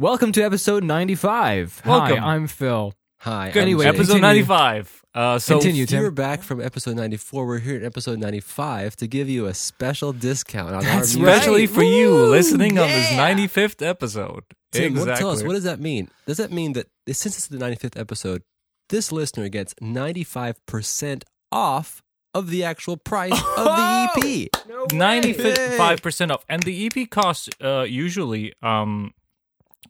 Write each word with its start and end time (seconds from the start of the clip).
Welcome 0.00 0.32
to 0.32 0.42
episode 0.42 0.82
95. 0.82 1.82
Welcome. 1.84 2.16
Hi, 2.16 2.34
I'm 2.34 2.46
Phil. 2.46 2.94
Hi. 3.18 3.50
Good. 3.50 3.60
Anyway, 3.60 3.84
episode 3.84 4.14
continue. 4.14 4.22
95. 4.22 5.02
Uh, 5.14 5.38
so 5.38 5.56
Continue. 5.56 5.82
If 5.82 5.90
you're 5.90 6.10
back 6.10 6.42
from 6.42 6.58
episode 6.58 6.96
94, 6.96 7.46
we're 7.46 7.58
here 7.58 7.76
at 7.76 7.82
episode 7.82 8.18
95 8.18 8.96
to 8.96 9.06
give 9.06 9.28
you 9.28 9.44
a 9.44 9.52
special 9.52 10.14
discount 10.14 10.74
on 10.74 10.84
That's 10.84 10.86
our 10.86 10.96
music. 10.96 11.20
especially 11.20 11.66
right. 11.66 11.74
for 11.74 11.82
you 11.82 12.08
Woo, 12.12 12.30
listening 12.30 12.78
on 12.78 12.88
this 12.88 13.10
95th 13.10 13.86
episode. 13.86 14.44
Tim, 14.72 14.94
what, 14.94 15.00
exactly. 15.00 15.20
tell 15.20 15.30
us, 15.32 15.42
what 15.42 15.52
does 15.52 15.64
that 15.64 15.80
mean? 15.80 16.08
Does 16.26 16.38
that 16.38 16.50
mean 16.50 16.72
that 16.72 16.86
since 17.08 17.36
it's 17.36 17.48
the 17.48 17.58
95th 17.58 18.00
episode, 18.00 18.42
this 18.88 19.12
listener 19.12 19.50
gets 19.50 19.74
95% 19.82 21.24
off 21.52 22.02
of 22.32 22.48
the 22.48 22.64
actual 22.64 22.96
price 22.96 23.32
of 23.32 23.64
the 23.66 24.10
E 24.24 24.44
EP? 24.46 24.50
95% 24.88 26.30
off. 26.30 26.42
And 26.48 26.62
the 26.62 26.86
EP 26.86 27.10
costs 27.10 27.50
uh, 27.62 27.82
usually, 27.82 28.54
um, 28.62 29.12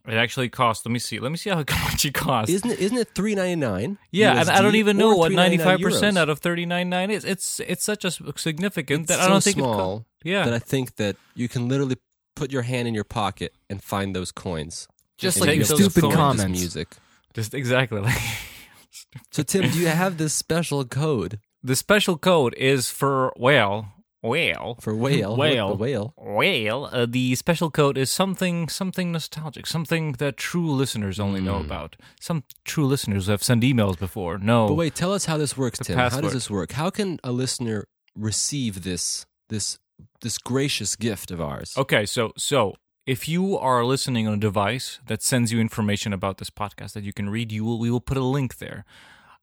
it 0.07 0.13
actually 0.15 0.49
costs, 0.49 0.85
let 0.85 0.91
me 0.91 0.99
see, 0.99 1.19
let 1.19 1.31
me 1.31 1.37
see 1.37 1.49
how 1.49 1.57
much 1.85 2.05
it 2.05 2.13
costs. 2.13 2.51
Isn't 2.53 2.71
it, 2.71 2.79
isn't 2.79 2.97
it 2.97 3.13
3.99? 3.13 3.97
yeah, 4.11 4.39
and 4.39 4.49
I 4.49 4.61
don't 4.61 4.75
even 4.75 4.97
know 4.97 5.15
what 5.15 5.31
95% 5.31 6.17
out 6.17 6.29
of 6.29 6.39
39.9 6.41 7.09
is. 7.11 7.25
It's 7.25 7.59
it's 7.59 7.83
such 7.83 8.05
a 8.05 8.11
significant 8.37 9.01
It's 9.01 9.09
that 9.09 9.19
so 9.19 9.25
I 9.25 9.29
don't 9.29 9.43
think 9.43 9.57
small 9.57 9.73
it 9.73 9.77
co- 9.77 10.05
Yeah. 10.23 10.45
that 10.45 10.53
I 10.53 10.59
think 10.59 10.95
that 10.95 11.15
you 11.35 11.47
can 11.47 11.67
literally 11.67 11.97
put 12.35 12.51
your 12.51 12.61
hand 12.63 12.87
in 12.87 12.93
your 12.93 13.03
pocket 13.03 13.53
and 13.69 13.83
find 13.83 14.15
those 14.15 14.31
coins. 14.31 14.87
Just 15.17 15.37
And 15.37 15.47
like 15.47 15.55
you 15.57 15.61
your 15.61 15.67
be 15.67 15.73
able 15.73 15.77
to 15.77 15.83
stupid 15.91 16.03
afford 16.07 16.15
comments. 16.15 16.59
Music. 16.59 16.87
Just 17.33 17.53
exactly. 17.53 18.01
Like 18.01 18.17
So 19.31 19.43
Tim, 19.43 19.69
do 19.69 19.77
you 19.79 19.87
have 19.87 20.17
this 20.17 20.33
special 20.33 20.83
code 20.85 21.39
the 21.63 21.75
special 21.75 22.17
code 22.17 22.55
is 22.55 22.89
for 22.89 23.33
well, 23.37 23.93
well, 24.21 24.75
for 24.79 24.95
whale? 24.95 25.35
Whale. 25.35 25.75
the 25.75 26.13
whale. 26.17 26.89
Uh, 26.91 27.05
the 27.07 27.35
special 27.35 27.71
code 27.71 27.97
is 27.97 28.11
something 28.11 28.69
something 28.69 29.11
nostalgic, 29.11 29.65
something 29.65 30.13
that 30.13 30.37
true 30.37 30.71
listeners 30.71 31.19
only 31.19 31.41
know 31.41 31.59
about. 31.59 31.95
Some 32.19 32.43
true 32.63 32.85
listeners 32.85 33.27
have 33.27 33.43
sent 33.43 33.63
emails 33.63 33.97
before. 33.97 34.37
No, 34.37 34.67
But 34.67 34.75
wait, 34.75 34.95
tell 34.95 35.13
us 35.13 35.25
how 35.25 35.37
this 35.37 35.57
works, 35.57 35.79
Tim. 35.79 35.97
How 35.97 36.21
does 36.21 36.33
this 36.33 36.49
work? 36.49 36.73
How 36.73 36.89
can 36.89 37.19
a 37.23 37.31
listener 37.31 37.87
receive 38.15 38.83
this 38.83 39.25
this 39.49 39.79
this 40.21 40.37
gracious 40.37 40.95
gift 40.95 41.31
of 41.31 41.41
ours? 41.41 41.75
Okay, 41.77 42.05
so 42.05 42.31
so 42.37 42.75
if 43.07 43.27
you 43.27 43.57
are 43.57 43.83
listening 43.83 44.27
on 44.27 44.35
a 44.35 44.39
device 44.39 44.99
that 45.07 45.23
sends 45.23 45.51
you 45.51 45.59
information 45.59 46.13
about 46.13 46.37
this 46.37 46.51
podcast 46.51 46.93
that 46.93 47.03
you 47.03 47.13
can 47.13 47.29
read, 47.29 47.51
you 47.51 47.65
will 47.65 47.79
we 47.79 47.89
will 47.89 48.01
put 48.01 48.17
a 48.17 48.23
link 48.23 48.59
there. 48.59 48.85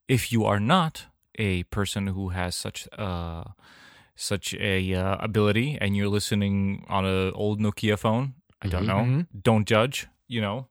If 0.07 0.31
you 0.33 0.45
are 0.45 0.61
not 0.61 1.07
a 1.37 1.65
person 1.65 2.09
who 2.09 2.29
has 2.31 2.55
such 2.55 2.89
uh 2.97 3.45
such 4.21 4.53
a 4.55 4.95
uh, 4.95 5.17
ability 5.21 5.79
and 5.81 5.97
you're 5.97 6.09
listening 6.09 6.85
on 6.89 7.05
an 7.05 7.33
old 7.35 7.61
Nokia 7.61 7.97
phone, 7.97 8.35
I 8.61 8.67
don't 8.69 8.87
know. 8.87 9.05
Mhm. 9.07 9.27
Don't 9.49 9.65
judge, 9.67 10.09
you 10.27 10.41
know. 10.41 10.67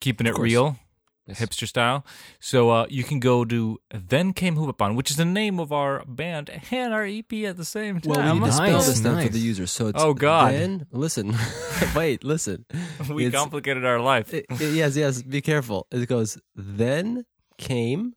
Keeping 0.00 0.26
it 0.28 0.38
real. 0.38 0.78
Yes. 1.26 1.40
hipster 1.40 1.66
style. 1.68 2.06
So 2.40 2.70
uh, 2.70 2.86
you 2.88 3.04
can 3.04 3.20
go 3.20 3.44
to 3.44 3.78
Then 3.90 4.32
Came 4.32 4.56
Hoopapon, 4.56 4.94
which 4.96 5.10
is 5.10 5.16
the 5.18 5.26
name 5.26 5.60
of 5.60 5.72
our 5.72 6.02
band 6.06 6.48
and 6.70 6.94
our 6.94 7.04
EP 7.04 7.30
at 7.44 7.58
the 7.58 7.66
same 7.66 8.00
time. 8.00 8.12
Well, 8.14 8.32
we 8.34 8.40
need 8.40 8.46
to 8.46 8.52
spell 8.52 8.72
Nice, 8.78 8.86
this 8.86 9.00
then 9.00 9.26
for 9.26 9.32
the 9.32 9.38
user. 9.38 9.66
So 9.66 9.88
it's 9.88 10.02
Oh, 10.02 10.14
God. 10.14 10.54
Then 10.54 10.86
listen, 10.90 11.34
wait, 11.94 12.24
listen. 12.24 12.64
we 13.12 13.26
It's- 13.26 13.38
complicated 13.38 13.84
our 13.84 14.00
life. 14.00 14.32
It- 14.32 14.46
it- 14.48 14.72
yes, 14.72 14.96
yes. 14.96 15.20
Be 15.20 15.42
careful. 15.42 15.86
It 15.90 16.08
goes 16.08 16.38
then 16.54 17.26
came, 17.58 18.14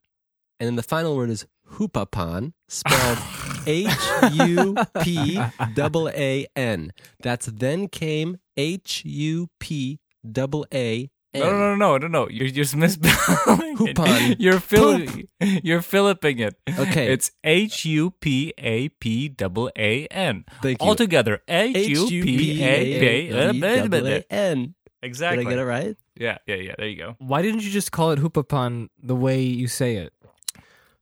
and 0.59 0.67
then 0.67 0.75
the 0.77 0.83
final 0.83 1.17
word 1.17 1.29
is 1.31 1.45
hoopapon, 1.73 2.53
spelled 2.67 3.17
H 3.67 3.89
U 4.33 4.75
P 5.01 5.39
double 5.73 6.09
A 6.09 6.45
N. 6.55 6.91
That's 7.21 7.45
then 7.47 7.87
came 7.87 8.37
H 8.57 9.03
U 9.05 9.49
P 9.59 9.99
double 10.29 10.65
A 10.73 11.09
N. 11.33 11.39
No, 11.41 11.49
no, 11.51 11.75
no, 11.75 11.75
no, 11.75 11.97
no, 11.97 12.07
no. 12.07 12.29
You're 12.29 12.49
just 12.49 12.75
misspelling 12.75 13.77
Hoopon. 13.77 14.31
it. 14.31 14.39
You're 14.41 14.59
Phil- 14.59 15.07
You're 15.39 15.79
Philipping 15.81 16.39
it. 16.41 16.55
Okay. 16.77 17.11
It's 17.13 17.31
H 17.43 17.85
U 17.85 18.11
P 18.11 18.53
A 18.57 18.89
P 18.89 19.29
double 19.29 19.71
A 19.77 20.07
N. 20.07 20.43
Thank 20.61 20.81
you. 20.81 20.87
All 20.87 20.95
together. 20.95 21.41
H 21.47 21.87
U 21.87 22.07
P 22.09 22.61
A 22.61 23.29
double 23.49 24.01
P. 24.01 24.23
N. 24.29 24.61
Did 24.63 24.73
Exactly. 25.03 25.45
I 25.45 25.49
get 25.49 25.57
it 25.59 25.65
right? 25.65 25.97
Yeah, 26.15 26.37
yeah, 26.45 26.55
yeah. 26.55 26.75
There 26.77 26.87
you 26.87 26.97
go. 26.97 27.15
Why 27.19 27.41
didn't 27.41 27.63
you 27.63 27.71
just 27.71 27.91
call 27.91 28.11
it 28.11 28.19
Hoopapon 28.19 28.89
the 29.01 29.15
way 29.15 29.41
you 29.41 29.67
say 29.67 29.95
it? 29.95 30.13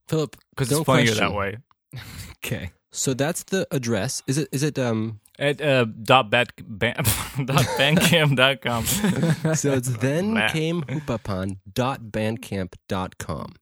Philip, 0.07 0.38
Because 0.59 0.71
it's 0.71 0.85
funnier 0.85 1.05
question. 1.15 1.27
that 1.29 1.33
way. 1.33 1.57
Okay. 2.43 2.71
So 2.91 3.13
that's 3.13 3.43
the 3.43 3.67
address. 3.71 4.23
Is 4.27 4.37
it? 4.37 4.47
Is 4.51 4.63
it? 4.63 4.77
Um. 4.79 5.19
At 5.39 5.61
uh, 5.61 5.85
dot 6.03 6.29
bat, 6.29 6.51
ban, 6.67 6.95
dot 7.45 7.63
bandcamp 7.79 8.35
dot 8.35 8.59
com. 8.61 8.83
So 9.55 9.71
it's 9.73 9.87
then 9.99 10.35
came 10.49 10.83
hoopapon 10.83 11.57
dot 11.73 12.11
bandcamp 12.11 12.73
dot 12.87 13.17
com. 13.17 13.55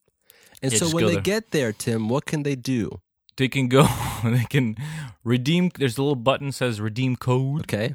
And 0.64 0.72
Yeah, 0.72 0.80
so 0.80 0.90
when 0.90 1.06
they 1.06 1.14
there. 1.14 1.22
get 1.22 1.52
there, 1.52 1.72
Tim, 1.74 2.10
what 2.10 2.26
can 2.26 2.42
they 2.44 2.56
do? 2.56 3.02
they 3.38 3.48
can 3.48 3.68
go. 3.68 3.86
They 4.24 4.46
can 4.50 4.76
redeem. 5.24 5.70
There's 5.78 5.98
a 5.98 6.02
little 6.02 6.16
button 6.16 6.52
says 6.52 6.82
redeem 6.82 7.16
code. 7.16 7.62
Okay. 7.62 7.94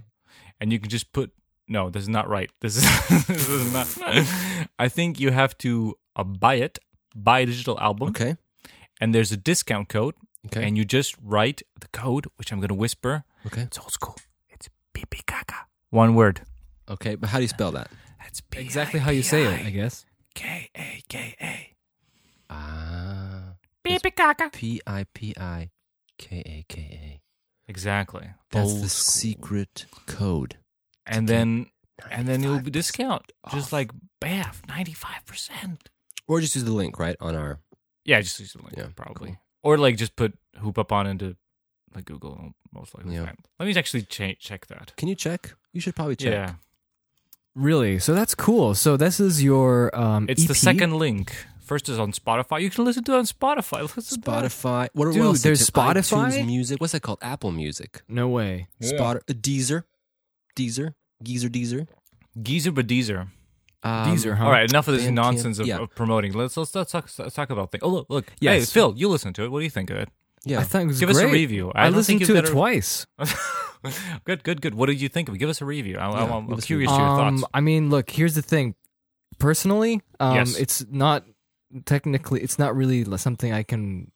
and 0.61 0.73
you 0.73 0.79
can 0.79 0.89
just 0.91 1.13
put 1.13 1.33
no 1.69 1.91
this 1.91 2.03
is 2.03 2.09
not 2.09 2.29
right 2.29 2.51
this 2.61 2.77
is, 2.77 2.85
this 3.27 3.49
is 3.49 3.73
not 3.73 3.87
i 4.79 4.89
think 4.89 5.19
you 5.19 5.31
have 5.33 5.57
to 5.59 5.95
uh, 6.17 6.23
buy 6.23 6.55
it 6.55 6.79
buy 7.15 7.41
a 7.41 7.47
digital 7.47 7.79
album 7.81 8.09
Okay. 8.11 8.37
And 9.03 9.13
there's 9.15 9.33
a 9.33 9.37
discount 9.51 9.89
code 9.89 10.15
Okay. 10.47 10.63
and 10.67 10.77
you 10.79 10.85
just 10.85 11.15
write 11.23 11.63
the 11.81 11.89
code 12.03 12.27
which 12.37 12.53
i'm 12.53 12.59
going 12.63 12.75
to 12.77 12.81
whisper 12.85 13.25
Okay. 13.47 13.63
it's 13.63 13.79
old 13.79 13.93
school 13.99 14.17
it's 14.55 14.69
pipi 14.95 15.21
caca 15.33 15.59
one 15.91 16.15
word 16.15 16.37
Okay. 16.95 17.15
But 17.15 17.29
how 17.31 17.39
do 17.39 17.45
you 17.47 17.49
spell 17.59 17.73
that? 17.79 17.89
that's 18.21 18.43
Exactly 18.67 19.01
how 19.01 19.11
you 19.13 19.23
say 19.23 19.43
it, 19.45 19.67
I 19.67 19.71
guess. 19.71 20.05
k-a-k-a 20.35 21.55
Ah. 22.51 23.55
pipi 23.85 24.11
caca 24.21 24.53
P 24.53 24.81
I 24.87 25.05
P 25.15 25.33
I 25.39 25.71
K 26.19 26.43
A 26.45 26.65
K 26.69 26.75
A. 27.03 27.21
exactly 27.71 28.27
That's 28.51 28.71
Old 28.71 28.83
the 28.83 28.89
school. 28.89 29.13
secret 29.21 29.87
code. 30.07 30.57
and 31.07 31.29
then 31.29 31.67
and 32.11 32.27
then 32.29 32.43
you'll 32.43 32.59
be 32.61 32.71
95% 32.71 32.73
discount 32.73 33.33
just 33.55 33.73
like 33.73 33.91
bath 34.21 34.63
95% 34.69 35.79
Or 36.29 36.41
just 36.41 36.55
use 36.57 36.65
the 36.65 36.73
link 36.73 36.99
right 36.99 37.17
on 37.21 37.35
our. 37.35 37.61
Yeah, 38.05 38.21
just 38.21 38.39
use 38.41 38.53
the 38.53 38.63
link, 38.63 38.75
Yeah, 38.77 38.87
probably. 38.97 39.29
cool. 39.31 39.39
Or 39.63 39.79
like 39.79 39.97
just 39.97 40.17
put 40.17 40.37
hoop 40.59 40.79
up 40.79 40.91
on 40.93 41.07
into 41.07 41.37
like 41.95 42.05
Google, 42.05 42.53
most 42.73 42.95
likely. 42.97 43.15
Yeah. 43.15 43.33
Let 43.59 43.67
me 43.67 43.75
actually 43.77 44.03
cha- 44.03 44.35
check 44.41 44.67
that. 44.67 44.93
Can 44.97 45.09
you 45.09 45.15
check? 45.15 45.55
You 45.73 45.81
should 45.81 45.95
probably 45.95 46.17
check. 46.17 46.33
Yeah, 46.33 46.55
Really? 47.55 47.99
So 47.99 48.15
that's 48.15 48.35
cool. 48.35 48.75
So 48.75 48.97
this 48.97 49.21
is 49.21 49.43
your 49.43 49.95
um 49.97 50.27
it's 50.29 50.45
the 50.47 50.53
EP? 50.53 50.57
second 50.57 50.95
link. 50.95 51.33
First 51.61 51.89
is 51.89 51.99
on 51.99 52.13
Spotify. 52.13 52.61
You 52.61 52.71
can 52.71 52.85
listen 52.85 53.05
to 53.05 53.13
it 53.13 53.19
on 53.19 53.25
Spotify. 53.25 53.83
Listen 53.97 54.21
to 54.21 54.31
that. 54.31 54.45
Spotify. 54.45 54.89
What, 54.95 55.07
what 55.09 55.15
Dude, 55.15 55.23
else? 55.23 55.37
is 55.39 55.43
there's 55.43 55.69
it? 55.69 55.73
iTunes 55.75 56.11
Spotify? 56.11 56.47
Music. 56.47 56.81
What's 56.81 56.93
that 56.93 57.01
called? 57.03 57.19
Apple 57.23 57.53
Music. 57.53 58.03
No 58.09 58.29
way. 58.29 58.69
Spot. 58.81 59.19
Deezer. 59.29 59.85
Deezer. 60.57 60.95
Geezer. 61.23 61.49
Deezer. 61.49 61.87
Geezer 62.43 62.73
but 62.73 62.87
Deezer. 63.85 63.89
Um, 64.07 64.17
Deezer, 64.17 64.37
huh? 64.37 64.45
All 64.45 64.51
right, 64.51 64.69
enough 64.69 64.89
of 64.89 64.95
this 64.95 65.05
Bandcamp, 65.07 65.15
nonsense 65.15 65.59
of, 65.59 65.67
yeah. 65.67 65.79
of 65.79 65.95
promoting. 65.95 66.33
Let's 66.33 66.57
let's 66.57 66.75
let's 66.75 66.93
talk, 66.93 67.09
let's 67.19 67.35
talk 67.35 67.51
about 67.51 67.71
things. 67.73 67.83
Oh 67.83 67.89
look, 67.89 68.07
look. 68.09 68.33
Yes. 68.41 68.61
Hey, 68.61 68.65
Phil, 68.81 68.95
you 68.97 69.09
listen 69.09 69.33
to 69.35 69.45
it. 69.45 69.51
What 69.51 69.59
do 69.61 69.65
you 69.65 69.71
think 69.71 69.91
of 69.91 69.97
it? 69.97 70.09
Yeah. 70.45 70.61
I 70.61 70.65
thought 70.65 70.83
it 70.83 70.87
was 70.87 71.01
Give 71.01 71.11
us 71.11 71.19
a 71.19 71.29
review. 71.29 71.71
I 71.75 71.87
I, 71.87 71.89
listened 71.91 72.21
to 72.25 72.27
you've 72.35 72.45
it 72.45 72.51
twice. 72.51 73.07
good, 74.25 74.43
good, 74.43 74.61
good. 74.61 74.75
What 74.75 74.87
did 74.87 75.01
you 75.01 75.09
think 75.09 75.29
of 75.29 75.35
it? 75.35 75.39
Give 75.39 75.49
us 75.49 75.61
a 75.61 75.65
review. 75.65 75.99
I, 75.99 76.11
Yeah, 76.11 76.35
am 76.37 76.49
give 76.49 76.59
us 76.59 76.65
curious 76.65 76.91
review. 76.91 76.99
to 77.05 77.11
your 77.11 77.21
Um, 77.21 77.39
thoughts. 77.39 77.51
I 77.55 77.61
mean, 77.61 77.91
look, 77.91 78.11
here's 78.11 78.35
the 78.35 78.43
thing. 78.43 78.75
Personally, 79.39 80.03
um, 80.21 80.37
Yes. 80.37 80.57
it's 80.57 80.85
not 80.91 81.25
technically, 81.85 82.43
it's 82.43 82.59
not 82.59 82.75
really 82.77 83.05
something 83.19 83.53
I 83.53 83.63
can. 83.63 84.11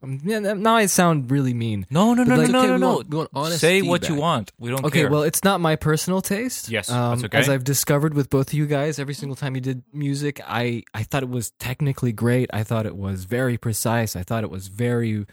Um, 0.00 0.20
yeah, 0.24 0.38
now 0.38 0.76
I 0.76 0.86
sound 0.86 1.28
really 1.30 1.54
mean. 1.54 1.84
No, 1.90 2.14
no, 2.14 2.22
no, 2.22 2.36
like- 2.36 2.50
no, 2.50 2.58
okay, 2.60 2.68
no, 2.68 2.76
no. 2.76 2.88
want- 2.96 3.08
we 3.10 3.16
want 3.16 3.30
honest 3.34 3.60
Say 3.60 3.82
what 3.82 4.08
you 4.08 4.14
want. 4.14 4.52
We 4.58 4.70
don't 4.70 4.78
care. 4.78 4.86
Okay, 4.86 5.00
care. 5.00 5.10
well, 5.10 5.22
it's 5.24 5.42
not 5.42 5.60
my 5.60 5.74
personal 5.74 6.20
taste. 6.22 6.68
Yes, 6.68 6.88
um, 6.88 7.10
that's 7.18 7.24
okay. 7.24 7.38
As 7.38 7.48
I've 7.48 7.64
discovered 7.64 8.14
with 8.14 8.30
both 8.30 8.48
of 8.48 8.54
you 8.54 8.66
guys, 8.66 9.00
every 9.00 9.14
single 9.14 9.34
time 9.34 9.56
you 9.56 9.60
did 9.60 9.82
music, 9.92 10.40
I 10.46 10.84
I 10.94 11.02
thought 11.02 11.24
it 11.24 11.28
was 11.28 11.50
technically 11.58 12.12
great. 12.12 12.48
I 12.52 12.62
thought 12.62 12.86
it 12.86 12.96
was 12.96 13.24
very 13.24 13.58
precise. 13.58 14.14
I 14.14 14.22
thought 14.22 14.44
it 14.44 14.50
was 14.50 14.68
very 14.68 15.26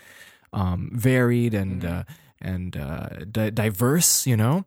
um, 0.51 0.89
varied 0.93 1.53
and 1.53 1.81
Mm-hmm. 1.83 1.99
uh, 1.99 2.03
and 2.41 2.75
uh, 2.77 3.09
di- 3.31 3.51
diverse. 3.51 4.25
You 4.25 4.37
know, 4.37 4.65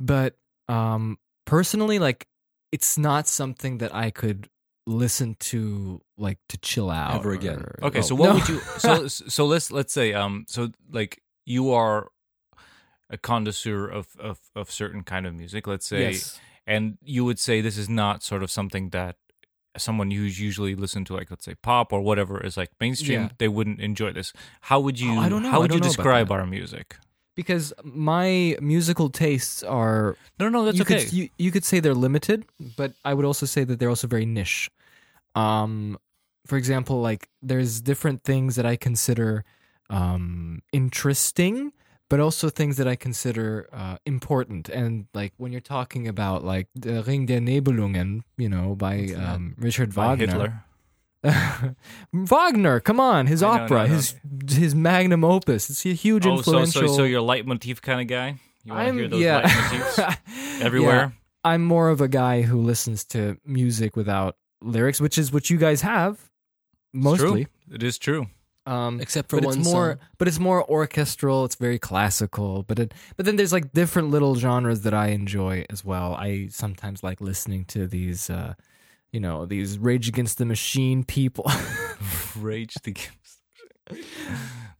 but 0.00 0.36
um, 0.68 1.18
personally, 1.44 1.98
like, 1.98 2.26
it's 2.72 2.96
not 2.96 3.28
something 3.28 3.78
that 3.78 3.94
I 3.94 4.10
could 4.10 4.48
listen 4.86 5.34
to 5.40 6.00
like 6.18 6.38
to 6.48 6.58
chill 6.58 6.90
out 6.90 7.14
Ever 7.16 7.32
again. 7.32 7.60
or- 7.60 7.78
Okay, 7.84 7.98
Oh, 8.00 8.02
so 8.02 8.14
what 8.14 8.28
no. 8.28 8.34
would 8.34 8.48
you? 8.48 8.60
So 8.78 9.08
so 9.08 9.46
let's 9.46 9.70
let's 9.70 9.92
say 9.92 10.12
um 10.12 10.44
so 10.48 10.70
like 10.90 11.22
you 11.46 11.72
are 11.72 12.08
a 13.10 13.18
connoisseur 13.18 13.86
of 13.88 14.08
of 14.18 14.38
of 14.54 14.70
certain 14.70 15.02
kind 15.02 15.26
of 15.26 15.34
music. 15.34 15.66
Let's 15.66 15.86
say, 15.86 16.12
yes. 16.12 16.38
and 16.66 16.98
you 17.02 17.24
would 17.24 17.38
say 17.38 17.60
this 17.60 17.76
is 17.78 17.88
not 17.88 18.22
sort 18.22 18.42
of 18.42 18.50
something 18.50 18.90
that 18.90 19.16
someone 19.76 20.10
who's 20.10 20.38
usually 20.40 20.74
listen 20.74 21.04
to 21.04 21.14
like 21.14 21.30
let's 21.30 21.44
say 21.44 21.54
pop 21.62 21.92
or 21.92 22.00
whatever 22.00 22.40
is 22.40 22.56
like 22.56 22.70
mainstream. 22.80 23.22
Yeah. 23.22 23.28
They 23.38 23.48
wouldn't 23.48 23.80
enjoy 23.80 24.12
this. 24.12 24.32
How 24.62 24.80
would 24.80 24.98
you? 25.00 25.12
Oh, 25.14 25.18
I 25.20 25.28
don't 25.28 25.42
know. 25.42 25.50
How 25.50 25.60
would 25.60 25.70
you 25.72 25.78
don't 25.80 25.86
know 25.86 25.88
describe 25.94 26.30
our 26.30 26.46
music? 26.46 26.96
Because 27.34 27.72
my 27.82 28.56
musical 28.60 29.10
tastes 29.10 29.62
are 29.62 30.16
No, 30.38 30.48
no, 30.48 30.64
that's 30.64 30.78
you 30.78 30.82
okay. 30.82 31.04
Could, 31.04 31.12
you, 31.12 31.28
you 31.38 31.50
could 31.50 31.64
say 31.64 31.80
they're 31.80 31.94
limited, 31.94 32.46
but 32.76 32.92
I 33.04 33.14
would 33.14 33.24
also 33.24 33.46
say 33.46 33.64
that 33.64 33.78
they're 33.78 33.88
also 33.88 34.06
very 34.06 34.26
niche. 34.26 34.70
Um, 35.34 35.98
for 36.46 36.56
example, 36.56 37.00
like 37.00 37.28
there's 37.42 37.80
different 37.80 38.22
things 38.22 38.56
that 38.56 38.66
I 38.66 38.76
consider 38.76 39.44
um, 39.90 40.62
interesting, 40.72 41.72
but 42.08 42.20
also 42.20 42.50
things 42.50 42.76
that 42.76 42.86
I 42.86 42.96
consider 42.96 43.68
uh, 43.72 43.96
important. 44.06 44.68
And 44.68 45.06
like 45.14 45.32
when 45.36 45.52
you're 45.52 45.60
talking 45.60 46.06
about 46.06 46.44
like 46.44 46.68
the 46.74 47.02
Ring 47.02 47.26
der 47.26 47.40
Nibelungen, 47.40 48.22
you 48.36 48.48
know, 48.48 48.74
by 48.74 49.08
um, 49.16 49.54
Richard 49.58 49.94
By 49.94 50.08
Wagner. 50.08 50.26
Hitler. 50.26 50.64
Wagner, 52.12 52.80
come 52.80 53.00
on, 53.00 53.26
his 53.26 53.42
I 53.42 53.48
opera, 53.60 53.82
no, 53.82 53.86
no. 53.88 53.94
his 53.94 54.14
his 54.50 54.74
magnum 54.74 55.24
opus. 55.24 55.70
It's 55.70 55.84
a 55.86 55.90
huge 55.90 56.26
Oh, 56.26 56.30
so, 56.36 56.38
influential. 56.38 56.88
so 56.88 56.96
so 56.96 57.04
you're 57.04 57.20
a 57.20 57.22
leitmotif 57.22 57.80
kind 57.82 58.00
of 58.00 58.06
guy. 58.06 58.38
You 58.64 58.72
want 58.72 58.84
to 58.84 58.88
I'm 58.88 58.98
hear 58.98 59.08
those 59.08 59.20
yeah. 59.22 59.42
leitmotifs 59.42 60.60
everywhere. 60.62 61.14
I'm 61.44 61.64
more 61.64 61.90
of 61.90 62.00
a 62.00 62.08
guy 62.08 62.42
who 62.42 62.60
listens 62.60 63.04
to 63.06 63.36
music 63.44 63.96
without 63.96 64.36
lyrics, 64.62 65.00
which 65.00 65.18
is 65.18 65.32
what 65.32 65.50
you 65.50 65.58
guys 65.58 65.82
have 65.82 66.18
mostly. 66.92 67.48
It 67.70 67.82
is 67.82 67.98
true. 67.98 68.26
Um, 68.66 68.98
Except 68.98 69.28
for 69.28 69.36
but 69.40 69.44
one 69.46 69.58
it's 69.58 69.68
more, 69.68 69.90
song. 69.92 69.98
but 70.16 70.26
it's 70.26 70.38
more 70.38 70.64
orchestral. 70.70 71.44
It's 71.44 71.56
very 71.56 71.78
classical. 71.78 72.62
But 72.62 72.78
it, 72.78 72.94
but 73.16 73.26
then 73.26 73.36
there's 73.36 73.52
like 73.52 73.74
different 73.74 74.08
little 74.08 74.36
genres 74.36 74.80
that 74.82 74.94
I 74.94 75.08
enjoy 75.08 75.66
as 75.68 75.84
well. 75.84 76.14
I 76.14 76.48
sometimes 76.50 77.02
like 77.02 77.20
listening 77.20 77.66
to 77.66 77.86
these, 77.86 78.30
uh, 78.30 78.54
you 79.14 79.20
know, 79.20 79.46
these 79.46 79.78
Rage 79.78 80.08
Against 80.08 80.38
the 80.38 80.44
Machine 80.44 81.04
people. 81.04 81.48
Rage 82.36 82.74
the 82.82 82.94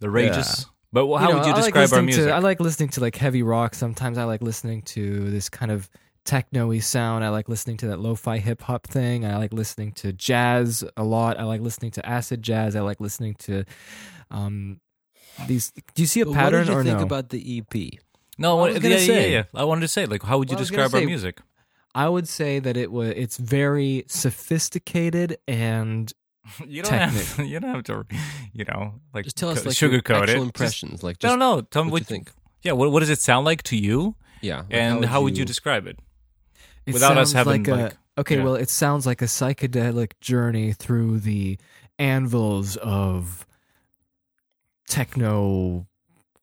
the 0.01 0.11
rages. 0.11 0.67
But 0.93 1.07
well, 1.07 1.21
You 1.21 1.27
how 1.27 1.31
know, 1.33 1.39
would 1.39 1.47
you 1.47 1.53
I 1.53 1.57
like 1.57 1.65
describe 1.75 1.93
our 1.93 2.03
music? 2.03 2.25
To, 2.27 2.33
I 2.33 2.39
like 2.39 2.61
listening 2.61 2.89
to 2.91 3.01
like 3.01 3.17
heavy 3.17 3.43
rock. 3.43 3.75
Sometimes 3.75 4.19
I 4.19 4.25
like 4.25 4.43
listening 4.43 4.83
to 4.83 5.31
this 5.31 5.49
kind 5.49 5.71
of 5.71 5.89
techno-y 6.25 6.79
sound. 6.81 7.25
I 7.25 7.29
like 7.29 7.49
listening 7.49 7.77
to 7.79 7.87
that 7.89 8.01
lo-fi 8.01 8.39
hip 8.39 8.63
hop 8.63 8.87
thing. 8.87 9.25
I 9.25 9.37
like 9.37 9.53
listening 9.53 9.93
to 9.93 10.13
jazz 10.13 10.85
a 10.97 11.05
lot. 11.05 11.39
I 11.39 11.45
like 11.45 11.61
listening 11.61 11.91
to 11.93 12.07
acid 12.07 12.43
jazz. 12.43 12.75
I 12.77 12.81
like 12.81 13.01
listening 13.01 13.35
to 13.41 13.65
um 14.33 14.81
these. 15.47 15.73
Do 15.95 16.03
you 16.03 16.07
see 16.07 16.21
a 16.23 16.27
But 16.27 16.35
pattern 16.35 16.61
what 16.61 16.67
did 16.67 16.73
you 16.73 16.79
or 16.79 16.85
think 16.85 16.99
no? 16.99 17.05
about 17.05 17.29
the 17.31 17.59
EP? 17.59 18.01
no, 18.39 18.59
I 18.61 18.73
was 18.73 18.83
yeah, 18.83 18.99
yeah, 18.99 19.27
yeah. 19.27 19.43
I 19.55 19.65
wanted 19.65 19.83
to 19.83 19.89
say, 19.89 20.07
like, 20.07 20.23
how 20.25 20.39
would 20.39 20.51
you 20.51 20.55
Well, 20.57 20.61
I 20.61 20.63
was 20.63 20.71
gonna 20.71 20.83
describe 20.85 20.95
our 20.99 21.03
say- 21.03 21.07
music? 21.07 21.39
I 21.95 22.09
would 22.09 22.27
say 22.29 22.59
that 22.59 22.77
it 22.77 22.91
was. 22.91 23.11
It's 23.17 23.37
very 23.37 24.05
sophisticated 24.09 25.39
and 25.47 26.13
You 26.67 26.83
don't 26.83 26.93
have 26.93 27.37
to, 27.37 27.45
you 27.47 27.61
don't 27.61 27.75
have 27.75 27.85
to, 27.85 28.05
you 28.53 28.65
know, 28.65 28.95
like 29.15 29.25
Just 29.25 29.37
tell 29.37 29.49
us 29.51 29.63
co- 29.63 29.69
like 29.69 29.81
your 29.81 29.91
sugarcoat 29.91 30.23
actual 30.23 30.23
it. 30.23 30.27
Just- 30.27 30.43
impressions. 30.45 31.03
like 31.03 31.23
no, 31.23 31.29
just 31.31 31.39
no, 31.39 31.61
tell 31.63 31.85
me 31.85 31.89
what 31.91 31.93
what 31.93 32.01
you 32.03 32.07
think. 32.17 32.33
Yeah, 32.63 32.73
what, 32.73 32.91
what 32.93 33.01
does 33.01 33.11
it 33.11 33.21
sound 33.21 33.45
like 33.47 33.63
to 33.65 33.77
you, 33.77 34.17
Yeah. 34.43 34.59
like 34.59 34.67
and 34.71 35.05
how 35.05 35.23
would 35.23 35.37
you, 35.39 35.45
describe 35.45 35.87
it? 35.87 35.99
it 36.87 36.93
Without 36.95 37.17
us 37.19 37.33
having, 37.33 37.65
like 37.65 37.69
a, 37.69 37.83
like- 37.85 37.97
okay. 38.19 38.37
yeah. 38.39 38.43
Well, 38.45 38.55
it 38.57 38.69
sounds 38.71 39.07
like 39.07 39.23
a 39.23 39.27
psychedelic 39.27 40.13
journey 40.21 40.73
through 40.73 41.21
the 41.21 41.59
anvils 41.99 42.77
of 42.79 43.47
techno 44.89 45.87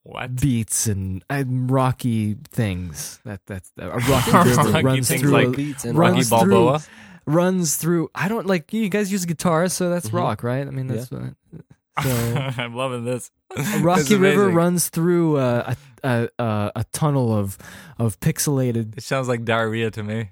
What? 0.03 0.35
beats 0.35 0.87
and 0.87 1.23
uh, 1.29 1.43
rocky 1.47 2.35
things. 2.51 3.19
That 3.23 3.41
that's 3.45 3.71
a 3.77 3.89
rocky 4.09 4.31
Rocky 4.31 4.59
river 4.71 4.81
runs 4.83 5.07
things 5.07 5.21
through. 5.21 5.31
like 5.31 5.47
a- 5.47 5.51
beats 5.51 5.85
and 5.85 5.97
Rocky 5.97 6.23
Balboa. 6.29 6.79
through- 6.79 6.89
runs 7.33 7.75
through. 7.77 8.09
I 8.15 8.27
don't 8.27 8.47
like 8.47 8.73
you 8.73 8.89
guys 8.89 9.11
use 9.11 9.25
guitar, 9.25 9.67
so 9.69 9.89
that's 9.91 10.09
Mhm. 10.09 10.13
rock, 10.17 10.43
right? 10.43 10.65
I 10.65 10.71
mean, 10.71 10.87
that's 10.87 11.11
what. 11.11 11.21
So 12.01 12.09
I'm 12.57 12.73
loving 12.73 13.03
this. 13.03 13.29
a 13.55 13.61
This 13.61 13.81
rocky 13.81 14.15
river 14.15 14.49
runs 14.49 14.87
through 14.87 15.35
uh, 15.37 15.75
a, 16.03 16.07
a 16.07 16.29
a 16.43 16.71
a 16.77 16.83
tunnel 16.93 17.35
of 17.37 17.57
of 17.99 18.17
pixelated. 18.21 18.97
It 18.97 19.03
sounds 19.03 19.27
like 19.27 19.43
diarrhea 19.43 19.91
to 19.91 20.01
me. 20.01 20.29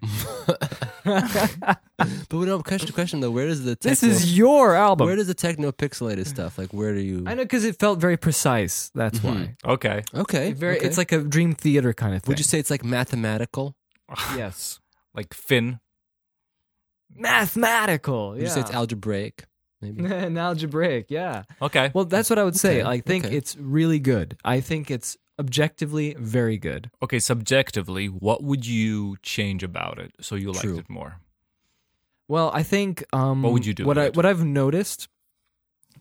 But 2.29 2.37
we 2.37 2.45
don't 2.45 2.63
question, 2.63 2.91
question 2.93 3.19
though. 3.19 3.31
Where 3.31 3.47
does 3.47 3.63
the 3.65 3.75
techno, 3.75 3.89
this 3.89 4.03
is 4.03 4.37
your 4.37 4.75
album. 4.75 5.07
where 5.07 5.15
does 5.17 5.27
the 5.27 5.33
techno 5.33 5.71
pixelated 5.71 6.27
stuff 6.27 6.57
like? 6.57 6.71
Where 6.71 6.93
do 6.93 7.01
you? 7.01 7.23
I 7.27 7.33
know 7.33 7.43
because 7.43 7.65
it 7.65 7.77
felt 7.79 7.99
very 7.99 8.15
precise. 8.17 8.89
That's 8.95 9.19
Mhm. 9.19 9.23
why. 9.23 9.55
Okay. 9.73 10.03
Okay, 10.15 10.53
Very. 10.53 10.77
okay. 10.77 10.85
It's 10.87 10.97
like 10.97 11.11
a 11.11 11.19
dream 11.21 11.53
theater 11.55 11.91
kind 11.93 12.15
of 12.15 12.23
thing. 12.23 12.31
Would 12.31 12.39
you 12.39 12.45
say 12.45 12.57
it's 12.59 12.69
like 12.69 12.83
mathematical? 12.85 13.75
yes? 14.37 14.79
Like 15.13 15.33
Finn. 15.33 15.79
Mathematical. 17.15 18.29
Would 18.31 18.37
Yeah. 18.39 18.43
you 18.45 18.49
say 18.49 18.61
it's 18.61 18.71
algebraic? 18.71 19.45
Maybe. 19.81 20.03
and 20.05 20.37
algebraic. 20.47 21.05
Yeah. 21.09 21.43
Okay. 21.61 21.91
Well, 21.93 22.05
that's 22.05 22.29
what 22.29 22.37
I 22.37 22.43
would 22.43 22.57
say. 22.57 22.81
Okay, 22.81 22.89
I 22.89 22.99
think 22.99 23.25
okay. 23.25 23.35
it's 23.35 23.55
really 23.57 23.99
good. 23.99 24.37
I 24.43 24.59
think 24.59 24.91
it's 24.91 25.15
objectively 25.39 26.15
very 26.19 26.57
good. 26.57 26.91
Okay, 27.01 27.19
subjectively, 27.19 28.07
what 28.07 28.43
would 28.43 28.65
you 28.67 29.17
change 29.23 29.63
about 29.63 29.97
it 29.99 30.11
so 30.21 30.35
you 30.35 30.51
liked 30.51 30.61
True. 30.65 30.79
it 30.79 30.89
more? 30.89 31.19
Well, 32.27 32.51
I 32.53 32.63
think 32.63 33.03
um, 33.13 33.41
What 33.41 33.53
would 33.53 33.65
you 33.65 33.73
do 33.73 33.85
What 33.85 33.97
I 33.97 34.05
it? 34.05 34.15
what 34.15 34.25
I've 34.25 34.43
noticed 34.45 35.07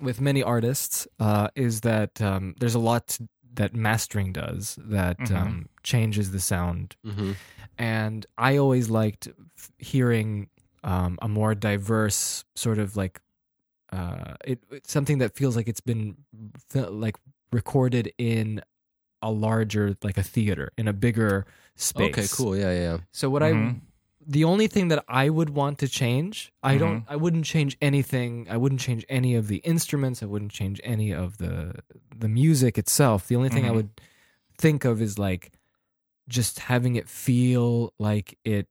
with 0.01 0.21
many 0.21 0.43
artists 0.43 1.09
uh, 1.19 1.49
is 1.55 1.81
that 1.81 2.21
um, 2.21 2.55
there's 2.61 2.75
a 2.75 2.79
lot 2.79 3.19
that 3.55 3.75
mastering 3.75 4.33
does 4.33 4.79
that 4.81 5.19
Mhm. 5.19 5.37
um, 5.37 5.69
changes 5.83 6.31
the 6.31 6.41
sound, 6.41 6.97
Mm-hmm. 7.05 7.33
and 7.79 8.27
I 8.37 8.57
always 8.59 8.89
liked 8.91 9.29
f- 9.57 9.71
hearing 9.79 10.49
um, 10.85 11.19
a 11.23 11.29
more 11.29 11.55
diverse 11.57 12.45
sort 12.55 12.79
of 12.79 12.97
like 12.97 13.21
uh, 13.91 14.35
it 14.45 14.59
it's 14.71 14.93
something 14.93 15.19
that 15.19 15.35
feels 15.35 15.57
like 15.57 15.67
it's 15.69 15.81
been 15.81 16.17
fi- 16.69 16.87
like 17.05 17.17
recorded 17.51 18.13
in 18.19 18.61
a 19.23 19.31
larger 19.31 19.97
like 20.03 20.17
a 20.19 20.23
theater 20.23 20.71
in 20.79 20.89
a 20.89 20.93
bigger 20.93 21.47
space. 21.77 22.17
Okay, 22.17 22.27
cool. 22.31 22.57
Yeah, 22.57 22.73
yeah. 22.73 22.81
yeah. 22.81 22.99
So 23.13 23.29
what 23.31 23.43
Mhm. 23.43 23.77
I 23.77 23.81
the 24.31 24.45
only 24.45 24.67
thing 24.67 24.89
that 24.89 25.03
I 25.09 25.31
would 25.31 25.51
want 25.51 25.79
to 25.79 25.89
change, 25.89 26.53
I 26.63 26.77
don't 26.77 27.01
Mm-hmm. 27.01 27.13
I 27.13 27.17
wouldn't 27.17 27.45
change 27.47 27.77
anything. 27.81 28.47
I 28.51 28.57
wouldn't 28.57 28.81
change 28.81 29.05
any 29.09 29.35
of 29.35 29.49
the 29.49 29.57
instruments, 29.65 30.23
I 30.23 30.27
wouldn't 30.27 30.53
change 30.53 30.81
any 30.85 31.13
of 31.13 31.39
the 31.39 31.75
the 32.17 32.29
music 32.29 32.77
itself. 32.79 33.27
The 33.29 33.37
only 33.37 33.49
thing 33.49 33.65
I 33.65 33.71
Mhm. 33.71 33.75
would 33.77 33.91
think 34.59 34.85
of 34.85 35.01
is 35.01 35.19
like 35.19 35.53
just 36.29 36.59
having 36.59 36.97
it 36.97 37.09
feel 37.09 37.95
like 37.99 38.37
it 38.45 38.67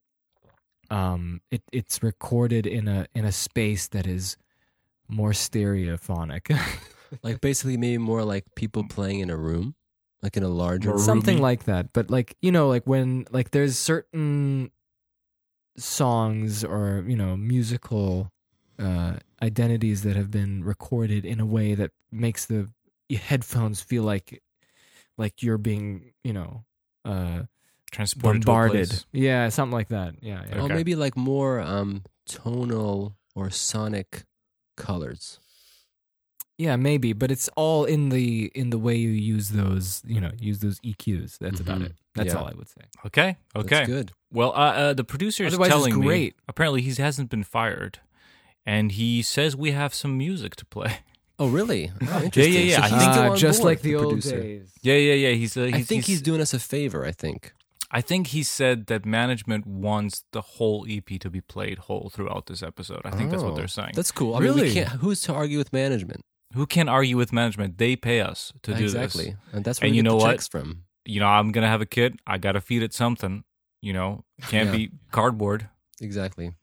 um 0.89 1.41
it 1.51 1.63
it's 1.71 2.01
recorded 2.03 2.65
in 2.67 2.87
a 2.87 3.07
in 3.15 3.25
a 3.25 3.31
space 3.31 3.87
that 3.89 4.05
is 4.07 4.37
more 5.07 5.31
stereophonic. 5.31 6.55
Like 7.23 7.39
basically, 7.39 7.77
maybe 7.77 7.97
more 7.99 8.25
like 8.25 8.43
people 8.55 8.83
playing 8.85 9.21
in 9.21 9.29
a 9.29 9.37
room, 9.37 9.75
like 10.23 10.35
in 10.37 10.43
a 10.43 10.49
larger 10.49 10.89
More 10.89 10.97
room. 10.97 11.05
something 11.05 11.41
like 11.41 11.65
that 11.65 11.93
but 11.93 12.09
like 12.09 12.35
you 12.41 12.51
know 12.51 12.67
like 12.67 12.85
when 12.85 13.25
like 13.31 13.51
there's 13.51 13.77
certain 13.77 14.71
songs 15.77 16.63
or 16.63 17.03
you 17.07 17.15
know 17.15 17.37
musical 17.37 18.31
uh 18.79 19.17
identities 19.41 20.01
that 20.03 20.15
have 20.15 20.31
been 20.31 20.63
recorded 20.63 21.23
in 21.25 21.39
a 21.39 21.45
way 21.45 21.75
that 21.75 21.91
makes 22.11 22.45
the 22.45 22.69
headphones 23.15 23.81
feel 23.81 24.03
like 24.03 24.41
like 25.17 25.43
you're 25.43 25.57
being 25.59 26.13
you 26.23 26.33
know 26.33 26.63
uh 27.05 27.43
Transported 27.91 28.43
bombarded 28.45 28.73
To 28.89 28.93
a 28.95 28.97
place. 28.97 29.05
yeah 29.13 29.49
something 29.49 29.73
like 29.73 29.87
that 29.89 30.15
yeah, 30.21 30.43
yeah. 30.49 30.61
Or 30.61 30.67
maybe 30.67 30.95
like 30.95 31.15
more 31.15 31.61
um 31.61 32.03
tonal 32.27 33.15
or 33.35 33.49
sonic 33.49 34.23
colors. 34.75 35.39
Yeah 36.57 36.75
maybe 36.75 37.13
but 37.13 37.29
it's 37.31 37.49
all 37.55 37.85
in 37.85 38.09
the 38.09 38.51
in 38.55 38.69
the 38.71 38.77
way 38.79 38.95
you 38.95 39.09
use 39.09 39.49
those 39.49 40.01
you 40.05 40.19
know 40.19 40.31
use 40.39 40.59
those 40.59 40.79
eqs 40.81 41.37
that's 41.37 41.59
about 41.59 41.79
Mhm. 41.79 41.85
it 41.87 41.95
that's 42.15 42.33
Yeah. 42.33 42.39
all 42.39 42.47
i 42.47 42.53
would 42.57 42.67
say 42.69 42.81
Okay. 43.05 43.37
Okay. 43.55 43.75
That's 43.75 43.87
good. 43.89 44.11
Well, 44.31 44.51
uh, 44.51 44.73
uh, 44.81 44.93
the 44.93 45.03
producer 45.05 45.45
is 45.45 45.53
Otherwise, 45.53 45.67
it's 45.69 45.75
telling 45.75 45.99
me 45.99 46.05
great. 46.07 46.35
apparently 46.47 46.81
he 46.81 46.93
hasn't 47.01 47.29
been 47.29 47.43
fired, 47.43 47.99
and 48.65 48.91
he 48.91 49.21
says 49.21 49.55
we 49.55 49.71
have 49.71 49.93
some 49.93 50.17
music 50.17 50.55
to 50.57 50.65
play. 50.65 50.99
Oh, 51.39 51.47
really? 51.47 51.91
Oh, 52.01 52.05
yeah, 52.17 52.21
interesting. 52.23 52.67
yeah. 52.67 52.75
So 52.77 52.83
I 52.83 52.89
think- 52.99 53.15
Uh, 53.33 53.35
just 53.37 53.59
board, 53.59 53.65
like 53.69 53.81
the, 53.81 53.95
old 53.95 54.07
producer. 54.15 54.41
days 54.41 54.69
Yeah, 54.81 54.95
yeah, 54.95 55.13
yeah. 55.13 55.33
He's. 55.41 55.55
Uh, 55.55 55.65
he's 55.65 55.75
I 55.75 55.81
think 55.83 56.05
he's 56.05 56.21
doing 56.21 56.41
us 56.41 56.53
a 56.53 56.59
favor. 56.59 57.05
I 57.05 57.11
think. 57.23 57.53
I 57.91 58.01
think 58.01 58.27
he 58.35 58.43
said 58.43 58.87
that 58.87 59.05
management 59.05 59.65
wants 59.65 60.23
the 60.33 60.41
whole 60.41 60.85
EP 60.89 61.09
to 61.19 61.29
be 61.29 61.39
played 61.39 61.77
whole 61.87 62.09
throughout 62.13 62.47
this 62.47 62.61
episode. 62.61 63.01
I 63.05 63.11
think 63.11 63.29
that's 63.31 63.43
what 63.43 63.53
Oh, 63.53 63.55
they're 63.55 63.69
saying. 63.79 63.93
That's 63.95 64.11
cool. 64.11 64.35
I 64.35 64.39
mean, 64.41 64.55
we 64.55 64.61
Really? 64.61 64.73
can't. 64.73 64.89
Who's 65.03 65.21
to 65.21 65.33
argue 65.33 65.57
with 65.59 65.71
management? 65.71 66.21
Who 66.53 66.65
can 66.65 66.87
argue 66.89 67.17
with 67.17 67.33
management? 67.33 67.77
They 67.77 67.95
pay 67.95 68.21
us 68.21 68.53
to 68.63 68.73
do 68.73 68.83
exactly, 68.83 69.25
this. 69.25 69.35
and 69.53 69.65
that's 69.65 69.81
where 69.81 69.87
And 69.87 69.95
you 69.95 70.03
know 70.03 70.11
the 70.17 70.23
what? 70.25 70.31
checks 70.31 70.47
from. 70.47 70.83
You 71.05 71.19
know, 71.19 71.27
I'm 71.27 71.51
gonna 71.51 71.67
have 71.67 71.81
a 71.81 71.85
kid. 71.85 72.19
I 72.25 72.37
gotta 72.37 72.61
feed 72.61 72.83
it 72.83 72.93
something. 72.93 73.43
You 73.81 73.93
know, 73.93 74.23
can't 74.47 74.67
Yeah. 74.67 74.71
be 74.77 74.91
cardboard. 75.11 75.69
Exactly. 76.01 76.53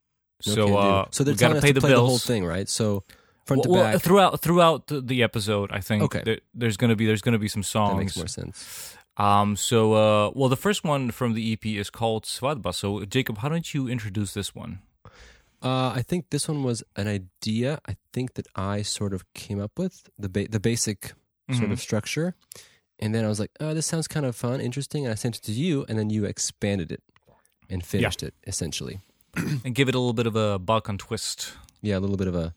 No 0.47 0.55
so, 0.55 0.77
uh, 0.77 1.05
so 1.11 1.25
they're 1.25 1.33
gotta 1.35 1.39
telling 1.41 1.57
us 1.59 1.63
pay 1.63 1.69
to 1.69 1.75
the 1.75 1.81
play 1.81 1.91
bills. 1.91 2.01
the 2.03 2.07
whole 2.07 2.19
thing, 2.19 2.45
right? 2.45 2.69
So 2.69 3.05
front 3.47 3.63
to 3.63 3.69
Well, 3.71 3.83
well, 3.83 3.93
back. 3.93 4.03
throughout 4.03 4.41
throughout 4.41 4.87
the, 4.89 5.23
episode, 5.23 5.71
I 5.73 5.81
think 5.81 6.03
Okay. 6.05 6.23
there, 6.25 6.39
there's 6.55 6.77
gonna 6.77 6.97
be 6.97 7.07
there's 7.07 7.23
gonna 7.23 7.39
be 7.39 7.49
some 7.49 7.63
songs. 7.63 7.93
that 7.95 7.99
makes 8.01 8.17
more 8.17 8.27
sense. 8.29 8.97
Um. 9.17 9.55
So, 9.57 9.93
uh, 9.93 10.31
well, 10.35 10.49
the 10.49 10.57
first 10.57 10.83
one 10.83 11.11
from 11.13 11.35
the 11.35 11.53
EP 11.53 11.65
is 11.77 11.89
called 11.89 12.25
Svadba. 12.25 12.75
So, 12.75 13.05
Jacob, 13.05 13.39
how 13.39 13.49
don't 13.49 13.73
you 13.73 13.87
introduce 13.87 14.35
this 14.35 14.55
one? 14.57 14.81
Uh, 15.65 15.93
I 15.97 16.03
think 16.03 16.29
this 16.31 16.47
one 16.47 16.63
was 16.63 16.85
an 16.95 17.09
idea. 17.09 17.79
I 17.89 17.97
think 18.13 18.35
that 18.35 18.47
I 18.55 18.83
sort 18.83 19.15
of 19.15 19.25
came 19.33 19.59
up 19.61 19.79
with 19.79 20.11
the 20.19 20.29
ba- 20.29 20.49
the 20.49 20.61
basic 20.61 21.15
sort 21.51 21.69
Mhm. 21.69 21.73
of 21.73 21.81
structure, 21.81 22.35
And 23.01 23.13
then 23.13 23.25
I 23.25 23.29
was 23.29 23.41
like, 23.41 23.51
oh, 23.61 23.75
this 23.75 23.87
sounds 23.87 24.07
kind 24.07 24.25
of 24.25 24.37
fun, 24.37 24.61
interesting. 24.61 25.05
And 25.05 25.11
I 25.13 25.17
sent 25.17 25.37
it 25.37 25.43
to 25.43 25.53
you, 25.53 25.85
and 25.89 25.99
then 25.99 26.11
you 26.11 26.25
expanded 26.25 26.93
it 26.93 27.03
and 27.69 27.85
finished 27.85 28.23
it 28.23 28.35
essentially. 28.47 29.01
and 29.65 29.75
give 29.75 29.89
it 29.89 29.97
a 29.97 29.99
little 29.99 30.13
bit 30.15 30.27
of 30.29 30.37
a 30.37 30.59
Balkan 30.61 30.97
twist. 30.97 31.55
Yeah, 31.83 31.99
a 31.99 32.03
little 32.05 32.17
bit 32.17 32.29
of 32.29 32.37
a 32.37 32.55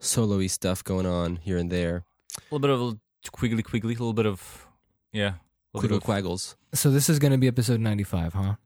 solo-y 0.00 0.48
stuff 0.48 0.84
going 0.84 1.06
on 1.06 1.36
here 1.36 1.56
and 1.56 1.70
there. 1.72 2.04
A 2.36 2.40
little 2.54 2.58
bit 2.60 2.70
of 2.70 2.80
a 2.82 3.30
quiggly 3.30 3.62
quiggly, 3.62 3.84
a 3.96 4.02
little 4.04 4.12
bit 4.12 4.26
of 4.26 4.66
yeah. 5.12 5.34
a 5.72 5.78
little 5.78 5.88
bit 5.88 5.96
of- 5.96 6.02
quaggles. 6.04 6.56
So 6.74 6.90
this 6.90 7.08
is 7.08 7.18
going 7.18 7.32
to 7.32 7.38
be 7.38 7.48
episode 7.48 7.80
95, 7.80 8.34
huh? 8.34 8.56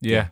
Yeah. 0.00 0.28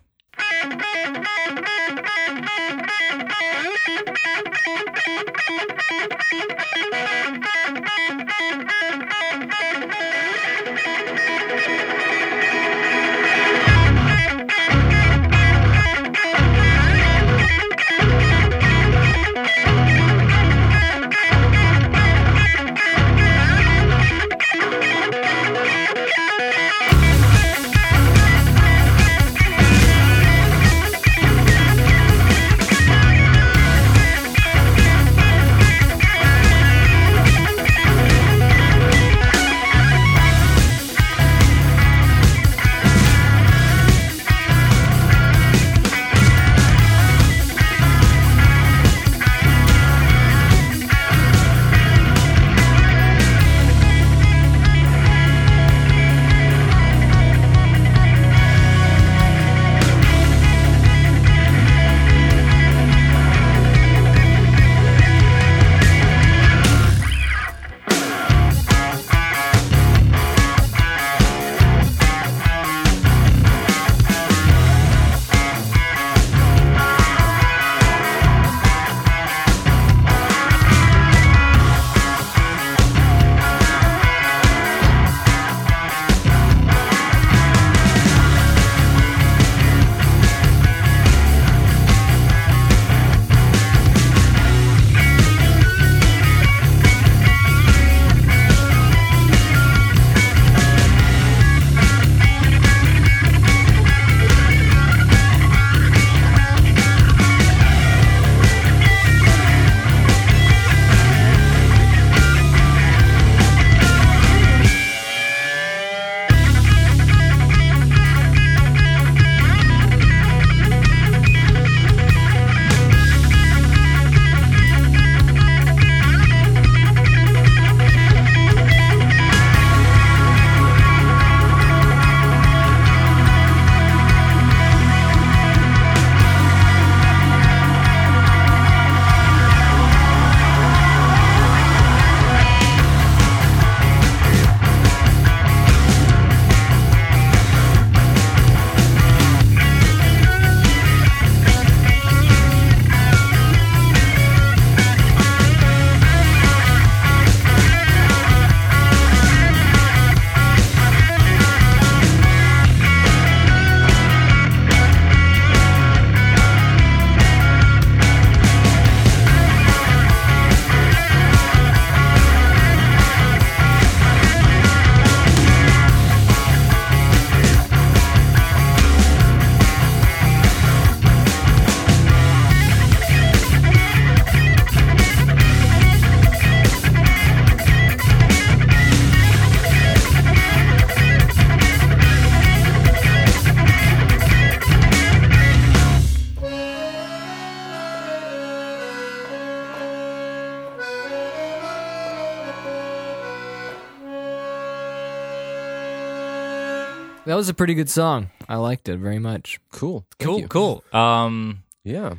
That 207.33 207.37
was 207.37 207.49
a 207.49 207.55
pretty 207.55 207.73
good 207.73 207.89
song. 207.89 208.29
I 208.47 208.57
liked 208.57 208.91
it 208.91 208.99
very 208.99 209.19
much. 209.19 209.59
Cool. 209.73 210.05
Thank 210.19 210.29
Cool, 210.29 210.41
you. 210.41 210.49
cool. 210.49 210.85
Um, 210.93 211.63
Yeah. 211.83 212.17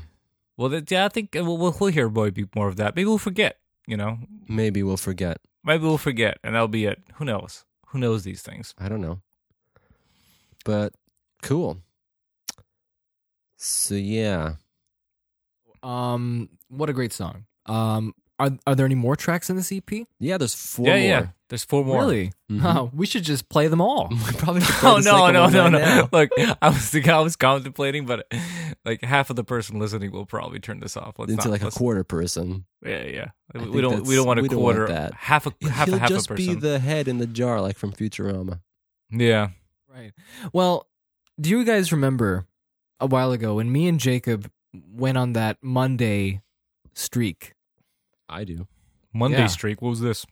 well, 0.57 0.69
that, 0.69 0.89
yeah, 0.89 1.05
I 1.05 1.09
think 1.09 1.35
uh, 1.35 1.43
we'll, 1.45 1.59
we'll, 1.59 1.77
we'll 1.79 1.91
hear 1.91 2.09
boy 2.09 2.31
be 2.31 2.47
more 2.55 2.67
of 2.67 2.77
that. 2.77 2.95
Maybe 2.95 3.05
we'll 3.05 3.19
forget. 3.19 3.59
You 3.85 3.95
know, 3.95 4.17
Maybe 4.47 4.81
we'll 4.81 4.97
forget. 4.97 5.37
maybe 5.63 5.83
we'll 5.83 5.99
forget, 5.99 6.39
and 6.43 6.55
that'll 6.55 6.67
be 6.67 6.85
it. 6.85 6.99
Who 7.17 7.25
knows? 7.25 7.63
Who 7.89 7.99
knows 7.99 8.23
these 8.23 8.41
things? 8.41 8.73
I 8.79 8.89
don't 8.89 9.01
know. 9.01 9.21
But 10.65 10.93
cool. 11.43 11.77
So 13.55 13.93
yeah. 13.93 14.53
Um, 15.83 16.49
what 16.69 16.89
a 16.89 16.93
great 16.93 17.13
song. 17.13 17.45
Um, 17.67 18.15
are 18.39 18.51
are 18.67 18.75
there 18.75 18.85
any 18.85 18.95
more 18.95 19.15
tracks 19.15 19.49
in 19.49 19.55
this 19.55 19.71
EP? 19.71 19.89
Yeah, 20.19 20.37
there's 20.37 20.55
four 20.55 20.87
yeah, 20.87 20.93
more. 20.93 21.01
yeah. 21.07 21.27
There's 21.49 21.63
four 21.63 21.85
more. 21.85 21.99
Really? 22.01 22.31
Mhm. 22.51 22.63
Oh, 22.63 22.89
we 22.95 23.05
should 23.05 23.23
just 23.23 23.47
play 23.47 23.67
them 23.67 23.79
all. 23.79 24.07
We 24.11 24.17
probably 24.37 24.61
play 24.63 24.89
Oh 24.89 24.99
the 25.01 25.11
no, 25.11 25.29
no, 25.31 25.41
one 25.43 25.53
no, 25.53 25.63
right 25.63 25.71
no! 25.71 25.79
now. 25.79 26.09
Look, 26.11 26.29
I 26.61 26.69
was 26.69 26.95
I 26.95 27.19
was 27.19 27.35
contemplating, 27.35 28.05
but 28.07 28.25
like 28.85 29.03
half 29.03 29.29
of 29.29 29.35
the 29.35 29.43
person 29.43 29.77
listening 29.79 30.11
will 30.11 30.25
probably 30.25 30.59
turn 30.59 30.79
this 30.79 30.97
off. 30.97 31.19
Let's 31.19 31.31
Into 31.31 31.45
not, 31.45 31.51
like 31.51 31.61
a 31.61 31.65
let's- 31.65 31.77
quarter 31.77 32.03
person. 32.03 32.65
Yeah, 32.83 33.03
yeah. 33.03 33.27
I 33.55 33.59
We 33.67 33.81
don't. 33.81 34.03
We 34.05 34.15
don't 34.15 34.25
want 34.25 34.39
a 34.39 34.41
we 34.43 34.49
don't 34.49 34.61
want 34.61 34.77
quarter. 34.77 34.91
that. 34.93 35.13
Half 35.13 35.45
a 35.47 35.53
half 35.69 35.87
He'll 35.87 35.95
a 35.95 35.99
half 35.99 36.09
just 36.09 36.29
a 36.31 36.33
be 36.33 36.55
the 36.55 36.79
head 36.79 37.07
in 37.07 37.19
the 37.19 37.27
jar, 37.27 37.61
like 37.61 37.77
from 37.77 37.91
Futurama. 37.93 38.61
yeah. 39.11 39.49
Right. 39.93 40.11
Well, 40.51 40.87
do 41.39 41.51
you 41.51 41.63
guys 41.63 41.91
remember 41.91 42.47
a 42.99 43.05
while 43.05 43.31
ago 43.31 43.55
when 43.55 43.71
me 43.71 43.87
and 43.87 43.99
Jacob 43.99 44.49
went 44.91 45.19
on 45.19 45.33
that 45.33 45.57
Monday 45.61 46.41
streak? 46.95 47.53
I 48.33 48.43
do. 48.43 48.67
Monday 49.13 49.37
Yeah. 49.39 49.47
streak. 49.47 49.81
What 49.81 49.89
was 49.89 49.99
this? 50.01 50.25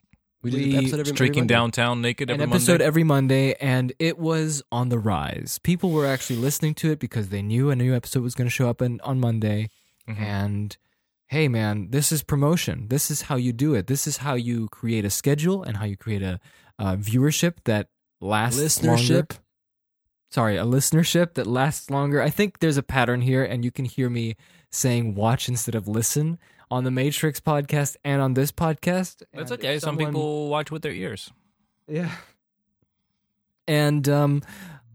We 0.43 0.49
did 0.51 0.57
We- 0.59 0.71
an 0.71 0.77
episode 0.79 0.85
every, 0.85 0.99
every 1.01 1.15
Streaking 1.15 1.41
Monday. 1.43 1.53
downtown 1.53 2.01
naked 2.01 2.29
An 2.31 2.41
every 2.41 2.51
episode 2.51 2.71
Monday. 2.73 2.85
every 2.85 3.03
Monday, 3.03 3.53
and 3.61 3.93
it 3.99 4.17
was 4.17 4.63
on 4.71 4.89
the 4.89 4.97
rise. 4.97 5.59
People 5.61 5.91
were 5.91 6.07
actually 6.07 6.37
listening 6.37 6.73
to 6.75 6.91
it 6.91 6.99
because 6.99 7.29
they 7.29 7.43
knew 7.43 7.69
a 7.69 7.75
new 7.75 7.93
episode 7.95 8.23
was 8.23 8.33
going 8.33 8.47
to 8.47 8.51
show 8.51 8.67
up 8.67 8.81
in, 8.81 8.99
on 9.01 9.19
Monday. 9.19 9.69
Mhm. 10.09 10.17
And 10.19 10.77
hey 11.27 11.47
man, 11.47 11.89
this 11.91 12.11
is 12.11 12.23
promotion. 12.23 12.87
This 12.89 13.11
is 13.11 13.23
how 13.23 13.35
you 13.35 13.53
do 13.53 13.75
it. 13.75 13.85
This 13.87 14.07
is 14.07 14.17
how 14.17 14.33
you 14.33 14.67
create 14.69 15.05
a 15.05 15.09
schedule 15.11 15.61
and 15.63 15.77
how 15.77 15.85
you 15.85 15.95
create 15.95 16.23
a, 16.23 16.39
uh 16.79 16.95
viewership 16.95 17.57
that 17.65 17.89
lasts 18.19 18.59
Listenership? 18.59 19.11
longer. 19.11 19.27
Sorry, 20.31 20.57
a 20.57 20.63
listenership 20.63 21.33
that 21.35 21.45
lasts 21.45 21.89
longer. 21.89 22.21
I 22.21 22.29
think 22.29 22.59
there's 22.59 22.77
a 22.77 22.83
pattern 22.83 23.21
here, 23.21 23.43
and 23.43 23.63
you 23.65 23.71
can 23.71 23.85
hear 23.85 24.09
me 24.09 24.35
saying 24.71 25.13
watch 25.13 25.47
instead 25.49 25.75
of 25.75 25.87
listen 25.87 26.39
on 26.71 26.83
the 26.85 26.91
Matrix 26.91 27.39
podcast 27.39 27.97
and 28.03 28.21
on 28.21 28.33
this 28.33 28.51
podcast. 28.51 29.21
That's 29.33 29.51
okay. 29.51 29.75
if 29.75 29.81
Some 29.81 29.95
someone- 29.97 30.13
people 30.13 30.49
watch 30.49 30.71
with 30.71 30.81
their 30.81 30.93
ears. 30.93 31.29
yeah. 31.87 32.11
And 33.67 34.07
um, 34.09 34.41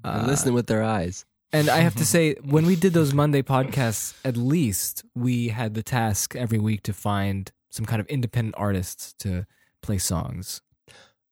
And 0.04 0.25
uh, 0.25 0.26
listening 0.26 0.54
with 0.54 0.66
their 0.66 0.83
eyes. 0.83 1.25
and 1.52 1.68
I 1.68 1.78
have 1.78 1.95
to 1.97 2.04
say, 2.14 2.35
when 2.42 2.66
we 2.66 2.76
did 2.76 2.92
those 2.92 3.14
Monday 3.14 3.42
podcasts, 3.42 4.14
at 4.25 4.37
least 4.37 5.04
we 5.14 5.49
had 5.49 5.75
the 5.75 5.83
task 5.83 6.35
every 6.35 6.59
week 6.59 6.83
to 6.85 6.92
find 6.92 7.52
some 7.71 7.87
kind 7.87 8.00
of 8.00 8.06
independent 8.09 8.54
artists 8.59 9.12
to 9.21 9.47
play 9.83 9.99
songs. 9.99 10.62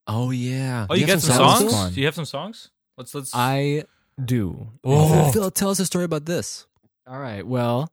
Oh 0.07 0.31
yeah. 0.31 0.87
Oh, 0.91 0.95
you, 0.95 1.07
have 1.07 1.17
got 1.17 1.23
some 1.23 1.37
songs? 1.37 1.73
songs? 1.73 1.95
Do 1.95 2.01
you 2.01 2.07
have 2.07 2.15
some 2.15 2.27
songs? 2.27 2.71
Let's 2.99 3.15
let's. 3.15 3.31
I 3.35 3.85
do. 4.23 4.69
Oh. 4.85 5.33
Phil, 5.33 5.51
tell 5.51 5.71
us 5.71 5.81
a 5.81 5.87
story 5.87 6.05
about 6.05 6.27
this. 6.27 6.67
All 7.07 7.19
right. 7.19 7.45
Well, 7.47 7.91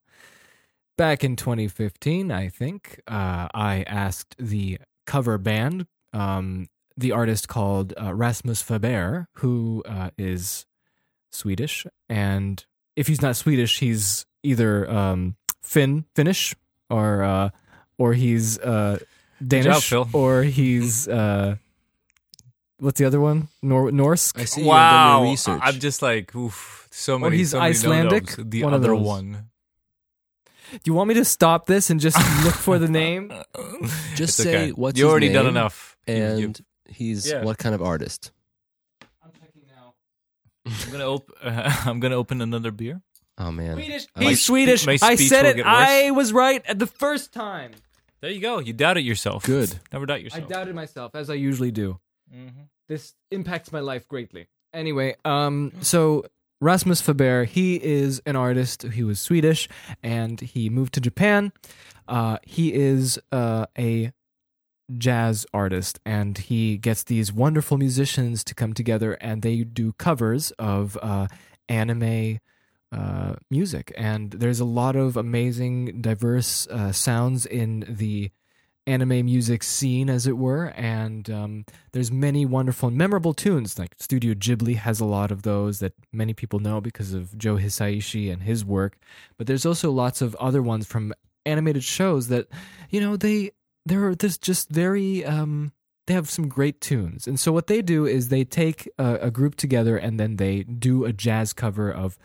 back 0.97 1.23
in 1.23 1.35
2015, 1.35 2.31
I 2.31 2.49
think 2.49 3.01
uh, 3.07 3.47
I 3.53 3.83
asked 3.87 4.35
the 4.37 4.79
cover 5.05 5.37
band, 5.37 5.87
um, 6.13 6.67
the 6.97 7.11
artist 7.11 7.47
called 7.47 7.93
uh, 8.01 8.13
Rasmus 8.13 8.61
Faber, 8.61 9.27
who 9.35 9.83
uh, 9.85 10.11
is 10.17 10.65
Swedish, 11.31 11.85
and 12.09 12.65
if 12.95 13.07
he's 13.07 13.21
not 13.21 13.35
Swedish, 13.35 13.79
he's 13.79 14.25
either 14.43 14.89
um, 14.89 15.35
Finn, 15.61 16.05
Finnish, 16.15 16.55
or 16.89 17.23
uh, 17.23 17.49
or 17.97 18.13
he's 18.13 18.59
uh, 18.59 18.99
Danish, 19.45 19.89
Phil. 19.89 20.09
or 20.13 20.43
he's 20.43 21.07
uh, 21.07 21.55
what's 22.79 22.99
the 22.99 23.05
other 23.05 23.21
one? 23.21 23.47
Nor- 23.61 23.91
Norse. 23.91 24.33
I 24.35 24.45
see 24.45 24.61
you 24.61 24.67
wow, 24.67 25.21
your 25.21 25.31
research. 25.31 25.61
I'm 25.63 25.79
just 25.79 26.01
like, 26.01 26.35
oof, 26.35 26.87
so 26.91 27.17
many. 27.17 27.37
he's 27.37 27.51
so 27.51 27.59
many 27.59 27.69
Icelandic, 27.69 28.37
no-nos. 28.37 28.49
The 28.49 28.63
one 28.63 28.73
other 28.73 28.95
one. 28.95 29.50
Do 30.71 30.79
you 30.85 30.93
want 30.93 31.07
me 31.09 31.15
to 31.15 31.25
stop 31.25 31.65
this 31.65 31.89
and 31.89 31.99
just 31.99 32.17
look 32.45 32.53
for 32.55 32.79
the 32.79 32.87
name? 32.87 33.31
Just 34.15 34.39
It's 34.39 34.43
say 34.43 34.55
okay. 34.55 34.71
what's 34.71 34.97
you 34.97 35.05
his 35.05 35.11
already 35.11 35.31
done 35.33 35.45
name 35.45 35.57
enough. 35.57 35.97
You- 36.07 36.13
you- 36.15 36.19
and 36.45 36.61
he's 36.87 37.29
Yeah. 37.29 37.43
what 37.43 37.57
kind 37.57 37.75
of 37.75 37.81
artist. 37.81 38.31
I'm 39.23 39.31
checking 39.39 39.63
now. 39.67 39.93
I'm 40.65 40.91
gonna 40.91 41.07
op- 41.09 41.31
I'm 41.87 41.99
gonna 41.99 42.15
open 42.15 42.41
another 42.41 42.71
beer. 42.71 43.01
Oh 43.37 43.51
man. 43.51 43.75
Swedish. 43.75 44.07
I 44.15 44.19
like- 44.19 44.29
He's 44.29 44.45
Swedish. 44.45 44.85
my 44.85 44.97
I 45.01 45.15
said 45.15 45.45
it. 45.45 45.65
I 45.65 46.11
was 46.11 46.31
right 46.33 46.63
at 46.65 46.79
the 46.79 46.87
first 46.87 47.31
time. 47.33 47.71
There 48.21 48.29
you 48.29 48.39
go. 48.41 48.59
You 48.59 48.73
doubted 48.73 49.01
yourself. 49.01 49.43
Good. 49.45 49.79
Never 49.91 50.05
doubt 50.05 50.21
yourself. 50.21 50.43
I 50.43 50.47
doubted 50.47 50.75
myself 50.75 51.15
as 51.15 51.29
I 51.29 51.33
usually 51.35 51.71
do. 51.71 51.99
Mhm. 52.33 52.67
This 52.87 53.13
impacts 53.31 53.71
my 53.71 53.79
life 53.79 54.07
greatly. 54.07 54.47
Anyway, 54.73 55.15
um, 55.25 55.71
so 55.81 56.25
Rasmus 56.61 57.01
Faber, 57.01 57.45
he 57.45 57.83
is 57.83 58.21
an 58.27 58.35
artist. 58.35 58.83
He 58.83 59.03
was 59.03 59.19
Swedish 59.19 59.67
and 60.03 60.39
he 60.39 60.69
moved 60.69 60.93
to 60.93 61.01
Japan. 61.01 61.51
Uh, 62.07 62.37
he 62.43 62.73
is 62.73 63.19
uh, 63.31 63.65
a 63.77 64.11
jazz 64.97 65.45
artist 65.53 65.99
and 66.05 66.37
he 66.37 66.77
gets 66.77 67.03
these 67.03 67.33
wonderful 67.33 67.77
musicians 67.77 68.43
to 68.43 68.53
come 68.53 68.73
together 68.73 69.13
and 69.13 69.41
they 69.41 69.63
do 69.63 69.93
covers 69.93 70.51
of 70.51 70.97
uh, 71.01 71.27
anime 71.67 72.39
uh, 72.91 73.33
music. 73.49 73.91
And 73.97 74.31
there's 74.31 74.59
a 74.59 74.65
lot 74.65 74.95
of 74.95 75.17
amazing, 75.17 76.01
diverse 76.01 76.67
uh, 76.67 76.91
sounds 76.91 77.47
in 77.47 77.85
the 77.87 78.29
anime 78.87 79.25
music 79.25 79.63
scene, 79.63 80.09
as 80.09 80.27
it 80.27 80.37
were. 80.37 80.65
And 80.75 81.29
um, 81.29 81.65
there's 81.93 82.11
many 82.11 82.45
wonderful 82.45 82.89
and 82.89 82.97
memorable 82.97 83.33
tunes. 83.33 83.77
Like 83.77 83.95
Studio 83.99 84.33
Ghibli 84.33 84.75
has 84.75 84.99
a 84.99 85.05
lot 85.05 85.31
of 85.31 85.43
those 85.43 85.79
that 85.79 85.93
many 86.11 86.33
people 86.33 86.59
know 86.59 86.81
because 86.81 87.13
of 87.13 87.37
Joe 87.37 87.55
Hisaishi 87.55 88.31
and 88.31 88.43
his 88.43 88.65
work. 88.65 88.97
But 89.37 89.47
there's 89.47 89.65
also 89.65 89.91
lots 89.91 90.21
of 90.21 90.35
other 90.35 90.61
ones 90.61 90.87
from 90.87 91.13
animated 91.45 91.83
shows 91.83 92.27
that, 92.27 92.47
you 92.89 92.99
know, 93.01 93.17
they 93.17 93.51
they're 93.85 94.13
just 94.13 94.69
very 94.69 95.25
um 95.25 95.71
they 96.07 96.13
have 96.13 96.29
some 96.29 96.47
great 96.47 96.81
tunes. 96.81 97.27
And 97.27 97.39
so 97.39 97.51
what 97.51 97.67
they 97.67 97.81
do 97.81 98.05
is 98.05 98.29
they 98.29 98.43
take 98.43 98.89
a, 98.97 99.15
a 99.21 99.31
group 99.31 99.55
together 99.55 99.97
and 99.97 100.19
then 100.19 100.37
they 100.37 100.63
do 100.63 101.05
a 101.05 101.13
jazz 101.13 101.53
cover 101.53 101.91
of 101.91 102.17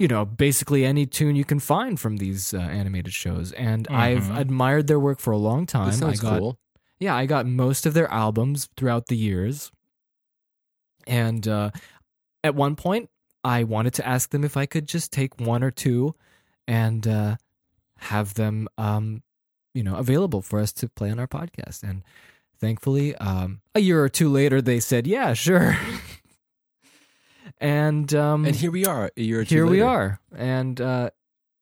you 0.00 0.08
know 0.08 0.24
basically 0.24 0.84
any 0.84 1.04
tune 1.06 1.36
you 1.36 1.44
can 1.44 1.60
find 1.60 2.00
from 2.00 2.16
these 2.16 2.54
uh, 2.54 2.58
animated 2.58 3.12
shows. 3.12 3.52
And 3.52 3.86
i've 3.88 4.24
Mhm. 4.24 4.38
admired 4.44 4.86
their 4.88 4.98
work 4.98 5.20
for 5.20 5.30
a 5.32 5.36
long 5.48 5.66
time. 5.66 5.86
This 5.90 5.98
sounds 5.98 6.20
got 6.20 6.38
cool. 6.40 6.58
yeah 6.98 7.14
i 7.14 7.26
got 7.26 7.46
most 7.46 7.86
of 7.86 7.92
their 7.94 8.10
albums 8.10 8.68
throughout 8.76 9.06
the 9.06 9.16
years. 9.16 9.70
And 11.06 11.46
uh, 11.46 11.70
at 12.42 12.54
one 12.54 12.76
point 12.76 13.10
i 13.44 13.62
wanted 13.64 13.94
to 13.94 14.06
ask 14.06 14.30
them 14.30 14.42
if 14.44 14.56
i 14.56 14.66
could 14.66 14.86
just 14.88 15.12
take 15.12 15.38
one 15.40 15.62
or 15.62 15.70
two 15.70 16.14
and 16.68 17.06
uh, 17.06 17.36
have 17.98 18.34
them 18.34 18.68
um, 18.78 19.22
you 19.74 19.82
know 19.82 19.96
available 19.96 20.40
for 20.42 20.58
us 20.60 20.72
to 20.72 20.88
play 20.88 21.10
on 21.10 21.18
our 21.18 21.28
podcast. 21.28 21.82
And 21.82 22.02
thankfully 22.58 23.14
um, 23.16 23.60
a 23.74 23.80
year 23.80 24.02
or 24.02 24.08
two 24.08 24.28
later 24.30 24.60
they 24.62 24.80
said 24.80 25.06
yeah 25.06 25.34
sure 25.34 25.76
and 27.58 28.12
um, 28.14 28.44
And 28.46 28.54
here 28.56 28.70
we 28.70 28.86
are. 28.86 29.10
A 29.16 29.20
year 29.22 29.40
or 29.40 29.44
two 29.44 29.54
here 29.54 29.66
we 29.66 29.80
are 29.80 30.20
and 30.36 30.80
uh, 30.80 31.10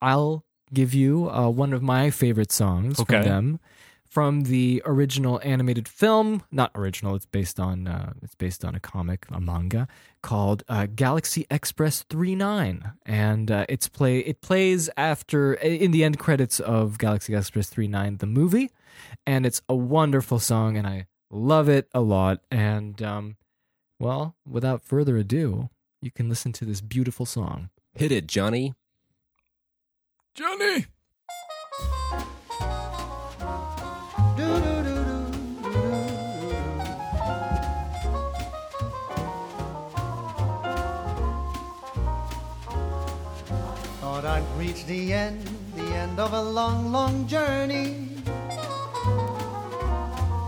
i'll 0.02 0.44
give 0.72 0.92
you 0.94 1.28
uh, 1.30 1.48
one 1.48 1.72
of 1.72 1.82
my 1.82 2.10
favorite 2.10 2.52
songs 2.52 3.00
Okay. 3.00 3.16
from 3.16 3.22
them 3.24 3.60
from 4.08 4.40
the 4.42 4.82
original 4.86 5.40
animated 5.44 5.86
film 5.88 6.42
not 6.50 6.70
original 6.74 7.14
it's 7.14 7.26
based 7.26 7.58
on 7.60 7.86
uh, 7.86 8.12
it's 8.22 8.34
based 8.34 8.64
on 8.64 8.74
a 8.74 8.80
comic 8.80 9.26
a 9.30 9.40
manga 9.40 9.86
called 10.22 10.62
uh, 10.68 10.86
galaxy 10.94 11.46
express 11.50 12.02
39 12.04 12.92
and 13.06 13.50
uh, 13.50 13.64
it's 13.68 13.88
play 13.88 14.18
it 14.20 14.40
plays 14.40 14.88
after 14.96 15.54
in 15.54 15.90
the 15.90 16.04
end 16.04 16.18
credits 16.18 16.60
of 16.60 16.98
galaxy 16.98 17.34
express 17.34 17.68
39 17.70 18.18
the 18.18 18.26
movie 18.26 18.70
and 19.26 19.44
it's 19.46 19.60
a 19.68 19.74
wonderful 19.76 20.38
song 20.38 20.76
and 20.76 20.86
i 20.86 21.06
love 21.30 21.68
it 21.68 21.88
a 21.92 22.00
lot 22.00 22.40
and 22.50 23.02
um, 23.02 23.36
well 23.98 24.36
without 24.46 24.82
further 24.82 25.16
ado 25.16 25.70
you 26.00 26.10
can 26.10 26.28
listen 26.28 26.52
to 26.52 26.64
this 26.64 26.80
beautiful 26.80 27.26
song 27.26 27.70
Hit 27.98 28.12
it, 28.12 28.28
Johnny. 28.28 28.74
Johnny. 30.36 30.86
Thought 44.00 44.24
I'd 44.24 44.44
reach 44.56 44.86
the 44.86 45.12
end, 45.12 45.44
the 45.74 45.82
end 45.82 46.20
of 46.20 46.32
a 46.34 46.40
long, 46.40 46.92
long 46.92 47.26
journey. 47.26 48.08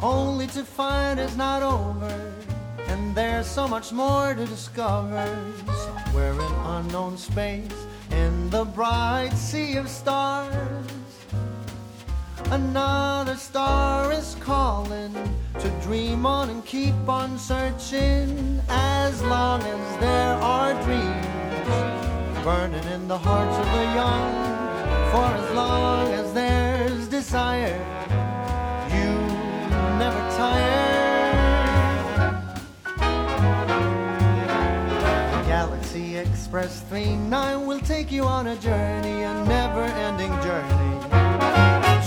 Only 0.01 0.47
to 0.49 0.63
find 0.63 1.19
it's 1.19 1.35
not 1.35 1.65
over, 1.65 2.30
and 2.91 3.15
there's 3.15 3.47
so 3.47 3.69
much 3.69 3.93
more 3.93 4.35
to 4.35 4.45
discover. 4.47 5.25
Somewhere 5.67 6.33
in 6.33 6.53
unknown 6.77 7.17
space, 7.17 7.87
in 8.11 8.51
the 8.51 8.65
bright 8.65 9.33
sea 9.35 9.77
of 9.77 9.89
stars. 9.89 10.87
Another 12.51 13.37
star 13.37 14.13
is 14.13 14.37
calling 14.41 15.15
to 15.61 15.69
dream 15.83 16.27
on 16.27 16.51
and 16.51 16.65
keep 16.65 17.09
on 17.09 17.39
searching 17.39 18.61
as 18.69 19.23
long 19.23 19.63
as 19.63 20.01
there 20.01 20.35
are 20.43 20.73
dreams 20.83 22.45
burning 22.45 22.87
in 22.93 23.07
the 23.07 23.19
hearts 23.19 23.57
of 23.57 23.67
the 23.77 23.87
young. 24.01 24.33
For 25.13 25.29
as 25.43 25.55
long 25.55 26.09
as 26.13 26.33
there's 26.33 27.07
desire, 27.07 27.79
you 28.91 29.11
never 29.99 30.37
tire. 30.37 30.80
Express 36.51 36.81
39 36.91 37.65
will 37.65 37.79
take 37.79 38.11
you 38.11 38.25
on 38.25 38.49
a 38.49 38.57
journey, 38.57 39.23
a 39.23 39.45
never 39.45 39.83
ending 39.83 40.33
journey. 40.43 40.91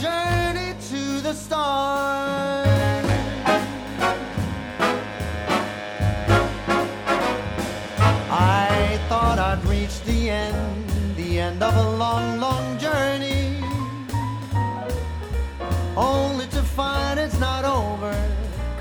Journey 0.02 0.76
to 0.90 1.22
the 1.22 1.32
stars. 1.32 2.68
I 8.30 9.00
thought 9.08 9.40
I'd 9.40 9.64
reach 9.64 10.02
the 10.02 10.30
end, 10.30 11.16
the 11.16 11.40
end 11.40 11.64
of 11.64 11.74
a 11.78 11.92
long, 11.92 12.42
long 12.42 12.78
journey. 12.80 13.64
Only 15.96 16.48
to 16.48 16.62
find 16.62 17.18
it's 17.18 17.40
not 17.40 17.64
over, 17.64 18.14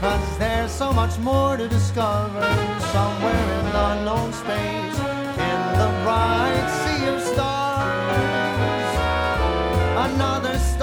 cause 0.00 0.38
there's 0.38 0.72
so 0.72 0.92
much 0.92 1.16
more 1.20 1.56
to 1.56 1.68
discover. 1.68 2.42
Somewhere 2.90 3.60
in 3.60 3.66
unknown 3.76 4.32
space, 4.32 5.11
the 5.82 5.88
bright 6.04 6.68
sea 6.80 7.06
of 7.08 7.20
stars. 7.20 8.90
Another 10.06 10.56
star 10.58 10.81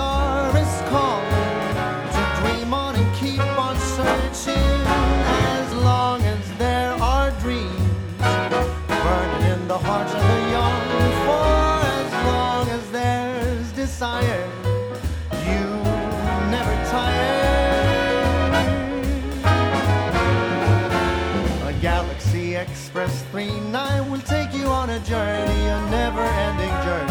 Express 23.39 23.58
39 23.71 24.12
will 24.12 24.19
take 24.19 24.54
you 24.54 24.65
on 24.67 24.89
a 24.89 24.99
journey, 24.99 25.65
a 25.65 25.89
never 25.89 26.21
ending 26.21 26.84
journey. 26.84 27.09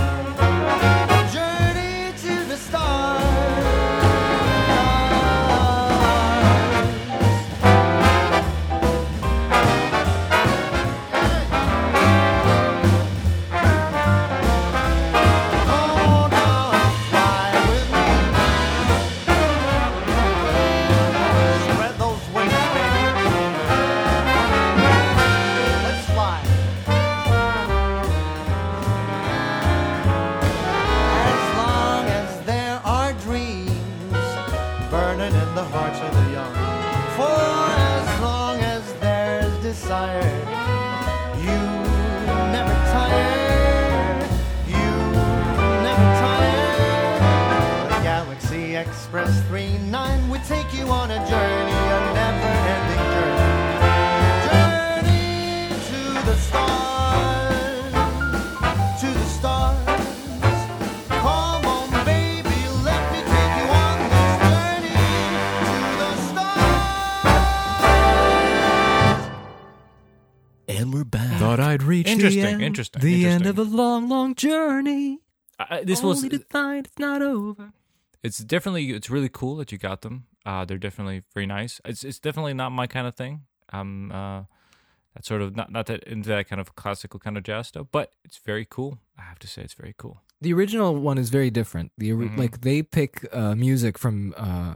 Take 50.49 50.73
you 50.73 50.89
on 50.89 51.11
a 51.11 51.19
journey, 51.29 51.73
a 51.73 52.01
never-ending 52.15 53.05
journey. 53.15 53.89
Journey 54.49 55.69
to 55.89 56.01
the 56.25 56.37
stars, 56.37 57.93
to 59.01 59.09
the 59.13 59.27
stars. 59.27 59.85
Come 61.09 61.65
on, 61.67 61.91
baby, 62.07 62.61
let 62.83 63.03
me 63.13 63.21
take 63.35 63.55
you 63.61 63.67
on 63.85 63.97
this 64.15 64.33
journey 64.43 65.01
to 65.69 65.77
the 66.01 66.13
stars. 66.31 66.89
And 70.69 70.95
we're 70.95 71.05
back. 71.05 71.39
Thought 71.39 71.61
I'd 71.61 71.83
reach 71.83 72.09
Interesting, 72.09 72.43
the 72.43 72.49
end, 72.49 72.63
interesting, 72.63 73.03
the 73.03 73.27
end 73.27 73.45
of 73.47 73.59
a 73.59 73.65
long, 73.65 74.09
long 74.09 74.35
journey. 74.35 75.19
Uh, 75.59 75.81
this 75.85 76.03
was 76.03 76.25
only 76.25 76.39
to 76.39 76.45
find 76.51 76.87
it's 76.87 76.99
not 76.99 77.21
over. 77.21 77.73
it's 78.23 78.39
definitely 78.39 78.93
it's 78.93 79.11
really 79.11 79.29
cool 79.29 79.57
that 79.57 79.73
you 79.73 79.77
got 79.79 80.01
them. 80.03 80.25
Uh, 80.49 80.65
they're 80.65 80.79
definitely 80.89 81.23
very 81.35 81.47
nice. 81.47 81.81
It's 81.85 82.03
it's 82.09 82.19
definitely 82.27 82.55
not 82.55 82.71
my 82.73 82.87
kind 82.87 83.07
of 83.07 83.15
thing. 83.15 83.35
I'm 83.71 84.11
uh, 84.21 84.41
that's 85.15 85.29
sort 85.29 85.43
of 85.43 85.55
not 85.55 85.69
not 85.71 85.85
that 85.87 86.01
into 86.05 86.29
that 86.31 86.49
kind 86.49 86.61
of 86.61 86.75
classical 86.75 87.21
kind 87.21 87.37
of 87.37 87.43
jazz 87.45 87.67
stuff, 87.69 87.87
but 87.93 88.07
it's 88.25 88.39
very 88.51 88.65
cool. 88.65 88.99
I 89.19 89.23
have 89.23 89.39
to 89.41 89.47
say, 89.47 89.61
it's 89.63 89.75
very 89.75 89.95
cool. 89.99 90.23
The 90.41 90.53
original 90.55 90.95
one 91.11 91.19
is 91.19 91.29
very 91.31 91.51
different. 91.51 91.93
The 91.99 92.13
ori- 92.13 92.29
Mhm. 92.31 92.39
like 92.39 92.61
they 92.63 92.83
pick 92.83 93.13
uh, 93.33 93.55
music 93.57 93.99
from 93.99 94.33
uh, 94.39 94.75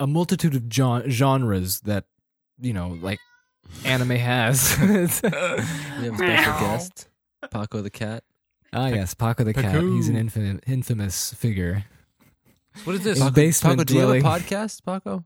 a 0.00 0.06
multitude 0.06 0.54
of 0.54 0.62
gen- 0.68 1.10
genres 1.10 1.80
that 1.80 2.04
you 2.58 2.72
know, 2.72 2.96
like 3.02 3.18
anime 3.84 4.16
has. 4.16 4.76
We 4.80 6.04
have 6.08 6.14
a 6.14 6.16
special 6.16 6.52
guest, 6.60 7.08
Paco 7.50 7.82
the 7.82 7.90
cat. 7.90 8.24
ah, 8.72 8.88
yes, 8.88 9.12
Paco 9.14 9.44
the 9.44 9.52
cat. 9.52 9.82
He's 9.82 10.08
an 10.08 10.16
infamous, 10.16 10.60
infamous 10.66 11.34
figure. 11.34 11.84
What 12.84 12.96
is 12.96 13.02
this? 13.04 13.18
His 13.20 13.30
basement 13.30 13.78
Paco, 13.78 13.84
do 13.84 13.94
you 13.94 14.00
have 14.00 14.10
a 14.10 14.20
dwelling. 14.20 14.40
podcast, 14.42 14.84
Paco? 14.84 15.24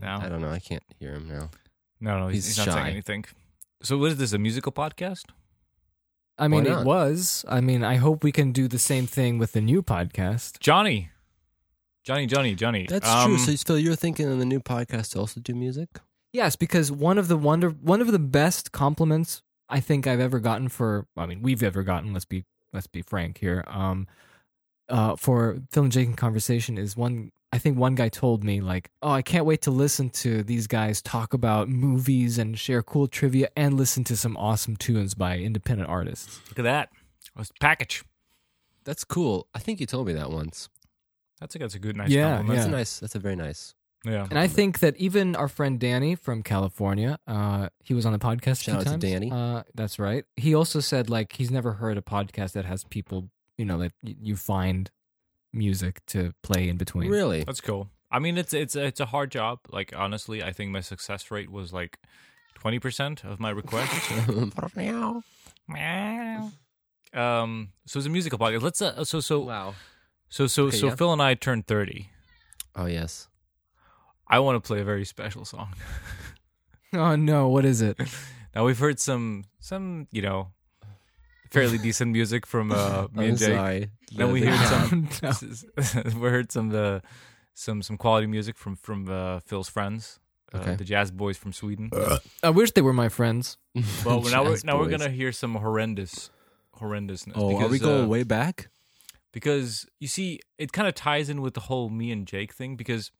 No, 0.00 0.08
I 0.20 0.28
don't 0.28 0.40
know. 0.40 0.50
I 0.50 0.58
can't 0.58 0.82
hear 0.98 1.14
him 1.14 1.28
now. 1.28 1.50
no, 2.00 2.18
no, 2.20 2.28
he's, 2.28 2.46
He's 2.46 2.56
he's 2.56 2.66
not 2.66 2.74
saying 2.74 2.86
anything. 2.88 3.24
So, 3.82 3.98
what 3.98 4.12
is 4.12 4.18
this? 4.18 4.32
A 4.32 4.38
musical 4.38 4.72
podcast? 4.72 5.24
I 6.38 6.48
mean, 6.48 6.64
not? 6.64 6.82
it 6.82 6.86
was. 6.86 7.44
I 7.48 7.60
mean, 7.60 7.84
I 7.84 7.96
hope 7.96 8.22
we 8.24 8.32
can 8.32 8.52
do 8.52 8.66
the 8.68 8.78
same 8.78 9.06
thing 9.06 9.38
with 9.38 9.52
the 9.52 9.60
new 9.60 9.82
podcast. 9.82 10.58
Johnny, 10.60 11.10
Johnny, 12.04 12.26
Johnny, 12.26 12.54
Johnny. 12.54 12.86
That's 12.88 13.08
Um, 13.08 13.36
true. 13.36 13.56
So, 13.56 13.64
Phil, 13.66 13.78
you're 13.78 13.96
thinking 13.96 14.28
on 14.28 14.38
the 14.38 14.44
new 14.46 14.60
podcast 14.60 15.12
to 15.12 15.18
also 15.18 15.40
do 15.40 15.54
music? 15.54 15.88
Yes, 16.32 16.56
because 16.56 16.90
one 16.92 17.18
of 17.18 17.28
the 17.28 17.36
wonder 17.36 17.70
one 17.70 18.00
of 18.00 18.12
the 18.12 18.18
best 18.18 18.72
compliments 18.72 19.42
I 19.68 19.80
think 19.80 20.06
I've 20.06 20.20
ever 20.20 20.38
gotten 20.40 20.68
for 20.68 21.06
I 21.16 21.26
mean 21.26 21.42
we've 21.42 21.62
ever 21.62 21.82
gotten 21.82 22.12
let's 22.12 22.24
be 22.24 22.44
let's 22.72 22.86
be 22.86 23.02
frank 23.02 23.38
here 23.38 23.64
um 23.66 24.06
uh 24.90 25.16
for 25.16 25.58
Phil 25.70 25.84
and 25.84 25.92
Jake 25.92 26.08
in 26.08 26.14
conversation 26.14 26.76
is 26.78 26.96
one 26.96 27.30
I 27.52 27.58
think 27.58 27.78
one 27.78 27.94
guy 27.96 28.08
told 28.08 28.44
me 28.44 28.60
like 28.60 28.90
oh 29.02 29.10
I 29.10 29.22
can't 29.22 29.44
wait 29.46 29.62
to 29.62 29.70
listen 29.70 30.10
to 30.10 30.42
these 30.42 30.66
guys 30.66 31.00
talk 31.02 31.32
about 31.34 31.68
movies 31.68 32.38
and 32.38 32.58
share 32.58 32.82
cool 32.82 33.06
trivia 33.08 33.48
and 33.56 33.74
listen 33.76 34.04
to 34.04 34.16
some 34.16 34.36
awesome 34.36 34.76
tunes 34.76 35.14
by 35.14 35.38
independent 35.38 35.88
artists. 35.88 36.40
look 36.48 36.58
at 36.60 36.62
that. 36.64 36.88
Let's 37.36 37.50
package. 37.60 38.04
That's 38.84 39.04
cool. 39.04 39.46
I 39.54 39.58
think 39.58 39.78
you 39.80 39.86
told 39.86 40.06
me 40.06 40.12
that 40.14 40.30
once. 40.30 40.68
That's 41.40 41.54
a 41.54 41.58
that's 41.58 41.74
a 41.74 41.78
good, 41.78 41.96
nice 41.96 42.10
Yeah, 42.10 42.36
compliment. 42.36 42.48
That's 42.56 42.66
Yeah. 42.66 42.74
a 42.74 42.76
nice. 42.78 42.98
That's 43.00 43.14
a 43.14 43.18
very 43.18 43.36
nice. 43.36 43.74
Yeah. 44.04 44.26
And 44.30 44.38
I 44.38 44.46
think 44.46 44.78
that 44.80 44.96
even 44.96 45.36
our 45.36 45.48
friend 45.48 45.78
Danny 45.78 46.14
from 46.14 46.42
California, 46.42 47.18
uh, 47.26 47.68
he 47.82 47.92
was 47.94 48.06
on 48.06 48.12
the 48.12 48.18
podcast. 48.18 48.52
a 48.62 48.64
Shout 48.64 48.86
out 48.86 49.00
to. 49.00 49.06
Danny. 49.06 49.30
Uh, 49.30 49.62
that's 49.74 49.98
right. 49.98 50.24
He 50.36 50.54
also 50.54 50.80
said 50.80 51.10
like 51.10 51.32
he's 51.34 51.50
never 51.50 51.74
heard 51.74 51.98
a 51.98 52.02
podcast 52.02 52.52
that 52.52 52.64
has 52.64 52.84
people, 52.84 53.28
you 53.60 53.66
know, 53.66 53.76
that 53.76 53.92
you 54.02 54.36
find 54.36 54.90
music 55.52 56.00
to 56.06 56.32
play 56.42 56.66
in 56.66 56.78
between. 56.78 57.10
Really? 57.10 57.44
That's 57.44 57.60
cool. 57.60 57.90
I 58.10 58.18
mean, 58.18 58.38
it's 58.38 58.54
it's 58.54 58.74
it's 58.74 59.00
a 59.00 59.06
hard 59.06 59.30
job. 59.30 59.58
Like 59.70 59.92
honestly, 59.94 60.42
I 60.42 60.52
think 60.52 60.70
my 60.70 60.80
success 60.80 61.30
rate 61.30 61.50
was 61.50 61.70
like 61.70 61.98
twenty 62.54 62.78
percent 62.78 63.22
of 63.22 63.38
my 63.38 63.50
requests. 63.50 64.10
um, 67.12 67.68
so 67.84 67.98
it's 67.98 68.06
a 68.06 68.10
musical 68.10 68.38
podcast. 68.38 68.62
Let's 68.62 68.80
uh, 68.80 69.04
so 69.04 69.20
so 69.20 69.40
wow. 69.40 69.74
so 70.30 70.46
so 70.46 70.68
Okay, 70.68 70.78
so 70.78 70.86
yeah. 70.86 70.94
Phil 70.94 71.12
and 71.12 71.20
I 71.20 71.34
turned 71.34 71.66
thirty. 71.66 72.08
Oh 72.74 72.86
yes. 72.86 73.28
I 74.26 74.38
want 74.38 74.56
to 74.56 74.66
play 74.66 74.80
a 74.80 74.84
very 74.84 75.04
special 75.04 75.44
song. 75.44 75.74
Oh 76.92 77.14
no, 77.14 77.46
what 77.46 77.64
is 77.64 77.82
it? 77.82 77.96
Now 78.52 78.64
we've 78.64 78.76
heard 78.76 78.98
some 78.98 79.44
some 79.60 80.08
you 80.10 80.22
know 80.22 80.48
fairly 81.50 81.78
decent 81.78 82.12
music 82.12 82.46
from 82.46 82.70
uh, 82.72 83.02
me 83.12 83.24
I'm 83.24 83.28
and 83.30 83.38
Jake. 83.38 83.54
sorry. 83.54 83.90
Then 84.16 84.32
we 84.32 84.40
The- 84.40 84.50
heard 84.50 84.68
some 85.22 86.14
we 86.20 86.28
heard 86.28 86.52
some 86.52 86.74
uh, 86.74 87.00
some 87.54 87.82
some 87.82 87.96
quality 87.96 88.26
music 88.26 88.56
from 88.56 88.76
from 88.76 89.08
uh, 89.08 89.40
Phil's 89.40 89.68
friends, 89.68 90.18
uh, 90.54 90.58
Okay. 90.58 90.74
the 90.76 90.84
Jazz 90.84 91.10
Boys 91.10 91.36
from 91.36 91.52
Sweden. 91.52 91.90
I 92.42 92.50
wish 92.50 92.72
they 92.72 92.82
were 92.82 92.92
my 92.92 93.08
friends. 93.08 93.56
Well, 94.04 94.20
now 94.22 94.42
we're 94.44 94.50
Jazz 94.50 94.64
now 94.64 94.78
we're 94.78 94.88
boys. 94.88 94.98
gonna 94.98 95.10
hear 95.10 95.32
some 95.32 95.54
horrendous, 95.56 96.30
horrendousness. 96.80 97.32
Oh, 97.36 97.56
are 97.58 97.68
we 97.68 97.78
going 97.78 98.04
uh, 98.04 98.08
way 98.08 98.22
back? 98.24 98.68
Because 99.32 99.86
you 100.00 100.08
see, 100.08 100.40
it 100.58 100.72
kind 100.72 100.88
of 100.88 100.94
ties 100.96 101.28
in 101.30 101.40
with 101.40 101.54
the 101.54 101.60
whole 101.60 101.88
me 101.88 102.10
and 102.10 102.26
Jake 102.26 102.52
thing. 102.52 102.74
Because 102.76 103.12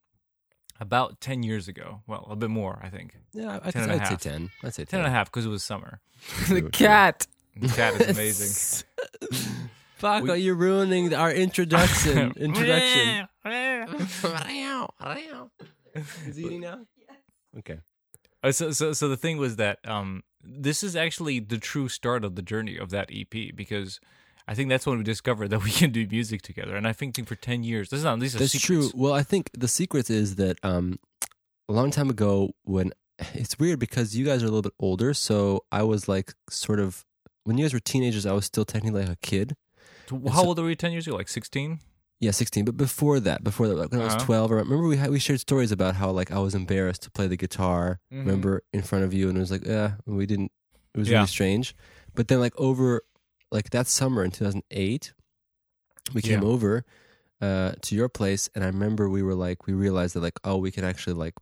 about 0.80 1.20
ten 1.20 1.42
years 1.44 1.68
ago, 1.68 2.02
well, 2.08 2.26
a 2.30 2.34
bit 2.36 2.50
more, 2.50 2.80
I 2.82 2.88
think, 2.88 3.16
Yeah, 3.32 3.60
I, 3.62 3.70
10 3.70 3.82
and 3.82 3.92
a 3.92 3.94
I'd 3.94 4.06
say 4.06 4.10
half. 4.14 4.20
ten. 4.20 4.50
I'd 4.64 4.74
say 4.74 4.82
10. 4.84 4.86
ten 4.86 5.00
and 5.00 5.06
a 5.06 5.10
half, 5.10 5.26
because 5.30 5.46
it 5.46 5.50
was 5.50 5.62
summer. 5.62 6.00
the 6.48 6.62
cat. 6.62 7.26
The 7.56 7.68
cat 7.68 8.00
is 8.00 8.08
amazing. 8.16 8.86
Paco, 10.00 10.32
We- 10.32 10.40
you're 10.40 10.54
ruining 10.54 11.14
our 11.14 11.30
introduction. 11.32 12.32
introduction. 12.36 13.28
Is 16.26 16.36
he 16.36 16.44
eating 16.46 16.60
now? 16.62 16.86
Okay. 17.58 17.80
Uh, 18.42 18.52
so, 18.52 18.70
so, 18.70 18.92
so 18.92 19.08
the 19.08 19.16
thing 19.16 19.36
was 19.36 19.56
that 19.56 19.78
um, 19.86 20.22
this 20.42 20.82
is 20.82 20.96
actually 20.96 21.40
the 21.40 21.58
true 21.58 21.88
start 21.88 22.24
of 22.24 22.34
the 22.36 22.42
journey 22.42 22.78
of 22.78 22.90
that 22.90 23.10
EP 23.12 23.54
because 23.54 24.00
I 24.48 24.54
think 24.54 24.70
that's 24.70 24.86
when 24.86 24.96
we 24.98 25.04
discovered 25.04 25.48
that 25.48 25.62
we 25.62 25.70
can 25.70 25.90
do 25.90 26.06
music 26.10 26.40
together. 26.42 26.74
And 26.76 26.86
I 26.88 26.92
think, 26.92 27.14
think 27.14 27.28
for 27.28 27.34
ten 27.34 27.62
years, 27.62 27.90
this 27.90 27.98
is 27.98 28.04
not 28.04 28.18
these 28.20 28.34
are 28.34 28.38
That's 28.38 28.52
secrets. 28.52 28.90
true. 28.90 28.98
Well, 29.00 29.12
I 29.12 29.22
think 29.22 29.50
the 29.52 29.68
secret 29.68 30.08
is 30.08 30.36
that 30.36 30.58
um, 30.64 30.98
a 31.68 31.72
long 31.72 31.90
time 31.90 32.08
ago, 32.08 32.52
when 32.64 32.92
it's 33.34 33.58
weird 33.58 33.78
because 33.78 34.16
you 34.16 34.24
guys 34.24 34.42
are 34.42 34.46
a 34.46 34.48
little 34.48 34.62
bit 34.62 34.74
older, 34.78 35.12
so 35.12 35.64
I 35.70 35.82
was 35.82 36.08
like 36.08 36.32
sort 36.48 36.80
of 36.80 37.04
when 37.44 37.58
you 37.58 37.64
guys 37.64 37.72
were 37.72 37.80
teenagers, 37.80 38.26
I 38.26 38.32
was 38.32 38.44
still 38.44 38.64
technically 38.64 39.02
like 39.02 39.12
a 39.12 39.16
kid. 39.22 39.56
So 40.08 40.20
How 40.28 40.44
old 40.44 40.58
were 40.58 40.68
you 40.68 40.74
ten 40.74 40.92
years 40.92 41.06
ago? 41.06 41.16
Like 41.16 41.28
sixteen? 41.28 41.80
Yeah, 42.20 42.32
sixteen. 42.32 42.64
But 42.64 42.76
before 42.76 43.18
that, 43.20 43.42
before 43.44 43.66
that, 43.68 43.76
like 43.76 43.90
when 43.92 44.00
I 44.00 44.04
was 44.04 44.14
Uh-huh. 44.14 44.24
twelve, 44.26 44.50
I 44.52 44.56
remember 44.56 44.86
we 44.88 44.96
had 44.96 45.10
we 45.10 45.18
shared 45.18 45.40
stories 45.40 45.72
about 45.72 45.94
how 45.96 46.10
like 46.10 46.30
I 46.30 46.38
was 46.38 46.54
embarrassed 46.54 47.02
to 47.04 47.10
play 47.10 47.26
the 47.28 47.36
guitar. 47.36 48.00
Mhm. 48.12 48.18
Remember 48.18 48.62
in 48.72 48.82
front 48.82 49.04
of 49.04 49.14
you, 49.14 49.28
and 49.28 49.36
it 49.38 49.40
was 49.40 49.50
like, 49.50 49.64
yeah, 49.66 49.94
we 50.06 50.26
didn't. 50.26 50.52
It 50.94 50.98
was 50.98 51.08
Yeah. 51.08 51.18
really 51.18 51.28
strange. 51.28 51.74
But 52.14 52.28
then, 52.28 52.40
like 52.40 52.54
over 52.58 53.02
like 53.52 53.70
that 53.70 53.86
summer 53.86 54.22
in 54.24 54.30
two 54.32 54.44
thousand 54.44 54.64
eight, 54.70 55.12
we 56.14 56.20
came 56.22 56.42
Yeah. 56.42 56.48
over 56.48 56.84
uh, 57.40 57.72
to 57.80 57.94
your 57.94 58.08
place, 58.10 58.50
and 58.54 58.62
I 58.62 58.66
remember 58.66 59.08
we 59.08 59.22
were 59.22 59.34
like, 59.34 59.66
we 59.66 59.72
realized 59.72 60.14
that 60.14 60.20
like, 60.20 60.38
oh, 60.44 60.58
we 60.58 60.70
can 60.70 60.84
actually 60.84 61.14
like 61.14 61.32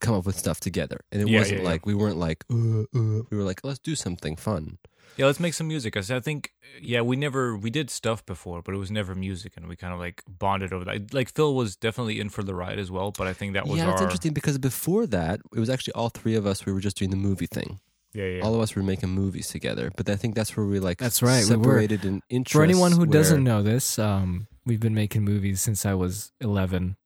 come 0.00 0.14
up 0.14 0.26
with 0.26 0.36
stuff 0.38 0.60
together, 0.60 1.00
and 1.12 1.22
it 1.22 1.28
Yeah, 1.28 1.38
wasn't 1.40 1.58
yeah, 1.58 1.64
yeah. 1.64 1.70
like 1.70 1.86
we 1.86 1.94
weren't 1.94 2.16
like 2.18 2.44
uh, 2.50 2.82
uh. 2.82 3.22
we 3.30 3.36
were 3.36 3.44
like 3.44 3.60
let's 3.64 3.78
do 3.78 3.94
something 3.94 4.36
fun. 4.36 4.78
Yeah, 5.16 5.24
let's 5.26 5.40
make 5.40 5.54
some 5.54 5.68
music. 5.68 5.96
I 5.96 6.02
think, 6.20 6.50
yeah, 6.82 7.00
we 7.00 7.16
never 7.16 7.56
we 7.56 7.70
did 7.70 7.88
stuff 7.88 8.26
before, 8.26 8.60
but 8.60 8.74
it 8.74 8.78
was 8.78 8.90
never 8.90 9.14
music, 9.14 9.54
and 9.56 9.66
we 9.66 9.74
kind 9.74 9.94
of 9.94 9.98
like 9.98 10.22
bonded 10.28 10.74
over 10.74 10.84
that. 10.84 11.14
Like 11.14 11.32
Phil 11.34 11.54
was 11.54 11.74
definitely 11.74 12.20
in 12.20 12.28
for 12.28 12.42
the 12.42 12.54
ride 12.54 12.78
as 12.78 12.90
well, 12.90 13.12
but 13.12 13.26
I 13.26 13.32
think 13.32 13.54
that 13.54 13.66
was 13.66 13.78
yeah, 13.78 13.86
our 13.86 13.92
it's 13.94 14.02
interesting 14.02 14.34
because 14.34 14.58
before 14.58 15.06
that, 15.06 15.40
it 15.54 15.58
was 15.58 15.70
actually 15.70 15.94
all 15.94 16.10
three 16.10 16.34
of 16.34 16.44
us. 16.46 16.66
We 16.66 16.72
were 16.74 16.80
just 16.80 16.98
doing 16.98 17.10
the 17.10 17.16
movie 17.16 17.46
thing. 17.46 17.80
yeah, 18.12 18.24
yeah. 18.26 18.42
All 18.44 18.54
of 18.54 18.60
us 18.60 18.74
were 18.76 18.82
making 18.82 19.08
movies 19.10 19.48
together. 19.48 19.90
But 19.96 20.10
I 20.10 20.16
think 20.16 20.34
that's 20.34 20.54
where 20.54 20.66
we 20.66 20.80
like 20.80 20.98
That's 20.98 21.22
right, 21.22 21.44
we 21.48 21.56
were. 21.56 21.62
separated 21.64 22.04
in 22.04 22.20
interest. 22.28 22.52
For 22.52 22.62
anyone 22.62 22.92
who 22.92 23.06
doesn't 23.06 23.42
know 23.42 23.62
this, 23.62 23.98
um, 23.98 24.48
we've 24.66 24.80
been 24.80 24.94
making 24.94 25.24
movies 25.24 25.62
since 25.62 25.86
I 25.86 25.94
was 25.94 26.32
11, 26.42 26.96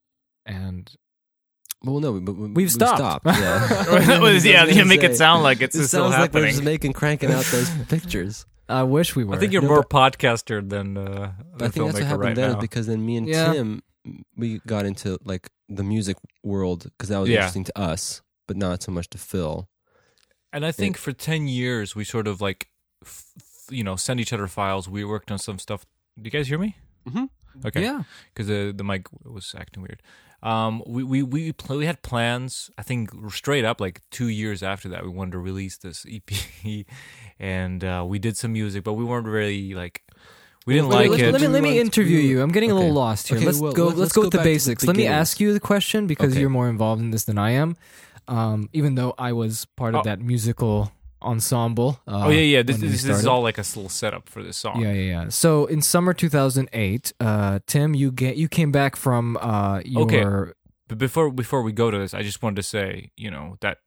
and 0.46 0.90
well, 1.84 2.00
no, 2.00 2.12
we, 2.12 2.20
we, 2.20 2.32
we've 2.32 2.54
we 2.56 2.68
stopped. 2.68 3.24
Yeah, 3.26 3.32
That 4.06 4.20
was- 4.20 4.44
yeah, 4.44 4.64
you 4.66 4.84
make 4.84 5.02
it 5.02 5.16
sound 5.16 5.42
like 5.42 5.60
it's 5.62 5.74
It 5.76 5.88
still 5.88 6.10
sounds 6.10 6.20
like 6.20 6.34
we're 6.34 6.48
just 6.48 6.62
making 6.62 6.92
cranking 6.92 7.30
out 7.30 7.44
those 7.46 7.70
pictures. 7.88 8.46
I 8.68 8.84
wish 8.84 9.16
we 9.16 9.24
were. 9.24 9.34
I 9.34 9.38
think 9.38 9.52
you're 9.52 9.62
No, 9.62 9.68
more 9.68 9.82
podcaster 9.82 10.66
than 10.68 10.96
uh, 10.96 11.32
than 11.56 11.66
I 11.66 11.68
think 11.68 11.74
that's 11.74 11.76
what 11.76 11.94
filmmaker 11.94 12.04
happened 12.06 12.20
right 12.22 12.36
then 12.36 12.52
now. 12.52 12.60
because 12.60 12.86
then 12.86 13.04
me 13.04 13.16
and 13.16 13.26
Yeah. 13.28 13.52
Tim 13.52 13.82
we 14.36 14.60
got 14.66 14.86
into 14.86 15.18
like 15.24 15.50
the 15.68 15.82
music 15.82 16.16
world 16.42 16.84
because 16.84 17.08
that 17.08 17.18
was 17.18 17.28
Yeah. 17.28 17.36
interesting 17.38 17.64
to 17.64 17.78
us, 17.78 18.22
but 18.46 18.56
not 18.56 18.82
so 18.82 18.92
much 18.92 19.10
to 19.10 19.18
Phil. 19.18 19.68
And 20.52 20.64
I 20.64 20.72
think 20.72 20.96
for 20.96 21.12
10 21.12 21.48
years, 21.48 21.94
we 21.94 22.02
sort 22.04 22.26
of 22.26 22.40
like, 22.40 22.68
f- 23.04 23.24
f- 23.36 23.66
you 23.70 23.84
know, 23.84 23.94
send 23.96 24.18
each 24.18 24.32
other 24.32 24.46
files. 24.48 24.88
We 24.88 25.04
worked 25.04 25.30
on 25.30 25.38
some 25.38 25.58
stuff. 25.58 25.84
Do 26.16 26.24
you 26.24 26.30
guys 26.30 26.48
hear 26.48 26.58
me? 26.58 26.76
Mhm. 27.08 27.28
Okay. 27.64 27.82
Yeah. 27.82 28.02
Because 28.32 28.46
the, 28.48 28.72
the 28.74 28.82
mic 28.84 29.06
was 29.24 29.54
acting 29.56 29.82
weird. 29.82 30.02
Um, 30.42 30.82
we, 30.86 31.02
we, 31.02 31.22
we, 31.22 31.52
pl- 31.52 31.76
we 31.78 31.86
had 31.86 32.00
plans, 32.02 32.70
I 32.78 32.82
think 32.82 33.10
straight 33.30 33.64
up 33.64 33.80
like 33.80 34.00
two 34.10 34.28
years 34.28 34.62
after 34.62 34.88
that, 34.88 35.04
we 35.04 35.10
wanted 35.10 35.32
to 35.32 35.38
release 35.38 35.76
this 35.76 36.06
EP 36.10 36.30
and 37.38 37.84
uh, 37.84 38.04
we 38.06 38.18
did 38.18 38.36
some 38.36 38.52
music, 38.54 38.82
but 38.84 38.94
we 38.94 39.04
weren't 39.04 39.26
really 39.26 39.74
like, 39.74 40.02
we 40.66 40.74
didn't 40.74 40.88
Well, 40.88 40.98
like 40.98 41.10
let, 41.10 41.20
it. 41.20 41.32
let 41.32 41.40
me 41.40 41.48
let 41.48 41.62
me 41.62 41.78
interview 41.78 42.18
you. 42.18 42.40
I'm 42.42 42.52
getting 42.52 42.70
a 42.70 42.74
little 42.74 42.92
lost 42.92 43.28
here. 43.28 43.36
Okay, 43.38 43.46
let's 43.46 43.60
well, 43.60 43.72
go. 43.72 43.84
let- 43.86 43.96
Let's, 43.96 43.98
let's 44.00 44.12
go 44.12 44.22
go 44.22 44.26
with 44.26 44.32
the 44.32 44.38
back 44.38 44.44
to 44.44 44.48
the 44.48 44.54
basics. 44.54 44.84
let 44.86 44.96
me 44.96 45.06
ask 45.06 45.40
you 45.40 45.52
the 45.52 45.60
question 45.60 46.06
because 46.06 46.32
Okay. 46.32 46.40
you're 46.40 46.50
more 46.50 46.68
involved 46.68 47.00
in 47.02 47.10
this 47.10 47.24
than 47.24 47.38
I 47.38 47.50
am. 47.52 47.76
Um, 48.28 48.68
even 48.72 48.94
though 48.94 49.14
I 49.18 49.32
was 49.32 49.64
part 49.76 49.94
of 49.94 50.00
Oh. 50.00 50.04
that 50.04 50.20
musical 50.20 50.92
ensemble. 51.22 52.00
Uh, 52.06 52.26
oh, 52.26 52.30
yeah, 52.30 52.40
yeah. 52.40 52.62
This, 52.62 52.78
this, 52.78 53.02
this 53.02 53.18
is 53.18 53.26
all 53.26 53.42
like 53.42 53.58
a 53.58 53.62
little 53.62 53.88
setup 53.88 54.28
for 54.28 54.42
this 54.42 54.56
song. 54.56 54.80
Yeah, 54.80 54.92
yeah, 54.92 55.22
yeah. 55.22 55.28
So 55.28 55.66
in 55.66 55.82
summer 55.82 56.12
2008, 56.14 57.12
uh, 57.20 57.60
Tim, 57.66 57.94
you 57.94 58.12
get 58.12 58.36
you 58.36 58.48
came 58.48 58.72
back 58.72 58.96
from 58.96 59.36
uh, 59.38 59.80
your 59.84 60.02
Okay. 60.02 60.52
But 60.88 60.98
before 60.98 61.30
before 61.30 61.62
we 61.62 61.70
go 61.70 61.90
to 61.90 61.98
this, 61.98 62.14
I 62.14 62.22
just 62.22 62.42
wanted 62.42 62.56
to 62.56 62.62
say, 62.64 63.12
you 63.16 63.30
know, 63.30 63.56
that 63.60 63.78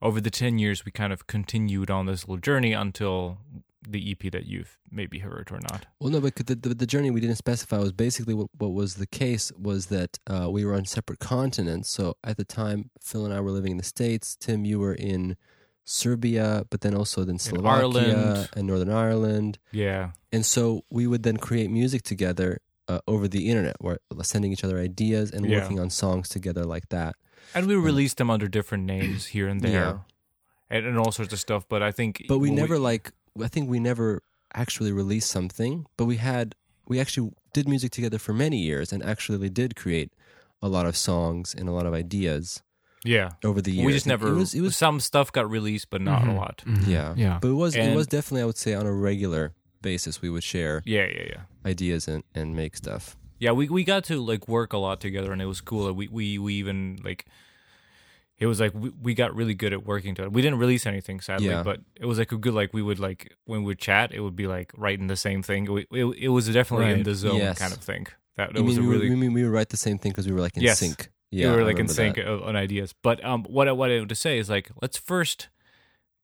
over 0.00 0.22
the 0.22 0.30
ten 0.30 0.58
years 0.58 0.86
we 0.86 0.92
kind 0.92 1.12
of 1.12 1.26
continued 1.26 1.90
on 1.90 2.06
this 2.06 2.26
little 2.26 2.38
journey 2.40 2.72
until 2.72 3.38
the 3.86 4.10
EP 4.10 4.32
that 4.32 4.46
you've 4.46 4.78
maybe 4.90 5.20
heard 5.20 5.50
or 5.52 5.60
not. 5.60 5.86
Well, 6.00 6.10
no, 6.10 6.20
but 6.20 6.34
the, 6.34 6.54
the, 6.54 6.74
the 6.74 6.86
journey 6.86 7.10
we 7.10 7.20
didn't 7.20 7.36
specify 7.36 7.78
was 7.78 7.92
basically 7.92 8.34
what, 8.34 8.48
what 8.58 8.72
was 8.72 8.94
the 8.94 9.06
case 9.06 9.52
was 9.52 9.86
that 9.86 10.18
uh, 10.26 10.50
we 10.50 10.64
were 10.64 10.74
on 10.74 10.84
separate 10.86 11.20
continents. 11.20 11.90
So 11.90 12.16
at 12.24 12.36
the 12.36 12.44
time, 12.44 12.90
Phil 13.00 13.24
and 13.24 13.32
I 13.32 13.40
were 13.40 13.52
living 13.52 13.72
in 13.72 13.78
the 13.78 13.84
States. 13.84 14.36
Tim, 14.36 14.64
you 14.64 14.80
were 14.80 14.94
in 14.94 15.36
Serbia, 15.86 16.66
but 16.68 16.80
then 16.82 16.94
also 16.94 17.24
then 17.24 17.38
Slovakia 17.38 17.78
Ireland. 17.78 18.48
and 18.54 18.66
Northern 18.66 18.90
Ireland. 18.90 19.58
Yeah. 19.70 20.10
And 20.32 20.44
so 20.44 20.84
we 20.90 21.06
would 21.06 21.22
then 21.22 21.38
create 21.38 21.70
music 21.70 22.02
together 22.02 22.58
uh, 22.88 22.98
over 23.06 23.26
the 23.28 23.48
internet, 23.48 23.76
where 23.80 23.98
sending 24.22 24.52
each 24.52 24.62
other 24.64 24.78
ideas 24.78 25.30
and 25.30 25.46
Yeah. 25.46 25.60
working 25.62 25.78
on 25.80 25.88
songs 25.90 26.28
together 26.28 26.64
like 26.64 26.88
that. 26.90 27.14
And 27.54 27.66
we 27.66 27.76
released 27.76 28.18
them 28.18 28.30
under 28.30 28.48
different 28.48 28.84
names 28.84 29.26
here 29.26 29.48
and 29.48 29.60
there. 29.60 29.72
Yeah. 29.72 29.98
And, 30.68 30.86
and 30.86 30.98
all 30.98 31.12
sorts 31.12 31.32
of 31.32 31.38
stuff. 31.38 31.64
But 31.68 31.82
I 31.82 31.92
think 31.92 32.26
But 32.28 32.38
we 32.38 32.50
never 32.50 32.78
like 32.78 33.12
I 33.40 33.48
think 33.48 33.70
we 33.70 33.78
never 33.78 34.22
actually 34.54 34.90
released 34.92 35.30
something, 35.30 35.86
but 35.96 36.06
we 36.06 36.16
had 36.16 36.54
we 36.88 36.98
actually 37.00 37.30
did 37.52 37.68
music 37.68 37.90
together 37.92 38.18
for 38.18 38.32
many 38.34 38.58
years 38.58 38.92
and 38.92 39.02
actually 39.02 39.48
did 39.50 39.76
create 39.76 40.10
a 40.62 40.68
lot 40.68 40.86
of 40.86 40.96
songs 40.96 41.54
and 41.54 41.68
a 41.68 41.72
lot 41.72 41.86
of 41.86 41.94
ideas 41.94 42.62
Yeah. 43.06 43.30
over 43.44 43.60
the 43.62 43.70
years. 43.72 43.86
We 43.86 43.92
just 43.92 44.06
never 44.06 44.28
It 44.28 44.34
was, 44.34 44.54
it 44.54 44.60
was 44.60 44.76
some 44.76 45.00
stuff 45.00 45.30
got 45.32 45.48
released 45.50 45.88
but 45.90 46.00
not 46.00 46.22
a 46.22 46.26
Mhm. 46.26 46.36
lot. 46.36 46.62
Mhm. 46.66 46.86
yeah, 46.86 47.14
yeah. 47.16 47.38
But 47.40 47.48
it 47.48 47.54
was 47.54 47.74
it 47.76 47.94
was 47.94 48.06
definitely 48.06 48.42
I 48.42 48.46
would 48.46 48.58
say 48.58 48.74
on 48.74 48.86
a 48.86 48.92
regular 48.92 49.52
basis 49.82 50.20
we 50.22 50.28
would 50.30 50.42
share 50.44 50.82
Yeah, 50.84 51.06
yeah, 51.06 51.24
yeah. 51.32 51.40
ideas 51.64 52.08
and, 52.08 52.24
and 52.34 52.54
make 52.56 52.76
stuff. 52.76 53.16
Yeah, 53.38 53.52
we 53.52 53.68
we 53.68 53.84
got 53.84 54.04
to 54.04 54.20
like 54.24 54.48
work 54.48 54.72
a 54.72 54.78
lot 54.78 55.00
together, 55.00 55.30
and 55.32 55.40
it 55.42 55.46
was 55.46 55.60
cool. 55.60 55.92
We 55.92 56.08
we 56.08 56.38
we 56.38 56.54
even 56.54 56.98
like 57.04 57.26
it 58.38 58.46
was 58.46 58.60
like 58.60 58.72
we, 58.74 58.90
we 59.02 59.14
got 59.14 59.34
really 59.34 59.54
good 59.54 59.72
at 59.72 59.84
working 59.86 60.14
together. 60.14 60.30
We 60.30 60.42
didn't 60.42 60.58
release 60.58 60.84
anything 60.86 61.20
sadly, 61.20 61.48
Yeah. 61.48 61.62
but 61.62 61.80
it 62.00 62.06
was 62.06 62.18
like 62.18 62.32
a 62.32 62.36
good 62.36 62.54
like 62.54 62.72
we 62.74 62.82
would 62.82 62.98
like 62.98 63.32
when 63.44 63.60
we 63.60 63.66
would 63.66 63.78
chat, 63.78 64.12
it 64.12 64.20
would 64.20 64.36
be 64.36 64.46
like 64.46 64.72
writing 64.76 65.06
the 65.06 65.16
same 65.16 65.42
thing. 65.42 65.70
We, 65.72 65.86
it, 65.92 66.04
it 66.18 66.28
was 66.28 66.46
definitely 66.48 66.90
in 66.92 67.02
the 67.02 67.14
zone 67.14 67.36
Yes. 67.38 67.58
kind 67.58 67.72
of 67.72 67.78
thing. 67.80 68.06
That, 68.36 68.52
that 68.52 68.58
You 68.58 68.64
was 68.64 68.76
mean, 68.78 68.84
a 68.86 68.88
we, 68.88 68.94
really 68.94 69.06
were, 69.08 69.14
you 69.14 69.16
mean 69.20 69.32
we 69.32 69.42
would 69.44 69.52
write 69.52 69.70
the 69.70 69.78
same 69.78 69.96
thing 69.98 70.12
because 70.12 70.26
we 70.26 70.32
were 70.34 70.40
like 70.42 70.56
in 70.58 70.62
Yes. 70.62 70.78
sync. 70.80 71.08
Yeah, 71.36 71.46
Yeah, 71.46 71.50
we 71.52 71.56
were 71.58 71.64
like 71.64 71.78
in 71.78 71.88
sync 71.88 72.16
that. 72.16 72.28
on 72.28 72.56
ideas. 72.56 72.94
But 73.02 73.24
um, 73.24 73.44
what 73.44 73.68
I 73.68 73.72
wanted 73.72 74.08
to 74.08 74.14
say 74.14 74.38
is 74.38 74.48
like 74.48 74.70
let's 74.82 74.96
first 74.96 75.48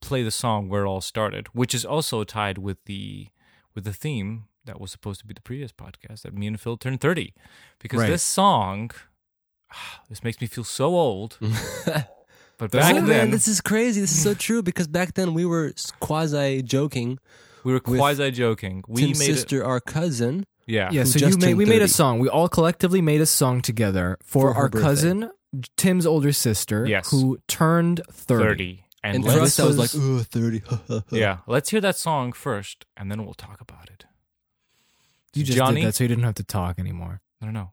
play 0.01 0.23
the 0.23 0.31
song 0.31 0.69
where 0.69 0.85
it 0.85 0.89
all 0.89 1.01
started, 1.01 1.47
which 1.53 1.75
is 1.75 1.85
also 1.85 2.25
tied 2.25 2.59
with 2.59 2.79
the 2.85 3.29
with 3.75 3.85
the 3.85 3.93
theme 3.93 4.45
that 4.65 4.81
was 4.81 4.91
supposed 4.91 5.21
to 5.21 5.27
be 5.27 5.35
the 5.35 5.41
previous 5.43 5.73
podcast 5.73 6.23
that 6.23 6.35
me 6.35 6.47
and 6.47 6.61
Phil 6.61 6.77
turned 6.77 7.01
thirty, 7.01 7.35
because 7.81 8.01
Right. 8.01 8.11
this 8.11 8.23
song, 8.23 8.91
this 10.09 10.23
makes 10.25 10.41
me 10.41 10.47
feel 10.47 10.65
so 10.65 10.89
old. 10.97 11.39
But 12.59 12.71
back 12.71 12.93
oh, 12.95 13.01
then, 13.01 13.07
man, 13.09 13.31
this 13.31 13.49
is 13.49 13.61
crazy. 13.61 14.01
This 14.01 14.13
is 14.13 14.23
so 14.23 14.35
true 14.35 14.63
because 14.63 14.87
back 14.87 15.15
then 15.15 15.35
we 15.35 15.45
were 15.45 15.73
quasi 15.99 16.63
joking. 16.63 17.19
we 17.65 17.73
were 17.73 17.81
quasi 17.81 18.31
joking. 18.31 18.85
We 18.87 19.03
Tim's 19.07 19.19
made 19.19 19.31
it, 19.31 19.35
sister, 19.35 19.65
our 19.65 19.81
cousin, 19.81 20.47
yeah, 20.67 20.91
Yeah, 20.93 21.03
who 21.03 21.07
so 21.07 21.19
you 21.19 21.27
just 21.27 21.39
made 21.41 21.47
turned 21.49 21.59
we 21.59 21.65
made 21.65 21.77
a 21.83 21.89
30. 21.89 21.89
song. 21.93 22.19
We 22.19 22.29
all 22.29 22.49
collectively 22.49 23.01
made 23.01 23.21
a 23.21 23.27
song 23.27 23.61
together 23.63 24.17
for, 24.23 24.49
For 24.49 24.55
her 24.55 24.61
our 24.63 24.69
birthday. 24.69 24.87
cousin 24.89 25.31
Tim's 25.77 26.07
older 26.07 26.33
sister, 26.33 26.87
Yes. 26.87 27.11
who 27.11 27.39
turned 27.49 28.01
30. 28.11 28.45
thirty. 28.45 28.85
And, 29.05 29.17
and, 29.17 29.25
let's, 29.25 29.59
us 29.59 29.61
I 29.61 29.67
was 29.67 29.77
like, 29.79 29.93
was- 29.93 30.23
oh, 30.23 30.23
30. 30.23 30.63
yeah, 31.17 31.39
let's 31.47 31.71
hear 31.71 31.81
that 31.81 31.97
song 31.97 32.33
first, 32.33 32.85
and 32.97 33.11
then 33.11 33.25
we'll 33.25 33.35
talk 33.35 33.61
about 33.61 33.91
it. 33.91 34.05
You 35.35 35.43
just 35.45 35.59
Johnny? 35.59 35.81
did 35.81 35.89
that 35.89 35.95
so 35.97 36.05
you 36.05 36.09
didn't 36.09 36.25
have 36.25 36.35
to 36.37 36.45
talk 36.45 36.79
anymore. 36.79 37.21
I 37.41 37.47
don't 37.47 37.55
know. 37.55 37.73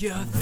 You're 0.00 0.37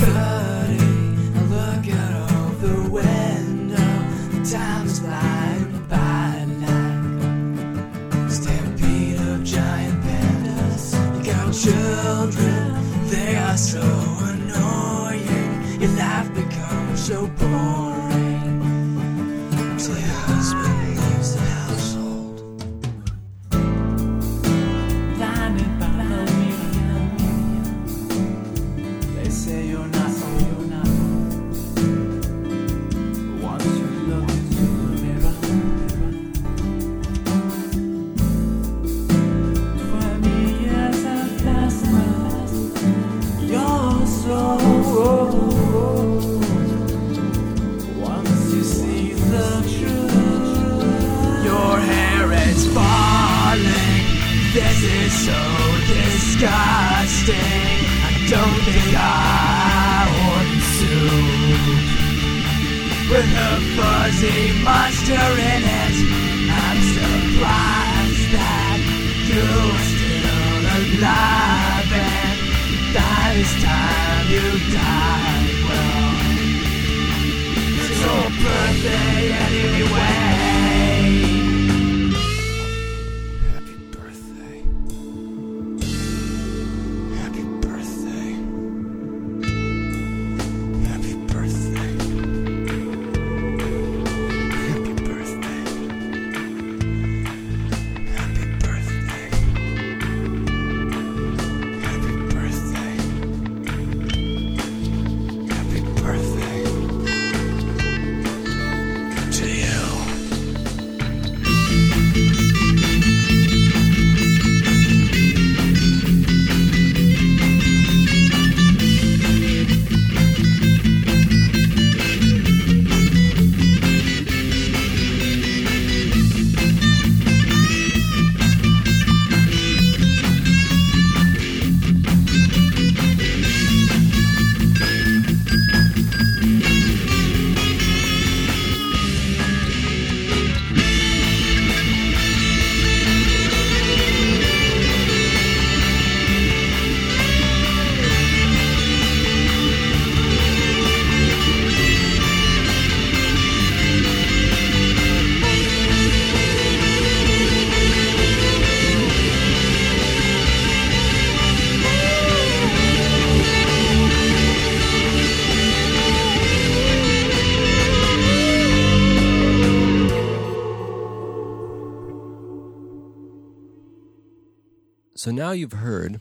So 175.16 175.30
now 175.30 175.50
you've 175.52 175.72
heard. 175.72 176.20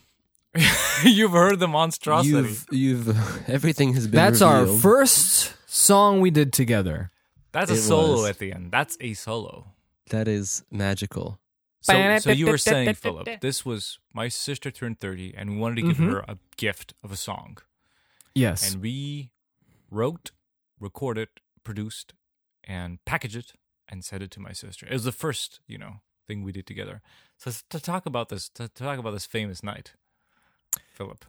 You've 1.03 1.31
heard 1.34 1.60
the 1.60 1.67
monstrosity. 1.67 2.29
You've 2.31 2.65
you've 2.71 3.49
everything 3.49 3.93
has 3.95 4.08
been. 4.08 4.15
That's 4.15 4.41
our 4.41 4.65
first 4.65 5.53
song 5.67 6.21
we 6.21 6.31
did 6.31 6.53
together. 6.53 7.12
That's 7.51 7.69
a 7.69 7.73
It 7.73 7.77
solo 7.81 8.21
was. 8.21 8.29
at 8.29 8.39
the 8.39 8.53
end. 8.53 8.71
That's 8.71 8.95
a 9.01 9.13
solo. 9.15 9.73
That 10.12 10.29
is 10.29 10.63
magical. 10.71 11.39
So, 11.81 12.17
so 12.19 12.31
you 12.31 12.45
were 12.47 12.58
saying, 12.58 12.93
Philip, 12.95 13.41
this 13.41 13.65
was 13.65 13.99
my 14.13 14.29
sister 14.29 14.71
turned 14.71 14.99
30 15.01 15.36
and 15.38 15.51
we 15.51 15.58
wanted 15.58 15.75
to 15.75 15.81
give 15.89 15.97
Mhm. 15.97 16.12
her 16.12 16.19
a 16.27 16.38
gift 16.58 16.93
of 17.03 17.12
a 17.12 17.17
song. 17.17 17.58
Yes. 18.34 18.71
And 18.73 18.81
we 18.81 19.31
wrote, 19.91 20.31
recorded, 20.79 21.27
produced, 21.65 22.13
and 22.63 23.03
packaged 23.05 23.36
it 23.36 23.53
and 23.89 24.03
sent 24.05 24.23
it 24.23 24.31
to 24.31 24.39
my 24.39 24.53
sister. 24.53 24.88
It 24.88 24.93
was 24.93 25.03
the 25.03 25.12
first, 25.12 25.60
you 25.67 25.77
know, 25.77 25.95
thing 26.27 26.43
we 26.43 26.51
did 26.51 26.65
together. 26.65 27.01
So 27.38 27.51
to 27.69 27.79
talk 27.79 28.05
about 28.05 28.29
this, 28.29 28.49
to, 28.49 28.67
talk 28.67 28.99
about 28.99 29.11
this 29.11 29.25
famous 29.25 29.63
night, 29.63 29.93
Philip. 30.93 31.25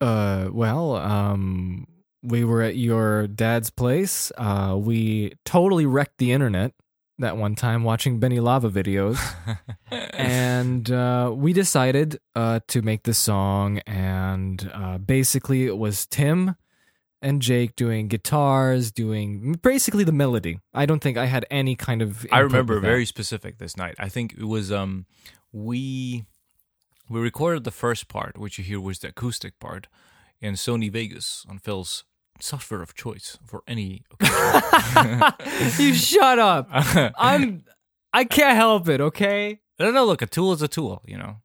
Uh, 0.00 0.48
well, 0.50 0.96
um, 0.96 1.86
we 2.22 2.44
were 2.44 2.62
at 2.62 2.76
your 2.76 3.26
dad's 3.26 3.70
place. 3.70 4.32
Uh, 4.36 4.76
we 4.78 5.34
totally 5.44 5.86
wrecked 5.86 6.18
the 6.18 6.32
internet 6.32 6.72
that 7.18 7.36
one 7.36 7.54
time 7.54 7.84
watching 7.84 8.18
Benny 8.18 8.40
Lava 8.40 8.70
videos, 8.70 9.18
and 9.90 10.90
uh, 10.90 11.32
we 11.34 11.52
decided 11.52 12.18
uh, 12.34 12.60
to 12.68 12.82
make 12.82 13.04
this 13.04 13.18
song. 13.18 13.78
And 13.86 14.70
uh, 14.72 14.98
basically, 14.98 15.66
it 15.66 15.78
was 15.78 16.06
Tim 16.06 16.56
and 17.22 17.40
Jake 17.40 17.76
doing 17.76 18.08
guitars, 18.08 18.90
doing 18.90 19.54
basically 19.62 20.04
the 20.04 20.12
melody. 20.12 20.58
I 20.74 20.84
don't 20.86 21.00
think 21.00 21.16
I 21.16 21.26
had 21.26 21.46
any 21.50 21.76
kind 21.76 22.02
of. 22.02 22.26
I 22.30 22.40
remember 22.40 22.80
very 22.80 23.06
specific 23.06 23.58
this 23.58 23.76
night. 23.76 23.94
I 23.98 24.08
think 24.08 24.34
it 24.34 24.44
was 24.44 24.70
um 24.72 25.06
we 25.52 26.26
we 27.08 27.20
recorded 27.20 27.64
the 27.64 27.70
first 27.70 28.08
part, 28.08 28.36
which 28.36 28.58
you 28.58 28.64
hear 28.64 28.80
was 28.80 28.98
the 28.98 29.08
acoustic 29.08 29.58
part, 29.60 29.86
in 30.40 30.54
Sony 30.54 30.90
Vegas 30.90 31.46
on 31.48 31.58
Phil's 31.58 32.04
software 32.40 32.82
of 32.82 32.94
choice 32.94 33.38
for 33.46 33.62
any 33.68 34.02
you 35.78 35.94
shut 35.94 36.38
up. 36.38 36.68
I'm. 36.72 37.64
I 38.14 38.24
can't 38.24 38.56
help 38.56 38.88
it. 38.88 39.00
Okay. 39.00 39.60
no, 39.78 39.90
no, 39.90 40.04
look, 40.04 40.20
a 40.20 40.26
tool 40.26 40.52
is 40.52 40.60
a 40.60 40.68
tool, 40.68 41.02
you 41.06 41.16
know. 41.16 41.36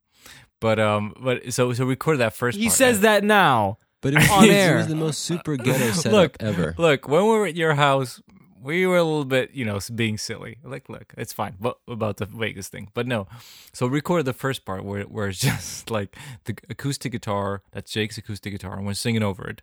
But 0.60 0.80
um, 0.80 1.14
but 1.22 1.54
so 1.54 1.72
so 1.74 1.86
we 1.86 1.92
recorded 1.92 2.20
that 2.20 2.34
first. 2.34 2.58
He 2.58 2.66
part. 2.66 2.78
says 2.78 3.02
that 3.02 3.24
now. 3.24 3.78
But 4.12 4.14
it 4.24 4.30
was, 4.30 4.30
On 4.32 4.44
it 4.46 4.52
air. 4.52 4.76
was 4.78 4.88
the 4.88 4.96
most 4.96 5.20
super 5.20 5.56
ghetto 5.66 5.92
setup 5.92 6.12
Look, 6.14 6.38
ever. 6.40 6.76
Look, 6.78 7.08
when 7.08 7.24
we 7.24 7.30
were 7.30 7.46
at 7.48 7.56
your 7.56 7.76
house, 7.76 8.22
we 8.62 8.86
were 8.88 8.98
a 8.98 9.04
little 9.04 9.26
bit, 9.26 9.52
you 9.54 9.66
know, 9.66 9.80
being 9.96 10.18
silly. 10.18 10.58
Like, 10.64 10.90
look, 10.90 11.14
it's 11.18 11.32
fine, 11.34 11.56
but 11.60 11.78
about 11.88 12.18
the 12.18 12.26
Vegas 12.26 12.70
thing. 12.70 12.90
But 12.94 13.06
no, 13.08 13.28
so 13.74 13.86
we 13.88 13.94
recorded 13.94 14.26
the 14.26 14.34
first 14.34 14.66
part 14.66 14.84
where 14.84 15.04
where 15.04 15.28
it's 15.28 15.40
just 15.52 15.90
like 15.92 16.16
the 16.46 16.56
acoustic 16.70 17.12
guitar, 17.12 17.62
that's 17.72 17.92
Jake's 17.92 18.18
acoustic 18.18 18.52
guitar, 18.54 18.76
and 18.78 18.86
we're 18.86 18.94
singing 18.94 19.24
over 19.24 19.48
it. 19.50 19.62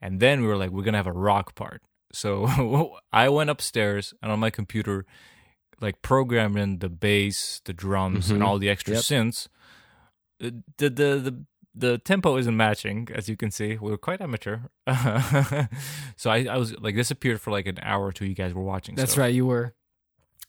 And 0.00 0.20
then 0.20 0.40
we 0.42 0.46
were 0.46 0.56
like, 0.56 0.70
we're 0.70 0.82
gonna 0.84 0.96
have 0.98 1.06
a 1.06 1.12
rock 1.12 1.54
part. 1.54 1.82
So 2.12 2.96
I 3.12 3.28
went 3.28 3.50
upstairs 3.50 4.14
and 4.22 4.30
on 4.32 4.38
my 4.40 4.50
computer, 4.50 5.04
like 5.80 6.02
programming 6.02 6.78
the 6.78 6.88
bass, 6.88 7.60
the 7.64 7.72
drums, 7.74 8.30
and 8.30 8.40
Mhm. 8.40 8.46
all 8.46 8.58
the 8.58 8.70
extra 8.70 8.94
Yep. 8.94 9.02
synths. 9.02 9.48
Uh, 10.42 10.50
The 10.78 10.90
the 10.90 11.10
the 11.26 11.44
the 11.76 11.98
tempo 11.98 12.36
isn't 12.38 12.56
matching, 12.56 13.08
as 13.14 13.28
you 13.28 13.36
can 13.36 13.50
see. 13.50 13.76
We 13.76 13.90
were 13.90 13.98
quite 13.98 14.20
amateur. 14.20 14.60
so 16.16 16.30
I, 16.30 16.46
I 16.50 16.56
was 16.56 16.78
like 16.80 16.94
disappeared 16.94 17.40
for 17.40 17.50
like 17.50 17.66
an 17.66 17.78
hour 17.82 18.06
or 18.06 18.12
two. 18.12 18.24
You 18.26 18.34
guys 18.34 18.54
were 18.54 18.62
watching. 18.62 18.94
That's 18.94 19.14
so 19.14 19.20
right. 19.20 19.34
You 19.34 19.46
were. 19.46 19.74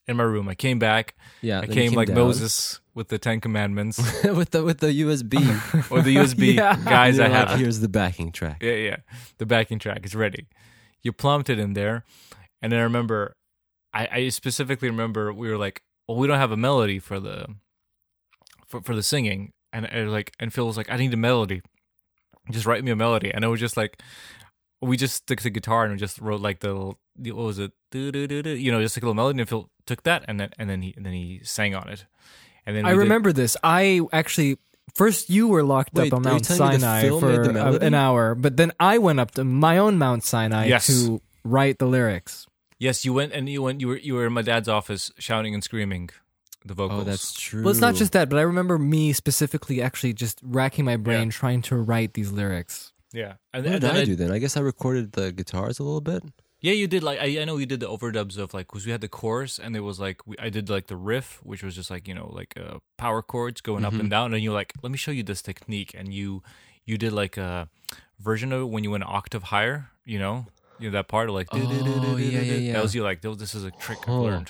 In 0.10 0.16
my 0.16 0.24
room, 0.24 0.48
I 0.48 0.56
came 0.56 0.80
back. 0.80 1.16
Yeah, 1.42 1.60
I 1.60 1.66
he 1.66 1.74
came, 1.74 1.92
like 1.92 2.08
down 2.08 2.16
Moses 2.16 2.80
with 2.94 3.10
the 3.10 3.18
Ten 3.18 3.42
Commandments 3.42 3.98
with 4.24 4.52
the 4.52 4.64
with 4.64 4.80
the 4.80 5.02
USB. 5.02 5.36
or 5.92 6.02
the 6.02 6.16
USB 6.16 6.56
Yeah. 6.56 6.78
guys. 6.86 7.20
I 7.20 7.24
like, 7.24 7.50
have. 7.50 7.60
Here's 7.60 7.82
the 7.82 7.90
backing 7.90 8.32
track. 8.32 8.64
Yeah, 8.64 8.76
yeah. 8.76 8.96
The 9.38 9.46
backing 9.46 9.80
track 9.80 10.06
is 10.06 10.16
ready. 10.16 10.48
You 11.04 11.12
plumped 11.12 11.50
it 11.50 11.60
in 11.60 11.74
there, 11.74 12.06
and 12.62 12.72
then 12.72 12.80
I 12.80 12.84
remember, 12.84 13.36
I, 13.94 14.08
I 14.12 14.30
specifically 14.30 14.90
remember 14.90 15.34
we 15.34 15.50
were 15.50 15.58
like, 15.58 15.82
well, 16.08 16.18
we 16.18 16.26
don't 16.26 16.40
have 16.40 16.52
a 16.54 16.58
melody 16.58 17.00
for 17.00 17.20
the, 17.20 17.48
for 18.66 18.82
for 18.82 18.96
the 18.96 19.04
singing, 19.04 19.52
and, 19.78 19.86
and 19.86 20.12
like, 20.12 20.34
and 20.40 20.54
Phil 20.54 20.66
was 20.68 20.78
like, 20.78 20.90
I 20.92 20.98
need 20.98 21.14
a 21.14 21.18
melody, 21.18 21.62
just 22.52 22.66
write 22.66 22.84
me 22.84 22.92
a 22.92 22.96
melody, 22.96 23.32
and 23.34 23.44
it 23.44 23.48
was 23.48 23.60
just 23.60 23.78
like, 23.78 24.02
we 24.82 24.96
just 24.98 25.26
took 25.28 25.42
the 25.42 25.50
guitar 25.50 25.84
and 25.86 25.94
we 25.94 25.98
just 26.00 26.20
wrote 26.20 26.42
like 26.42 26.60
the, 26.60 26.68
little- 26.74 27.00
the 27.18 27.32
what 27.32 27.46
was 27.46 27.60
it, 27.60 27.72
you 27.94 28.72
know, 28.72 28.82
just 28.82 28.96
like 28.98 29.04
a 29.04 29.06
little 29.06 29.14
melody, 29.16 29.40
and 29.40 29.50
Phil 29.50 29.70
took 29.86 30.04
that, 30.04 30.24
and 30.28 30.40
then 30.40 30.50
and 30.60 30.70
then 30.70 30.82
he 30.82 30.94
and 30.98 31.06
then 31.06 31.14
he 31.14 31.40
sang 31.44 31.74
on 31.76 31.90
it, 31.90 32.06
and 32.66 32.76
then 32.76 32.86
I 32.86 32.90
we 32.92 32.98
did- 32.98 33.04
remember 33.04 33.32
this. 33.34 33.58
I 33.64 34.02
actually 34.14 34.58
first 34.96 35.30
you 35.30 35.48
were 35.48 35.64
locked 35.64 35.94
Wait, 35.94 36.14
up 36.14 36.18
on 36.20 36.26
are 36.26 36.30
you 36.30 36.34
Mount 36.36 36.44
telling 36.46 36.70
me 36.72 36.76
the 36.78 36.82
Sinai 36.82 37.02
film 37.02 37.22
made 37.24 37.36
for 37.38 37.44
the 37.44 37.50
a- 37.50 37.54
melody? 37.54 37.86
an 37.88 37.94
hour, 37.94 38.36
but 38.36 38.56
then 38.58 38.72
I 38.80 38.98
went 39.00 39.20
up 39.20 39.32
to 39.32 39.44
my 39.44 39.78
own 39.80 39.98
Mount 39.98 40.24
Sinai 40.24 40.66
Yes. 40.68 40.88
to 40.88 41.22
write 41.44 41.80
the 41.80 41.88
lyrics. 41.88 42.46
yes, 42.80 43.04
you 43.06 43.14
went 43.14 43.34
and 43.34 43.50
you 43.50 43.64
went, 43.64 43.82
you 43.82 43.88
were 43.88 43.98
you 43.98 44.14
were 44.14 44.28
in 44.28 44.34
my 44.34 44.42
dad's 44.44 44.70
office 44.70 45.12
shouting 45.18 45.54
and 45.56 45.64
screaming 45.64 46.10
the 46.68 46.74
vocals. 46.74 47.02
Oh, 47.02 47.04
that's 47.04 47.34
true. 47.34 47.62
Well, 47.64 47.72
it's 47.72 47.80
not 47.82 47.96
just 47.96 48.12
that, 48.14 48.30
but 48.30 48.38
I 48.40 48.44
remember 48.44 48.78
me 48.78 49.14
specifically 49.14 49.82
actually 49.82 50.14
just 50.14 50.40
racking 50.44 50.86
my 50.86 50.98
brain 50.98 51.30
trying 51.30 51.62
to 51.64 51.76
write 51.78 52.14
these 52.14 52.32
lyrics. 52.32 52.94
Yeah, 53.14 53.36
and, 53.54 53.64
What 53.66 53.74
and 53.74 53.82
did 53.82 53.82
then 53.82 53.96
I 53.96 54.02
I- 54.02 54.06
do 54.06 54.16
then? 54.16 54.32
I 54.32 54.38
guess 54.40 54.58
I 54.58 54.60
recorded 54.62 55.14
the 55.14 55.32
guitars 55.32 55.80
a 55.80 55.84
little 55.84 56.02
bit. 56.02 56.24
Yeah, 56.60 56.74
you 56.74 56.88
did 56.88 57.04
like 57.04 57.20
I, 57.20 57.40
I 57.42 57.46
know 57.46 57.58
you 57.58 57.68
did 57.68 57.80
the 57.80 57.88
overdubs 57.88 58.38
of 58.38 58.54
like 58.54 58.68
because 58.68 58.86
we 58.86 58.92
had 58.92 59.00
the 59.02 59.08
chorus 59.08 59.60
and 59.60 59.76
there 59.76 59.84
was 59.84 60.00
like 60.00 60.26
we, 60.26 60.36
I 60.40 60.50
did 60.50 60.70
like 60.72 60.88
the 60.88 60.96
riff 60.98 61.40
which 61.44 61.62
was 61.64 61.76
just 61.76 61.92
like 61.92 62.08
you 62.08 62.16
know 62.16 62.30
like 62.34 62.56
uh, 62.58 62.80
power 62.98 63.22
chords 63.22 63.62
going 63.62 63.86
up 63.86 63.94
Mm-hmm. 63.94 64.00
and 64.02 64.10
down 64.10 64.34
and 64.34 64.44
you're 64.44 64.54
like 64.56 64.74
let 64.82 64.92
me 64.92 64.98
show 64.98 65.12
you 65.12 65.22
this 65.22 65.44
technique 65.44 65.94
and 65.96 66.12
you 66.12 66.42
you 66.84 66.98
did 66.98 67.14
like 67.14 67.38
a 67.38 67.70
version 68.20 68.52
of 68.52 68.62
it 68.64 68.70
when 68.70 68.84
you 68.84 68.90
went 68.90 69.04
an 69.04 69.10
octave 69.12 69.44
higher 69.44 69.92
you 70.04 70.18
know 70.18 70.48
you 70.80 70.90
know 70.90 70.94
that 70.98 71.08
part 71.08 71.30
of 71.30 71.36
like 71.36 71.48
Oh, 71.52 71.58
yeah, 72.18 72.42
yeah, 72.42 72.54
yeah. 72.56 72.74
that 72.74 72.82
was 72.82 72.96
you 72.96 73.04
like 73.04 73.24
"Oh, 73.24 73.36
this 73.36 73.54
is 73.54 73.64
a 73.64 73.70
trick 73.72 74.00
I 74.08 74.12
Oh. 74.12 74.24
learned 74.24 74.50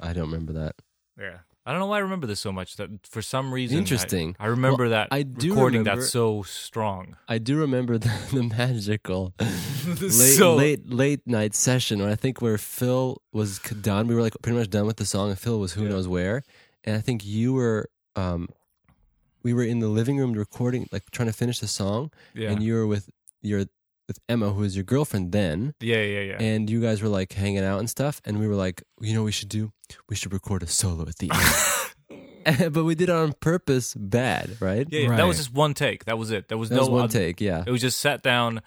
I 0.00 0.12
don't 0.12 0.26
remember 0.26 0.52
that. 0.54 0.74
Yeah 1.18 1.38
I 1.66 1.70
don't 1.70 1.80
know 1.80 1.86
why 1.86 1.96
I 1.96 2.00
remember 2.00 2.26
this 2.26 2.40
so 2.40 2.52
much 2.52 2.76
that 2.76 2.90
for 3.06 3.22
some 3.22 3.50
reason 3.50 3.78
Interesting. 3.78 4.36
I, 4.38 4.46
remember 4.48 4.82
Well, 4.84 4.90
that 4.90 5.08
I 5.10 5.22
do 5.22 5.50
recording 5.54 5.80
remember- 5.80 6.02
that 6.02 6.06
so 6.08 6.42
strong 6.42 7.16
I 7.26 7.38
do 7.38 7.56
remember 7.56 7.96
the, 8.04 8.12
the 8.32 8.42
magical 8.42 9.32
late 9.40 10.10
So- 10.10 10.56
late 10.56 10.86
late 10.90 11.20
night 11.26 11.54
session 11.54 12.00
when 12.00 12.10
I 12.10 12.16
think 12.16 12.42
where 12.42 12.58
Phil 12.58 13.22
was 13.32 13.58
done. 13.60 14.08
We 14.08 14.14
were 14.14 14.20
like 14.20 14.34
pretty 14.42 14.58
much 14.58 14.68
done 14.70 14.86
with 14.86 14.96
the 14.98 15.06
song, 15.06 15.30
and 15.30 15.38
Phil 15.38 15.58
was 15.58 15.72
who 15.72 15.84
Yeah. 15.84 15.88
knows 15.90 16.06
where. 16.06 16.42
And 16.84 16.96
I 16.96 17.00
think 17.00 17.24
you 17.24 17.54
were, 17.54 17.88
um, 18.14 18.48
we 19.42 19.54
were 19.54 19.64
in 19.64 19.78
the 19.80 19.88
living 19.88 20.18
room 20.18 20.32
recording, 20.34 20.86
like 20.92 21.10
trying 21.12 21.28
to 21.28 21.32
finish 21.34 21.60
the 21.60 21.68
song, 21.68 22.10
yeah 22.34 22.50
and 22.50 22.62
you 22.62 22.74
were 22.74 22.86
with 22.86 23.08
your 23.40 23.64
with 24.06 24.18
Emma, 24.28 24.50
who 24.50 24.60
was 24.62 24.76
your 24.76 24.84
girlfriend 24.84 25.32
then, 25.32 25.74
yeah 25.80 26.02
yeah 26.02 26.20
yeah 26.20 26.36
and 26.42 26.68
you 26.68 26.80
guys 26.80 27.00
were 27.02 27.08
like 27.08 27.32
hanging 27.32 27.64
out 27.64 27.78
and 27.80 27.88
stuff. 27.88 28.20
And 28.24 28.38
we 28.38 28.46
were 28.48 28.54
like, 28.54 28.82
you 29.00 29.14
know, 29.14 29.20
what 29.22 29.26
we 29.26 29.32
should 29.32 29.48
do. 29.48 29.72
We 30.08 30.16
should 30.16 30.32
record 30.32 30.62
a 30.62 30.66
solo 30.66 31.02
at 31.08 31.16
the 31.18 31.30
end. 31.32 32.72
but 32.74 32.84
we 32.84 32.94
did 32.94 33.08
it 33.08 33.14
on 33.14 33.32
purpose, 33.40 33.94
bad, 33.94 34.56
right? 34.60 34.86
yeah, 34.90 35.00
yeah. 35.08 35.16
that 35.16 35.26
was 35.26 35.38
just 35.38 35.52
one 35.54 35.72
take 35.72 36.04
that 36.04 36.18
was 36.18 36.30
it 36.30 36.48
there 36.48 36.58
was 36.58 36.68
That 36.68 36.76
no 36.76 36.80
was 36.82 36.90
one 36.90 37.04
oth- 37.04 37.12
take. 37.12 37.40
Yeah. 37.40 37.64
It 37.66 37.70
was 37.70 37.80
just 37.80 37.98
sat 38.00 38.22
down, 38.22 38.60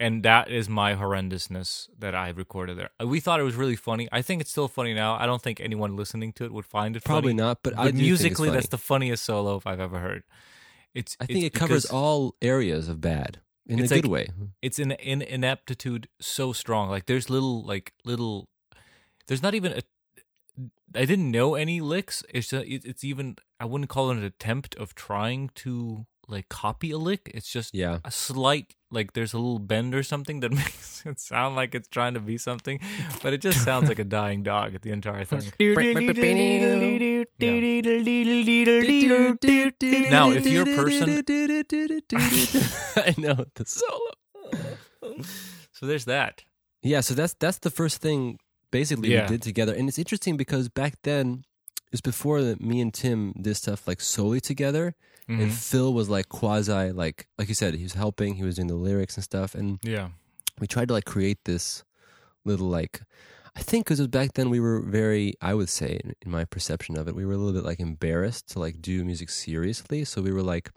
and 0.00 0.24
that 0.24 0.50
is 0.50 0.68
my 0.68 0.96
horrendousness 0.96 1.88
that 2.00 2.16
I 2.16 2.30
recorded 2.30 2.76
there. 2.76 2.90
Uh, 3.00 3.06
We 3.06 3.20
thought 3.20 3.38
it 3.38 3.44
was 3.44 3.54
really 3.54 3.76
funny. 3.76 4.08
I 4.10 4.20
think 4.22 4.40
it's 4.40 4.50
still 4.50 4.66
funny 4.66 4.94
now. 4.94 5.14
I 5.14 5.26
don't 5.26 5.40
think 5.40 5.60
anyone 5.60 5.94
listening 5.94 6.32
to 6.34 6.44
it 6.44 6.52
would 6.52 6.64
find 6.66 6.96
it 6.96 7.04
Probably 7.04 7.30
funny. 7.30 7.42
not, 7.42 7.58
but, 7.62 7.76
But 7.76 7.80
I 7.80 7.84
do 7.84 7.90
think 7.90 7.94
it's 8.00 8.02
musically, 8.08 8.48
funny. 8.48 8.56
that's 8.56 8.68
the 8.68 8.78
funniest 8.78 9.22
solo 9.24 9.62
I've 9.64 9.78
ever 9.80 10.00
heard. 10.00 10.24
It's. 10.92 11.16
I 11.20 11.26
think 11.26 11.44
it's 11.44 11.56
it 11.56 11.58
covers 11.58 11.86
all 11.86 12.34
areas 12.42 12.88
of 12.88 13.00
bad 13.00 13.38
in 13.66 13.78
It's 13.78 13.92
a 13.92 13.96
good 14.00 14.06
way. 14.06 14.28
It's 14.62 14.78
an, 14.78 14.92
an 14.92 15.22
ineptitude 15.22 16.08
so 16.20 16.52
strong. 16.52 16.90
Like 16.90 17.06
there's 17.06 17.30
little 17.30 17.64
like 17.64 17.92
little. 18.04 18.48
There's 19.26 19.42
not 19.42 19.54
even 19.54 19.72
a. 19.72 19.82
I 20.94 21.04
didn't 21.04 21.30
know 21.30 21.54
any 21.54 21.80
licks. 21.80 22.22
It's 22.28 22.50
just, 22.50 22.66
it, 22.66 22.84
it's 22.84 23.02
even 23.02 23.36
I 23.58 23.64
wouldn't 23.64 23.90
call 23.90 24.10
it 24.10 24.18
an 24.18 24.24
attempt 24.24 24.74
of 24.76 24.94
trying 24.94 25.50
to 25.56 26.06
like 26.28 26.48
copy 26.48 26.90
a 26.90 26.98
lick. 26.98 27.30
It's 27.34 27.50
just 27.50 27.74
Yeah. 27.74 27.98
a 28.04 28.10
slight 28.10 28.74
like 28.90 29.12
there's 29.14 29.32
a 29.34 29.38
little 29.38 29.58
bend 29.58 29.94
or 29.94 30.02
something 30.04 30.40
that 30.40 30.52
makes 30.62 31.02
it 31.04 31.18
sound 31.18 31.56
like 31.56 31.74
it's 31.74 31.88
trying 31.88 32.14
to 32.14 32.20
be 32.20 32.38
something, 32.38 32.78
but 33.22 33.32
it 33.32 33.40
just 33.40 33.62
sounds 33.64 33.88
like 33.88 33.98
a 33.98 34.04
dying 34.04 34.42
dog 34.42 34.74
at 34.74 34.82
the 34.82 34.90
entire 34.92 35.24
thing. 35.30 35.42
Now, 40.10 40.30
if 40.30 40.46
you're 40.46 40.62
a 40.62 40.76
person- 40.76 41.08
I 42.96 43.14
know 43.18 43.44
the 43.54 43.64
solo. 43.66 44.10
So 45.72 45.86
there's 45.86 46.04
that. 46.06 46.42
Yeah, 46.82 47.00
so 47.00 47.14
that's 47.14 47.34
that's 47.34 47.58
the 47.58 47.70
first 47.70 48.00
thing 48.00 48.38
basically 48.70 49.12
Yeah. 49.12 49.22
we 49.22 49.28
did 49.28 49.42
together, 49.42 49.74
and 49.74 49.88
it's 49.88 49.98
interesting 49.98 50.36
because 50.36 50.68
back 50.68 50.94
then 51.02 51.44
it 51.86 51.92
was 51.92 52.00
before 52.00 52.42
that 52.42 52.60
me 52.60 52.80
and 52.80 52.92
Tim 52.94 53.32
did 53.40 53.56
stuff 53.56 53.86
like 53.88 54.00
solely 54.00 54.40
together, 54.40 54.94
Mm-hmm. 55.28 55.40
and 55.40 55.52
Phil 55.52 55.92
was 55.94 56.08
like 56.10 56.28
quasi 56.28 56.92
like 56.92 57.26
like 57.38 57.48
you 57.48 57.54
said 57.54 57.74
he 57.74 57.82
was 57.82 57.94
helping, 57.94 58.34
he 58.34 58.42
was 58.44 58.56
doing 58.56 58.68
the 58.68 58.74
lyrics 58.74 59.16
and 59.16 59.24
stuff, 59.24 59.54
and 59.54 59.78
Yeah. 59.82 60.08
we 60.60 60.66
tried 60.66 60.88
to 60.88 60.94
like 60.94 61.06
create 61.06 61.38
this 61.44 61.82
little 62.44 62.68
like 62.68 63.00
I 63.56 63.60
think 63.62 63.86
because 63.86 64.06
back 64.08 64.34
then 64.34 64.50
we 64.50 64.60
were 64.60 64.80
very 64.80 65.34
I 65.40 65.54
would 65.54 65.68
say 65.70 65.98
in, 66.04 66.12
in 66.22 66.30
my 66.30 66.44
perception 66.44 66.98
of 66.98 67.08
it 67.08 67.14
we 67.16 67.24
were 67.24 67.32
a 67.32 67.36
little 67.38 67.54
bit 67.58 67.64
like 67.64 67.80
embarrassed 67.80 68.48
to 68.50 68.58
like 68.58 68.82
do 68.82 69.04
music 69.04 69.30
seriously 69.30 70.04
so 70.04 70.20
we 70.20 70.32
were 70.32 70.42
like 70.42 70.70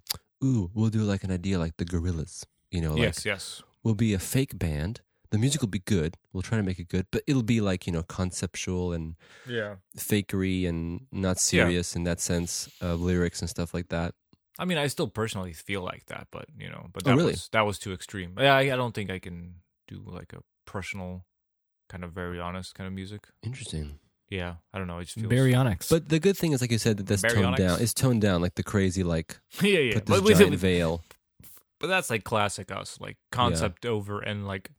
ooh 0.43 0.69
we'll 0.73 0.89
do 0.89 0.99
like 1.01 1.23
an 1.23 1.31
idea 1.31 1.57
like 1.59 1.75
the 1.77 1.85
Gorillaz 1.85 2.45
you 2.71 2.79
know 2.81 2.93
like 2.93 3.01
yes. 3.01 3.25
Yes. 3.25 3.63
we'll 3.83 3.95
be 3.95 4.13
a 4.13 4.19
fake 4.19 4.57
band 4.57 5.01
the 5.31 5.37
music 5.39 5.59
will 5.61 5.67
be 5.67 5.79
good 5.79 6.15
we'll 6.31 6.43
try 6.43 6.57
to 6.57 6.63
make 6.63 6.79
it 6.79 6.87
good 6.87 7.07
but 7.11 7.21
it'll 7.27 7.43
be 7.43 7.59
like 7.59 7.85
you 7.87 7.91
know 7.93 8.03
conceptual 8.03 8.93
and 8.93 9.15
Yeah. 9.47 9.75
fakery 9.97 10.69
and 10.69 11.07
not 11.11 11.39
serious 11.39 11.95
in 11.97 12.03
that 12.03 12.19
sense 12.21 12.69
of 12.79 13.01
lyrics 13.01 13.41
and 13.41 13.49
stuff 13.49 13.73
like 13.73 13.89
that 13.89 14.13
I 14.59 14.65
mean, 14.65 14.77
I 14.77 14.87
still 14.87 15.07
personally 15.07 15.53
feel 15.53 15.81
like 15.81 16.05
that, 16.07 16.27
but 16.31 16.45
you 16.59 16.69
know, 16.69 16.87
but 16.93 17.03
Oh, 17.05 17.09
that 17.11 17.15
really? 17.17 17.31
was 17.31 17.49
that 17.51 17.65
was 17.65 17.77
too 17.79 17.93
extreme. 17.93 18.35
Yeah, 18.39 18.55
I, 18.55 18.61
I 18.73 18.75
don't 18.75 18.93
think 18.95 19.09
I 19.11 19.19
can 19.19 19.55
do 19.87 20.01
like 20.05 20.33
a 20.33 20.39
personal, 20.65 21.25
kind 21.89 22.03
of 22.03 22.11
very 22.11 22.39
honest 22.39 22.75
kind 22.75 22.87
of 22.87 22.93
music. 22.93 23.27
interesting 23.43 23.99
Yeah, 24.29 24.55
I 24.73 24.77
don't 24.77 24.87
know. 24.87 24.99
It 24.99 25.05
just 25.05 25.15
feels 25.19 25.31
Baryonyx. 25.31 25.89
but 25.89 26.09
the 26.09 26.19
good 26.19 26.37
thing 26.37 26.51
is 26.53 26.61
like 26.61 26.71
you 26.71 26.77
said 26.79 26.97
that 26.97 27.05
that's 27.07 27.21
toned 27.21 27.55
down 27.55 27.79
it's 27.81 27.93
toned 27.93 28.21
down 28.21 28.41
like 28.41 28.55
the 28.55 28.63
crazy 28.63 29.03
like 29.03 29.39
yeah, 29.61 29.79
yeah. 29.79 29.93
put 29.93 30.05
this 30.07 30.21
But, 30.21 30.29
giant 30.33 30.51
with- 30.51 30.59
veil 30.59 31.01
but 31.79 31.87
that's 31.87 32.09
like 32.09 32.23
classic 32.23 32.71
us, 32.71 32.97
like 32.99 33.17
concept 33.31 33.85
over 33.85 34.19
and 34.19 34.47
like 34.47 34.71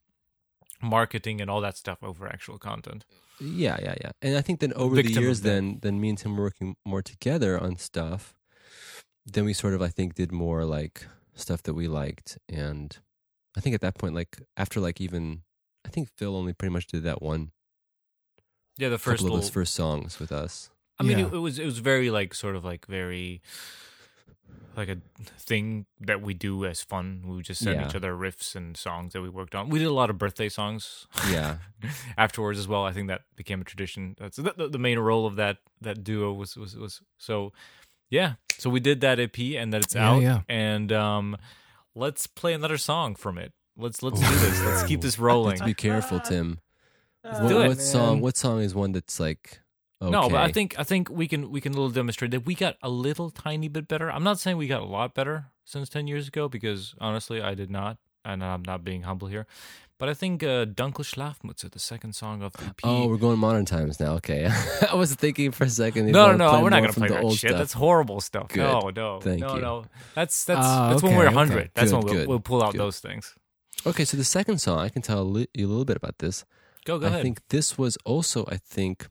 marketing 0.82 1.40
and 1.40 1.50
all 1.50 1.60
that 1.60 1.76
stuff 1.76 1.98
over 2.02 2.26
actual 2.28 2.58
content. 2.58 3.04
Yeah, 3.40 3.76
yeah, 3.80 3.94
yeah. 4.00 4.10
And 4.20 4.36
I 4.36 4.40
think 4.40 4.60
then 4.60 4.72
over 4.74 4.96
Victim 4.96 5.14
the 5.14 5.20
years, 5.20 5.42
then 5.42 5.78
then 5.82 6.00
me 6.00 6.08
and 6.08 6.18
Tim 6.18 6.36
were 6.36 6.42
working 6.42 6.76
more 6.84 7.02
together 7.02 7.58
on 7.58 7.76
stuff. 7.76 8.34
Then 9.32 9.44
we 9.44 9.52
sort 9.52 9.74
of, 9.74 9.82
I 9.82 9.88
think, 9.88 10.14
did 10.14 10.32
more 10.32 10.64
like 10.64 11.06
stuff 11.34 11.62
that 11.64 11.74
we 11.74 11.86
liked, 11.88 12.38
and 12.48 12.96
I 13.56 13.60
think 13.60 13.74
at 13.74 13.80
that 13.82 13.96
point, 13.98 14.14
like 14.14 14.42
after 14.56 14.80
like 14.80 15.00
even, 15.00 15.42
I 15.86 15.90
think 15.90 16.08
Phil 16.16 16.34
only 16.36 16.52
pretty 16.52 16.72
much 16.72 16.86
did 16.86 17.02
that 17.04 17.20
one 17.22 17.50
Yeah, 18.78 18.88
the 18.88 18.98
first 18.98 19.18
couple 19.18 19.26
of 19.26 19.32
little, 19.32 19.40
those 19.40 19.50
first 19.50 19.74
songs 19.74 20.18
with 20.18 20.32
us. 20.32 20.70
I 20.98 21.02
mean, 21.04 21.18
Yeah. 21.18 21.26
it, 21.26 21.34
it 21.34 21.38
was 21.38 21.58
it 21.58 21.64
was 21.66 21.78
very 21.78 22.10
like 22.10 22.34
sort 22.34 22.56
of 22.56 22.64
like 22.64 22.86
very 22.86 23.42
like 24.76 24.88
a 24.88 24.98
thing 25.38 25.86
that 26.00 26.22
we 26.22 26.34
do 26.34 26.64
as 26.64 26.82
fun. 26.82 27.22
We 27.26 27.36
would 27.36 27.44
just 27.44 27.62
send 27.62 27.80
Yeah. 27.80 27.88
each 27.88 27.94
other 27.96 28.14
riffs 28.14 28.54
and 28.54 28.76
songs 28.76 29.12
that 29.12 29.22
we 29.22 29.28
worked 29.28 29.54
on. 29.54 29.68
We 29.70 29.78
did 29.80 29.88
a 29.88 29.92
lot 29.92 30.08
of 30.10 30.18
birthday 30.18 30.48
songs 30.48 31.06
Yeah, 31.30 31.58
afterwards 32.16 32.58
as 32.58 32.68
well. 32.68 32.84
I 32.84 32.92
think 32.92 33.08
that 33.08 33.22
became 33.36 33.60
a 33.60 33.64
tradition. 33.64 34.14
That's 34.18 34.36
the, 34.36 34.54
the, 34.56 34.68
the 34.68 34.78
main 34.78 34.98
role 34.98 35.26
of 35.26 35.36
that 35.36 35.58
that 35.80 36.02
duo 36.04 36.32
was 36.32 36.56
was 36.56 36.76
was 36.76 37.02
so. 37.18 37.52
Yeah, 38.10 38.34
so 38.58 38.70
we 38.70 38.80
did 38.80 39.00
that 39.02 39.18
EP 39.20 39.38
and 39.56 39.72
that 39.72 39.82
it's 39.84 39.94
Yeah, 39.94 40.10
out. 40.10 40.22
yeah. 40.22 40.40
And 40.48 40.92
um, 40.92 41.36
let's 41.94 42.26
play 42.26 42.54
another 42.54 42.78
song 42.78 43.14
from 43.14 43.38
it. 43.38 43.52
Let's 43.76 44.02
let's 44.02 44.18
do 44.20 44.26
this. 44.26 44.60
Let's 44.64 44.82
keep 44.84 45.00
this 45.00 45.18
rolling. 45.18 45.50
let's 45.58 45.62
be 45.62 45.74
careful, 45.74 46.20
Tim. 46.20 46.58
Let's 47.24 47.40
what, 47.40 47.48
do 47.48 47.60
it. 47.62 47.68
what 47.68 47.80
song? 47.80 48.20
What 48.20 48.36
song 48.36 48.60
is 48.62 48.74
one 48.74 48.92
that's 48.92 49.20
like? 49.20 49.60
Okay. 50.00 50.10
No, 50.10 50.28
but 50.28 50.38
I 50.38 50.50
think 50.52 50.78
I 50.78 50.84
think 50.84 51.10
we 51.10 51.26
can 51.28 51.50
we 51.50 51.60
can 51.60 51.72
little 51.72 51.90
demonstrate 51.90 52.30
that 52.30 52.46
we 52.46 52.54
got 52.54 52.76
a 52.82 52.88
little 52.88 53.30
tiny 53.30 53.68
bit 53.68 53.88
better. 53.88 54.10
I'm 54.10 54.22
not 54.24 54.38
saying 54.38 54.56
we 54.56 54.66
got 54.68 54.80
a 54.80 54.86
lot 54.86 55.14
better 55.14 55.46
since 55.64 55.88
ten 55.88 56.06
years 56.06 56.28
ago 56.28 56.48
because 56.48 56.94
honestly 57.00 57.42
I 57.42 57.54
did 57.54 57.70
not, 57.70 57.98
and 58.24 58.42
I'm 58.44 58.62
not 58.62 58.84
being 58.84 59.02
humble 59.02 59.28
here. 59.28 59.46
But 59.98 60.08
I 60.08 60.14
think 60.14 60.44
uh, 60.44 60.64
Dunkel 60.64 61.02
Schlafmütze, 61.04 61.70
the 61.72 61.78
second 61.80 62.14
song 62.14 62.40
of 62.42 62.52
the 62.52 62.66
EP. 62.66 62.80
Oh, 62.84 63.08
we're 63.08 63.16
going 63.16 63.38
modern 63.38 63.64
times 63.64 63.98
now. 63.98 64.12
Okay, 64.14 64.48
I 64.90 64.94
was 64.94 65.14
thinking 65.14 65.50
for 65.50 65.64
a 65.64 65.68
second. 65.70 66.06
no, 66.12 66.30
no, 66.32 66.52
no, 66.52 66.62
we're 66.62 66.70
not 66.70 66.80
gonna 66.82 66.92
play 66.92 67.08
the 67.08 67.14
that 67.14 67.24
old 67.24 67.36
shit. 67.36 67.50
stuff. 67.50 67.58
That's 67.58 67.72
horrible 67.72 68.20
stuff. 68.20 68.48
Good. 68.48 68.58
No, 68.62 68.90
no, 68.94 69.20
Thank 69.20 69.40
no, 69.40 69.56
you. 69.56 69.60
no. 69.60 69.84
That's 70.14 70.44
that's 70.44 70.60
Ah, 70.62 70.90
that's 70.90 71.02
when 71.02 71.16
we're 71.16 71.26
okay. 71.26 71.34
hundred. 71.34 71.70
That's 71.74 71.90
Good, 71.90 72.04
when 72.04 72.14
we'll, 72.16 72.26
we'll 72.28 72.40
pull 72.40 72.62
out 72.62 72.72
good. 72.72 72.80
those 72.80 73.00
things. 73.00 73.34
Okay, 73.86 74.04
so 74.04 74.16
the 74.16 74.24
second 74.24 74.58
song, 74.60 74.78
I 74.78 74.88
can 74.88 75.02
tell 75.02 75.26
you 75.54 75.66
a 75.66 75.68
little 75.68 75.84
bit 75.84 75.96
about 75.96 76.18
this. 76.18 76.44
Go, 76.84 76.98
go 76.98 77.06
I 77.06 77.08
ahead. 77.08 77.20
I 77.20 77.22
think 77.22 77.40
this 77.48 77.76
was 77.76 77.96
also, 78.04 78.44
I 78.48 78.56
think, 78.56 79.08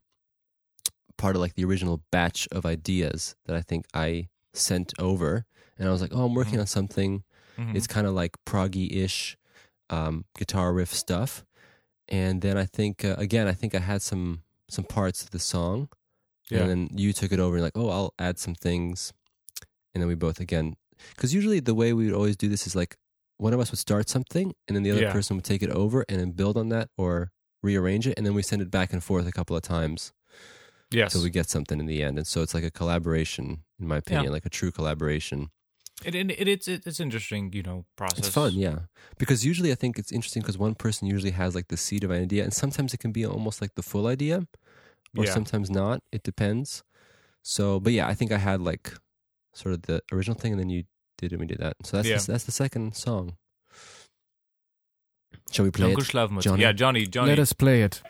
part 1.17 1.35
of 1.35 1.41
like 1.41 1.55
the 1.55 1.65
original 1.65 2.01
batch 2.11 2.47
of 2.51 2.65
ideas 2.65 3.35
that 3.45 3.55
I 3.57 3.61
think 3.61 3.85
I 3.93 4.27
sent 4.53 4.93
over, 4.99 5.45
and 5.77 5.87
I 5.87 5.91
was 5.91 6.01
like, 6.01 6.11
"Oh, 6.13 6.25
I'm 6.25 6.33
working 6.33 6.55
Mhm. 6.55 6.61
on 6.61 6.67
something. 6.67 7.23
Mhm. 7.57 7.75
It's 7.75 7.87
kind 7.87 8.07
of 8.07 8.13
like 8.13 8.37
proggy-ish 8.45 9.37
um, 9.89 10.25
guitar 10.37 10.73
riff 10.73 10.93
stuff." 10.93 11.45
And 12.09 12.41
then 12.41 12.57
I 12.57 12.65
think, 12.65 13.05
uh, 13.05 13.15
again, 13.17 13.47
I 13.47 13.53
think 13.53 13.75
I 13.75 13.79
had 13.79 14.01
some 14.01 14.43
some 14.69 14.85
parts 14.85 15.23
of 15.23 15.31
the 15.31 15.39
song, 15.39 15.89
Yeah. 16.49 16.67
and 16.67 16.69
then 16.69 16.89
you 16.93 17.13
took 17.13 17.31
it 17.33 17.39
over 17.41 17.57
and 17.57 17.63
like, 17.63 17.77
"Oh, 17.77 17.89
I'll 17.89 18.13
add 18.19 18.39
some 18.39 18.55
things," 18.55 19.13
and 19.93 20.01
then 20.01 20.07
we 20.07 20.15
both 20.15 20.39
again, 20.39 20.75
because 21.15 21.33
usually 21.33 21.59
the 21.59 21.75
way 21.75 21.93
we 21.93 22.05
would 22.05 22.15
always 22.15 22.37
do 22.37 22.49
this 22.49 22.67
is 22.67 22.75
like 22.75 22.97
one 23.37 23.53
of 23.53 23.59
us 23.59 23.71
would 23.71 23.79
start 23.79 24.09
something, 24.09 24.53
and 24.67 24.75
then 24.75 24.83
the 24.83 24.91
other 24.91 25.03
Yeah. 25.03 25.05
person 25.05 25.35
would 25.37 25.45
take 25.45 25.63
it 25.63 25.69
over 25.71 26.05
and 26.09 26.19
then 26.19 26.31
build 26.31 26.57
on 26.57 26.69
that 26.69 26.89
or 26.97 27.31
rearrange 27.63 28.07
it, 28.07 28.15
and 28.17 28.25
then 28.25 28.33
we 28.35 28.43
send 28.43 28.61
it 28.61 28.71
back 28.71 28.93
and 28.93 29.03
forth 29.03 29.27
a 29.27 29.31
couple 29.31 29.55
of 29.55 29.61
times 29.63 30.13
yes, 30.91 31.07
So 31.07 31.19
we 31.21 31.29
get 31.29 31.49
something 31.49 31.79
in 31.79 31.85
the 31.85 32.03
end. 32.03 32.17
And 32.17 32.27
so 32.27 32.41
it's 32.41 32.53
like 32.53 32.63
a 32.63 32.71
collaboration, 32.71 33.63
in 33.79 33.87
my 33.87 33.97
opinion, 33.97 34.31
like 34.31 34.45
a 34.45 34.49
true 34.49 34.71
collaboration. 34.71 35.49
It, 36.05 36.13
it, 36.13 36.29
it, 36.31 36.47
it's 36.47 36.67
it's 36.67 36.99
interesting, 36.99 37.51
you 37.53 37.63
know, 37.63 37.85
process. 37.95 38.19
It's 38.19 38.29
fun, 38.29 38.53
yeah. 38.53 38.79
Because 39.17 39.43
usually 39.43 39.71
I 39.71 39.75
think 39.75 39.97
it's 39.97 40.11
interesting 40.11 40.41
because 40.43 40.57
one 40.57 40.75
person 40.75 41.07
usually 41.07 41.31
has 41.31 41.55
like 41.55 41.69
the 41.69 41.77
seed 41.77 42.03
of 42.03 42.11
an 42.11 42.21
idea, 42.21 42.43
and 42.43 42.53
sometimes 42.53 42.93
it 42.93 42.99
can 42.99 43.11
be 43.11 43.25
almost 43.25 43.61
like 43.61 43.73
the 43.75 43.81
full 43.81 44.05
idea, 44.07 44.45
or 45.17 45.25
Yeah. 45.25 45.33
sometimes 45.33 45.69
not. 45.71 46.03
It 46.11 46.21
depends. 46.23 46.83
So, 47.43 47.79
but 47.79 47.93
yeah, 47.93 48.07
I 48.07 48.13
think 48.13 48.31
I 48.31 48.37
had 48.37 48.61
like 48.61 48.93
sort 49.53 49.73
of 49.73 49.81
the 49.83 50.01
original 50.11 50.37
thing, 50.37 50.51
and 50.53 50.59
then 50.59 50.69
you 50.69 50.83
did 51.17 51.31
and 51.31 51.41
We 51.41 51.47
did 51.47 51.57
that. 51.59 51.75
So 51.83 51.97
that's 51.97 52.07
Yeah. 52.07 52.17
the, 52.17 52.31
that's 52.33 52.43
the 52.43 52.51
second 52.51 52.95
song. 52.95 53.35
Shall 55.51 55.65
we 55.65 55.71
play 55.71 55.87
Danke 55.87 56.01
it? 56.01 56.07
Schlafmütze. 56.11 56.43
Johnny? 56.43 56.61
Yeah, 56.61 56.73
Johnny. 56.73 57.07
Johnny. 57.07 57.29
Let 57.29 57.39
us 57.39 57.53
play 57.53 57.81
it. 57.81 58.01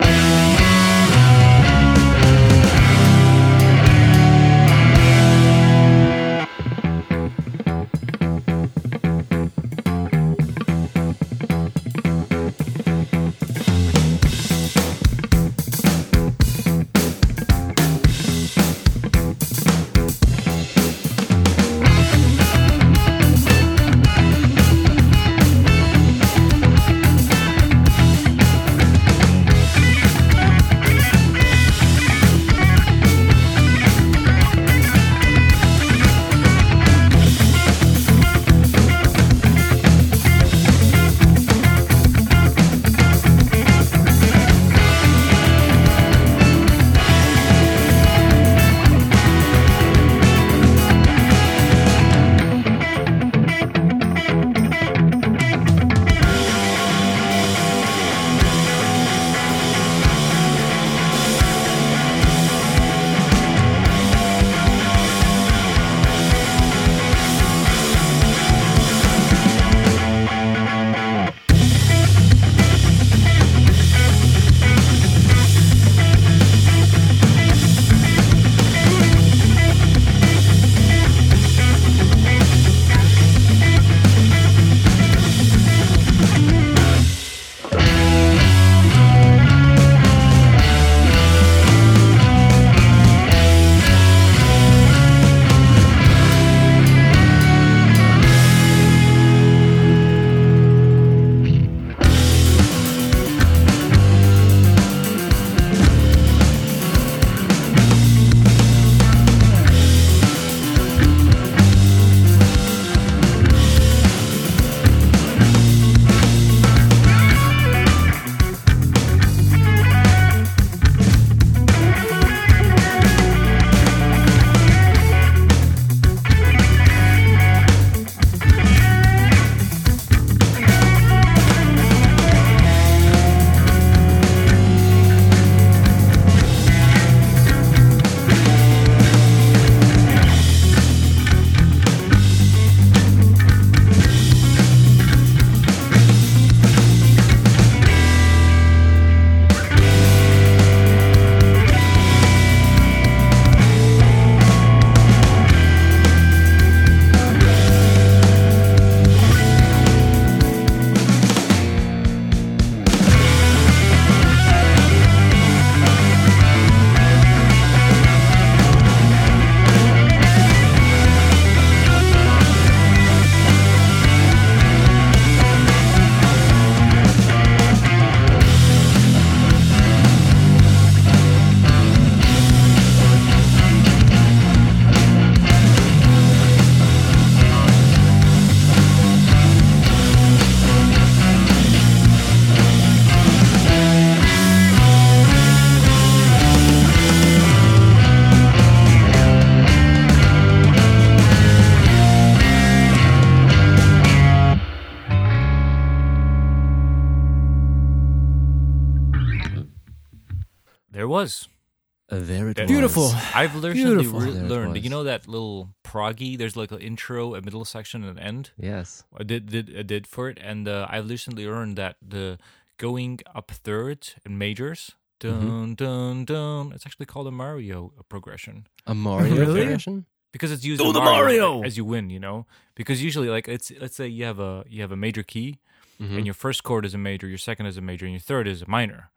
I've 213.40 213.54
recently 213.54 213.96
Beautiful. 214.04 214.20
re- 214.20 214.30
There 214.32 214.44
it 214.44 214.48
learned. 214.48 214.84
You 214.84 214.90
know 214.90 215.04
that 215.04 215.26
little 215.28 215.68
proggy? 215.84 216.36
There's 216.38 216.56
like 216.56 216.72
an 216.72 216.80
intro, 216.90 217.34
a 217.34 217.40
middle 217.40 217.64
section, 217.64 218.04
and 218.04 218.18
an 218.18 218.24
end. 218.30 218.50
Yes. 218.72 219.04
I 219.20 219.22
did 219.22 219.42
did 219.54 219.66
I 219.78 219.82
did 219.82 220.06
for 220.06 220.28
it, 220.30 220.38
and 220.50 220.66
uh, 220.68 220.86
I've 220.92 221.08
recently 221.08 221.44
learned 221.46 221.76
that 221.76 221.96
the 222.14 222.38
going 222.78 223.20
up 223.38 223.50
thirds 223.50 224.14
and 224.24 224.38
majors, 224.38 224.80
dun 225.20 225.74
dun 225.74 226.24
dun. 226.24 226.72
It's 226.74 226.86
actually 226.86 227.06
called 227.06 227.26
a 227.26 227.30
Mario 227.44 227.92
progression 228.08 228.66
A 228.86 228.94
Mario 228.94 229.34
Really? 229.36 229.60
progression? 229.62 230.06
because 230.32 230.52
it's 230.52 230.64
used 230.64 230.80
Do 230.82 230.92
the 230.92 231.00
Mario, 231.00 231.48
Mario! 231.56 231.62
as 231.66 231.76
you 231.76 231.84
win. 231.84 232.10
You 232.10 232.20
know, 232.20 232.46
because 232.74 233.02
usually 233.02 233.28
like 233.36 233.48
it's 233.48 233.72
let's 233.80 233.96
say 233.96 234.06
you 234.08 234.24
have 234.30 234.38
a 234.38 234.64
you 234.68 234.80
have 234.82 234.92
a 234.92 234.96
major 235.06 235.22
key, 235.22 235.58
Mhm. 236.00 236.16
and 236.16 236.24
your 236.26 236.34
first 236.44 236.62
chord 236.62 236.84
is 236.84 236.94
a 236.94 236.98
major, 237.10 237.26
your 237.26 237.38
second 237.50 237.66
is 237.66 237.76
a 237.76 237.80
major, 237.90 238.04
and 238.06 238.12
your 238.14 238.20
third 238.30 238.46
is 238.46 238.62
a 238.62 238.68
minor. 238.68 239.10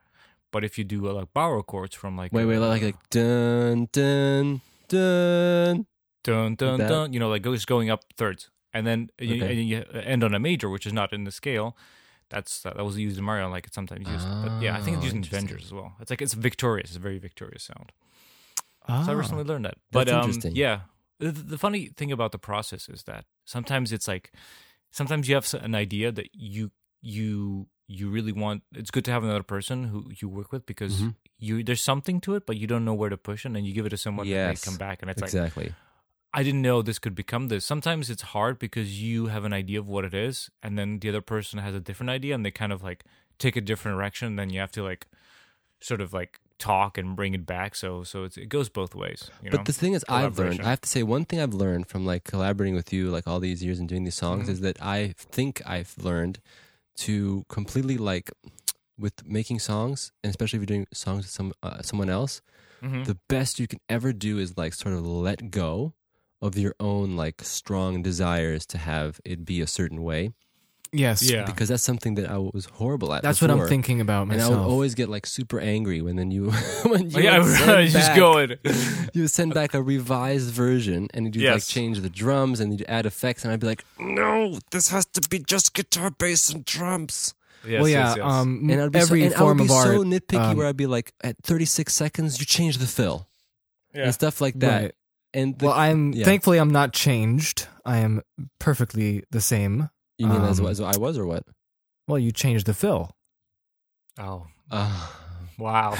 But 0.51 0.63
if 0.63 0.77
you 0.77 0.83
do 0.83 1.07
uh, 1.09 1.13
like 1.13 1.33
borrow 1.33 1.63
chords 1.63 1.95
from 1.95 2.17
like 2.17 2.31
Wait, 2.33 2.45
wait, 2.45 2.59
like, 2.59 2.81
like 2.81 3.09
dun 3.09 3.87
dun 3.91 4.61
dun. 4.87 5.85
dun 6.23 6.55
dun 6.55 6.79
that? 6.79 6.89
dun, 6.89 7.13
you 7.13 7.19
know, 7.19 7.29
like 7.29 7.41
goes 7.41 7.65
going 7.65 7.89
up 7.89 8.03
thirds, 8.17 8.49
and 8.73 8.85
then 8.85 9.09
you, 9.19 9.35
Okay. 9.35 9.51
and 9.59 9.67
you 9.69 9.83
end 10.03 10.23
on 10.23 10.33
a 10.35 10.39
major, 10.39 10.69
which 10.69 10.85
is 10.85 10.93
not 10.93 11.13
in 11.13 11.23
the 11.23 11.31
scale. 11.31 11.75
That's 12.29 12.61
that, 12.61 12.75
that 12.77 12.83
was 12.85 12.97
used 12.97 13.17
in 13.17 13.23
Mario, 13.25 13.49
like 13.49 13.65
it's 13.67 13.75
sometimes 13.75 14.07
used. 14.07 14.27
but 14.41 14.53
yeah, 14.59 14.75
I 14.75 14.81
think 14.81 14.95
it's 14.95 15.03
Oh, 15.03 15.05
used 15.05 15.15
in 15.15 15.23
interesting. 15.23 15.45
Avengers 15.49 15.65
as 15.65 15.73
well. 15.73 15.93
It's 15.99 16.09
like 16.09 16.21
it's 16.21 16.33
victorious, 16.33 16.89
it's 16.91 16.97
a 16.97 16.99
very 16.99 17.19
victorious 17.19 17.63
sound. 17.63 17.91
So 18.87 18.93
I 19.11 19.15
Ah. 19.15 19.17
recently 19.17 19.43
learned 19.43 19.65
that. 19.65 19.75
But 19.91 20.07
um, 20.09 20.29
interesting. 20.29 20.55
yeah, 20.55 20.81
the, 21.19 21.31
the 21.31 21.57
funny 21.57 21.87
thing 21.87 22.11
about 22.11 22.31
the 22.31 22.39
process 22.39 22.89
is 22.89 23.03
that 23.03 23.25
sometimes 23.45 23.91
it's 23.91 24.07
like 24.07 24.31
sometimes 24.91 25.27
you 25.29 25.35
have 25.35 25.53
an 25.53 25.75
idea 25.75 26.11
that 26.11 26.29
you 26.33 26.71
you 27.01 27.67
you 27.99 28.09
really 28.09 28.31
want. 28.43 28.63
It's 28.81 28.91
good 28.95 29.05
to 29.05 29.11
have 29.11 29.23
another 29.23 29.43
person 29.55 29.77
who 29.91 29.99
you 30.21 30.27
work 30.39 30.49
with 30.53 30.65
because 30.65 30.93
Mhm. 31.01 31.15
you 31.47 31.63
there's 31.63 31.81
something 31.91 32.21
to 32.21 32.35
it, 32.37 32.45
but 32.45 32.55
you 32.61 32.67
don't 32.71 32.85
know 32.89 32.93
where 33.01 33.09
to 33.15 33.17
push, 33.29 33.41
it 33.43 33.47
and 33.49 33.55
then 33.55 33.65
you 33.65 33.73
give 33.77 33.85
it 33.85 33.89
to 33.97 33.97
someone 34.05 34.27
and 34.27 34.57
they 34.57 34.69
come 34.69 34.77
back, 34.77 35.01
and 35.01 35.11
it's 35.11 35.21
like 35.21 35.33
exactly. 35.33 35.73
I 36.33 36.43
didn't 36.43 36.61
know 36.61 36.81
this 36.81 36.99
could 36.99 37.15
become 37.23 37.49
this. 37.49 37.65
Sometimes 37.65 38.09
it's 38.09 38.21
hard 38.35 38.57
because 38.57 38.89
you 39.07 39.25
have 39.27 39.43
an 39.49 39.51
idea 39.51 39.79
of 39.83 39.87
what 39.87 40.05
it 40.05 40.13
is, 40.13 40.49
and 40.63 40.77
then 40.79 40.99
the 40.99 41.09
other 41.09 41.21
person 41.33 41.59
has 41.59 41.75
a 41.75 41.81
different 41.81 42.09
idea, 42.09 42.33
and 42.35 42.45
they 42.45 42.51
kind 42.51 42.71
of 42.71 42.81
like 42.89 43.03
take 43.37 43.55
a 43.57 43.61
different 43.61 43.97
direction. 43.97 44.27
And 44.29 44.39
then 44.39 44.49
you 44.49 44.59
have 44.61 44.71
to 44.79 44.83
like 44.91 45.07
sort 45.81 45.99
of 45.99 46.13
like 46.13 46.39
talk 46.57 46.97
and 46.97 47.15
bring 47.17 47.33
it 47.33 47.45
back. 47.45 47.75
So 47.75 48.03
so 48.03 48.23
it's, 48.23 48.37
it 48.37 48.47
goes 48.47 48.69
both 48.69 48.93
ways. 48.95 49.29
You 49.43 49.49
know? 49.49 49.57
But 49.57 49.65
the 49.65 49.73
thing 49.73 49.93
is, 49.93 50.05
I've 50.07 50.37
learned. 50.37 50.61
I 50.61 50.69
have 50.69 50.81
to 50.81 50.89
say, 50.95 51.03
one 51.03 51.25
thing 51.25 51.39
I've 51.41 51.53
learned 51.65 51.87
from 51.87 52.05
like 52.05 52.23
collaborating 52.23 52.75
with 52.75 52.93
you, 52.93 53.09
like 53.09 53.27
all 53.27 53.39
these 53.41 53.61
years 53.65 53.79
and 53.79 53.89
doing 53.89 54.03
these 54.05 54.15
songs, 54.25 54.43
Mm-hmm. 54.43 54.51
is 54.53 54.59
that 54.61 54.77
I 54.81 54.99
think 55.17 55.61
I've 55.65 55.93
learned 55.97 56.39
to 56.97 57.45
completely 57.49 57.97
like 57.97 58.31
with 58.97 59.25
making 59.25 59.59
songs, 59.59 60.11
and 60.23 60.29
especially 60.29 60.57
if 60.57 60.61
you're 60.61 60.77
doing 60.77 60.87
songs 60.93 61.23
with 61.25 61.31
some 61.31 61.53
uh, 61.63 61.81
someone 61.81 62.09
else. 62.09 62.41
Mhm. 62.81 63.05
The 63.05 63.19
best 63.29 63.59
you 63.59 63.67
can 63.67 63.79
ever 63.89 64.13
do 64.13 64.39
is 64.39 64.57
like 64.57 64.73
sort 64.73 64.95
of 64.95 65.05
let 65.05 65.51
go 65.51 65.93
of 66.41 66.57
your 66.57 66.75
own 66.79 67.15
like 67.15 67.41
strong 67.43 68.01
desires 68.03 68.65
to 68.67 68.77
have 68.79 69.19
it 69.25 69.45
be 69.45 69.61
a 69.61 69.67
certain 69.67 70.03
way 70.03 70.31
Yes. 70.93 71.21
Yeah. 71.23 71.45
because 71.45 71.69
that's 71.69 71.83
something 71.83 72.15
that 72.15 72.29
I 72.29 72.37
was 72.37 72.65
horrible 72.65 73.13
at. 73.13 73.23
That's 73.23 73.41
what 73.41 73.49
I'm 73.49 73.67
thinking 73.67 74.01
about 74.01 74.27
And 74.29 74.41
I 74.41 74.49
would 74.49 74.57
always 74.57 74.93
get 74.93 75.07
like 75.09 75.25
super 75.25 75.59
angry 75.59 76.01
when 76.01 76.17
then 76.17 76.31
you 76.31 76.51
when 76.83 77.09
you 77.09 77.17
Oh, 77.17 77.19
yeah, 77.21 77.43
send 77.57 77.71
I 77.71 77.81
was 77.83 77.93
just 77.93 78.07
back- 78.09 78.17
going. 78.17 78.49
you 79.13 79.21
would 79.21 79.31
send 79.31 79.53
back 79.53 79.73
a 79.73 79.81
revised 79.81 80.51
version 80.51 81.07
and 81.13 81.33
you'd 81.35 81.49
like 81.49 81.63
change 81.63 81.99
the 82.01 82.09
drums 82.09 82.59
and 82.59 82.71
you'd 82.73 82.85
add 82.89 83.05
effects 83.05 83.43
and 83.45 83.53
I'd 83.53 83.59
be 83.61 83.67
like, 83.67 83.85
no, 83.99 84.59
this 84.71 84.89
has 84.89 85.05
to 85.07 85.21
be 85.29 85.39
just 85.39 85.73
guitar, 85.73 86.09
bass, 86.11 86.49
and 86.49 86.65
drums. 86.65 87.33
Yes, 87.65 87.79
well, 87.79 87.89
yeah. 87.89 88.07
yes, 88.07 88.17
yes. 88.17 88.25
Um, 88.25 88.67
And 88.71 88.81
I'd 88.81 88.91
be 88.91 88.99
every 88.99 89.19
so, 89.21 89.25
and 89.27 89.35
form 89.35 89.47
I 89.47 89.51
would 89.51 89.57
be 89.59 89.63
of 89.65 89.71
art. 89.71 89.87
so 89.87 90.03
nitpicky 90.03 90.51
um, 90.51 90.57
where 90.57 90.67
I'd 90.67 90.75
be 90.77 90.87
like, 90.87 91.13
at 91.23 91.35
36 91.43 91.93
seconds, 91.93 92.39
you 92.39 92.45
change 92.45 92.79
the 92.79 92.87
fill 92.87 93.27
Yeah. 93.93 94.05
and 94.05 94.13
stuff 94.13 94.41
like 94.41 94.59
that. 94.59 94.81
Right. 94.81 94.91
And 95.33 95.57
the, 95.59 95.67
Well, 95.67 95.75
I'm 95.75 96.11
yeah. 96.11 96.25
thankfully 96.25 96.57
I'm 96.57 96.71
not 96.71 96.91
changed. 96.91 97.67
I 97.85 97.99
am 97.99 98.23
perfectly 98.59 99.23
the 99.31 99.39
same. 99.41 99.89
You 100.21 100.27
mean 100.27 100.41
as, 100.43 100.59
um, 100.59 100.67
as 100.67 100.79
I 100.79 100.97
was 100.97 101.17
or 101.17 101.25
what? 101.25 101.43
Well, 102.07 102.19
you 102.19 102.31
changed 102.31 102.65
the 102.65 102.73
fill. 102.73 103.11
oh, 104.19 104.47
Uh, 104.69 105.07
wow. 105.57 105.91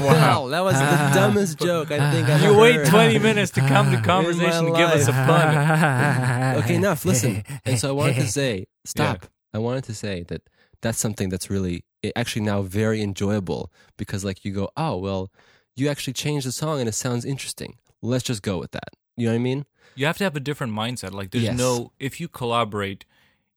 wow, 0.00 0.48
that 0.50 0.60
was 0.64 0.74
the 0.78 1.10
dumbest 1.14 1.58
joke 1.58 1.90
I 1.90 2.12
think 2.12 2.28
I've 2.28 2.42
You 2.42 2.50
ever 2.52 2.60
wait 2.60 2.74
heard. 2.76 2.86
20 2.88 3.18
minutes 3.18 3.50
to 3.52 3.60
come 3.60 3.90
to 3.92 4.00
conversation 4.02 4.66
my 4.66 4.70
to 4.70 4.76
give 4.76 4.88
us 4.90 5.08
a 5.08 5.12
life. 5.12 5.26
pun. 5.26 6.56
okay, 6.64 6.74
enough. 6.76 7.04
Listen. 7.04 7.42
And 7.64 7.78
so 7.78 7.88
I 7.88 7.92
wanted 7.92 8.16
to 8.16 8.26
say, 8.28 8.66
stop. 8.84 9.26
I 9.54 9.58
wanted 9.58 9.84
to 9.84 9.94
say 9.94 10.22
that 10.28 10.42
that's 10.80 10.98
something 10.98 11.28
that's 11.28 11.50
really 11.50 11.84
it 12.02 12.12
actually 12.16 12.42
now 12.42 12.62
very 12.62 13.00
enjoyable 13.02 13.70
because 13.96 14.24
like 14.24 14.44
you 14.44 14.52
go, 14.52 14.70
oh 14.76 14.96
well, 14.96 15.30
you 15.76 15.88
actually 15.88 16.12
changed 16.14 16.46
the 16.46 16.52
song 16.52 16.80
and 16.80 16.88
it 16.88 16.92
sounds 16.94 17.24
interesting. 17.24 17.76
Let's 18.02 18.24
just 18.24 18.42
go 18.42 18.58
with 18.58 18.72
that. 18.72 18.88
You 19.16 19.26
know 19.26 19.32
what 19.32 19.36
I 19.36 19.42
mean? 19.42 19.66
You 19.94 20.06
have 20.06 20.16
to 20.18 20.24
have 20.24 20.34
a 20.36 20.40
different 20.40 20.72
mindset. 20.72 21.12
Like, 21.12 21.30
there's 21.30 21.44
Yes. 21.44 21.58
no, 21.58 21.92
if 22.00 22.18
you 22.18 22.26
collaborate, 22.28 23.04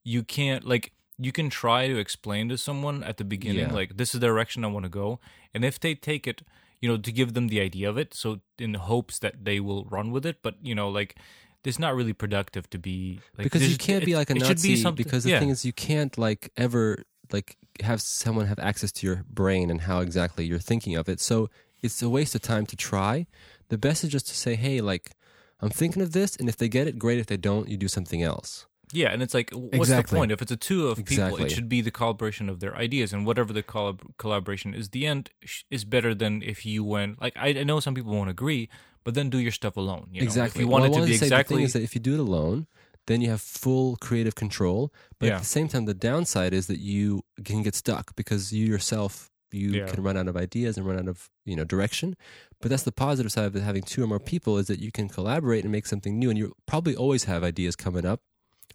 you 0.05 0.23
can't, 0.23 0.63
like, 0.63 0.93
you 1.17 1.31
can 1.33 1.49
try 1.49 1.87
to 1.89 1.97
explain 1.97 2.47
to 2.49 2.57
someone 2.57 3.03
at 3.03 3.17
the 3.17 3.25
beginning, 3.25 3.67
Yeah. 3.67 3.73
like, 3.73 3.97
this 3.97 4.13
is 4.13 4.21
the 4.21 4.27
direction 4.27 4.63
I 4.63 4.67
want 4.67 4.85
to 4.85 4.89
go. 4.89 5.19
And 5.53 5.65
if 5.65 5.79
they 5.79 5.95
take 5.95 6.25
it, 6.27 6.43
you 6.81 6.87
know, 6.89 6.97
to 6.97 7.11
give 7.11 7.33
them 7.33 7.47
the 7.49 7.59
idea 7.59 7.89
of 7.89 7.97
it, 7.97 8.13
so 8.13 8.39
in 8.57 8.75
hopes 8.75 9.19
that 9.19 9.43
they 9.43 9.59
will 9.59 9.83
run 9.85 10.11
with 10.11 10.25
it. 10.25 10.37
But, 10.41 10.55
you 10.61 10.75
know, 10.75 10.87
like, 10.89 11.15
it's 11.63 11.79
not 11.79 11.95
really 11.95 12.13
productive 12.13 12.69
to 12.69 12.77
be 12.77 13.19
like 13.37 13.45
because 13.45 13.69
you 13.69 13.77
can't 13.77 14.05
be 14.05 14.15
like 14.15 14.29
a 14.29 14.35
it 14.35 14.45
should 14.45 14.61
be 14.61 14.81
Nazi. 14.81 14.91
because 14.91 15.23
the 15.23 15.31
yeah. 15.31 15.39
thing 15.39 15.49
is, 15.49 15.65
you 15.65 15.73
can't 15.73 16.15
like 16.15 16.51
ever 16.55 17.03
like 17.31 17.57
have 17.81 18.01
someone 18.01 18.45
have 18.45 18.59
access 18.59 18.91
to 18.91 19.07
your 19.07 19.25
brain 19.29 19.71
and 19.71 19.81
how 19.81 19.99
exactly 19.99 20.45
you're 20.45 20.59
thinking 20.59 20.95
of 20.95 21.09
it. 21.09 21.19
So 21.19 21.49
it's 21.81 22.01
a 22.03 22.09
waste 22.09 22.35
of 22.35 22.41
time 22.43 22.67
to 22.67 22.75
try. 22.75 23.25
The 23.69 23.79
best 23.79 24.03
is 24.03 24.11
just 24.11 24.27
to 24.27 24.35
say, 24.35 24.53
hey, 24.55 24.79
like 24.81 25.11
I'm 25.59 25.69
thinking 25.71 26.01
of 26.03 26.11
this, 26.11 26.35
and 26.35 26.47
if 26.47 26.57
they 26.57 26.69
get 26.69 26.87
it, 26.87 26.99
great. 26.99 27.17
If 27.17 27.25
they 27.27 27.37
don't, 27.37 27.67
you 27.67 27.77
do 27.77 27.87
something 27.87 28.21
else. 28.21 28.67
Yeah, 28.93 29.09
and 29.11 29.21
it's 29.23 29.33
like, 29.33 29.49
what's 29.51 29.75
Exactly. 29.75 30.15
the 30.15 30.19
point? 30.19 30.31
If 30.31 30.41
it's 30.41 30.51
a 30.51 30.57
two 30.57 30.87
of 30.87 31.03
people, 31.05 31.37
it 31.37 31.49
should 31.51 31.67
be 31.69 31.81
the 31.81 31.91
collaboration 31.91 32.49
of 32.49 32.59
their 32.59 32.75
ideas, 32.75 33.13
and 33.13 33.25
whatever 33.25 33.51
the 33.53 33.63
collab- 33.63 34.01
collaboration 34.17 34.73
is, 34.73 34.89
the 34.89 35.05
end 35.07 35.31
is 35.71 35.85
better 35.85 36.13
than 36.13 36.41
if 36.43 36.65
you 36.65 36.83
went. 36.83 37.21
Like, 37.21 37.35
I, 37.37 37.49
I 37.49 37.63
know 37.63 37.79
some 37.79 37.95
people 37.95 38.13
won't 38.13 38.29
agree, 38.29 38.69
but 39.03 39.13
then 39.15 39.29
do 39.29 39.39
your 39.39 39.51
stuff 39.51 39.75
alone. 39.77 40.07
You 40.11 40.21
know? 40.21 40.25
exactly. 40.25 40.59
If 40.61 40.65
you 40.65 40.71
want 40.71 40.83
I 40.85 40.87
it 40.87 40.93
to 40.93 41.05
be 41.05 41.17
say 41.17 41.25
exactly. 41.25 41.55
the 41.55 41.57
thing 41.59 41.65
is 41.65 41.73
that 41.73 41.83
if 41.83 41.95
you 41.95 42.01
do 42.01 42.13
it 42.13 42.19
alone, 42.19 42.67
then 43.07 43.21
you 43.21 43.29
have 43.29 43.41
full 43.41 43.97
creative 43.97 44.35
control. 44.35 44.91
But 45.19 45.27
Yeah. 45.27 45.35
at 45.35 45.39
the 45.39 45.45
same 45.45 45.67
time, 45.67 45.85
the 45.85 45.93
downside 45.93 46.53
is 46.53 46.67
that 46.67 46.79
you 46.79 47.23
can 47.43 47.61
get 47.63 47.75
stuck 47.75 48.15
because 48.15 48.51
you 48.51 48.65
yourself 48.65 49.31
you 49.51 49.69
Yeah. 49.69 49.85
can 49.87 50.03
run 50.03 50.17
out 50.17 50.27
of 50.27 50.35
ideas 50.35 50.75
and 50.75 50.85
run 50.85 50.97
out 50.99 51.07
of 51.07 51.29
you 51.45 51.55
know 51.55 51.63
direction. 51.63 52.17
But 52.61 52.69
that's 52.71 52.83
the 52.83 52.91
positive 52.91 53.31
side 53.31 53.45
of 53.45 53.53
having 53.61 53.83
two 53.83 54.03
or 54.03 54.07
more 54.07 54.19
people 54.19 54.57
is 54.57 54.67
that 54.67 54.79
you 54.79 54.91
can 54.91 55.07
collaborate 55.07 55.63
and 55.63 55.71
make 55.71 55.85
something 55.85 56.17
new, 56.19 56.29
and 56.29 56.37
you 56.37 56.53
probably 56.65 56.95
always 56.95 57.25
have 57.25 57.43
ideas 57.43 57.75
coming 57.75 58.05
up, 58.05 58.21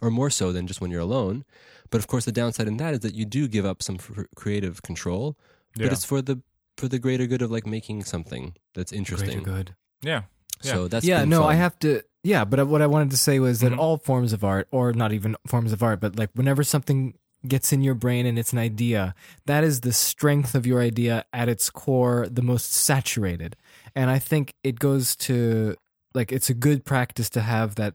or 0.00 0.10
more 0.10 0.30
so 0.30 0.52
than 0.52 0.66
just 0.66 0.80
when 0.80 0.90
you're 0.90 1.00
alone. 1.00 1.44
But 1.90 1.98
of 1.98 2.06
course, 2.06 2.24
the 2.24 2.32
downside 2.32 2.68
in 2.68 2.76
that 2.78 2.94
is 2.94 3.00
that 3.00 3.14
you 3.14 3.24
do 3.24 3.48
give 3.48 3.64
up 3.64 3.82
some 3.82 3.96
f- 3.96 4.24
creative 4.36 4.82
control, 4.82 5.36
yeah. 5.76 5.86
but 5.86 5.92
it's 5.92 6.04
for 6.04 6.22
the 6.22 6.40
for 6.76 6.88
the 6.88 6.98
greater 6.98 7.26
good 7.26 7.42
of 7.42 7.50
like 7.50 7.66
making 7.66 8.04
something 8.04 8.54
that's 8.74 8.92
interesting. 8.92 9.42
Greater 9.42 9.56
good. 9.56 9.74
yeah. 10.02 10.22
So 10.62 10.88
that's 10.88 11.06
yeah, 11.06 11.20
been 11.20 11.30
no, 11.30 11.40
fun. 11.42 11.52
I 11.52 11.54
have 11.54 11.78
to. 11.80 12.02
Yeah, 12.22 12.44
but 12.44 12.66
what 12.68 12.82
I 12.82 12.86
wanted 12.86 13.10
to 13.12 13.16
say 13.16 13.38
was 13.40 13.60
that 13.60 13.72
Mhm. 13.72 13.78
all 13.78 13.96
forms 13.96 14.34
of 14.34 14.44
art, 14.44 14.68
or 14.70 14.92
not 14.92 15.12
even 15.12 15.36
forms 15.46 15.72
of 15.72 15.82
art, 15.82 16.00
but 16.00 16.16
like 16.18 16.28
whenever 16.34 16.62
something 16.62 17.14
gets 17.48 17.72
in 17.72 17.80
your 17.80 17.94
brain 17.94 18.26
and 18.26 18.38
it's 18.38 18.52
an 18.52 18.58
idea, 18.58 19.14
that 19.46 19.64
is 19.64 19.80
the 19.80 19.92
strength 19.94 20.54
of 20.54 20.66
your 20.66 20.82
idea 20.82 21.24
at 21.32 21.48
its 21.48 21.70
core, 21.70 22.28
the 22.30 22.42
most 22.42 22.70
saturated. 22.74 23.56
And 23.94 24.10
I 24.10 24.18
think 24.18 24.54
it 24.62 24.78
goes 24.78 25.16
to 25.16 25.76
like 26.12 26.30
it's 26.30 26.50
a 26.50 26.54
good 26.54 26.84
practice 26.84 27.30
to 27.30 27.40
have 27.40 27.76
that 27.76 27.94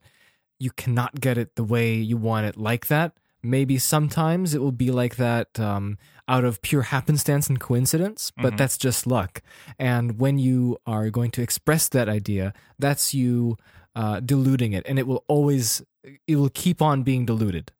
you 0.59 0.71
cannot 0.71 1.19
get 1.19 1.37
it 1.37 1.55
the 1.55 1.63
way 1.63 1.93
you 1.95 2.17
want 2.17 2.45
it 2.45 2.57
like 2.57 2.87
that. 2.87 3.13
Maybe 3.43 3.77
sometimes 3.77 4.55
it 4.55 4.61
will 4.61 4.71
be 4.71 4.89
like 4.89 5.17
that 5.17 5.59
um, 5.59 5.97
out 6.27 6.43
of 6.43 6.61
pure 6.63 6.81
happenstance 6.83 7.47
and 7.47 7.59
coincidence, 7.59 8.31
but 8.35 8.53
Mhm. 8.53 8.57
that's 8.57 8.77
just 8.77 9.05
luck. 9.05 9.41
And 9.77 10.17
when 10.19 10.39
you 10.39 10.77
are 10.87 11.09
going 11.11 11.31
to 11.31 11.41
express 11.43 11.87
that 11.89 12.09
idea, 12.09 12.53
that's 12.79 13.13
you 13.13 13.57
uh, 13.95 14.19
diluting 14.19 14.73
it, 14.73 14.83
and 14.89 14.97
it 14.99 15.07
will 15.07 15.23
always, 15.27 15.81
it 16.27 16.35
will 16.35 16.49
keep 16.49 16.81
on 16.81 17.03
being 17.03 17.25
diluted 17.25 17.71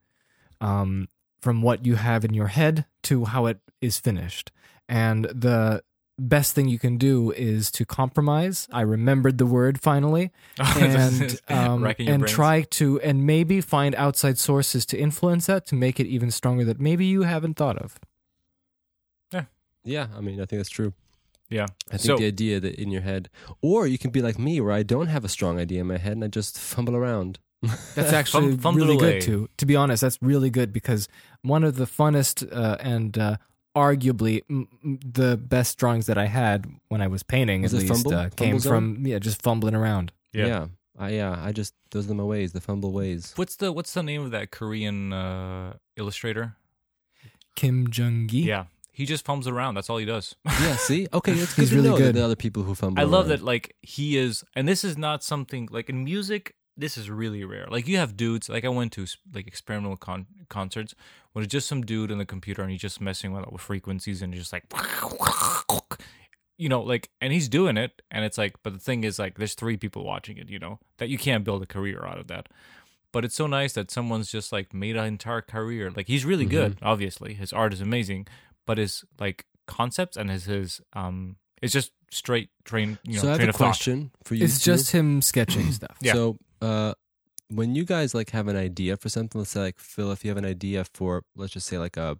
um, 0.61 1.09
from 1.41 1.61
what 1.61 1.85
you 1.85 1.95
have 1.95 2.23
in 2.23 2.33
your 2.33 2.47
head 2.47 2.85
to 3.03 3.25
how 3.25 3.47
it 3.47 3.59
is 3.81 3.99
finished. 3.99 4.51
And 4.87 5.25
the 5.25 5.83
best 6.17 6.53
thing 6.55 6.67
you 6.69 6.79
can 6.79 6.97
do 6.97 7.31
is 7.31 7.69
to 7.71 7.85
compromise. 7.85 8.67
I 8.71 8.81
remembered 8.81 9.37
the 9.37 9.45
word 9.45 9.79
finally, 9.81 10.31
and 10.57 11.39
um, 11.49 11.83
and 11.99 12.21
brains. 12.21 12.31
try 12.31 12.61
to 12.61 12.99
and 13.01 13.25
maybe 13.25 13.61
find 13.61 13.95
outside 13.95 14.37
sources 14.37 14.85
to 14.87 14.97
influence 14.97 15.47
that 15.47 15.65
to 15.67 15.75
make 15.75 15.99
it 15.99 16.07
even 16.07 16.31
stronger 16.31 16.63
that 16.65 16.79
maybe 16.79 17.05
you 17.05 17.23
haven't 17.23 17.55
thought 17.55 17.77
of. 17.77 17.99
Yeah, 19.33 19.45
yeah. 19.83 20.07
I 20.15 20.21
mean, 20.21 20.35
I 20.41 20.45
think 20.45 20.59
that's 20.59 20.69
true. 20.69 20.93
Yeah. 21.49 21.65
I 21.89 21.97
think 21.97 22.01
So- 22.01 22.17
the 22.17 22.25
idea 22.27 22.59
that 22.59 22.75
in 22.75 22.89
your 22.91 23.01
head, 23.01 23.29
or 23.61 23.85
you 23.87 23.97
can 23.97 24.11
be 24.11 24.21
like 24.21 24.39
me, 24.39 24.59
where 24.61 24.71
I 24.73 24.83
don't 24.83 25.07
have 25.07 25.23
a 25.25 25.29
strong 25.29 25.59
idea 25.59 25.81
in 25.81 25.87
my 25.87 25.97
head 25.97 26.13
and 26.13 26.23
I 26.23 26.27
just 26.27 26.57
fumble 26.57 26.95
around. 26.95 27.39
That's 27.95 28.13
actually 28.21 28.51
Fum- 28.51 28.57
fumble 28.59 28.85
really 28.87 28.97
good 28.97 29.21
too. 29.21 29.49
To 29.57 29.65
be 29.65 29.75
honest, 29.75 30.01
that's 30.01 30.17
really 30.21 30.49
good 30.49 30.71
because 30.73 31.07
one 31.41 31.63
of 31.63 31.75
the 31.75 31.85
funnest 31.85 32.47
uh, 32.55 32.77
and 32.79 33.17
uh, 33.17 33.37
arguably 33.75 34.41
m- 34.49 34.67
m- 34.83 34.99
the 35.03 35.37
best 35.37 35.77
drawings 35.77 36.05
that 36.07 36.17
I 36.17 36.25
had 36.27 36.65
when 36.87 37.01
I 37.01 37.07
was 37.07 37.23
painting, 37.23 37.61
Was 37.63 37.73
at 37.73 37.81
least, 37.81 37.93
fumble? 37.93 38.13
uh, 38.13 38.29
came 38.29 38.47
Fumble 38.55 38.59
zone? 38.59 38.95
from 38.95 39.05
yeah, 39.07 39.19
just 39.19 39.41
fumbling 39.41 39.75
around. 39.75 40.11
Yeah. 40.33 40.45
yeah, 40.47 40.67
I, 40.97 41.09
yeah. 41.09 41.39
I 41.41 41.51
just 41.51 41.73
those 41.91 42.09
are 42.09 42.13
my 42.13 42.23
ways, 42.23 42.51
the 42.53 42.61
fumble 42.61 42.91
ways. 42.91 43.33
What's 43.35 43.55
the 43.57 43.71
what's 43.71 43.93
the 43.93 44.03
name 44.03 44.23
of 44.23 44.31
that 44.31 44.51
Korean 44.51 45.13
uh, 45.13 45.73
illustrator? 45.97 46.55
Kim 47.55 47.87
Jung 47.93 48.27
Gi. 48.27 48.39
Yeah, 48.39 48.65
he 48.91 49.05
just 49.05 49.23
fumbles 49.25 49.47
around. 49.47 49.75
That's 49.75 49.89
all 49.89 49.97
he 49.97 50.05
does. 50.05 50.35
yeah, 50.45 50.75
see, 50.87 51.07
okay, 51.13 51.31
it's 51.33 51.53
good 51.55 51.61
He's 51.63 51.69
to 51.69 51.75
really 51.77 51.89
know 51.89 51.97
good. 51.97 52.15
the 52.15 52.23
other 52.23 52.35
people 52.35 52.63
who 52.63 52.75
fumble. 52.75 52.99
I 52.99 53.03
love 53.05 53.29
around. 53.29 53.39
that 53.39 53.45
like 53.45 53.75
he 53.81 54.17
is 54.17 54.43
and 54.55 54.67
this 54.67 54.83
is 54.83 54.97
not 54.97 55.23
something 55.23 55.67
like 55.71 55.89
in 55.89 56.03
music 56.03 56.55
this 56.77 56.97
is 56.97 57.09
really 57.09 57.45
rare. 57.45 57.67
Like 57.71 57.87
you 57.87 57.95
have 57.97 58.17
dudes 58.17 58.49
like 58.49 58.65
I 58.65 58.69
went 58.69 58.91
to 58.93 59.05
like 59.33 59.47
experimental 59.47 59.95
con- 59.95 60.27
concerts 60.49 60.93
when 61.35 61.43
it's 61.43 61.51
just 61.51 61.67
some 61.67 61.85
dude 61.85 62.11
in 62.11 62.17
the 62.17 62.25
computer 62.25 62.61
and 62.61 62.71
he's 62.71 62.79
just 62.79 63.01
messing 63.01 63.33
with, 63.33 63.45
with 63.51 63.59
frequencies 63.59 64.21
and 64.21 64.33
he's 64.33 64.43
just 64.43 64.53
like 64.53 64.63
you 66.57 66.69
know 66.69 66.81
like 66.81 67.09
and 67.19 67.33
he's 67.33 67.49
doing 67.49 67.75
it 67.75 68.01
and 68.09 68.23
it's 68.23 68.37
like 68.37 68.55
but 68.63 68.71
the 68.71 68.79
thing 68.79 69.03
is 69.03 69.19
like 69.19 69.37
there's 69.37 69.53
three 69.53 69.75
people 69.75 70.05
watching 70.05 70.37
it, 70.37 70.49
you 70.49 70.59
know, 70.59 70.79
that 70.97 71.09
you 71.09 71.17
can't 71.17 71.43
build 71.43 71.61
a 71.61 71.65
career 71.65 72.05
out 72.05 72.19
of 72.19 72.27
that. 72.27 72.47
But 73.11 73.25
it's 73.25 73.35
so 73.35 73.47
nice 73.47 73.73
that 73.73 73.91
someone's 73.91 74.31
just 74.31 74.53
like 74.53 74.73
made 74.73 74.95
an 74.95 75.03
entire 75.03 75.41
career. 75.41 75.91
Like 75.93 76.07
he's 76.07 76.23
really 76.23 76.45
good, 76.45 76.77
obviously. 76.81 77.33
His 77.33 77.51
art 77.51 77.73
is 77.73 77.81
amazing, 77.81 78.27
but 78.65 78.77
his 78.77 79.03
like 79.19 79.45
concepts 79.67 80.15
and 80.15 80.29
his 80.29 80.45
his 80.45 80.79
um 80.93 81.35
it's 81.61 81.73
just 81.73 81.91
straight 82.11 82.49
train 82.63 82.97
you 83.03 83.15
know 83.15 83.23
so 83.23 83.27
I 83.27 83.31
have 83.31 83.41
a 83.41 83.49
of 83.49 83.55
thought. 83.55 83.65
question 83.65 84.11
for 84.23 84.35
you. 84.35 84.45
It's 84.45 84.59
two. 84.63 84.71
just 84.71 84.93
him 84.93 85.21
sketching 85.21 85.69
stuff. 85.73 85.97
Yeah. 85.99 86.13
So, 86.13 86.37
uh, 86.61 86.93
when 87.49 87.75
you 87.75 87.85
guys 87.85 88.13
like 88.15 88.31
have 88.31 88.47
an 88.47 88.55
idea 88.55 88.97
for 88.97 89.09
something, 89.09 89.39
let's 89.39 89.51
say 89.51 89.61
like 89.61 89.79
Phil, 89.79 90.11
if 90.11 90.23
you 90.25 90.29
have 90.31 90.37
an 90.37 90.45
idea 90.45 90.83
for, 90.93 91.23
let's 91.35 91.53
just 91.53 91.67
say 91.67 91.77
like 91.77 91.97
a 91.97 92.17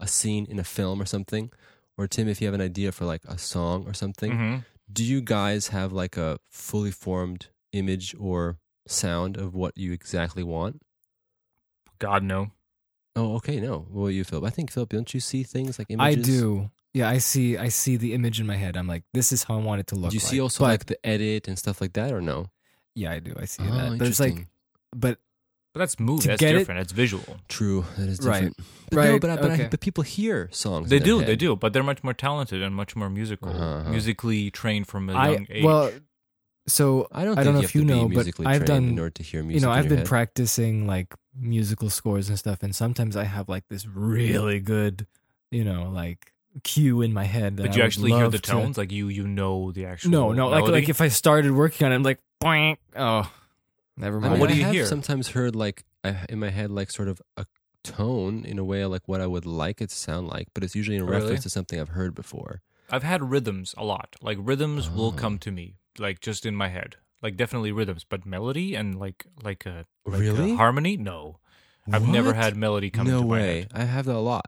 a 0.00 0.06
scene 0.06 0.46
in 0.48 0.58
a 0.58 0.64
film 0.64 1.00
or 1.02 1.06
something, 1.06 1.50
or 1.96 2.06
Tim, 2.06 2.28
if 2.28 2.40
you 2.40 2.46
have 2.46 2.54
an 2.54 2.60
idea 2.60 2.92
for 2.92 3.04
like 3.04 3.22
a 3.26 3.36
song 3.38 3.84
or 3.86 3.92
something, 3.94 4.30
Mhm. 4.32 4.64
do 4.92 5.02
you 5.04 5.20
guys 5.20 5.68
have 5.68 5.92
like 5.92 6.16
a 6.16 6.38
fully 6.48 6.90
formed 6.92 7.48
image 7.72 8.14
or 8.18 8.58
sound 8.86 9.36
of 9.36 9.54
what 9.54 9.76
you 9.76 9.92
exactly 9.92 10.42
want? 10.44 10.80
God 11.98 12.22
no. 12.22 12.52
Oh, 13.16 13.34
okay, 13.36 13.58
no. 13.58 13.86
What 13.90 14.08
do 14.10 14.14
you, 14.14 14.22
Phil? 14.24 14.44
I 14.46 14.50
think 14.50 14.70
Philip, 14.70 14.90
don't 14.90 15.12
you 15.12 15.18
see 15.20 15.42
things 15.42 15.78
like 15.78 15.88
images? 15.90 16.18
I 16.28 16.30
do. 16.30 16.70
Yeah, 16.94 17.08
I 17.08 17.18
see. 17.18 17.56
I 17.58 17.68
see 17.68 17.96
the 17.96 18.14
image 18.14 18.38
in 18.40 18.46
my 18.46 18.54
head. 18.56 18.76
I'm 18.76 18.86
like, 18.86 19.02
this 19.12 19.32
is 19.32 19.42
how 19.42 19.54
I 19.58 19.62
want 19.62 19.80
it 19.80 19.88
to 19.88 19.96
look. 19.96 20.10
Do 20.10 20.16
you 20.16 20.20
see 20.20 20.40
also 20.40 20.62
But- 20.64 20.68
like 20.70 20.86
the 20.86 21.04
edit 21.06 21.48
and 21.48 21.58
stuff 21.58 21.80
like 21.80 21.94
that, 21.94 22.12
or 22.12 22.20
no? 22.20 22.50
Yeah, 22.94 23.10
I 23.10 23.18
do. 23.18 23.34
I 23.36 23.44
see 23.46 23.64
Oh, 23.64 23.72
that. 23.74 23.98
But 23.98 24.06
it's 24.06 24.20
like, 24.20 24.30
interesting. 24.30 24.48
But 24.94 25.18
But 25.74 25.80
that's 25.80 26.00
movie. 26.00 26.22
To 26.22 26.28
That's 26.28 26.40
get 26.40 26.54
it- 26.54 26.58
different. 26.60 26.80
That's 26.80 26.92
visual. 26.92 27.36
True, 27.48 27.84
that 27.98 28.08
is 28.08 28.20
Right. 28.20 28.34
different. 28.34 28.56
But 28.90 28.96
No, 28.96 29.12
Right, 29.12 29.20
but 29.20 29.30
I, 29.30 29.36
but, 29.36 29.50
I, 29.50 29.54
okay. 29.54 29.68
but 29.70 29.80
people 29.80 30.02
hear 30.02 30.48
songs. 30.50 30.88
They 30.88 30.96
in 30.96 31.02
their 31.02 31.12
do. 31.12 31.18
They 31.20 31.26
head. 31.32 31.38
do. 31.38 31.56
But 31.56 31.72
they're 31.74 31.82
much 31.82 32.02
more 32.02 32.14
talented 32.14 32.62
and 32.62 32.74
much 32.74 32.96
more 32.96 33.10
musical, 33.10 33.50
Uh-huh, 33.50 33.64
uh-huh. 33.64 33.90
musically 33.90 34.50
trained 34.50 34.86
from 34.88 35.10
a 35.10 35.12
I 35.14 35.28
young 35.30 35.46
age. 35.50 35.62
well, 35.64 35.92
so 36.66 37.06
I 37.12 37.24
don't. 37.24 37.38
I 37.38 37.44
don't 37.44 37.54
know 37.54 37.60
you 37.60 37.64
if 37.64 37.72
have 37.72 37.82
you 37.82 37.86
to 37.86 37.86
be 37.86 37.94
know, 38.00 38.08
but 38.08 38.14
musically 38.14 38.46
I've 38.46 38.64
trained 38.64 38.66
done- 38.66 38.88
in 38.90 38.98
order 38.98 39.10
to 39.10 39.22
hear 39.22 39.42
music. 39.42 39.60
you 39.60 39.66
know 39.66 39.72
in 39.72 39.78
I've 39.78 39.84
your 39.84 39.90
been 39.90 39.98
head. 39.98 40.06
practicing 40.06 40.86
like 40.86 41.14
musical 41.38 41.90
scores 41.90 42.28
and 42.30 42.38
stuff, 42.38 42.62
and 42.62 42.74
sometimes 42.74 43.14
I 43.16 43.24
have 43.24 43.48
like 43.48 43.64
this 43.68 43.86
really 43.86 44.60
good, 44.60 45.06
you 45.50 45.64
know, 45.64 45.90
like 45.92 46.32
cue 46.64 47.02
in 47.02 47.12
my 47.12 47.24
head. 47.24 47.56
That 47.58 47.62
but 47.64 47.70
I 47.70 47.74
you 47.74 47.80
would 47.82 47.86
actually 47.86 48.10
hear 48.12 48.22
love 48.24 48.32
the 48.32 48.38
to- 48.38 48.50
tones, 48.50 48.78
like 48.78 48.90
you 48.90 49.08
you 49.08 49.26
know 49.28 49.70
the 49.70 49.84
actual. 49.84 50.10
No, 50.10 50.32
no, 50.32 50.48
like 50.48 50.60
melody? 50.64 50.72
like 50.80 50.88
if 50.88 51.00
I 51.02 51.08
started 51.08 51.52
working 51.52 51.84
on 51.86 51.92
it, 51.92 51.94
I'm 51.94 52.02
like, 52.02 52.20
boing, 52.42 52.76
oh, 52.96 53.30
never 53.98 54.18
I 54.18 54.20
mind. 54.20 54.32
mean, 54.34 54.40
what 54.40 54.48
do 54.48 54.54
I 54.54 54.56
you 54.58 54.64
have 54.64 54.74
hear? 54.74 54.86
Sometimes 54.86 55.28
heard 55.28 55.54
like 55.56 55.84
I, 56.04 56.24
in 56.28 56.38
my 56.38 56.50
head, 56.50 56.70
like 56.70 56.90
sort 56.90 57.08
of 57.08 57.20
a 57.36 57.46
tone 57.84 58.44
in 58.44 58.58
a 58.58 58.64
way, 58.64 58.84
like 58.84 59.02
what 59.06 59.20
I 59.20 59.26
would 59.26 59.46
like 59.46 59.80
it 59.80 59.90
to 59.90 59.96
sound 59.96 60.28
like, 60.28 60.48
but 60.54 60.64
it's 60.64 60.74
usually 60.74 60.96
in 60.96 61.02
Oh, 61.02 61.06
really? 61.06 61.20
reference 61.22 61.42
to 61.44 61.50
something 61.50 61.80
I've 61.80 61.90
heard 61.90 62.14
before. 62.14 62.62
I've 62.90 63.02
had 63.02 63.30
rhythms 63.30 63.74
a 63.76 63.84
lot. 63.84 64.16
Like 64.22 64.38
rhythms 64.40 64.90
will 64.90 65.08
Oh. 65.08 65.12
come 65.12 65.38
to 65.40 65.50
me, 65.50 65.76
like 65.98 66.20
just 66.20 66.46
in 66.46 66.54
my 66.56 66.68
head. 66.68 66.96
Like 67.22 67.36
definitely 67.36 67.72
rhythms, 67.72 68.04
but 68.08 68.24
melody 68.24 68.74
and 68.74 68.98
like 68.98 69.26
like 69.42 69.66
a 69.66 69.84
like 70.06 70.14
a 70.20 70.20
Really? 70.20 70.54
harmony. 70.56 70.96
No, 70.96 71.40
I've 71.92 72.06
never 72.08 72.32
had 72.34 72.56
melody 72.56 72.90
come 72.90 73.06
no 73.08 73.16
into 73.18 73.28
my 73.28 73.32
way. 73.38 73.58
head. 73.60 73.72
I 73.74 73.84
have 73.84 74.04
that 74.06 74.14
a 74.14 74.20
lot. 74.20 74.46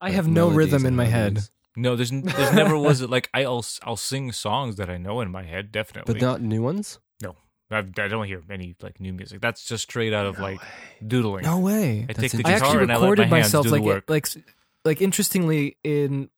I 0.00 0.06
Like 0.06 0.14
have 0.14 0.26
no 0.28 0.48
rhythm 0.50 0.82
in 0.82 0.86
and 0.88 0.96
my 0.96 1.04
head. 1.04 1.20
harmonies. 1.38 1.50
No, 1.76 1.94
there's 1.94 2.10
there's 2.10 2.52
never 2.54 2.78
was 2.78 3.02
it 3.02 3.10
like 3.10 3.28
I'll 3.34 3.64
I'll 3.82 3.96
sing 3.96 4.32
songs 4.32 4.76
that 4.76 4.88
I 4.88 4.96
know 4.96 5.20
in 5.20 5.30
my 5.30 5.42
head 5.42 5.70
definitely, 5.72 6.14
but 6.14 6.22
not 6.22 6.40
new 6.40 6.62
ones. 6.62 6.98
I've, 7.70 7.90
I 7.98 8.08
don't 8.08 8.26
hear 8.26 8.42
any 8.50 8.76
like 8.80 9.00
new 9.00 9.12
music. 9.12 9.40
That's 9.40 9.64
just 9.64 9.82
straight 9.84 10.12
out 10.12 10.26
of 10.26 10.38
like 10.38 10.60
doodling. 11.06 11.44
No 11.44 11.58
way. 11.58 12.02
I 12.08 12.12
That's 12.12 12.18
take 12.20 12.30
the 12.32 12.38
interesting. 12.38 12.46
I 12.46 12.50
guitar 12.54 12.66
actually 12.68 12.82
and 12.84 12.92
I 12.92 12.94
let 12.96 13.00
recorded 13.02 13.30
my 13.30 13.36
hands 13.38 13.46
myself 13.48 13.64
do 13.66 13.70
like 13.72 13.82
the 13.82 13.86
work. 13.86 14.04
like 14.10 14.26
like 14.84 15.00
interestingly 15.02 15.76
in 15.82 16.30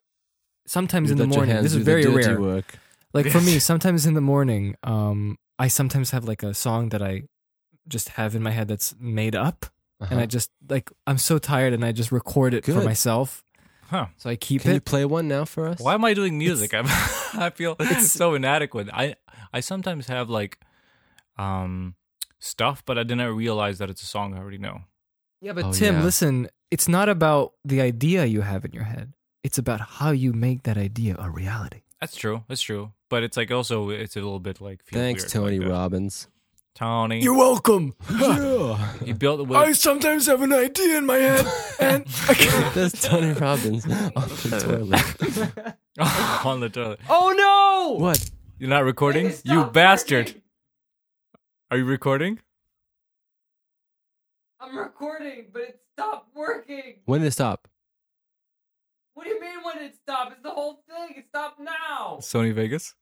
sometimes 0.66 1.08
You 1.10 1.12
in 1.12 1.18
the 1.18 1.24
let 1.24 1.30
your 1.34 1.38
morning. 1.40 1.54
hands 1.56 1.64
This 1.64 1.72
do 1.72 1.78
is 1.80 1.84
the 1.84 1.90
very 1.90 2.02
dirty 2.04 2.28
rare. 2.28 2.40
Work. 2.40 2.74
Like 3.12 3.26
for 3.28 3.40
me, 3.40 3.58
sometimes 3.70 4.06
in 4.06 4.14
the 4.14 4.20
morning, 4.20 4.76
um, 4.82 5.38
I 5.58 5.68
sometimes 5.68 6.10
have 6.12 6.24
like 6.24 6.42
a 6.42 6.54
song 6.54 6.90
that 6.90 7.02
I 7.02 7.22
just 7.88 8.10
have 8.10 8.34
in 8.34 8.42
my 8.42 8.50
head 8.50 8.68
that's 8.68 8.94
made 9.00 9.34
up, 9.34 9.66
and 10.00 10.12
Uh-huh. 10.12 10.20
I 10.22 10.26
just 10.26 10.50
like 10.68 10.90
I'm 11.06 11.18
so 11.18 11.38
tired, 11.38 11.72
and 11.72 11.84
I 11.84 11.92
just 11.92 12.12
record 12.12 12.54
it 12.54 12.64
for 12.64 12.72
Good. 12.72 12.84
myself. 12.84 13.42
Huh. 13.90 14.06
So 14.18 14.28
I 14.30 14.36
keep 14.36 14.60
it. 14.60 14.64
Can 14.64 14.70
you 14.72 14.76
it. 14.76 14.84
play 14.84 15.04
one 15.06 15.26
now 15.28 15.44
for 15.46 15.66
us? 15.68 15.80
Why 15.80 15.94
am 15.94 16.04
I 16.04 16.12
doing 16.14 16.36
music? 16.38 16.74
I'm, 16.78 16.84
I 16.86 17.50
feel 17.54 17.76
It's- 17.80 18.12
so 18.12 18.34
inadequate. 18.34 18.88
I 18.92 19.14
I 19.52 19.60
sometimes 19.60 20.06
have 20.08 20.28
like 20.28 20.58
um 21.38 21.94
stuff, 22.40 22.82
but 22.86 22.98
I 22.98 23.02
didn't 23.02 23.34
realize 23.36 23.78
that 23.78 23.90
it's 23.90 24.02
a 24.02 24.06
song 24.06 24.34
I 24.34 24.38
already 24.38 24.58
know. 24.58 24.82
Yeah, 25.40 25.52
but 25.52 25.64
Oh, 25.66 25.72
Tim, 25.72 25.96
yeah. 25.96 26.02
listen, 26.04 26.48
it's 26.70 26.88
not 26.88 27.08
about 27.08 27.52
the 27.64 27.80
idea 27.80 28.24
you 28.24 28.40
have 28.42 28.64
in 28.64 28.72
your 28.72 28.84
head. 28.84 29.12
It's 29.44 29.58
about 29.58 29.80
how 29.80 30.10
you 30.10 30.32
make 30.32 30.64
that 30.64 30.76
idea 30.76 31.16
a 31.18 31.30
reality. 31.30 31.82
That's 32.00 32.16
true. 32.16 32.44
That's 32.48 32.60
true. 32.62 32.92
But 33.08 33.22
it's 33.22 33.36
like 33.36 33.50
also 33.50 33.90
it's 33.90 34.16
a 34.16 34.20
little 34.20 34.40
bit 34.40 34.60
like 34.60 34.84
Thanks, 34.84 35.22
weird 35.22 35.30
Tony 35.32 35.58
like. 35.58 35.68
Robbins. 35.70 36.28
Tony, 36.74 37.20
you're 37.20 37.36
welcome. 37.36 37.94
yeah. 38.20 38.92
he 39.04 39.12
built 39.12 39.40
it 39.40 39.48
with 39.48 39.76
sometimes 39.76 40.26
have 40.26 40.42
an 40.42 40.52
idea 40.52 40.98
in 40.98 41.06
my 41.06 41.16
head, 41.16 41.46
and 41.80 42.04
I 42.28 42.34
can't. 42.34 42.74
That's 42.74 43.02
Tony 43.02 43.32
Robbins 43.32 43.84
on 43.84 44.28
the 44.28 44.60
toilet. 44.62 46.44
on 46.46 46.60
the 46.60 46.68
toilet. 46.68 47.00
oh 47.10 47.34
no! 47.36 48.00
What? 48.04 48.30
You're 48.60 48.70
not 48.70 48.84
recording, 48.84 49.32
you 49.44 49.64
bastard. 49.64 50.26
working. 50.26 50.42
Are 51.70 51.76
you 51.76 51.84
recording? 51.84 52.38
I'm 54.60 54.76
recording, 54.76 55.46
but 55.52 55.62
it 55.62 55.80
stopped 55.92 56.34
working. 56.34 56.96
When 57.04 57.20
did 57.20 57.28
it 57.28 57.32
stop? 57.32 57.68
What 59.14 59.24
do 59.24 59.30
you 59.30 59.40
mean 59.40 59.62
when 59.62 59.78
it 59.78 59.94
stopped? 59.96 60.32
It's 60.32 60.42
the 60.42 60.50
whole 60.50 60.82
thing. 60.88 61.16
It 61.18 61.26
stopped 61.28 61.60
now. 61.60 62.18
Sony 62.20 62.52
Vegas. 62.54 62.94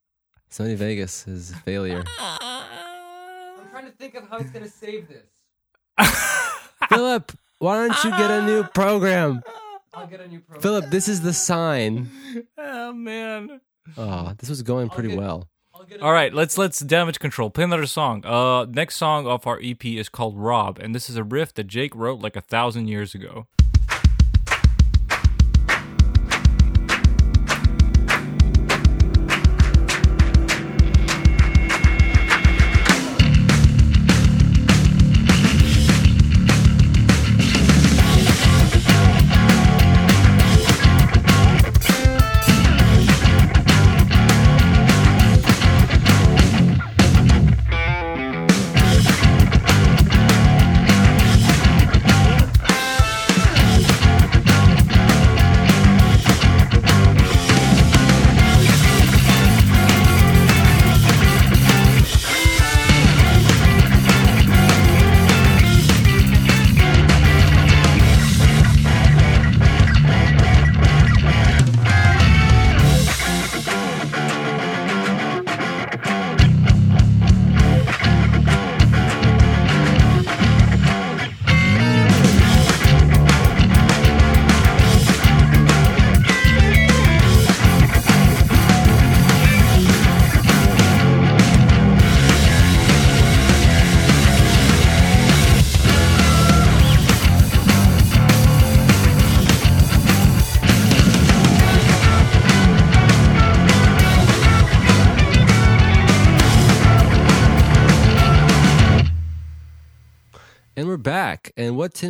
Sony 0.51 0.75
Vegas 0.75 1.27
is 1.27 1.51
a 1.51 1.55
failure. 1.57 2.03
I'm 2.19 3.69
trying 3.71 3.85
to 3.85 3.91
think 3.91 4.15
of 4.15 4.29
how 4.29 4.37
it's 4.37 4.51
gonna 4.51 4.67
save 4.69 5.07
this. 5.07 5.25
Philip, 6.89 7.31
why 7.59 7.87
don't 7.87 8.03
you 8.03 8.11
get 8.11 8.31
a 8.31 8.45
new 8.45 8.63
program? 8.63 9.41
I'll 9.93 10.07
get 10.07 10.19
a 10.21 10.27
new 10.27 10.39
program. 10.39 10.61
Philip, 10.61 10.85
this 10.89 11.07
is 11.07 11.21
the 11.21 11.33
sign. 11.33 12.09
oh 12.57 12.93
man. 12.93 13.61
Oh, 13.97 14.33
this 14.37 14.49
was 14.49 14.61
going 14.61 14.89
pretty 14.89 15.09
get- 15.09 15.17
well. 15.17 15.47
I'll 15.87 15.91
get 15.91 16.01
a 16.01 16.05
All 16.05 16.11
right, 16.11 16.33
let's 16.33 16.57
let's 16.57 16.79
damage 16.79 17.19
control. 17.19 17.49
Play 17.49 17.63
another 17.63 17.85
song. 17.85 18.25
Uh, 18.25 18.65
next 18.65 18.97
song 18.97 19.25
off 19.25 19.47
our 19.47 19.59
EP 19.63 19.85
is 19.85 20.09
called 20.09 20.37
Rob, 20.37 20.79
and 20.79 20.93
this 20.93 21.09
is 21.09 21.15
a 21.15 21.23
riff 21.23 21.53
that 21.53 21.67
Jake 21.67 21.95
wrote 21.95 22.19
like 22.19 22.35
a 22.35 22.41
thousand 22.41 22.87
years 22.87 23.15
ago. 23.15 23.47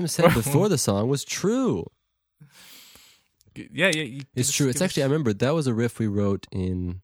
Said 0.08 0.34
before 0.34 0.70
the 0.70 0.78
song 0.78 1.10
was 1.10 1.24
true. 1.24 1.86
Yeah, 3.56 3.92
yeah. 3.94 4.22
It's 4.36 4.52
true. 4.52 4.68
It's 4.70 4.82
actually 4.82 5.04
I 5.04 5.08
remember 5.08 5.34
that 5.34 5.54
was 5.56 5.66
a 5.68 5.74
riff 5.74 5.98
we 6.00 6.08
wrote 6.08 6.46
in, 6.52 7.02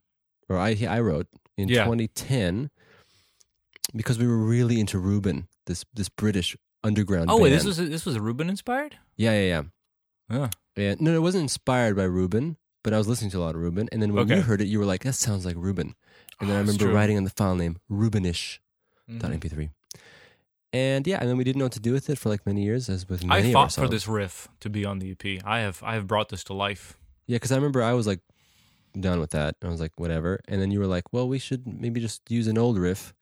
or 0.48 0.56
I 0.56 0.76
I 0.88 1.00
wrote 1.00 1.26
in 1.56 1.68
Yeah. 1.68 1.84
2010, 1.84 2.70
because 3.94 4.18
we 4.18 4.26
were 4.26 4.38
really 4.38 4.78
into 4.78 4.98
Reuben, 4.98 5.48
this 5.66 5.84
this 5.92 6.08
British 6.08 6.56
underground. 6.84 7.28
Oh 7.30 7.40
wait, 7.40 7.50
this 7.50 7.64
was 7.64 7.76
this 7.78 8.04
was 8.06 8.18
Reuben 8.18 8.48
inspired. 8.48 8.96
yeah 9.16 9.32
yeah 9.32 9.62
yeah. 10.30 10.48
Yeah. 10.76 10.90
And 10.90 11.00
no, 11.00 11.14
it 11.14 11.22
wasn't 11.22 11.42
inspired 11.42 11.96
by 11.96 12.04
Reuben, 12.04 12.56
but 12.82 12.92
I 12.94 12.98
was 12.98 13.08
listening 13.08 13.30
to 13.32 13.38
a 13.38 13.44
lot 13.44 13.54
of 13.56 13.60
Reuben. 13.60 13.88
And 13.92 14.00
then 14.02 14.12
when 14.14 14.24
Okay. 14.24 14.36
you 14.36 14.42
heard 14.42 14.60
it, 14.60 14.66
you 14.68 14.78
were 14.78 14.84
like, 14.86 15.02
"That 15.04 15.12
sounds 15.14 15.44
like 15.44 15.56
Reuben." 15.56 15.94
And 16.40 16.48
then 16.48 16.54
Oh, 16.56 16.58
I 16.58 16.60
remember 16.62 16.84
true. 16.84 16.94
writing 16.94 17.16
on 17.16 17.24
the 17.24 17.30
file 17.30 17.54
name 17.56 17.76
Reubenish. 17.90 18.58
Mhm. 19.10 19.20
.mp3. 19.20 19.70
And 20.74 21.06
yeah, 21.06 21.18
and 21.20 21.28
then 21.30 21.36
we 21.36 21.44
didn't 21.44 21.60
know 21.60 21.66
what 21.66 21.72
to 21.74 21.80
do 21.80 21.92
with 21.92 22.10
it 22.10 22.18
for 22.18 22.30
like 22.30 22.44
many 22.44 22.64
years, 22.64 22.88
as 22.88 23.08
with 23.08 23.24
many 23.24 23.50
I 23.50 23.52
fought 23.52 23.70
for 23.70 23.86
this 23.86 24.08
riff 24.08 24.48
to 24.58 24.68
be 24.68 24.84
on 24.84 24.98
the 24.98 25.12
EP. 25.12 25.40
I 25.44 25.60
have 25.60 25.80
I 25.84 25.94
have 25.94 26.08
brought 26.08 26.30
this 26.30 26.42
to 26.44 26.52
life. 26.52 26.98
Yeah, 27.28 27.36
because 27.36 27.52
I 27.52 27.54
remember 27.54 27.80
I 27.80 27.92
was 27.92 28.08
like 28.08 28.18
done 28.98 29.20
with 29.20 29.30
that. 29.30 29.54
I 29.62 29.68
was 29.68 29.80
like, 29.80 29.92
whatever. 30.00 30.40
And 30.48 30.60
then 30.60 30.72
you 30.72 30.80
were 30.80 30.88
like, 30.88 31.12
well, 31.12 31.28
we 31.28 31.38
should 31.38 31.64
maybe 31.64 32.00
just 32.00 32.28
use 32.28 32.48
an 32.48 32.58
old 32.58 32.76
riff 32.76 33.14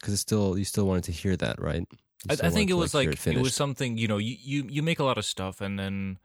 because 0.00 0.14
it's 0.14 0.22
still 0.22 0.58
you 0.58 0.64
still 0.64 0.84
wanted 0.84 1.04
to 1.04 1.12
hear 1.12 1.36
that, 1.36 1.60
right? 1.60 1.86
I, 2.28 2.32
I 2.42 2.50
think 2.50 2.70
it 2.70 2.74
was 2.74 2.90
hear 2.90 3.04
like 3.04 3.24
it, 3.24 3.38
was 3.38 3.54
something 3.54 3.96
you 3.96 4.08
know 4.08 4.18
you, 4.18 4.36
you 4.40 4.66
you 4.68 4.82
make 4.82 4.98
a 4.98 5.04
lot 5.04 5.16
of 5.16 5.24
stuff 5.24 5.60
and 5.60 5.78
then 5.78 6.18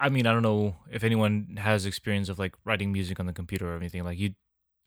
I 0.00 0.08
mean 0.08 0.26
I 0.26 0.32
don't 0.32 0.42
know 0.42 0.78
if 0.90 1.04
anyone 1.04 1.58
has 1.60 1.86
experience 1.86 2.28
of 2.28 2.40
like 2.40 2.56
writing 2.64 2.90
music 2.90 3.20
on 3.20 3.26
the 3.26 3.32
computer 3.32 3.72
or 3.72 3.76
anything 3.76 4.02
like 4.02 4.18
you 4.18 4.34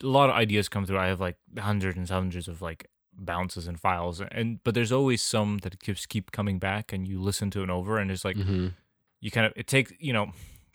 a 0.04 0.08
lot 0.08 0.30
of 0.30 0.36
ideas 0.36 0.68
come 0.68 0.86
through. 0.86 1.00
I 1.00 1.08
have 1.08 1.22
like 1.22 1.38
hundreds 1.58 1.98
and 1.98 2.08
hundreds 2.10 2.50
of 2.50 2.62
like 2.62 2.90
bounces 3.18 3.68
and 3.68 3.80
files, 3.80 4.22
and 4.32 4.60
but 4.64 4.74
there's 4.76 4.92
always 4.92 5.22
some 5.22 5.58
that 5.60 5.80
just 5.82 6.10
keep 6.10 6.32
coming 6.32 6.60
back, 6.60 6.94
and 6.94 7.08
you 7.08 7.20
listen 7.22 7.50
to 7.52 7.64
it 7.64 7.70
over, 7.70 7.98
and 7.98 8.12
it's 8.12 8.24
like 8.26 8.38
Mhm. 8.38 8.74
you 9.22 9.32
kind 9.32 9.46
of 9.48 9.54
it 9.56 9.68
takes 9.68 9.92
you 10.00 10.14
know 10.14 10.32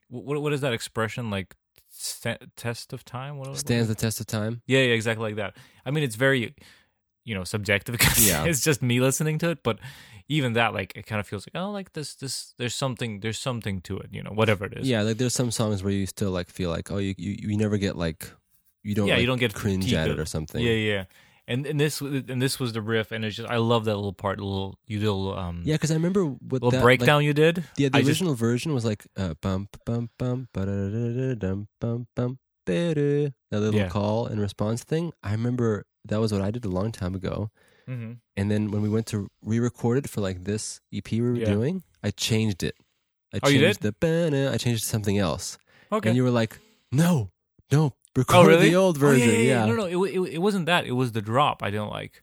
what 0.08 0.40
what 0.42 0.52
is 0.52 0.60
that 0.60 0.72
expression 0.72 1.30
like 1.30 1.54
st- 1.88 2.56
test 2.56 2.92
of 2.92 3.04
time? 3.04 3.36
What, 3.38 3.48
what- 3.48 3.58
stands 3.58 3.88
the 3.88 3.94
test 3.94 4.20
of 4.20 4.26
time. 4.26 4.62
yeah, 4.66 4.80
yeah, 4.80 4.94
exactly 4.94 5.22
like 5.28 5.36
that. 5.36 5.56
I 5.86 5.90
mean, 5.90 6.04
it's 6.04 6.16
very, 6.16 6.54
you 7.24 7.34
know, 7.34 7.44
subjective 7.44 7.92
because 7.98 8.26
Yeah. 8.26 8.44
it's 8.44 8.60
just 8.62 8.82
me 8.82 9.00
listening 9.00 9.38
to 9.38 9.50
it. 9.50 9.62
But 9.62 9.78
even 10.28 10.54
that, 10.54 10.72
like, 10.74 10.92
it 10.96 11.06
kind 11.06 11.20
of 11.20 11.26
feels 11.26 11.46
like, 11.46 11.60
oh, 11.62 11.70
like 11.70 11.92
this, 11.92 12.14
this, 12.14 12.54
there's 12.58 12.74
something, 12.74 13.20
there's 13.20 13.38
something 13.38 13.80
to 13.82 13.98
it, 13.98 14.08
you 14.10 14.22
know, 14.22 14.30
whatever 14.30 14.64
it 14.64 14.72
is. 14.78 14.88
Yeah, 14.88 15.02
like 15.02 15.18
there's 15.18 15.34
some 15.34 15.50
songs 15.50 15.82
where 15.82 15.92
you 15.92 16.06
still 16.06 16.30
like 16.30 16.48
feel 16.50 16.70
like 16.70 16.90
oh 16.90 16.98
you 16.98 17.14
you, 17.18 17.36
you 17.50 17.56
never 17.56 17.76
get 17.78 17.96
like 17.96 18.30
you 18.82 18.94
don't 18.94 19.06
Yeah, 19.08 19.18
you 19.18 19.26
don't 19.26 19.38
get 19.40 19.54
cringe 19.54 19.92
at 19.92 20.08
it 20.08 20.18
or 20.18 20.26
something. 20.26 20.62
yeah, 20.62 20.72
yeah. 20.72 21.04
And 21.52 21.66
and 21.66 21.78
this 21.78 22.00
and 22.00 22.40
this 22.40 22.58
was 22.58 22.72
the 22.72 22.80
riff, 22.80 23.12
and 23.12 23.24
it's 23.24 23.36
just 23.36 23.48
I 23.56 23.58
love 23.58 23.84
that 23.84 23.96
little 23.96 24.12
part, 24.24 24.38
little 24.40 24.78
you 24.86 24.98
little 25.00 25.36
um 25.36 25.62
Yeah, 25.64 25.74
because 25.74 25.90
I 25.90 25.94
remember 25.94 26.24
what 26.24 26.62
little 26.62 26.70
that, 26.70 26.82
breakdown 26.82 27.18
Like, 27.18 27.26
you 27.28 27.34
did. 27.34 27.64
yeah, 27.76 27.88
the 27.90 27.98
I 27.98 28.00
just- 28.00 28.08
original 28.10 28.34
version 28.34 28.72
was 28.72 28.84
like 28.84 29.02
uh, 29.16 29.34
bum 29.42 29.68
bum 29.86 30.10
bum 30.18 30.48
ba-da-da-da-dum, 30.54 31.68
bum 31.80 32.06
bum 32.16 32.38
that 32.64 32.94
little 33.50 33.74
Yeah. 33.80 33.88
call 33.88 34.26
and 34.26 34.40
response 34.40 34.84
thing. 34.84 35.12
I 35.22 35.32
remember 35.32 35.84
that 36.04 36.20
was 36.20 36.32
what 36.32 36.42
I 36.42 36.50
did 36.50 36.64
a 36.64 36.68
long 36.68 36.92
time 36.92 37.14
ago. 37.14 37.50
Mhm. 37.88 38.18
And 38.36 38.50
then 38.50 38.70
when 38.70 38.82
we 38.82 38.88
went 38.88 39.06
to 39.08 39.28
re-record 39.42 39.98
it 39.98 40.08
for 40.08 40.20
like 40.20 40.44
this 40.44 40.80
EP 40.92 41.10
we 41.20 41.20
were 41.20 41.36
Yeah. 41.36 41.46
doing, 41.56 41.82
I 42.02 42.10
changed 42.12 42.62
it. 42.62 42.76
I 43.34 43.40
Oh, 43.42 43.48
you 43.48 43.58
changed 43.60 43.80
did? 43.80 43.94
the 44.00 44.50
I 44.54 44.56
changed 44.58 44.80
it 44.82 44.84
to 44.86 44.90
something 44.96 45.18
else. 45.18 45.58
Okay. 45.90 46.08
And 46.08 46.16
you 46.16 46.22
were 46.22 46.30
like, 46.30 46.58
"No, 46.92 47.30
no, 47.70 47.94
record 48.16 48.36
oh 48.36 48.44
really? 48.46 48.70
the 48.70 48.76
old 48.76 48.96
Oh, 48.96 49.00
version." 49.00 49.28
yeah, 49.28 49.34
yeah, 49.34 49.40
yeah. 49.42 49.66
yeah. 49.66 49.66
No, 49.66 49.74
no, 49.74 50.04
it, 50.04 50.10
it, 50.14 50.34
it 50.34 50.38
wasn't 50.38 50.66
that. 50.66 50.86
It 50.86 50.92
was 50.92 51.12
the 51.12 51.22
drop 51.22 51.62
I 51.62 51.70
didn't 51.70 51.90
like. 51.90 52.22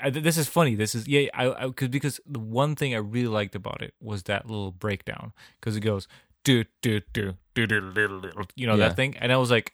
I, 0.00 0.10
this 0.10 0.38
is 0.38 0.46
funny. 0.46 0.74
This 0.76 0.94
is 0.94 1.08
yeah. 1.08 1.28
I, 1.34 1.64
I 1.66 1.70
cause, 1.70 1.88
because 1.88 2.20
the 2.24 2.38
one 2.38 2.76
thing 2.76 2.94
I 2.94 2.98
really 2.98 3.26
liked 3.28 3.54
about 3.56 3.82
it 3.82 3.94
was 4.00 4.22
that 4.24 4.46
little 4.46 4.70
breakdown 4.70 5.32
because 5.60 5.76
it 5.76 5.80
goes 5.80 6.06
do 6.44 6.64
do 6.82 7.00
do 7.12 7.34
do 7.54 7.66
do 7.66 7.80
do 7.92 8.20
do. 8.20 8.30
You 8.54 8.66
know 8.68 8.76
Yeah. 8.76 8.88
that 8.88 8.96
thing, 8.96 9.16
and 9.16 9.32
I 9.32 9.36
was 9.38 9.50
like, 9.50 9.72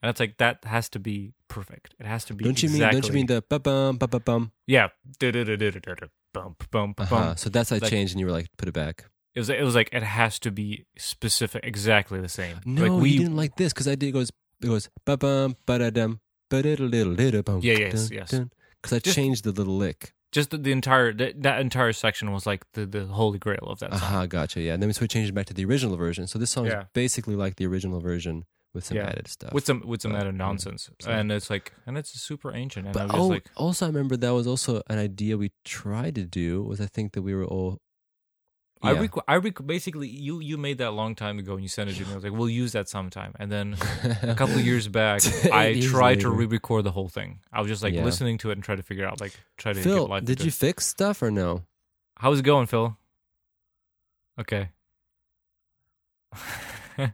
and 0.00 0.08
it's 0.10 0.20
like 0.20 0.38
that 0.38 0.64
has 0.64 0.88
to 0.90 1.00
be 1.00 1.32
perfect. 1.48 1.94
It 1.98 2.06
has 2.06 2.24
to 2.26 2.34
be. 2.34 2.44
Don't 2.44 2.62
you 2.62 2.68
exactly, 2.68 2.84
mean? 2.84 3.02
Don't 3.02 3.08
you 3.08 3.14
mean 3.14 3.26
the 3.26 3.42
ba 3.48 3.58
bum 3.58 3.96
ba 3.98 4.06
ba 4.06 4.20
bum? 4.20 4.52
Yeah. 4.68 4.88
Do 5.18 5.32
do 5.32 5.42
do 5.44 5.56
do 5.56 5.70
do 5.72 5.80
do 5.80 5.94
do. 5.96 6.06
Bump 6.32 6.70
bump 6.70 7.00
Uh-huh. 7.00 7.34
So 7.34 7.50
that's 7.50 7.72
I 7.72 7.78
Like- 7.78 7.90
changed, 7.90 8.12
and 8.14 8.20
you 8.20 8.26
were 8.26 8.32
like, 8.32 8.46
"Put 8.56 8.68
it 8.68 8.72
back." 8.74 9.06
It 9.34 9.40
was 9.40 9.50
it 9.50 9.62
was 9.64 9.74
like 9.74 9.88
it 9.92 10.02
has 10.04 10.38
to 10.40 10.50
be 10.52 10.86
specific, 10.96 11.64
exactly 11.64 12.20
the 12.20 12.28
same. 12.28 12.60
No, 12.64 12.82
like 12.94 13.02
we 13.02 13.10
you 13.10 13.18
didn't 13.20 13.36
like 13.36 13.56
this 13.56 13.72
because 13.72 13.88
I 13.88 13.96
did. 13.96 14.10
It 14.10 14.12
goes, 14.12 14.30
it 14.62 14.66
goes 14.68 14.88
ba 15.04 15.16
bum 15.16 15.56
ba 15.66 15.78
da 15.78 15.90
dum 15.90 16.20
ba 16.50 16.62
da 16.62 16.74
little 16.76 17.12
little 17.12 17.42
bum. 17.42 17.60
Yeah, 17.62 17.78
yes, 17.78 18.10
yes. 18.10 18.30
Because 18.30 18.92
I 18.96 18.98
Just- 18.98 19.16
changed 19.16 19.44
the 19.44 19.52
little 19.52 19.76
lick. 19.76 20.12
just 20.32 20.50
the, 20.50 20.58
the 20.58 20.72
entire 20.72 21.12
that, 21.12 21.42
that 21.42 21.60
entire 21.60 21.92
section 21.92 22.32
was 22.32 22.46
like 22.46 22.64
the 22.72 22.86
the 22.86 23.06
holy 23.06 23.38
grail 23.38 23.66
of 23.68 23.78
that 23.80 23.90
song. 23.92 24.02
Aha, 24.02 24.26
gotcha. 24.26 24.60
Yeah, 24.60 24.74
and 24.74 24.82
then 24.82 24.88
we 25.00 25.08
changed 25.08 25.30
it 25.30 25.34
back 25.34 25.46
to 25.46 25.54
the 25.54 25.64
original 25.64 25.96
version. 25.96 26.26
So 26.26 26.38
this 26.38 26.50
song 26.50 26.66
is 26.66 26.72
Yeah. 26.72 26.84
basically 26.94 27.36
like 27.36 27.56
the 27.56 27.66
original 27.66 28.00
version 28.00 28.44
with 28.74 28.84
some 28.86 28.96
Yeah. 28.96 29.08
added 29.10 29.28
stuff. 29.28 29.52
with 29.52 29.66
some 29.66 29.82
with 29.86 30.00
some 30.00 30.14
added 30.16 30.34
yeah. 30.34 30.44
nonsense, 30.46 30.88
So- 31.00 31.10
and 31.10 31.30
it's 31.30 31.50
like, 31.50 31.72
and 31.86 31.98
it's 31.98 32.10
super 32.18 32.54
ancient, 32.54 32.86
and 32.86 32.94
but 32.94 33.02
I'm 33.02 33.08
just 33.08 33.18
oh, 33.20 33.26
like, 33.26 33.44
also 33.56 33.84
I 33.86 33.88
remember 33.88 34.16
that 34.16 34.32
was 34.32 34.46
also 34.46 34.80
an 34.88 34.98
idea 34.98 35.36
we 35.36 35.52
tried 35.64 36.14
to 36.14 36.24
do. 36.24 36.62
Was 36.62 36.80
I 36.80 36.86
think 36.86 37.12
that 37.12 37.22
we 37.22 37.34
were 37.34 37.44
all. 37.44 37.80
I 38.82 38.92
rec- 38.92 39.24
I 39.28 39.36
rec- 39.36 39.64
basically 39.66 40.08
you 40.08 40.40
you 40.40 40.56
made 40.58 40.78
that 40.78 40.88
a 40.88 40.96
long 41.02 41.14
time 41.14 41.38
ago, 41.38 41.52
and 41.54 41.62
you 41.62 41.68
sent 41.68 41.90
it 41.90 41.94
to 41.94 42.04
me. 42.04 42.12
I 42.12 42.14
was 42.16 42.24
like, 42.24 42.32
we'll 42.32 42.48
use 42.48 42.72
that 42.72 42.88
sometime, 42.88 43.34
and 43.38 43.50
then 43.52 43.76
a 44.22 44.34
couple 44.34 44.56
of 44.56 44.64
years 44.66 44.88
back, 44.88 45.22
I 45.52 45.80
tried 45.80 46.20
to 46.20 46.30
re-record 46.30 46.84
the 46.84 46.90
whole 46.92 47.08
thing. 47.08 47.40
I 47.52 47.60
was 47.60 47.68
just 47.68 47.82
like 47.82 47.94
Yeah. 47.94 48.04
listening 48.04 48.38
to 48.38 48.50
it 48.50 48.54
and 48.54 48.64
try 48.64 48.74
to 48.76 48.82
figure 48.82 49.06
out, 49.06 49.20
like, 49.20 49.32
try 49.56 49.72
to 49.72 49.80
Phil, 49.80 50.08
get 50.08 50.24
did 50.24 50.40
you 50.40 50.48
it. 50.48 50.54
fix 50.54 50.86
stuff 50.86 51.22
or 51.22 51.30
no? 51.30 51.62
How's 52.18 52.40
it 52.40 52.44
going, 52.44 52.66
Phil? 52.66 52.96
Okay. 54.40 54.70
I 56.98 57.12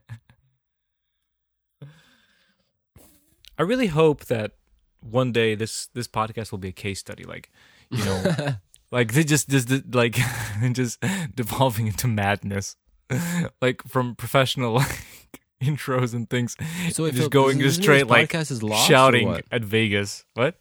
really 3.63 3.89
hope 3.89 4.27
that 4.27 4.53
one 5.01 5.33
day 5.33 5.55
this 5.55 5.89
this 5.95 6.07
podcast 6.09 6.51
will 6.53 6.59
be 6.59 6.69
a 6.69 6.73
case 6.73 7.01
study, 7.01 7.25
like 7.25 7.51
you 7.91 8.05
know, 8.05 8.57
like 8.91 9.13
they 9.13 9.25
just 9.25 9.49
just 9.49 9.71
like 9.95 10.19
just 10.73 10.99
devolving 11.35 11.87
into 11.87 12.07
madness, 12.09 12.77
like 13.63 13.83
from 13.87 14.15
professional 14.15 14.75
like, 14.75 15.41
intros 15.63 16.15
and 16.15 16.29
things, 16.31 16.57
So 16.93 17.05
wait, 17.05 17.11
just 17.11 17.23
Phil, 17.25 17.29
going 17.31 17.59
just 17.59 17.83
straight 17.83 18.03
this 18.09 18.11
like 18.11 18.35
is 18.35 18.63
lost 18.63 18.87
shouting 18.89 19.41
at 19.51 19.65
Vegas. 19.65 20.25
What? 20.35 20.57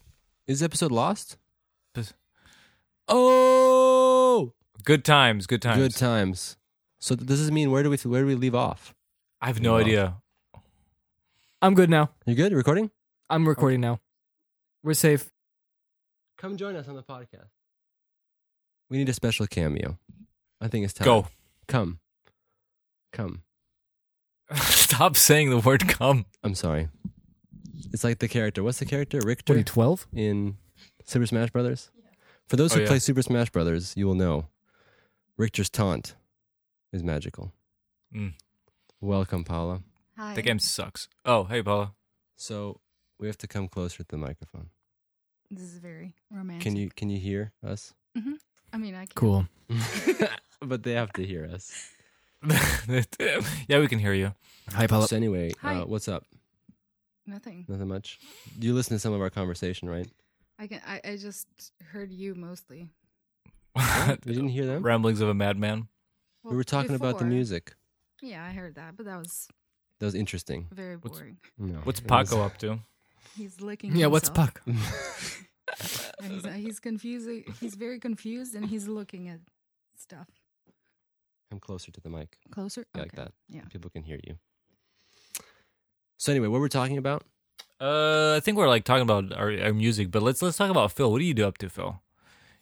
Is 0.46 0.60
this 0.60 0.64
episode 0.64 0.92
lost? 0.92 1.36
Oh, 3.10 4.52
Good 4.84 5.04
times, 5.04 5.46
good 5.46 5.62
times. 5.62 5.78
good 5.78 5.94
times. 5.94 6.56
So 7.00 7.14
does 7.14 7.40
this 7.40 7.50
mean 7.50 7.70
where 7.70 7.82
do 7.82 7.90
we 7.90 7.96
where 7.98 8.22
do 8.22 8.26
we 8.26 8.34
leave 8.34 8.54
off? 8.54 8.94
I 9.40 9.46
have 9.46 9.60
no 9.60 9.72
Wow. 9.74 9.78
idea. 9.78 10.16
I'm 11.62 11.74
good 11.74 11.90
now. 11.90 12.10
You 12.26 12.34
good? 12.34 12.52
Recording? 12.52 12.90
I'm 13.30 13.46
recording 13.48 13.80
now. 13.80 14.00
We're 14.82 14.94
safe. 14.94 15.30
Come 16.36 16.56
join 16.56 16.76
us 16.76 16.86
on 16.88 16.94
the 16.96 17.02
podcast. 17.02 17.50
We 18.90 18.98
need 18.98 19.08
a 19.08 19.12
special 19.14 19.46
cameo. 19.46 19.98
I 20.60 20.68
think 20.68 20.84
it's 20.84 20.94
time. 20.94 21.04
Go. 21.04 21.26
Come. 21.66 22.00
Come. 23.12 23.42
Stop 24.54 25.16
saying 25.16 25.50
the 25.50 25.58
word 25.58 25.88
"come." 25.88 26.24
I'm 26.42 26.54
sorry. 26.54 26.88
It's 27.92 28.02
like 28.04 28.18
the 28.18 28.28
character. 28.28 28.62
What's 28.62 28.78
the 28.78 28.86
character? 28.86 29.20
Richter 29.22 29.52
What 29.52 29.56
are 29.56 29.58
you, 29.58 29.64
12? 29.64 30.06
in 30.12 30.56
Super 31.04 31.26
Smash 31.26 31.50
Brothers. 31.50 31.90
For 32.46 32.56
those 32.56 32.72
Oh, 32.72 32.76
who 32.76 32.80
yeah. 32.82 32.88
play 32.88 32.98
Super 32.98 33.22
Smash 33.22 33.50
Brothers, 33.50 33.94
you 33.96 34.06
will 34.06 34.14
know 34.14 34.46
Richter's 35.36 35.68
taunt 35.70 36.14
is 36.92 37.02
magical. 37.04 37.52
Mm. 38.14 38.32
Welcome, 39.00 39.44
Paula. 39.44 39.82
Hi. 40.16 40.34
The 40.34 40.42
game 40.42 40.58
sucks. 40.58 41.08
Oh, 41.24 41.44
hey, 41.44 41.62
Paula. 41.62 41.92
So 42.36 42.80
we 43.18 43.26
have 43.26 43.38
to 43.38 43.46
come 43.46 43.68
closer 43.68 43.98
to 43.98 44.08
the 44.08 44.16
microphone. 44.16 44.70
This 45.50 45.62
is 45.72 45.78
very 45.78 46.14
romantic. 46.30 46.62
Can 46.62 46.76
you 46.76 46.90
can 46.90 47.10
you 47.10 47.18
hear 47.20 47.52
us? 47.64 47.94
I 48.72 48.76
mean, 48.78 48.94
I 48.94 49.06
can. 49.06 49.14
Cool. 49.14 49.46
but 50.62 50.82
they 50.82 50.92
have 50.92 51.12
to 51.14 51.24
hear 51.24 51.46
us. 51.52 51.90
yeah, 53.68 53.78
we 53.80 53.88
can 53.88 53.98
hear 53.98 54.12
you. 54.14 54.32
Hi, 54.72 54.86
Paula. 54.86 55.08
So 55.08 55.16
anyway, 55.16 55.50
Hi. 55.62 55.76
uh, 55.76 55.86
what's 55.86 56.08
up? 56.08 56.24
Nothing. 57.26 57.64
Nothing 57.68 57.88
much. 57.88 58.18
You 58.58 58.74
listen 58.74 58.96
to 58.96 59.00
some 59.00 59.12
of 59.12 59.20
our 59.20 59.30
conversation, 59.30 59.88
right? 59.88 60.06
I 60.58 60.66
can. 60.66 60.80
I, 60.86 61.00
I 61.04 61.16
just 61.16 61.46
heard 61.92 62.12
you 62.12 62.34
mostly. 62.34 62.88
You 63.76 64.16
didn't 64.24 64.48
hear 64.48 64.66
them? 64.66 64.82
Ramblings 64.82 65.20
of 65.20 65.28
a 65.28 65.34
madman. 65.34 65.88
we 66.42 66.56
were 66.56 66.64
talking 66.64 66.94
about 66.94 67.18
the 67.18 67.24
music. 67.24 67.74
Yeah, 68.20 68.44
I 68.44 68.50
heard 68.52 68.74
that, 68.74 68.96
but 68.96 69.06
that 69.06 69.18
was 69.18 69.46
That 70.00 70.06
was 70.06 70.14
interesting. 70.16 70.66
very 70.72 70.96
What's- 70.96 71.18
boring. 71.18 71.38
No, 71.58 71.74
What's 71.84 72.00
it 72.00 72.10
was- 72.10 72.28
Paco 72.30 72.42
up 72.44 72.56
to? 72.58 72.80
He's 73.36 73.60
licking. 73.60 73.94
Yeah, 73.94 74.06
what's 74.06 74.28
himself. 74.28 74.54
Puck? 74.54 74.62
And 74.66 74.78
he's, 76.28 76.44
uh, 76.46 76.50
he's 76.52 76.80
confused. 76.80 77.28
He's 77.60 77.74
very 77.74 77.98
confused, 78.00 78.54
and 78.54 78.66
he's 78.66 78.88
looking 78.88 79.28
at 79.28 79.40
stuff 79.96 80.28
Come 81.50 81.60
closer 81.60 81.90
to 81.92 82.00
the 82.00 82.10
mic, 82.10 82.36
closer. 82.50 82.84
yeah, 82.94 83.00
okay. 83.00 83.08
like 83.08 83.12
that. 83.16 83.32
Yeah. 83.48 83.62
People 83.70 83.90
can 83.90 84.02
hear 84.02 84.18
you. 84.26 84.36
So 86.18 86.32
anyway, 86.32 86.48
what 86.48 86.60
we're 86.60 86.68
talking 86.68 86.98
about? 86.98 87.24
Uh, 87.80 88.34
I 88.36 88.40
think 88.40 88.56
we're 88.58 88.68
like 88.68 88.84
talking 88.84 89.02
about 89.02 89.32
our, 89.32 89.52
our 89.62 89.72
music, 89.72 90.10
but 90.10 90.22
let's 90.22 90.42
let's 90.42 90.56
talk 90.56 90.70
about 90.70 90.92
Phil. 90.92 91.10
What 91.10 91.18
do 91.20 91.24
you 91.24 91.34
do 91.34 91.46
up 91.46 91.58
to, 91.58 91.68
Phil? 91.70 92.00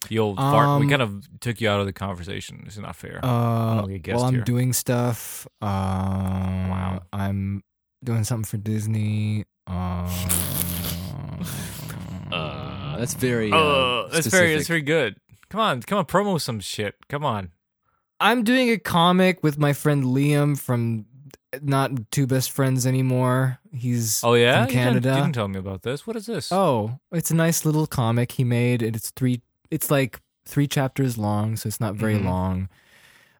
You 0.09 0.19
old 0.21 0.37
fart. 0.37 0.79
We 0.79 0.85
Um, 0.85 0.89
kind 0.89 1.01
of 1.01 1.39
took 1.39 1.59
you 1.59 1.67
out 1.69 1.79
of 1.79 1.85
the 1.87 1.91
conversation. 1.93 2.63
It's 2.67 2.77
not 2.77 2.95
fair. 2.95 3.19
Uh, 3.23 3.81
only 3.81 3.95
a 3.95 3.97
guest 3.97 4.17
well, 4.17 4.25
I'm 4.25 4.35
here. 4.35 4.43
doing 4.43 4.71
stuff. 4.73 5.47
Uh, 5.59 5.65
wow. 5.65 7.01
I'm 7.11 7.63
doing 8.03 8.23
something 8.23 8.45
for 8.45 8.57
Disney. 8.57 9.45
Uh, 9.65 10.07
Uh, 12.31 12.66
that's 12.97 13.13
very. 13.13 13.51
Uh, 13.51 13.55
oh, 13.57 14.09
that's 14.11 14.27
very 14.27 14.55
that's 14.55 14.67
very 14.67 14.81
good. 14.81 15.17
Come 15.49 15.61
on, 15.61 15.81
come 15.81 15.97
on, 15.99 16.05
promo 16.05 16.39
some 16.41 16.59
shit. 16.59 16.95
Come 17.07 17.23
on. 17.25 17.51
I'm 18.19 18.43
doing 18.43 18.69
a 18.71 18.77
comic 18.77 19.43
with 19.43 19.57
my 19.59 19.73
friend 19.73 20.03
Liam 20.03 20.59
from 20.59 21.05
not 21.61 21.91
two 22.11 22.27
best 22.27 22.51
friends 22.51 22.85
anymore. 22.85 23.59
He's 23.71 24.21
Oh 24.23 24.33
yeah, 24.33 24.53
from 24.53 24.61
You 24.61 24.67
didn't- 24.67 24.83
Canada. 24.83 25.09
You 25.09 25.15
didn't 25.23 25.35
tell 25.35 25.47
me 25.47 25.59
about 25.59 25.83
this. 25.83 26.05
What 26.07 26.15
is 26.15 26.25
this? 26.25 26.51
Oh, 26.51 26.99
it's 27.11 27.31
a 27.31 27.35
nice 27.35 27.63
little 27.63 27.87
comic 27.87 28.33
he 28.33 28.43
made, 28.43 28.81
and 28.81 28.95
it's 28.95 29.11
three. 29.11 29.41
It's 29.71 29.89
like 29.91 30.19
three 30.45 30.67
chapters 30.67 31.17
long, 31.17 31.55
so 31.57 31.67
it's 31.67 31.79
not 31.79 31.95
very 31.95 32.15
Mhm. 32.19 32.25
long. 32.25 32.69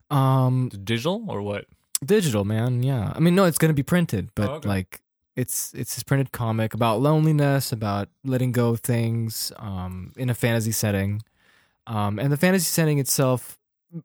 Um, 0.09 0.69
digital 0.69 1.25
or 1.27 1.41
what? 1.41 1.65
digital, 2.05 2.45
man. 2.45 2.83
Yeah, 2.83 3.11
I 3.15 3.19
mean, 3.19 3.33
no, 3.33 3.45
it's 3.45 3.57
gonna 3.57 3.73
be 3.73 3.81
printed, 3.83 4.29
but 4.35 4.49
Oh, 4.49 4.53
okay. 4.55 4.69
like, 4.69 5.01
it's 5.37 5.71
it's 5.73 5.95
this 5.95 6.03
printed 6.03 6.31
comic 6.31 6.73
about 6.73 6.99
loneliness, 6.99 7.71
about 7.71 8.09
letting 8.25 8.51
go 8.51 8.69
of 8.69 8.81
things, 8.81 9.53
um, 9.57 10.11
in 10.17 10.29
a 10.29 10.33
fantasy 10.33 10.71
setting, 10.71 11.21
um, 11.85 12.17
and 12.19 12.31
the 12.31 12.37
fantasy 12.37 12.65
setting 12.65 12.97
itself. 12.97 13.57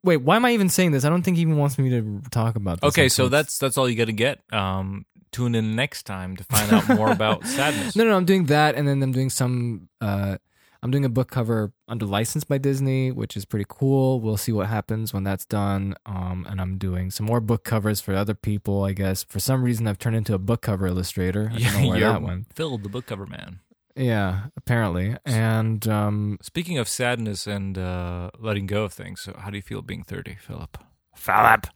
Wait, 0.05 0.19
why 0.19 0.37
am 0.37 0.45
I 0.45 0.53
even 0.53 0.69
saying 0.69 0.93
this? 0.93 1.05
I 1.05 1.09
don't 1.09 1.23
think 1.23 1.39
he 1.39 1.43
even 1.43 1.57
wants 1.57 1.79
me 1.79 1.91
to 1.91 2.21
talk 2.31 2.55
about 2.55 2.81
this. 2.83 2.89
Okay, 2.89 3.09
so 3.09 3.29
that's 3.29 3.59
that's 3.59 3.79
all 3.79 3.89
you 3.89 3.97
got 3.97 4.05
to 4.05 4.13
get. 4.13 4.41
Um, 4.53 5.07
tune 5.33 5.55
in 5.55 5.75
next 5.75 6.05
time 6.05 6.37
to 6.37 6.45
find 6.45 6.71
out 6.73 6.87
more 6.97 7.11
about 7.11 7.47
sadness. 7.47 7.97
No, 7.97 8.05
no, 8.05 8.15
I'm 8.15 8.27
doing 8.27 8.45
that, 8.47 8.75
and 8.75 8.87
then 8.87 9.03
I'm 9.03 9.13
doing 9.13 9.31
some. 9.31 9.89
Uh, 10.01 10.37
I'm 10.83 10.91
doing 10.91 11.05
a 11.05 11.09
book 11.09 11.31
cover 11.31 11.73
under 11.87 12.05
license 12.07 12.43
by 12.45 12.59
Disney, 12.59 13.13
which 13.13 13.37
is 13.37 13.45
pretty 13.45 13.67
cool. 13.69 14.21
We'll 14.21 14.37
see 14.37 14.51
what 14.53 14.67
happens 14.67 15.15
when 15.15 15.23
that's 15.23 15.45
done. 15.45 15.95
Um, 16.07 16.45
and 16.51 16.61
I'm 16.61 16.77
doing 16.77 17.11
some 17.13 17.27
more 17.27 17.41
book 17.41 17.63
covers 17.63 18.01
for 18.01 18.15
other 18.15 18.35
people. 18.35 18.83
I 18.85 18.93
guess 18.93 19.23
for 19.23 19.39
some 19.39 19.63
reason 19.63 19.87
I've 19.87 19.99
turned 19.99 20.17
into 20.17 20.35
a 20.35 20.39
book 20.39 20.63
cover 20.63 20.87
illustrator. 20.89 21.51
I 21.55 21.59
don't 21.59 21.73
know 21.83 21.89
where 21.91 21.99
you're 21.99 22.09
that 22.13 22.23
went. 22.23 22.53
Phil, 22.55 22.79
the 22.79 22.89
book 22.89 23.07
cover 23.07 23.27
man. 23.27 23.61
Yeah, 23.95 24.45
apparently. 24.57 25.17
And 25.27 25.87
um, 25.87 26.39
Speaking 26.43 26.79
of 26.79 26.89
sadness 26.89 27.47
and 27.47 27.77
uh, 27.79 28.31
letting 28.39 28.67
go 28.67 28.85
of 28.85 28.93
things, 28.93 29.21
so 29.21 29.37
how 29.39 29.51
do 29.51 29.57
you 29.57 29.63
feel 29.63 29.83
being 29.83 30.03
30, 30.03 30.35
Philip? 30.41 30.79
Philip. 31.15 31.67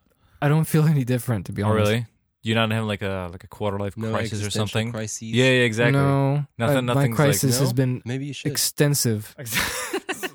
I 0.43 0.49
don't 0.49 0.65
feel 0.65 0.85
any 0.87 1.05
different 1.05 1.47
to 1.47 1.53
be 1.53 1.63
Oh, 1.63 1.69
honest. 1.69 1.91
really? 1.91 2.07
You're 2.47 2.55
not 2.55 2.71
having 2.71 2.87
like 2.87 3.03
a 3.03 3.29
like 3.33 3.43
a 3.45 3.49
quarter 3.49 3.79
life 3.79 3.97
No 3.97 4.11
crisis 4.13 4.33
or 4.41 4.47
existential 4.47 4.69
something? 4.69 4.93
Crises. 4.93 5.23
Yeah, 5.23 5.45
yeah, 5.47 5.51
exactly. 5.63 5.93
No, 6.01 6.47
Nothing- 6.59 6.77
I- 6.77 6.81
my 6.81 6.95
nothing's 6.95 7.11
like- 7.11 7.17
crisis 7.17 7.59
has 7.59 7.71
No? 7.71 7.75
been 7.75 8.03
Maybe 8.05 8.27
you 8.27 8.33
should. 8.33 8.51
extensive. 8.53 9.35
just, 9.39 10.31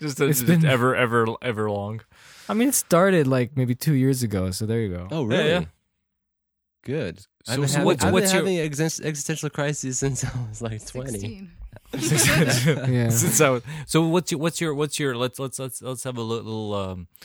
It's 0.00 0.14
just 0.16 0.46
been- 0.46 0.64
ever, 0.66 0.94
ever, 0.96 1.26
ever 1.42 1.70
long. 1.70 2.00
I 2.48 2.54
mean, 2.54 2.68
it 2.70 2.74
started 2.74 3.26
like 3.26 3.56
maybe 3.56 3.74
two 3.74 3.94
years 3.94 4.22
ago. 4.22 4.50
So 4.50 4.66
there 4.66 4.80
you 4.80 4.88
go. 4.94 5.08
oh, 5.10 5.22
really? 5.24 5.48
yeah. 5.48 5.64
Good. 6.82 7.20
So- 7.44 7.52
I've 7.52 7.60
been 7.60 7.68
so 7.68 7.72
having, 7.74 7.86
what's- 7.86 8.04
I've 8.04 8.12
what's 8.12 8.32
been 8.32 8.46
your- 8.46 8.58
having 8.58 9.06
existential 9.06 9.50
crises 9.50 9.98
since 9.98 10.24
I 10.24 10.30
was 10.48 10.60
like 10.62 10.84
20. 10.84 11.10
16. 11.10 11.50
Yeah. 12.92 13.10
so, 13.10 13.62
so 13.86 14.06
what's 14.08 14.30
your 14.32 14.40
what's 14.40 14.60
your 14.60 14.74
what's 14.74 14.98
your 14.98 15.16
let's 15.16 15.38
let's 15.38 15.58
let's 15.58 15.80
let's 15.82 16.04
have 16.04 16.16
a 16.18 16.22
little 16.22 16.74
um 16.74 17.06
a 17.18 17.24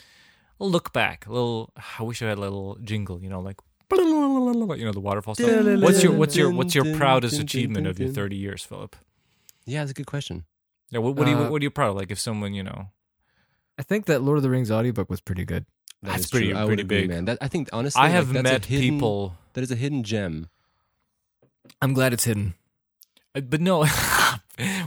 look 0.58 0.92
back. 0.92 1.26
Little 1.26 1.72
I 1.98 2.02
wish 2.02 2.22
I 2.22 2.28
had 2.28 2.38
a 2.38 2.40
little 2.40 2.76
jingle, 2.82 3.20
you 3.22 3.28
know, 3.28 3.40
like 3.40 3.58
you 3.90 4.84
know 4.84 4.92
the 4.92 5.00
waterfall 5.00 5.34
stuff. 5.34 5.48
What's 5.82 6.02
your 6.02 6.12
what's 6.12 6.36
your 6.36 6.50
what's 6.50 6.74
your 6.74 6.96
proudest 6.96 7.38
achievement 7.40 7.86
of 7.86 7.98
your 7.98 8.08
30 8.08 8.36
years, 8.36 8.62
Philip? 8.64 8.96
Yeah, 9.64 9.80
that's 9.80 9.90
a 9.92 9.94
good 9.94 10.06
question. 10.06 10.44
Yeah, 10.90 11.00
what, 11.00 11.16
what 11.16 11.26
are 11.26 11.30
you 11.30 11.36
what 11.50 11.60
are 11.62 11.64
you 11.64 11.70
proud 11.70 11.90
of? 11.90 11.96
Like 11.96 12.10
if 12.10 12.18
someone, 12.20 12.54
you 12.54 12.62
know, 12.62 12.88
I 13.78 13.82
think 13.82 14.06
that 14.06 14.22
Lord 14.22 14.36
of 14.38 14.42
the 14.42 14.50
Rings 14.50 14.70
audiobook 14.70 15.10
was 15.10 15.20
pretty 15.20 15.44
good. 15.44 15.66
That 16.02 16.10
That's 16.12 16.26
pretty- 16.30 16.46
true. 16.48 16.54
Pretty 16.54 16.68
would 16.70 16.80
agree, 16.80 17.00
big. 17.02 17.08
man. 17.08 17.24
That, 17.24 17.38
I 17.40 17.48
think 17.48 17.68
honestly, 17.72 18.00
I 18.00 18.08
have 18.08 18.34
a 18.34 18.42
met 18.42 18.66
hidden- 18.66 18.90
people 18.98 19.36
That 19.54 19.62
is 19.62 19.70
a 19.70 19.76
hidden 19.76 20.02
gem. 20.04 20.48
I'm 21.82 21.92
glad 21.94 22.12
it's 22.12 22.24
hidden. 22.24 22.54
Uh, 23.34 23.40
But 23.40 23.60
no, 23.60 23.78
wow, 23.80 23.86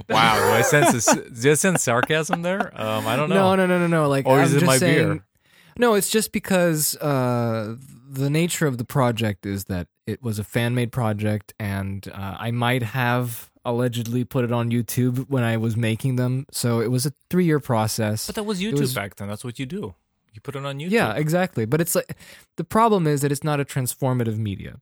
I 0.09 0.61
sense 0.61 1.07
I 1.09 1.53
sense 1.53 1.83
sarcasm 1.83 2.41
there? 2.41 2.71
Um, 2.79 3.05
I 3.07 3.15
don't 3.15 3.29
know. 3.29 3.55
No, 3.55 3.55
no, 3.55 3.65
no, 3.65 3.79
no, 3.79 3.87
no. 3.87 4.07
Like, 4.09 4.25
Or 4.25 4.39
I'm 4.39 4.45
is 4.45 4.53
it 4.55 4.63
my 4.63 4.77
saying, 4.77 5.13
beer? 5.13 5.25
No, 5.79 5.93
it's 5.95 6.09
just 6.09 6.31
because 6.33 6.95
uh, 6.97 7.75
the 8.07 8.29
nature 8.29 8.67
of 8.67 8.77
the 8.77 8.83
project 8.85 9.45
is 9.45 9.63
that 9.65 9.87
it 10.05 10.21
was 10.21 10.37
a 10.37 10.43
fan 10.43 10.75
made 10.75 10.91
project, 10.91 11.53
and 11.59 12.07
uh, 12.13 12.35
I 12.37 12.51
might 12.51 12.83
have 12.83 13.49
allegedly 13.63 14.25
put 14.25 14.43
it 14.43 14.51
on 14.51 14.71
YouTube 14.71 15.29
when 15.29 15.43
I 15.43 15.55
was 15.57 15.77
making 15.77 16.17
them. 16.17 16.45
So 16.51 16.81
it 16.81 16.91
was 16.91 17.05
a 17.05 17.13
three 17.29 17.45
year 17.45 17.59
process. 17.59 18.27
But 18.27 18.35
that 18.35 18.43
was 18.43 18.61
YouTube 18.61 18.79
was- 18.81 18.93
back 18.93 19.15
then. 19.15 19.27
That's 19.29 19.43
what 19.45 19.57
you 19.57 19.65
do. 19.65 19.95
You 20.33 20.41
put 20.41 20.55
it 20.55 20.65
on 20.65 20.79
YouTube. 20.79 20.91
Yeah, 20.91 21.13
exactly. 21.15 21.65
But 21.65 21.81
it's 21.81 21.95
like 21.95 22.15
the 22.57 22.63
problem 22.63 23.07
is 23.07 23.21
that 23.21 23.31
it's 23.31 23.43
not 23.43 23.59
a 23.59 23.65
transformative 23.65 24.37
media. 24.37 24.79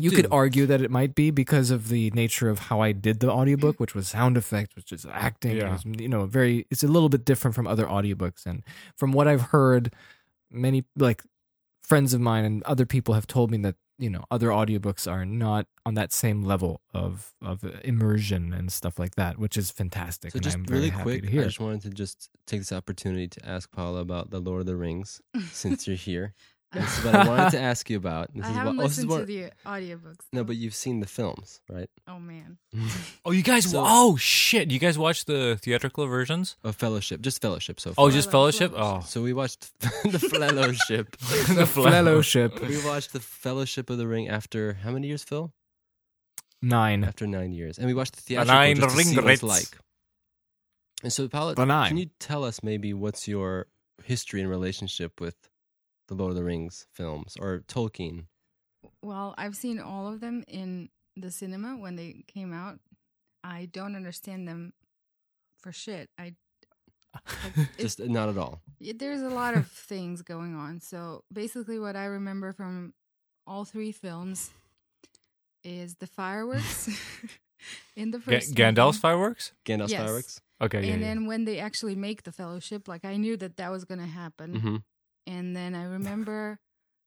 You 0.00 0.10
could 0.10 0.26
argue 0.30 0.66
that 0.66 0.80
it 0.82 0.90
might 0.90 1.14
be 1.14 1.30
because 1.30 1.70
of 1.70 1.88
the 1.88 2.10
nature 2.10 2.48
of 2.48 2.58
how 2.58 2.80
I 2.80 2.92
did 2.92 3.20
the 3.20 3.30
audiobook, 3.30 3.78
which 3.80 3.94
was 3.94 4.08
sound 4.08 4.36
effects, 4.36 4.74
which 4.76 4.92
is 4.92 5.06
acting. 5.10 5.52
It 5.52 5.56
Yeah. 5.58 5.72
was, 5.72 5.84
you 5.84 6.08
know, 6.08 6.26
very. 6.26 6.66
It's 6.70 6.82
a 6.82 6.88
little 6.88 7.08
bit 7.08 7.24
different 7.24 7.54
from 7.54 7.66
other 7.66 7.86
audiobooks, 7.86 8.46
and 8.46 8.62
from 8.96 9.12
what 9.12 9.28
I've 9.28 9.42
heard, 9.42 9.94
many 10.50 10.84
like 10.96 11.22
friends 11.82 12.14
of 12.14 12.20
mine 12.20 12.44
and 12.44 12.62
other 12.64 12.86
people 12.86 13.14
have 13.14 13.26
told 13.26 13.50
me 13.50 13.58
that 13.58 13.74
you 13.98 14.08
know 14.08 14.24
other 14.30 14.48
audiobooks 14.48 15.10
are 15.10 15.26
not 15.26 15.66
on 15.84 15.94
that 15.94 16.12
same 16.12 16.42
level 16.42 16.80
of 16.94 17.34
of 17.42 17.64
immersion 17.84 18.52
and 18.54 18.72
stuff 18.72 18.98
like 18.98 19.14
that, 19.16 19.38
which 19.38 19.56
is 19.56 19.70
fantastic. 19.70 20.32
So 20.32 20.36
and 20.36 20.44
just 20.44 20.56
I'm 20.56 20.64
really 20.64 20.88
happy 20.90 21.20
quick, 21.20 21.34
I 21.34 21.42
just 21.44 21.60
wanted 21.60 21.82
to 21.82 21.90
just 21.90 22.30
take 22.46 22.60
this 22.60 22.72
opportunity 22.72 23.28
to 23.28 23.46
ask 23.46 23.70
Paula 23.70 24.00
about 24.00 24.30
the 24.30 24.40
Lord 24.40 24.60
of 24.60 24.66
the 24.66 24.76
Rings 24.76 25.20
since 25.52 25.86
you're 25.86 25.96
here. 25.96 26.34
This 26.74 26.98
is 26.98 27.04
what 27.04 27.14
I 27.16 27.26
wanted 27.32 27.50
to 27.50 27.60
ask 27.60 27.90
you 27.90 27.96
about. 27.96 28.32
This 28.32 28.44
I 28.46 28.50
is 28.50 28.54
haven't 28.56 28.76
what, 28.76 28.84
oh, 28.84 28.88
this 28.88 28.98
is 28.98 29.04
listened 29.06 29.10
what- 29.10 29.26
to 29.26 29.26
the 29.26 29.50
audiobooks. 29.66 30.24
No, 30.32 30.44
but 30.44 30.54
you've 30.56 30.74
seen 30.74 31.00
the 31.00 31.06
films, 31.06 31.60
right? 31.68 31.90
oh 32.06 32.20
man, 32.20 32.58
oh, 32.78 33.00
oh, 33.26 33.30
you 33.32 33.42
guys. 33.42 33.70
So- 33.70 33.82
oh 33.84 34.16
shit! 34.16 34.70
You 34.70 34.78
guys 34.78 34.96
watched 34.96 35.26
the 35.26 35.58
theatrical 35.60 36.06
versions? 36.06 36.56
Of 36.62 36.76
Fellowship, 36.76 37.22
just 37.22 37.42
Fellowship 37.42 37.80
so 37.80 37.90
oh, 37.90 37.94
far. 37.94 38.06
Oh, 38.06 38.10
just 38.10 38.30
Fellowship. 38.30 38.72
Oh. 38.74 38.78
Fellowship. 38.78 39.02
Oh, 39.02 39.06
So 39.08 39.22
we 39.22 39.32
watched 39.32 39.78
the 39.80 40.18
Fellowship. 40.18 41.16
the 41.18 41.66
Fellowship 41.66 42.60
we 42.60 42.84
watched 42.84 43.12
the 43.12 43.20
Fellowship 43.20 43.90
of 43.90 43.98
the 43.98 44.06
Ring 44.06 44.28
after 44.28 44.74
how 44.74 44.92
many 44.92 45.08
years, 45.08 45.24
Phil? 45.24 45.52
nine. 46.62 47.02
After 47.04 47.26
nine 47.26 47.52
years, 47.52 47.78
and 47.78 47.86
we 47.86 47.94
watched 47.94 48.14
the 48.16 48.22
theatrical 48.22 48.54
nine 48.54 48.76
just 48.76 48.96
to 48.96 49.02
see 49.04 49.16
what 49.16 49.30
it's 49.30 49.42
ringrets. 49.42 49.72
like. 49.72 49.80
And 51.02 51.12
so, 51.12 51.26
Paula, 51.28 51.54
The 51.54 51.64
nine. 51.64 51.88
can 51.88 51.96
you 51.96 52.10
tell 52.20 52.44
us 52.44 52.62
maybe 52.62 52.92
what's 52.92 53.26
your 53.26 53.66
history 54.04 54.40
and 54.42 54.50
relationship 54.50 55.20
with 55.20 55.34
the 56.10 56.14
Lord 56.16 56.30
of 56.30 56.36
the 56.36 56.44
Rings 56.44 56.86
films 56.92 57.36
or 57.40 57.60
Tolkien? 57.68 58.26
well, 59.02 59.34
I've 59.38 59.56
seen 59.56 59.78
all 59.80 60.06
of 60.12 60.20
them 60.20 60.44
in 60.48 60.88
the 61.16 61.30
cinema 61.30 61.76
when 61.76 61.96
they 61.96 62.24
came 62.26 62.52
out. 62.52 62.78
I 63.44 63.68
don't 63.72 63.96
understand 63.96 64.46
them 64.48 64.72
for 65.62 65.72
shit. 65.72 66.10
I 66.18 66.34
like, 67.56 67.68
Just 67.78 67.98
not 68.00 68.28
at 68.28 68.36
all. 68.38 68.60
Yeah, 68.78 68.92
there's 68.96 69.22
a 69.22 69.28
lot 69.30 69.54
of 69.56 69.66
things 69.70 70.22
going 70.22 70.54
on. 70.54 70.80
So 70.80 71.24
basically, 71.32 71.78
what 71.78 71.96
I 71.96 72.04
remember 72.04 72.52
from 72.52 72.92
all 73.46 73.64
three 73.64 73.92
films 73.92 74.50
is 75.64 75.96
the 75.96 76.06
fireworks 76.06 76.88
in 77.96 78.10
the 78.12 78.18
Ga- 78.18 78.24
first 78.40 78.54
Gandalf's 78.54 78.96
movie. 78.96 79.00
fireworks. 79.02 79.52
Gandalf's 79.66 79.92
Yes. 79.92 80.00
fireworks. 80.02 80.40
Okay, 80.62 80.78
and 80.90 81.00
yeah. 81.00 81.08
then 81.08 81.26
when 81.26 81.44
they 81.46 81.58
actually 81.58 81.96
make 81.96 82.22
the 82.24 82.32
fellowship, 82.32 82.86
like 82.86 83.04
I 83.04 83.16
knew 83.16 83.36
that 83.38 83.56
that 83.56 83.70
was 83.70 83.84
gonna 83.84 84.06
happen. 84.06 84.54
Mm-hmm. 84.54 84.76
And 85.34 85.54
then 85.56 85.70
I 85.74 85.84
remember 85.84 86.58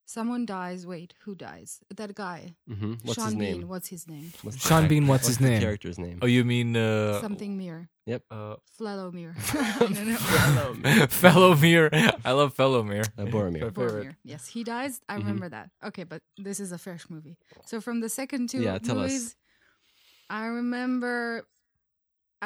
someone 0.06 0.46
dies. 0.46 0.86
Wait, 0.88 1.14
who 1.24 1.34
dies? 1.36 1.80
That 2.00 2.12
guy, 2.16 2.56
Mm-hmm. 2.70 2.94
What's 3.04 3.16
Sean 3.20 3.26
his 3.26 3.36
Bean. 3.36 3.60
name? 3.60 3.68
What's 3.74 3.90
his 3.90 4.08
name? 4.08 4.32
What's 4.44 4.58
the- 4.62 4.68
Sean 4.68 4.88
Bean, 4.88 5.08
what's 5.08 5.28
his 5.28 5.38
the 5.40 5.50
name? 5.50 5.62
character's 5.62 5.98
name? 6.00 6.20
Oh, 6.22 6.26
you 6.36 6.44
mean 6.54 6.76
uh, 6.78 7.20
Something 7.22 7.58
Mir. 7.58 7.90
Yep. 8.06 8.22
Uh, 8.32 8.56
Flelomir. 8.80 9.32
I 9.56 9.80
don't 9.80 10.82
know. 10.84 11.08
Fellowmere. 11.08 11.90
I 12.26 12.32
love 12.32 12.54
Fellowmere. 12.56 13.06
Uh, 13.18 13.26
Boromir. 13.34 13.72
Boromir. 13.72 14.16
Yes, 14.24 14.48
he 14.48 14.64
dies. 14.64 15.00
I 15.08 15.16
Mhm. 15.16 15.20
remember 15.20 15.50
that. 15.50 15.70
Okay, 15.90 16.04
but 16.04 16.22
this 16.38 16.60
is 16.60 16.72
a 16.72 16.78
fresh 16.78 17.10
movie. 17.10 17.38
So 17.66 17.80
from 17.82 18.02
the 18.02 18.10
second 18.10 18.50
two 18.50 18.62
Yeah, 18.62 18.78
tell 18.80 19.00
us. 19.00 19.12
movies, 19.12 19.36
I 20.30 20.46
remember. 20.48 21.46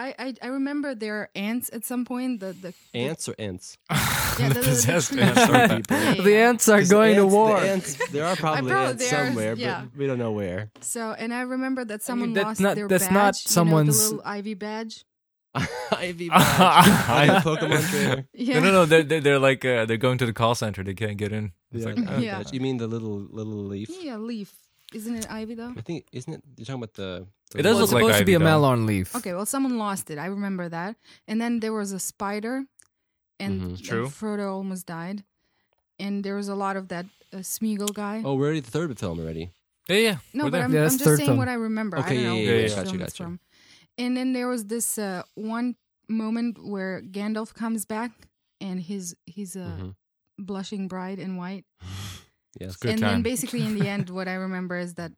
I, 0.05 0.13
I 0.19 0.33
I 0.43 0.47
remember 0.59 0.93
there 0.95 1.15
are 1.21 1.29
ants 1.35 1.69
at 1.73 1.83
some 1.85 2.05
point. 2.05 2.39
The 2.41 2.53
the, 2.53 2.73
the 2.93 2.99
Ants 2.99 3.27
or 3.29 3.35
ants? 3.39 3.77
Yeah, 4.39 4.49
the 4.53 4.53
the- 4.53 4.59
the 4.61 4.65
possessed 4.69 5.11
tree. 5.13 5.21
ants 5.21 5.39
are 5.49 5.67
people. 5.77 5.97
Yeah, 5.97 6.13
yeah, 6.17 6.21
The 6.23 6.35
ants 6.47 6.69
are 6.69 6.77
'Cause 6.79 6.89
going 6.91 7.15
ants- 7.17 7.31
to 7.31 7.35
war. 7.37 7.59
The 7.59 7.69
ants, 7.69 7.89
there 8.11 8.25
are 8.29 8.35
probably 8.35 8.69
probably 8.71 8.91
ants 8.91 9.13
are- 9.13 9.25
somewhere, 9.25 9.53
yeah. 9.57 9.81
but 9.89 9.97
we 9.99 10.05
don't 10.07 10.19
know 10.19 10.31
where. 10.31 10.69
So 10.81 11.01
and 11.17 11.33
I 11.33 11.41
remember 11.41 11.83
that 11.85 12.03
someone 12.03 12.33
that's 12.33 12.45
lost 12.45 12.61
not- 12.61 12.75
their 12.75 12.87
that's 12.87 13.05
badge. 13.05 13.13
not 13.13 13.35
you 13.35 13.49
know, 13.49 13.53
someone's- 13.57 13.97
the 14.09 14.15
little 14.15 14.21
ivy 14.37 14.53
badge. 14.53 15.03
Ivy 15.91 16.29
badge. 16.29 16.59
I- 16.59 17.27
Like 17.27 17.43
the 17.43 17.49
Pokemon 17.49 17.89
trainer. 17.89 18.27
Yeah. 18.33 18.59
No, 18.59 18.65
no, 18.65 18.71
no. 18.71 18.85
They're, 18.85 19.03
they're, 19.03 19.21
they're 19.21 19.39
like 19.39 19.65
uh, 19.65 19.85
they're 19.85 19.97
going 19.97 20.19
to 20.19 20.25
the 20.27 20.33
call 20.33 20.53
center. 20.53 20.83
They 20.83 20.93
can't 20.93 21.17
get 21.17 21.31
in. 21.33 21.51
It's 21.71 21.81
Yeah, 21.83 21.93
like, 21.93 21.95
the 22.05 22.11
Ivy 22.13 22.25
Yeah. 22.25 22.43
You 22.51 22.61
mean 22.61 22.77
the 22.77 22.87
little 22.87 23.17
little 23.31 23.63
leaf? 23.65 23.89
Yeah, 23.89 24.17
leaf. 24.17 24.53
Isn't 24.93 25.15
it 25.15 25.27
ivy 25.29 25.55
though? 25.55 25.73
I 25.77 25.81
think 25.81 26.05
isn't 26.11 26.33
it? 26.33 26.41
You're 26.57 26.65
talking 26.65 26.81
about 26.83 26.93
the. 26.93 27.27
the 27.51 27.59
It 27.59 27.61
does 27.63 27.75
Well, 27.75 27.83
it's 27.83 27.91
look 27.91 28.01
like 28.01 28.09
supposed 28.09 28.19
to 28.19 28.25
be 28.25 28.33
a 28.33 28.35
ivy, 28.37 28.43
though. 28.45 28.49
mallorn 28.49 28.85
leaf. 28.85 29.15
Okay, 29.15 29.33
well, 29.33 29.45
someone 29.45 29.77
lost 29.77 30.09
it. 30.09 30.17
I 30.17 30.27
remember 30.27 30.69
that. 30.69 30.95
And 31.27 31.41
then 31.41 31.59
there 31.59 31.73
was 31.73 31.91
a 31.91 31.99
spider, 31.99 32.63
and, 33.39 33.61
Mhm. 33.61 33.65
and 33.65 33.83
True. 33.83 34.07
Frodo 34.07 34.51
almost 34.53 34.85
died. 34.85 35.23
And 35.99 36.23
there 36.23 36.35
was 36.35 36.47
a 36.47 36.55
lot 36.55 36.75
of 36.77 36.87
that 36.89 37.05
uh, 37.33 37.37
Smeagol 37.37 37.93
guy. 37.93 38.21
Oh, 38.23 38.35
we're 38.35 38.45
already 38.45 38.61
the 38.61 38.71
third 38.71 38.97
film 38.97 39.19
already. 39.19 39.51
yeah, 39.89 39.95
yeah. 39.97 40.17
no, 40.33 40.45
we're 40.45 40.51
but 40.51 40.57
there. 40.57 40.65
I'm, 40.65 40.73
Yeah, 40.73 40.83
I'm 40.83 40.97
just 40.97 41.03
saying 41.03 41.17
film. 41.27 41.37
what 41.37 41.49
I 41.49 41.53
remember. 41.55 41.97
Okay, 41.97 42.11
I 42.11 42.13
don't 42.15 42.23
know 42.23 42.35
yeah, 42.35 42.43
yeah, 42.51 42.61
which 42.63 42.71
yeah. 42.71 42.75
Gotcha, 42.83 42.93
it's 42.95 43.03
gotcha. 43.03 43.23
from. 43.23 43.39
And 43.97 44.15
then 44.15 44.31
there 44.33 44.47
was 44.47 44.65
this 44.65 44.97
uh, 44.97 45.23
one 45.35 45.75
moment 46.07 46.63
where 46.63 47.01
Gandalf 47.01 47.53
comes 47.53 47.83
back, 47.85 48.11
and 48.61 48.79
his 48.79 49.15
he's 49.25 49.55
a 49.57 49.59
Mhm. 49.81 49.95
blushing 50.39 50.87
bride 50.87 51.19
in 51.19 51.35
white. 51.35 51.65
Yes. 52.59 52.75
Good 52.75 52.91
and 52.91 52.99
time. 53.01 53.09
then 53.11 53.21
basically 53.23 53.63
in 53.65 53.77
the 53.77 53.87
end, 53.87 54.09
what 54.17 54.27
I 54.27 54.33
remember 54.33 54.77
is 54.77 54.95
that 54.95 55.11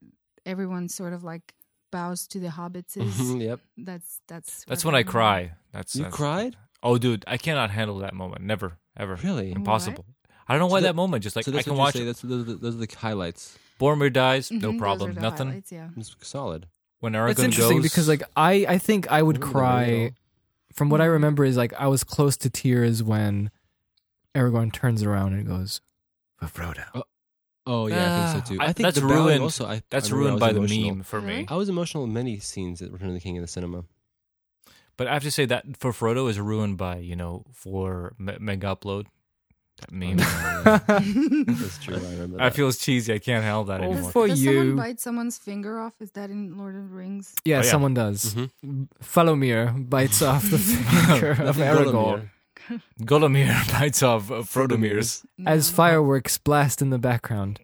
everyone 0.46 0.90
sort 0.90 1.14
of 1.14 1.24
like 1.24 1.54
bows 1.92 2.28
to 2.28 2.40
the 2.40 2.48
hobbits. 2.50 2.96
Mhm, 2.98 3.42
yep. 3.42 3.60
That's 3.78 4.22
that's 4.28 4.66
That's 4.66 4.86
when 4.86 4.96
I 4.96 5.00
remember. 5.00 5.12
cry. 5.12 5.52
That's 5.72 5.96
You 5.96 6.04
that's- 6.04 6.16
cried? 6.16 6.56
Oh, 6.82 6.98
dude, 6.98 7.26
I 7.28 7.38
cannot 7.38 7.72
handle 7.72 7.98
that 8.00 8.14
moment. 8.14 8.42
Never, 8.44 8.78
ever. 8.96 9.16
Really? 9.24 9.52
Impossible. 9.52 10.06
I 10.48 10.54
don't 10.54 10.60
know 10.62 10.68
So 10.70 10.72
why 10.74 10.80
that- 10.82 10.88
that 10.88 10.96
moment. 10.96 11.24
Just 11.24 11.36
like 11.36 11.46
so 11.46 11.52
I 11.52 11.56
that's 11.56 11.66
can 11.66 11.74
what 11.74 11.80
watch 11.80 11.94
say. 11.96 12.06
That's 12.06 12.22
those, 12.22 12.42
are 12.42 12.44
the- 12.44 12.56
those 12.56 12.76
are 12.76 12.86
the 12.86 12.96
highlights. 12.98 13.58
Boromir 13.80 14.12
dies, 14.12 14.50
Mhm, 14.50 14.62
no 14.62 14.72
those 14.72 14.80
problem. 14.80 15.12
are 15.12 15.14
the 15.14 15.22
Nothing. 15.22 15.64
yeah. 15.72 15.90
It's 15.98 16.16
solid. 16.22 16.68
When 17.00 17.14
That's 17.14 17.40
Aragorn 17.40 17.44
interesting 17.46 17.78
goes, 17.78 17.84
because 17.84 18.08
like 18.10 18.24
I 18.36 18.66
I 18.68 18.78
think 18.78 19.10
I 19.10 19.22
would 19.22 19.38
I 19.38 19.40
remember 19.40 19.48
that 19.48 19.60
cry. 19.60 20.12
From 20.74 20.90
what 20.90 21.00
I 21.02 21.06
remember 21.06 21.46
is 21.46 21.56
like 21.58 21.74
I 21.80 21.88
was 21.88 22.04
close 22.04 22.36
to 22.38 22.50
tears 22.50 23.02
when 23.02 23.52
Aragorn 24.36 24.72
turns 24.74 25.02
around 25.04 25.34
and 25.34 25.48
goes, 25.48 25.82
"For 26.38 26.46
Frodo." 26.48 26.86
Oh 26.94 27.04
yeah, 27.88 28.28
I 28.30 28.34
think 28.34 28.46
so 28.46 28.54
too. 28.56 28.62
I- 28.62 28.66
I, 28.66 28.74
think 28.74 28.86
that's 28.88 29.00
the 29.00 29.08
bowing 29.08 29.26
ruined- 29.26 29.44
Also, 29.44 29.66
I, 29.66 29.82
that's 29.90 30.12
I 30.12 30.16
remember 30.16 30.44
I 30.46 30.50
ruined 30.50 30.60
was 30.62 30.70
by 30.72 30.76
the 30.78 30.88
meme 30.92 31.04
for 31.04 31.22
me. 31.22 31.46
I 31.48 31.56
was 31.56 31.70
emotional 31.70 32.04
in 32.06 32.14
many 32.14 32.40
scenes 32.40 32.82
at 32.82 32.92
Return 32.92 33.10
of 33.10 33.14
the 33.16 33.20
King 33.20 33.36
in 33.36 33.42
the 33.42 33.48
cinema. 33.48 33.84
But 34.98 35.08
I 35.08 35.14
have 35.14 35.24
to 35.24 35.32
say 35.32 35.46
that 35.46 35.64
for 35.78 35.92
Frodo 35.94 36.30
is 36.30 36.40
ruined 36.40 36.78
by 36.78 36.98
you 36.98 37.16
know 37.16 37.46
for 37.54 38.14
me- 38.20 38.38
mega 38.40 38.68
upload. 38.76 39.06
That 39.82 39.92
meme. 39.94 40.18
That's 40.68 41.78
true. 41.80 41.96
I 41.96 42.00
remember. 42.00 42.42
I 42.42 42.50
That. 42.50 42.56
feel 42.56 42.68
it's 42.68 42.80
cheesy. 42.84 43.14
I 43.14 43.20
can't 43.20 43.44
handle 43.46 43.64
that 43.66 43.80
Oh, 43.80 43.92
anymore. 43.92 44.12
for 44.12 44.28
Does 44.28 44.44
you. 44.44 44.52
someone 44.60 44.76
bite 44.76 45.00
someone's 45.00 45.38
finger 45.38 45.80
off? 45.80 45.94
Is 46.02 46.12
that 46.12 46.30
in 46.30 46.58
Lord 46.58 46.76
of 46.76 46.90
the 46.90 46.96
Rings? 46.96 47.34
yeah, 47.46 47.58
Oh, 47.58 47.62
yeah. 47.62 47.72
someone 47.72 47.94
does. 47.94 48.36
Mhm. 48.36 48.90
Falomir 49.02 49.90
bites 49.90 50.22
off 50.22 50.44
the 50.50 50.58
finger 50.58 51.32
of 51.48 51.58
Nothing 51.58 51.64
Aragorn 51.64 52.30
Golomir. 52.70 52.82
Golomir 53.48 53.72
bites 53.80 54.04
off 54.04 54.30
uh, 54.32 54.36
Frodomir's. 54.44 55.26
as 55.46 55.70
fireworks 55.70 56.38
blast 56.38 56.82
in 56.82 56.90
the 56.90 57.00
background. 57.00 57.60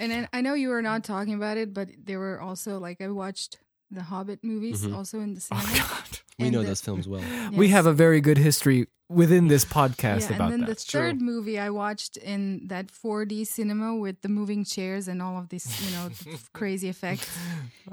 And 0.00 0.12
then 0.12 0.28
I 0.32 0.40
know 0.40 0.54
you 0.54 0.68
were 0.68 0.82
not 0.82 1.04
talking 1.04 1.34
about 1.34 1.56
it, 1.56 1.74
but 1.74 1.88
there 2.04 2.18
were 2.18 2.40
also 2.40 2.78
like 2.78 3.00
I 3.00 3.08
watched 3.08 3.58
the 3.90 4.02
Hobbit 4.02 4.44
movies 4.44 4.84
Mhm. 4.86 4.94
also 4.94 5.20
in 5.20 5.34
the 5.34 5.44
Oh 5.50 5.58
cinema. 5.60 5.78
God. 5.88 6.18
We 6.38 6.44
And 6.46 6.52
know 6.54 6.62
the- 6.62 6.68
those 6.68 6.80
films 6.82 7.08
well. 7.08 7.22
We 7.52 7.66
Yes. 7.66 7.74
have 7.74 7.86
a 7.86 7.92
very 7.92 8.20
good 8.20 8.38
history 8.38 8.86
within 9.08 9.48
this 9.48 9.64
podcast 9.64 10.28
yeah, 10.30 10.36
about 10.36 10.52
and 10.52 10.62
then 10.62 10.68
that. 10.68 10.78
the 10.78 10.84
third 10.84 11.20
movie 11.20 11.58
I 11.58 11.70
watched 11.70 12.16
in 12.16 12.68
that 12.68 12.92
4D 12.92 13.44
cinema 13.44 13.96
with 13.96 14.20
the 14.22 14.28
moving 14.28 14.64
chairs 14.64 15.08
and 15.08 15.20
all 15.20 15.36
of 15.38 15.48
these, 15.48 15.66
you 15.84 15.90
know, 15.96 16.10
crazy 16.52 16.88
effects. 16.88 17.26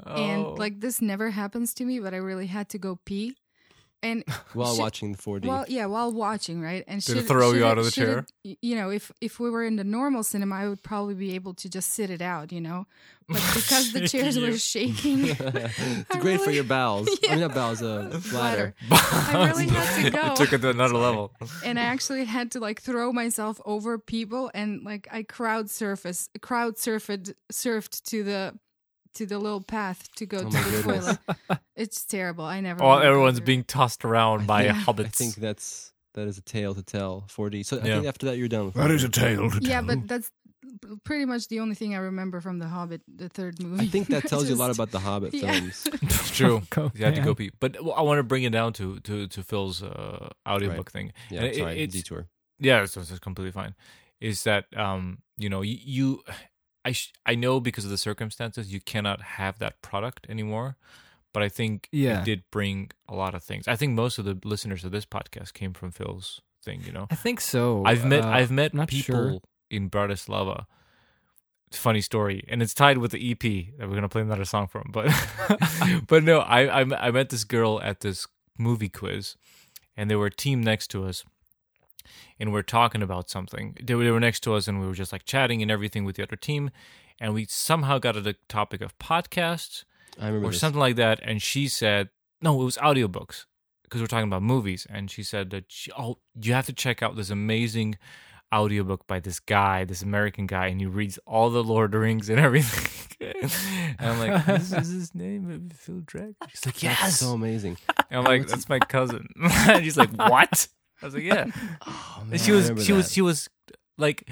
Oh. 0.04 0.14
And 0.14 0.58
like 0.58 0.78
this 0.80 1.00
never 1.02 1.30
happens 1.30 1.74
to 1.74 1.84
me, 1.84 1.98
but 1.98 2.14
I 2.14 2.18
really 2.18 2.46
had 2.46 2.68
to 2.68 2.78
go 2.78 3.00
pee. 3.04 3.34
And 4.02 4.24
While 4.52 4.74
should- 4.74 4.80
watching 4.82 5.12
the 5.12 5.18
4D. 5.18 5.46
Well, 5.46 5.64
yeah, 5.68 5.86
while 5.86 6.12
watching, 6.12 6.60
right? 6.60 6.84
And 6.86 7.02
Did 7.04 7.16
it 7.16 7.20
should- 7.20 7.28
throw 7.28 7.48
you 7.52 7.56
should 7.60 7.64
out 7.64 7.78
of 7.78 7.84
the 7.86 7.90
chair? 7.90 8.26
y- 8.44 8.56
you 8.60 8.76
know, 8.76 8.90
if 8.90 9.10
if 9.20 9.40
we 9.40 9.50
were 9.50 9.64
in 9.64 9.76
the 9.76 9.84
normal 9.84 10.22
cinema, 10.22 10.54
I 10.54 10.68
would 10.68 10.82
probably 10.82 11.14
be 11.14 11.34
able 11.34 11.54
to 11.54 11.68
just 11.68 11.90
sit 11.92 12.10
it 12.10 12.20
out, 12.22 12.52
you 12.52 12.60
know. 12.60 12.86
But 13.28 13.36
because 13.54 13.92
the 13.92 14.06
chairs 14.06 14.38
were 14.38 14.56
shaking, 14.56 15.26
it's 15.40 15.40
I 16.14 16.18
great 16.20 16.40
for 16.40 16.52
your 16.52 16.62
bowels. 16.64 17.08
I 17.26 17.30
mean, 17.32 17.40
not 17.40 17.54
bowels, 17.54 17.82
uh, 17.82 18.20
bladder. 18.30 18.74
I 18.90 19.46
really 19.50 19.66
had 19.66 20.04
to 20.04 20.10
go. 20.10 20.26
It 20.32 20.36
took 20.36 20.52
it 20.52 20.60
to 20.60 20.70
another 20.70 20.94
level. 20.98 21.32
and 21.64 21.76
I 21.78 21.82
actually 21.82 22.24
had 22.26 22.52
to 22.52 22.60
like 22.60 22.80
throw 22.82 23.12
myself 23.12 23.60
over 23.64 23.98
people, 23.98 24.50
and 24.54 24.84
like 24.84 25.08
I 25.10 25.22
crowd 25.24 25.70
surface, 25.70 26.28
crowd 26.40 26.76
surfed, 26.76 27.34
surfed 27.50 28.02
to 28.10 28.22
the 28.22 28.54
to 29.16 29.26
the 29.26 29.38
little 29.38 29.60
path 29.60 30.08
to 30.16 30.26
go 30.26 30.38
Oh 30.38 30.50
to 30.50 30.56
my 30.56 30.62
the 30.62 30.70
goodness. 30.82 31.18
toilet. 31.48 31.60
It's 31.74 32.04
terrible. 32.04 32.44
I 32.44 32.60
never. 32.60 32.82
Oh, 32.82 32.98
everyone's 32.98 33.40
being 33.40 33.64
tossed 33.64 34.04
around 34.04 34.46
by 34.46 34.64
Yeah. 34.64 34.74
hobbits. 34.84 35.06
I 35.06 35.08
think 35.08 35.34
that's 35.36 35.92
that 36.14 36.26
is 36.28 36.38
a 36.38 36.42
tale 36.42 36.74
to 36.74 36.82
tell. 36.82 37.24
4D. 37.28 37.62
So 37.64 37.76
I 37.78 37.80
Yeah. 37.86 37.94
think 37.96 38.06
after 38.06 38.26
that 38.26 38.38
you're 38.38 38.48
done. 38.48 38.66
With 38.66 38.74
That 38.74 38.90
is 38.90 39.04
a 39.04 39.08
tale 39.10 39.50
to 39.50 39.58
Yeah, 39.60 39.80
tell. 39.80 39.84
but 39.86 40.08
that's 40.08 40.30
pretty 41.04 41.24
much 41.26 41.48
the 41.48 41.60
only 41.60 41.74
thing 41.74 41.94
I 41.94 41.98
remember 41.98 42.40
from 42.40 42.58
the 42.58 42.66
Hobbit, 42.68 43.02
the 43.06 43.28
third 43.28 43.60
movie. 43.62 43.84
I 43.84 43.88
think 43.88 44.08
that 44.08 44.22
tells 44.28 44.48
you 44.48 44.54
a 44.54 44.56
lot 44.64 44.70
about 44.74 44.90
the 44.90 44.98
Hobbit 45.00 45.34
Yeah. 45.34 45.52
films. 45.52 45.86
it's 46.02 46.30
true. 46.36 46.62
Go, 46.70 46.90
You 46.94 47.04
had 47.04 47.14
to 47.16 47.20
go 47.22 47.34
pee. 47.34 47.50
But 47.60 47.76
I 47.76 48.00
want 48.02 48.18
to 48.18 48.22
bring 48.22 48.44
it 48.44 48.52
down 48.52 48.72
to 48.74 48.98
to 49.00 49.26
to 49.28 49.42
Phil's 49.42 49.82
uh, 49.82 50.28
audiobook 50.48 50.90
thing. 50.90 51.12
Yeah, 51.30 51.38
And 51.40 51.46
it- 51.48 51.56
sorry, 51.56 51.72
it's- 51.82 51.92
detour. 51.92 52.28
Yeah, 52.58 52.82
it's, 52.82 52.96
it's 52.96 53.18
completely 53.18 53.52
fine. 53.52 53.74
Is 54.20 54.44
that 54.44 54.64
um 54.74 55.18
you 55.36 55.50
know 55.50 55.60
you, 55.60 55.76
you 55.84 56.22
I 56.88 56.92
sh- 56.92 57.12
I 57.32 57.34
know 57.34 57.60
because 57.60 57.84
of 57.84 57.90
the 57.90 57.98
circumstances 57.98 58.72
you 58.72 58.80
cannot 58.80 59.20
have 59.38 59.58
that 59.58 59.74
product 59.82 60.26
anymore, 60.28 60.76
but 61.32 61.42
I 61.42 61.48
think 61.48 61.88
Yeah. 61.92 62.20
it 62.20 62.24
did 62.24 62.42
bring 62.50 62.90
a 63.08 63.14
lot 63.14 63.34
of 63.34 63.42
things. 63.44 63.66
I 63.68 63.76
think 63.76 63.92
most 63.94 64.18
of 64.18 64.24
the 64.24 64.38
listeners 64.44 64.84
of 64.84 64.92
this 64.92 65.04
podcast 65.06 65.52
came 65.52 65.72
from 65.74 65.90
Phil's 65.90 66.40
thing. 66.64 66.82
You 66.86 66.92
know, 66.92 67.06
I 67.10 67.16
think 67.16 67.40
so. 67.40 67.82
I've 67.84 68.04
met 68.04 68.24
Uh, 68.24 68.28
I've 68.38 68.50
met 68.50 68.72
not 68.74 68.88
people 68.88 69.14
sure. 69.30 69.40
in 69.70 69.90
Bratislava. 69.90 70.66
It's 71.68 71.78
a 71.78 71.80
funny 71.80 72.00
story, 72.00 72.44
and 72.48 72.62
it's 72.62 72.74
tied 72.74 72.98
with 72.98 73.10
the 73.10 73.30
EP 73.30 73.42
that 73.78 73.88
we're 73.88 73.96
gonna 73.96 74.08
play 74.08 74.22
another 74.22 74.44
song 74.44 74.68
from. 74.68 74.90
But 74.92 75.06
but 76.08 76.22
no, 76.22 76.38
I, 76.40 76.82
I 76.82 77.08
I 77.08 77.10
met 77.10 77.28
this 77.30 77.44
girl 77.44 77.80
at 77.82 78.00
this 78.00 78.26
movie 78.58 78.88
quiz, 78.88 79.36
and 79.96 80.08
they 80.10 80.16
were 80.16 80.26
a 80.26 80.30
team 80.44 80.62
next 80.62 80.86
to 80.92 81.04
us, 81.04 81.24
and 82.38 82.52
we're 82.52 82.62
talking 82.62 83.02
about 83.02 83.30
something. 83.30 83.76
They 83.82 83.94
were, 83.94 84.04
they 84.04 84.10
were 84.10 84.20
next 84.20 84.40
to 84.40 84.54
us, 84.54 84.68
and 84.68 84.80
we 84.80 84.86
were 84.86 84.94
just 84.94 85.12
like 85.12 85.24
chatting 85.24 85.62
and 85.62 85.70
everything 85.70 86.04
with 86.04 86.16
the 86.16 86.22
other 86.22 86.36
team, 86.36 86.70
and 87.20 87.34
we 87.34 87.46
somehow 87.46 87.98
got 87.98 88.12
to 88.12 88.20
the 88.20 88.36
topic 88.48 88.80
of 88.80 88.96
podcasts 88.98 89.84
or 90.20 90.40
this. 90.40 90.60
something 90.60 90.80
like 90.80 90.96
that. 90.96 91.20
And 91.22 91.40
she 91.42 91.68
said, 91.68 92.10
no, 92.40 92.60
it 92.60 92.64
was 92.64 92.76
audiobooks 92.78 93.44
because 93.82 94.00
we're 94.00 94.06
talking 94.06 94.28
about 94.28 94.42
movies. 94.42 94.86
And 94.90 95.10
she 95.10 95.22
said 95.22 95.50
that, 95.50 95.64
she, 95.68 95.90
oh, 95.98 96.18
you 96.40 96.52
have 96.52 96.66
to 96.66 96.72
check 96.72 97.02
out 97.02 97.16
this 97.16 97.30
amazing 97.30 97.96
audiobook 98.54 99.06
by 99.06 99.20
this 99.20 99.40
guy, 99.40 99.84
this 99.84 100.02
American 100.02 100.46
guy, 100.46 100.66
and 100.66 100.80
he 100.80 100.86
reads 100.86 101.18
all 101.26 101.50
the 101.50 101.64
Lord 101.64 101.86
of 101.86 101.90
the 101.92 101.98
Rings 101.98 102.28
and 102.28 102.38
everything. 102.48 103.16
and 103.20 104.10
I'm 104.10 104.18
like, 104.18 104.46
this 104.46 104.72
is 104.72 104.88
his 104.88 105.14
name, 105.14 105.70
Phil 105.74 106.02
Drake. 106.04 106.34
She's 106.48 106.64
like, 106.66 106.74
That's 106.76 106.82
yes. 106.82 107.20
so 107.20 107.32
amazing. 107.32 107.76
and 108.10 108.20
I'm 108.20 108.24
like, 108.24 108.46
that's 108.46 108.68
my 108.68 108.78
cousin. 108.78 109.28
and 109.42 109.84
she's 109.84 109.96
like, 109.96 110.10
what? 110.12 110.68
I 111.02 111.04
was 111.06 111.14
like, 111.14 111.24
yeah. 111.24 111.46
Oh, 111.86 112.18
And 112.22 112.30
man, 112.30 112.38
she 112.38 112.52
was, 112.52 112.64
remember 112.64 112.82
she 112.82 112.92
was, 112.92 113.12
she 113.12 113.20
was 113.22 113.48
like, 113.98 114.28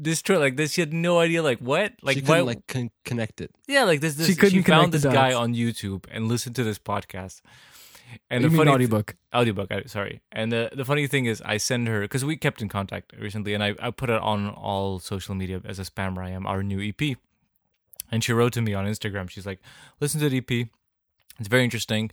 distraught 0.00 0.40
like 0.40 0.56
this. 0.56 0.72
She 0.72 0.80
had 0.80 0.92
no 0.92 1.18
idea, 1.20 1.42
like 1.42 1.58
what, 1.58 1.92
like 2.02 2.16
she 2.18 2.22
why, 2.22 2.26
couldn't 2.38 2.46
like 2.46 2.66
con- 2.66 2.90
connect 3.04 3.40
it. 3.40 3.50
yeah, 3.68 3.84
like 3.84 4.00
this. 4.00 4.14
this 4.14 4.26
She 4.26 4.34
couldn't 4.34 4.50
she 4.50 4.62
found 4.62 4.92
connect 4.92 4.92
the 4.92 5.08
this 5.08 5.12
guy 5.12 5.32
on 5.34 5.54
YouTube 5.54 6.04
and 6.10 6.28
listened 6.28 6.56
to 6.56 6.64
this 6.64 6.78
podcast. 6.78 7.40
And 8.28 8.42
you 8.42 8.48
the 8.48 8.52
mean 8.52 8.58
funny 8.66 8.72
audiobook? 8.74 9.14
audiobook, 9.32 9.70
I- 9.70 9.82
sorry. 9.84 10.20
And 10.32 10.50
the 10.50 10.70
the 10.72 10.84
funny 10.84 11.06
thing 11.06 11.26
is, 11.26 11.40
I 11.44 11.58
send 11.58 11.86
her 11.86 12.00
because 12.00 12.24
we 12.24 12.36
kept 12.36 12.60
in 12.60 12.68
contact 12.68 13.12
recently, 13.16 13.54
and 13.54 13.62
I 13.62 13.74
I 13.80 13.90
put 13.92 14.10
it 14.10 14.20
on 14.20 14.48
all 14.50 14.98
social 14.98 15.36
media 15.36 15.60
as 15.64 15.78
a 15.78 15.84
spammer. 15.84 16.18
I 16.24 16.30
am 16.30 16.44
our 16.44 16.62
new 16.64 16.80
EP, 16.82 17.16
and 18.10 18.24
she 18.24 18.32
wrote 18.32 18.52
to 18.54 18.62
me 18.62 18.74
on 18.74 18.84
Instagram. 18.84 19.30
She's 19.30 19.46
like, 19.46 19.60
"Listen 20.00 20.18
to 20.20 20.28
the 20.28 20.38
EP. 20.38 20.66
It's 21.38 21.48
very 21.48 21.62
interesting." 21.62 22.10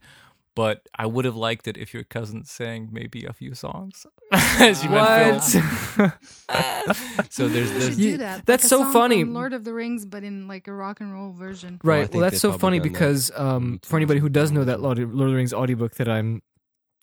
But 0.58 0.88
I 0.98 1.06
would 1.06 1.26
have 1.26 1.36
liked 1.36 1.68
it 1.68 1.78
if 1.78 1.94
your 1.94 2.04
cousin 2.04 2.44
sang 2.44 2.90
maybe 2.92 3.26
a 3.26 3.32
few 3.34 3.54
songs. 3.54 4.08
she 4.58 4.88
went, 4.90 5.44
"Phil." 5.44 6.12
so 7.30 7.48
there's 7.48 7.72
You 7.72 7.80
there's 7.80 7.84
should 7.86 7.98
You- 8.00 8.12
do 8.14 8.18
that. 8.18 8.46
that's 8.48 8.64
like 8.64 8.66
a 8.66 8.68
so 8.68 8.82
song 8.82 8.94
funny. 8.94 9.22
from 9.22 9.34
Lord 9.36 9.54
of 9.54 9.64
the 9.64 9.74
Rings, 9.74 10.04
but 10.06 10.24
in 10.24 10.48
like 10.48 10.68
a 10.68 10.74
rock 10.74 11.00
and 11.00 11.14
roll 11.14 11.32
version. 11.32 11.80
Right. 11.84 12.02
think 12.10 12.16
well, 12.16 12.22
that's 12.30 12.42
so 12.42 12.58
funny 12.58 12.80
because 12.80 13.32
um, 13.36 13.80
for 13.84 13.98
anybody 13.98 14.20
who 14.20 14.30
does 14.30 14.52
know 14.52 14.64
that 14.64 14.82
Lord, 14.82 14.98
Lord 14.98 15.28
of 15.28 15.32
the 15.32 15.36
Rings 15.36 15.54
audiobook 15.54 15.94
that 15.96 16.10
I'm 16.10 16.42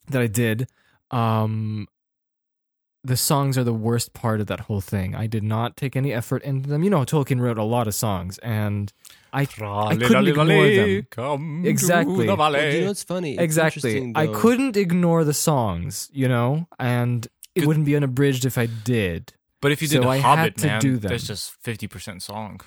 that 0.09 0.21
I 0.21 0.27
did, 0.27 0.69
um, 1.13 1.87
the 3.05 3.17
songs 3.17 3.59
are 3.59 3.65
the 3.65 3.75
worst 3.75 4.15
part 4.15 4.41
of 4.41 4.47
that 4.47 4.61
whole 4.61 4.81
thing. 4.81 5.15
I 5.15 5.27
did 5.27 5.43
not 5.43 5.77
take 5.77 5.95
any 5.95 6.13
effort 6.13 6.43
into 6.43 6.69
them. 6.69 6.83
You 6.83 6.91
know, 6.91 7.01
Tolkien 7.05 7.41
wrote 7.41 7.59
a 7.59 7.63
lot 7.63 7.87
of 7.87 7.95
songs, 7.95 8.39
and 8.39 8.93
I 9.33 9.43
I 9.43 9.97
couldn't 9.97 10.29
ignore 10.29 10.47
them. 10.69 11.07
Come 11.11 11.67
Exactly. 11.67 12.27
To 12.27 12.33
the 12.33 12.37
But 12.37 12.73
you 12.75 12.81
know 12.81 12.87
what's 12.89 13.03
funny? 13.03 13.35
It's 13.35 13.43
exactly 13.43 14.13
I 14.15 14.27
couldn't 14.29 14.77
ignore 14.77 15.25
the 15.25 15.35
songs. 15.35 16.09
You 16.13 16.29
know, 16.29 16.67
and 16.79 17.27
it 17.55 17.61
Good- 17.61 17.67
wouldn't 17.69 17.87
be 17.87 17.95
unabridged 17.95 18.45
if 18.47 18.57
I 18.59 18.67
did. 18.67 19.33
But 19.61 19.73
if 19.73 19.81
you 19.81 19.89
did 19.89 20.03
So 20.03 20.09
a 20.09 20.13
I 20.13 20.17
had 20.19 20.39
Hobbit, 20.39 20.57
to 20.59 20.67
man, 20.67 20.81
do 20.81 20.99
them. 20.99 21.09
there's 21.09 21.27
just 21.27 21.53
fifty 21.63 21.87
percent 21.89 22.23
song. 22.23 22.61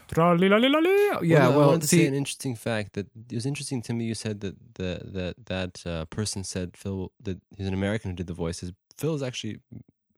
Yeah, 1.22 1.50
well, 1.50 1.52
I 1.54 1.56
well, 1.56 1.68
wanted 1.68 1.82
to 1.82 1.88
say 1.88 1.98
see, 1.98 2.06
an 2.08 2.16
interesting 2.16 2.56
fact 2.56 2.94
that 2.94 3.06
it 3.32 3.36
was 3.36 3.46
interesting 3.46 3.84
to 3.84 3.94
me. 3.94 4.06
You 4.06 4.16
said 4.16 4.42
that 4.42 4.56
the 4.76 5.02
that 5.14 5.36
that 5.46 5.84
uh, 5.86 6.06
person 6.06 6.44
said 6.44 6.76
Phil 6.76 7.12
that 7.22 7.40
he's 7.56 7.68
an 7.68 7.74
American 7.76 8.10
who 8.12 8.16
did 8.16 8.26
the 8.28 8.34
voices. 8.34 8.72
Phil 8.98 9.14
is 9.14 9.22
actually 9.22 9.60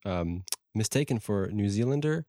um, 0.06 0.44
mistaken 0.76 1.20
for 1.20 1.48
New 1.52 1.70
Zealander. 1.70 2.26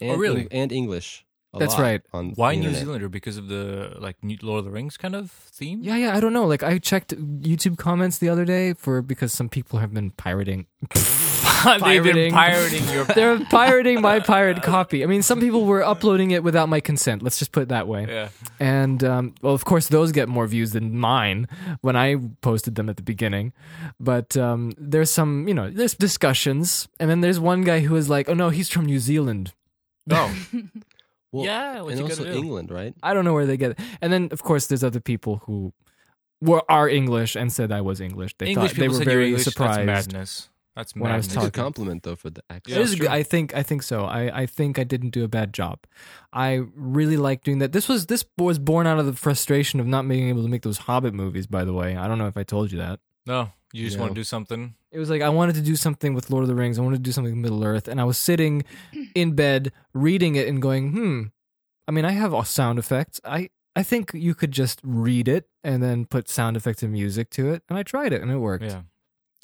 And 0.00 0.12
Oh, 0.12 0.16
really? 0.16 0.42
Eng- 0.42 0.48
and 0.52 0.72
English. 0.72 1.24
a 1.54 1.58
That's 1.58 1.72
lot 1.74 1.82
right. 1.82 2.02
On 2.12 2.32
Why 2.34 2.52
New 2.54 2.58
internet. 2.68 2.80
Zealander? 2.82 3.08
Because 3.08 3.36
of 3.38 3.48
the 3.48 3.96
like 3.98 4.16
New- 4.22 4.38
Lord 4.42 4.60
of 4.60 4.64
the 4.66 4.70
Rings 4.70 4.96
kind 4.96 5.14
of 5.14 5.30
theme. 5.30 5.80
Yeah, 5.82 5.96
yeah, 5.96 6.16
I 6.16 6.20
don't 6.20 6.32
know. 6.32 6.46
Like 6.46 6.62
I 6.62 6.78
checked 6.78 7.14
YouTube 7.16 7.78
comments 7.78 8.18
the 8.18 8.28
other 8.28 8.44
day 8.44 8.74
for 8.74 9.02
because 9.02 9.32
some 9.32 9.48
people 9.48 9.78
have 9.80 9.92
been 9.94 10.10
pirating. 10.12 10.66
They've 11.64 12.02
been 12.02 12.32
Pirating. 12.32 12.32
pirating 12.32 12.88
your. 12.88 13.04
They're 13.14 13.44
pirating 13.50 14.00
my 14.00 14.20
pirate 14.20 14.62
copy. 14.62 15.02
I 15.02 15.06
mean, 15.06 15.22
some 15.22 15.40
people 15.40 15.64
were 15.64 15.82
uploading 15.82 16.30
it 16.30 16.42
without 16.42 16.68
my 16.68 16.80
consent. 16.80 17.22
Let's 17.22 17.38
just 17.38 17.52
put 17.52 17.64
it 17.64 17.68
that 17.70 17.88
way. 17.88 18.06
yeah. 18.08 18.28
And 18.60 19.02
um, 19.04 19.34
well, 19.42 19.54
of 19.54 19.64
course, 19.64 19.88
those 19.88 20.12
get 20.12 20.28
more 20.28 20.46
views 20.46 20.72
than 20.72 20.96
mine 20.98 21.48
when 21.80 21.96
I 21.96 22.16
posted 22.42 22.74
them 22.74 22.88
at 22.88 22.96
the 22.96 23.02
beginning. 23.02 23.52
But 23.98 24.36
um, 24.36 24.72
there's 24.78 25.10
some, 25.10 25.48
you 25.48 25.54
know, 25.54 25.70
there's 25.70 25.94
discussions, 25.94 26.88
and 27.00 27.08
then 27.10 27.20
there's 27.20 27.40
one 27.40 27.62
guy 27.62 27.80
who 27.80 27.96
is 27.96 28.08
like, 28.08 28.28
"Oh 28.28 28.34
no, 28.34 28.50
he's 28.50 28.68
from 28.68 28.86
New 28.86 28.98
Zealand." 28.98 29.52
No. 30.06 30.30
Well, 31.30 31.44
yeah. 31.44 31.82
What 31.82 31.90
and 31.90 31.98
you 32.00 32.06
also 32.06 32.24
do? 32.24 32.32
England, 32.32 32.70
right? 32.70 32.94
I 33.02 33.12
don't 33.12 33.26
know 33.26 33.34
where 33.34 33.44
they 33.44 33.58
get 33.58 33.72
it. 33.72 33.78
And 34.00 34.10
then, 34.10 34.30
of 34.32 34.42
course, 34.42 34.66
there's 34.66 34.82
other 34.82 34.98
people 34.98 35.42
who 35.44 35.74
were 36.40 36.62
are 36.70 36.88
English 36.88 37.36
and 37.36 37.52
said 37.52 37.70
I 37.70 37.82
was 37.82 38.00
English. 38.00 38.34
They 38.38 38.46
English 38.46 38.70
thought 38.72 38.80
they 38.80 38.88
were 38.88 38.94
said 38.94 39.04
you're 39.04 39.12
very 39.14 39.26
English, 39.28 39.44
surprised. 39.44 39.80
That's 39.80 40.06
madness. 40.06 40.48
That's 40.78 40.94
when 40.94 41.10
I 41.10 41.16
was 41.16 41.26
madness. 41.26 41.46
It's 41.48 41.58
a 41.58 41.60
compliment 41.60 42.04
though 42.04 42.14
for 42.14 42.30
the 42.30 42.40
accent. 42.48 42.68
Yeah, 42.68 42.76
It 42.76 42.82
is 42.82 42.92
it's 42.92 43.00
good. 43.00 43.10
I 43.10 43.24
think 43.24 43.52
I 43.52 43.64
think 43.64 43.82
so. 43.82 44.04
I, 44.04 44.42
I 44.42 44.46
think 44.46 44.78
I 44.78 44.84
didn't 44.84 45.10
do 45.10 45.24
a 45.24 45.28
bad 45.28 45.52
job. 45.52 45.80
I 46.32 46.62
really 46.76 47.16
like 47.16 47.42
doing 47.42 47.58
that. 47.58 47.72
This 47.72 47.88
was 47.88 48.06
this 48.06 48.24
was 48.38 48.60
born 48.60 48.86
out 48.86 49.00
of 49.00 49.06
the 49.06 49.12
frustration 49.12 49.80
of 49.80 49.88
not 49.88 50.06
being 50.06 50.28
able 50.28 50.44
to 50.44 50.48
make 50.48 50.62
those 50.62 50.78
Hobbit 50.78 51.14
movies. 51.14 51.48
By 51.48 51.64
the 51.64 51.72
way, 51.72 51.96
I 51.96 52.06
don't 52.06 52.16
know 52.16 52.28
if 52.28 52.36
I 52.36 52.44
told 52.44 52.70
you 52.70 52.78
that. 52.78 53.00
No, 53.26 53.50
you 53.72 53.86
just 53.86 53.98
want 53.98 54.12
to 54.12 54.14
do 54.14 54.22
something. 54.22 54.76
It 54.92 55.00
was 55.00 55.10
like 55.10 55.20
I 55.20 55.30
wanted 55.30 55.56
to 55.56 55.62
do 55.62 55.74
something 55.74 56.14
with 56.14 56.30
Lord 56.30 56.42
of 56.44 56.48
the 56.48 56.54
Rings. 56.54 56.78
I 56.78 56.82
wanted 56.82 56.98
to 56.98 57.02
do 57.02 57.10
something 57.10 57.32
with 57.32 57.42
Middle 57.42 57.64
Earth, 57.64 57.88
and 57.88 58.00
I 58.00 58.04
was 58.04 58.16
sitting 58.16 58.62
in 59.16 59.32
bed 59.32 59.72
reading 59.94 60.36
it 60.36 60.46
and 60.46 60.62
going, 60.62 60.92
"Hmm." 60.92 61.22
I 61.88 61.90
mean, 61.90 62.04
I 62.04 62.12
have 62.12 62.32
all 62.32 62.44
sound 62.44 62.78
effects. 62.78 63.20
I 63.24 63.50
I 63.74 63.82
think 63.82 64.12
you 64.14 64.36
could 64.36 64.52
just 64.52 64.80
read 64.84 65.26
it 65.26 65.48
and 65.64 65.82
then 65.82 66.04
put 66.06 66.28
sound 66.28 66.56
effects 66.56 66.84
and 66.84 66.92
music 66.92 67.30
to 67.30 67.50
it. 67.50 67.64
And 67.68 67.76
I 67.76 67.82
tried 67.82 68.12
it 68.12 68.22
and 68.22 68.30
it 68.30 68.38
worked. 68.38 68.62
Yeah. 68.62 68.82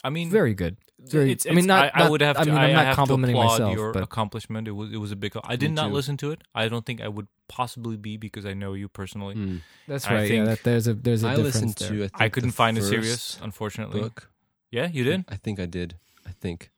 I 0.05 0.11
mean, 0.11 0.31
Very 0.31 0.55
good. 0.55 0.77
Very, 1.07 1.33
it's, 1.33 1.47
I 1.47 1.51
mean, 1.51 1.67
not, 1.67 1.91
I, 1.95 2.05
I 2.05 2.09
would 2.09 2.23
have 2.23 2.37
to. 2.37 2.43
I 2.43 2.45
mean, 2.45 2.55
I, 2.55 2.65
I'm 2.65 2.71
I 2.71 2.73
not 2.73 2.87
have 2.87 2.97
complimenting 2.97 3.37
to 3.37 3.43
myself, 3.45 3.75
your 3.75 3.93
but 3.93 4.03
accomplishment. 4.03 4.67
It 4.69 4.71
was 4.73 4.91
it 4.91 4.97
was 4.97 5.13
a 5.13 5.17
big. 5.17 5.37
I 5.45 5.57
did 5.57 5.73
not 5.73 5.89
too. 5.89 5.93
listen 5.95 6.17
to 6.19 6.31
it. 6.31 6.41
I 6.55 6.67
don't 6.69 6.87
think 6.87 7.03
I 7.03 7.09
would 7.09 7.27
possibly 7.49 7.97
be 7.99 8.17
because 8.17 8.47
I 8.47 8.55
know 8.55 8.73
you 8.73 8.89
personally. 8.89 9.35
Hmm. 9.35 9.57
that's 9.87 10.07
I 10.07 10.15
right. 10.15 10.29
think 10.29 10.39
yeah, 10.47 10.55
that, 10.55 10.63
there's 10.63 10.87
a 10.89 10.95
there's 10.95 11.23
a 11.25 11.29
I 11.29 11.35
difference 11.37 11.63
listened 11.81 11.99
there. 11.99 12.09
to. 12.09 12.15
I, 12.15 12.25
I 12.25 12.29
couldn't 12.31 12.53
find 12.53 12.79
a 12.79 12.81
first 12.81 12.91
serious, 12.91 13.39
unfortunately. 13.43 14.01
book. 14.01 14.31
Yeah, 14.71 14.87
you 14.89 15.05
did. 15.05 15.25
I 15.29 15.37
think 15.37 15.61
I 15.61 15.67
did. 15.67 15.97
I 16.27 16.31
think. 16.41 16.71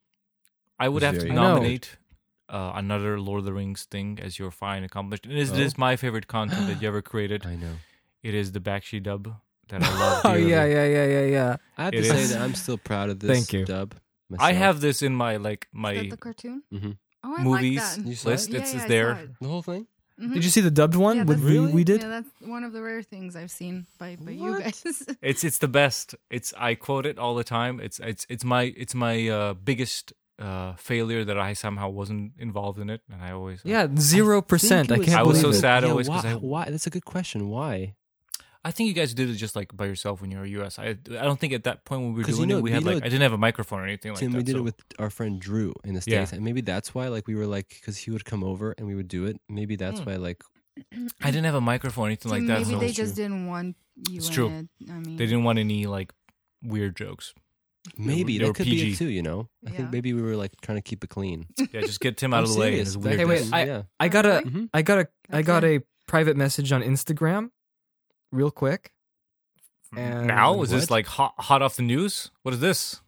I 0.81 0.89
would 0.89 1.03
have 1.05 1.15
to 1.15 1.21
very 1.21 1.31
good. 1.31 1.39
I 1.39 1.43
know. 1.43 1.55
nominate 1.55 1.97
uh, 2.49 2.73
another 2.75 3.21
Lord 3.21 3.41
of 3.41 3.45
the 3.45 3.53
Rings 3.53 3.85
thing 3.85 4.19
as 4.21 4.41
your 4.41 4.51
fine 4.51 4.83
accomplishment. 4.83 5.37
It 5.39 5.41
is, 5.41 5.53
Oh. 5.53 5.55
it 5.55 5.61
is 5.61 5.79
my 5.79 5.95
favorite 5.97 6.27
content 6.27 6.67
that 6.67 6.83
you 6.83 6.89
ever 6.89 7.01
created. 7.13 7.47
I 7.47 7.55
know. 7.55 7.75
It 8.25 8.35
is 8.35 8.53
the 8.53 8.61
Bakshi 8.61 9.01
dub 9.01 9.37
that 9.69 9.83
I 9.83 9.99
love. 10.01 10.21
Oh 10.25 10.33
dearly. 10.35 10.51
yeah, 10.51 10.65
yeah, 10.65 10.87
yeah, 10.87 11.07
yeah, 11.07 11.25
yeah. 11.27 11.57
I 11.79 11.85
have 11.85 11.95
It 11.95 12.03
to 12.03 12.05
say 12.09 12.21
is. 12.23 12.31
that 12.33 12.41
I'm 12.43 12.55
still 12.55 12.79
proud 12.79 13.11
of 13.11 13.21
this 13.21 13.31
Thank 13.31 13.53
you. 13.53 13.65
dub. 13.65 13.95
I 13.95 14.33
myself. 14.53 14.57
have 14.59 14.81
this 14.81 15.03
in 15.03 15.15
my 15.15 15.37
like 15.37 15.65
Is 15.65 15.69
my 15.73 15.95
that 15.95 16.11
the 16.11 16.17
cartoon? 16.17 16.63
Mhm. 16.73 16.97
Oh, 17.25 17.35
I 17.39 17.43
movies 17.43 17.79
like 17.81 17.97
that. 17.97 18.07
You 18.09 18.15
saw 18.17 18.29
list. 18.31 18.49
it? 18.49 18.53
Yeah, 18.55 18.61
it's 18.61 18.73
yeah, 18.75 18.79
it's 18.81 18.89
there. 18.89 19.11
it. 19.13 19.31
the 19.41 19.49
whole 19.49 19.63
thing. 19.63 19.87
Mhm. 20.21 20.35
Did 20.35 20.45
you 20.45 20.51
see 20.51 20.63
the 20.63 20.71
dubbed 20.71 20.95
one? 20.97 21.17
Yeah, 21.17 21.25
with 21.25 21.43
that's- 21.43 21.67
we, 21.69 21.73
we 21.73 21.85
did. 21.85 22.01
Yeah, 22.01 22.09
that's 22.09 22.31
one 22.41 22.65
of 22.65 22.73
the 22.73 22.81
rare 22.83 23.03
things 23.03 23.37
I've 23.37 23.51
seen 23.51 23.87
by, 23.99 24.17
by 24.17 24.31
you 24.33 24.51
What? 24.53 24.63
guys. 24.65 25.03
It's 25.23 25.45
it's 25.45 25.59
the 25.59 25.69
best. 25.69 26.15
It's 26.31 26.55
I 26.57 26.75
quote 26.75 27.05
it 27.07 27.19
all 27.19 27.35
the 27.35 27.45
time. 27.45 27.81
It's 27.81 27.99
it's 28.01 28.25
it's 28.29 28.45
my 28.45 28.73
it's 28.77 28.95
my 28.95 29.29
uh, 29.29 29.55
biggest 29.55 30.13
uh, 30.39 30.75
failure 30.77 31.25
that 31.25 31.39
I 31.39 31.53
somehow 31.55 31.89
wasn't 31.91 32.33
involved 32.39 32.79
in 32.79 32.89
it, 32.91 33.01
and 33.13 33.21
I 33.23 33.31
always 33.33 33.61
Yeah, 33.65 33.89
zero 33.99 34.41
percent. 34.43 34.91
I 34.91 34.95
think 34.97 35.09
it 35.09 35.11
can't 35.11 35.21
I 35.21 35.23
was 35.23 35.41
believe 35.43 35.55
so 35.55 35.59
it. 35.59 35.61
sad 35.61 35.83
Yeah, 35.83 35.91
always 35.91 36.09
why, 36.09 36.23
I 36.25 36.35
why? 36.35 36.65
That's 36.71 36.87
a 36.87 36.91
good 36.91 37.05
question. 37.05 37.49
Why? 37.49 37.95
I 38.69 38.71
think 38.73 38.89
you 38.89 38.95
guys 38.95 39.15
did 39.15 39.31
it 39.31 39.35
just 39.35 39.55
like 39.55 39.71
by 39.77 39.87
yourself 39.87 40.21
when 40.21 40.31
you 40.33 40.39
were 40.39 40.47
US. 40.61 40.79
I 40.79 40.87
I 40.89 41.25
don't 41.29 41.39
think 41.41 41.53
at 41.53 41.65
that 41.65 41.85
point 41.85 42.01
when 42.03 42.13
we 42.15 42.19
were 42.21 42.25
doing 42.25 42.41
you 42.41 42.47
know- 42.47 42.59
it, 42.59 42.63
we 42.63 42.71
had 42.73 42.85
know- 42.85 42.95
like 42.95 43.05
I 43.07 43.09
didn't 43.09 43.23
have 43.23 43.33
a 43.33 43.39
microphone 43.49 43.81
or 43.81 43.87
anything 43.87 44.13
like 44.13 44.21
Tim, 44.21 44.33
that. 44.33 44.39
we 44.39 44.45
did 44.45 44.53
so- 44.57 44.59
it 44.59 44.63
with 44.69 44.79
our 44.99 45.11
friend 45.11 45.41
Drew 45.41 45.73
in 45.85 45.95
the 45.95 46.03
Yeah. 46.07 46.25
states, 46.25 46.33
and 46.35 46.43
maybe 46.45 46.61
that's 46.73 46.95
why. 46.95 47.09
Like 47.17 47.27
we 47.31 47.35
were 47.41 47.47
like, 47.47 47.69
because 47.69 47.97
he 47.99 48.11
would 48.11 48.25
come 48.25 48.43
over 48.43 48.75
and 48.77 48.87
we 48.87 48.95
would 48.95 49.09
do 49.09 49.27
it. 49.27 49.37
Maybe 49.49 49.77
that's 49.77 50.01
Hmm. 50.01 50.07
why. 50.11 50.17
Like 50.17 50.43
I 51.23 51.31
didn't 51.31 51.45
have 51.45 51.55
a 51.55 51.61
microphone 51.73 52.05
or 52.05 52.09
anything 52.09 52.31
So 52.31 52.37
like 52.37 52.47
that. 52.49 52.59
maybe 52.61 52.71
so 52.73 52.79
they 52.79 52.93
just 52.93 53.15
true. 53.15 53.23
didn't 53.25 53.47
want 53.47 53.77
you 54.11 54.17
It's 54.19 54.29
in 54.29 54.35
true. 54.35 54.49
it. 54.49 54.67
I 54.91 54.93
mean, 54.99 55.17
they 55.17 55.27
didn't 55.27 55.45
want 55.45 55.59
any 55.59 55.87
like 55.87 56.13
weird 56.63 56.97
jokes. 56.97 57.33
maybe 57.97 58.37
they 58.39 58.45
were 58.45 58.51
that 58.53 58.57
could 58.57 58.65
be 58.67 58.73
PG. 58.83 58.93
it 58.93 58.97
too. 58.99 59.09
You 59.09 59.23
know, 59.23 59.49
I 59.65 59.71
Yeah. 59.71 59.77
think 59.77 59.93
maybe 59.93 60.13
we 60.13 60.21
were 60.21 60.35
like 60.37 60.51
trying 60.61 60.77
to 60.79 60.83
keep 60.83 61.05
it 61.05 61.11
clean. 61.11 61.47
Yeah, 61.73 61.83
just 61.83 62.01
get 62.01 62.17
Tim 62.17 62.35
out 62.35 62.43
of 62.43 62.53
the 62.53 62.59
way. 62.59 62.67
And 62.81 62.89
serious. 62.89 62.95
his 62.95 63.03
That- 63.05 63.17
Hey, 63.19 63.25
wait. 63.25 63.49
I- 63.53 63.65
yeah. 63.65 63.83
I 64.01 64.09
got 64.09 64.27
a. 64.27 64.43
I 64.75 64.83
got 64.83 64.99
a, 64.99 65.09
I 65.31 65.43
got 65.43 65.63
a 65.65 65.81
private 66.09 66.37
message 66.37 66.73
on 66.73 66.83
Instagram, 66.83 67.51
real 68.37 68.51
quick. 68.51 68.93
And 69.97 70.27
now 70.27 70.63
is 70.63 70.71
this 70.71 70.91
like 70.91 71.07
hot 71.07 71.35
hot 71.39 71.63
off 71.63 71.77
the 71.77 71.83
news? 71.83 72.31
What 72.43 72.55
is 72.55 72.61
this? 72.61 73.01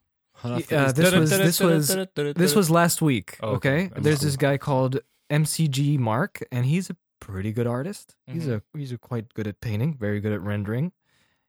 Uh, 0.43 0.61
this 0.93 1.13
was 1.13 1.31
this 1.31 1.61
was 1.61 1.89
this 2.15 2.55
was 2.55 2.71
last 2.71 3.03
week. 3.03 3.37
Oh, 3.43 3.55
okay. 3.57 3.87
Okay, 3.87 4.01
there's 4.01 4.21
cool. 4.21 4.27
this 4.27 4.37
guy 4.37 4.57
called 4.57 5.01
MCG 5.31 5.99
Mark, 5.99 6.43
and 6.53 6.65
he's 6.65 6.89
a 6.91 6.97
pretty 7.21 7.53
good 7.53 7.67
artist. 7.67 8.15
He's 8.27 8.47
Mhm. 8.47 8.63
a 8.75 8.79
he's 8.79 8.93
a 8.93 8.99
quite 8.99 9.35
good 9.35 9.47
at 9.49 9.61
painting, 9.61 9.97
very 9.99 10.21
good 10.21 10.33
at 10.33 10.41
rendering. 10.41 10.93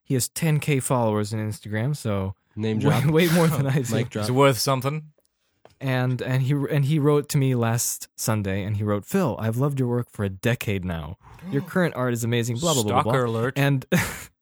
He 0.02 0.14
has 0.14 0.28
10k 0.28 0.80
followers 0.82 1.32
on 1.32 1.38
Instagram, 1.38 1.96
so 1.96 2.34
name 2.56 2.80
drop. 2.80 3.04
way 3.06 3.28
more 3.28 3.46
than 3.46 3.66
I 3.68 3.80
do. 3.82 3.94
Mic 3.94 4.10
drop. 4.10 4.24
Is 4.24 4.32
worth 4.32 4.58
something? 4.58 5.12
And 5.80 6.20
and 6.20 6.42
he 6.42 6.52
and 6.52 6.84
he 6.84 6.98
wrote 6.98 7.28
to 7.30 7.38
me 7.38 7.54
last 7.54 8.08
Sunday, 8.16 8.62
and 8.62 8.76
he 8.76 8.84
wrote, 8.84 9.04
"Phil, 9.04 9.36
I've 9.38 9.56
loved 9.56 9.78
your 9.78 9.88
work 9.88 10.10
for 10.10 10.24
a 10.24 10.28
decade 10.28 10.84
now. 10.84 11.16
Your 11.50 11.62
current 11.62 11.94
art 11.96 12.12
is 12.12 12.22
amazing." 12.24 12.58
Blah 12.58 12.74
blah 12.74 12.82
blah 12.82 13.02
blah. 13.02 13.12
Stalker 13.12 13.26
blah. 13.26 13.40
alert. 13.40 13.54
And 13.56 13.86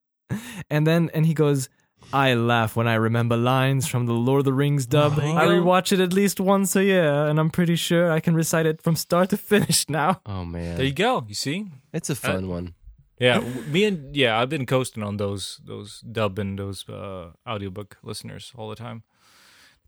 and 0.71 0.87
then 0.87 1.11
and 1.15 1.27
he 1.27 1.35
goes, 1.35 1.69
"I 2.13 2.35
laugh 2.35 2.75
when 2.75 2.89
I 2.89 2.95
remember 2.95 3.37
lines 3.37 3.87
from 3.87 4.07
the 4.07 4.13
Lord 4.13 4.41
of 4.41 4.45
the 4.47 4.53
Rings 4.53 4.87
dub. 4.87 5.15
There 5.17 5.27
you 5.27 5.33
I 5.33 5.47
rewatch 5.47 5.93
it 5.93 6.01
at 6.01 6.13
least 6.13 6.41
once 6.41 6.75
a 6.75 6.85
year, 6.85 7.27
and 7.27 7.39
I'm 7.39 7.51
pretty 7.51 7.77
sure 7.77 8.11
I 8.11 8.21
can 8.21 8.35
recite 8.35 8.67
it 8.67 8.83
from 8.83 8.97
start 8.97 9.31
to 9.31 9.37
finish 9.37 9.89
now." 9.89 10.21
Oh 10.27 10.45
man, 10.45 10.77
there 10.77 10.87
you 10.87 10.93
go. 10.93 11.25
You 11.29 11.35
see? 11.35 11.67
it's 11.93 12.11
a 12.11 12.17
fun 12.17 12.49
one. 12.49 12.75
Yeah, 13.21 13.41
me 13.41 13.85
and 13.85 14.15
yeah, 14.15 14.39
I've 14.41 14.49
been 14.49 14.67
coasting 14.67 15.03
on 15.03 15.17
those 15.17 15.61
those 15.65 16.01
dub 16.01 16.39
and 16.39 16.59
those 16.59 16.89
uh, 16.89 17.31
audiobook 17.49 17.97
listeners 18.03 18.53
all 18.57 18.69
the 18.69 18.77
time. 18.77 19.03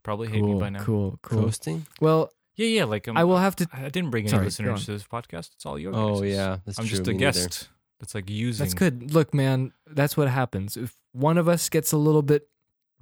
Probably 0.02 0.28
hate 0.28 0.42
me 0.42 0.58
by 0.58 0.70
now. 0.70 0.82
cool, 0.82 1.18
cool. 1.22 1.42
Coasting. 1.44 1.86
Well, 2.00 2.32
Yeah, 2.56 2.66
yeah. 2.68 2.84
Like 2.84 3.06
um, 3.08 3.16
I 3.16 3.24
will 3.24 3.38
have 3.38 3.56
to. 3.56 3.68
I 3.72 3.84
I 3.86 3.88
didn't 3.88 4.10
bring 4.10 4.24
any 4.24 4.30
Sorry, 4.30 4.44
listeners 4.46 4.84
to 4.86 4.92
this 4.92 5.04
podcast. 5.04 5.52
It's 5.54 5.66
all 5.66 5.78
your. 5.78 5.94
Oh 5.94 6.20
guys'. 6.20 6.32
yeah, 6.34 6.56
that's 6.64 6.78
I'm 6.78 6.86
true. 6.86 6.96
just 6.98 7.08
a 7.08 7.12
Me 7.12 7.18
neither. 7.18 7.32
guest. 7.40 7.68
That's 8.00 8.14
like 8.14 8.30
using. 8.30 8.64
That's 8.64 8.74
good. 8.74 9.12
Look, 9.14 9.34
man, 9.34 9.72
that's 9.86 10.16
what 10.16 10.28
happens 10.28 10.76
if 10.76 10.96
one 11.12 11.36
of 11.38 11.48
us 11.48 11.68
gets 11.68 11.92
a 11.92 11.96
little 11.98 12.22
bit 12.22 12.48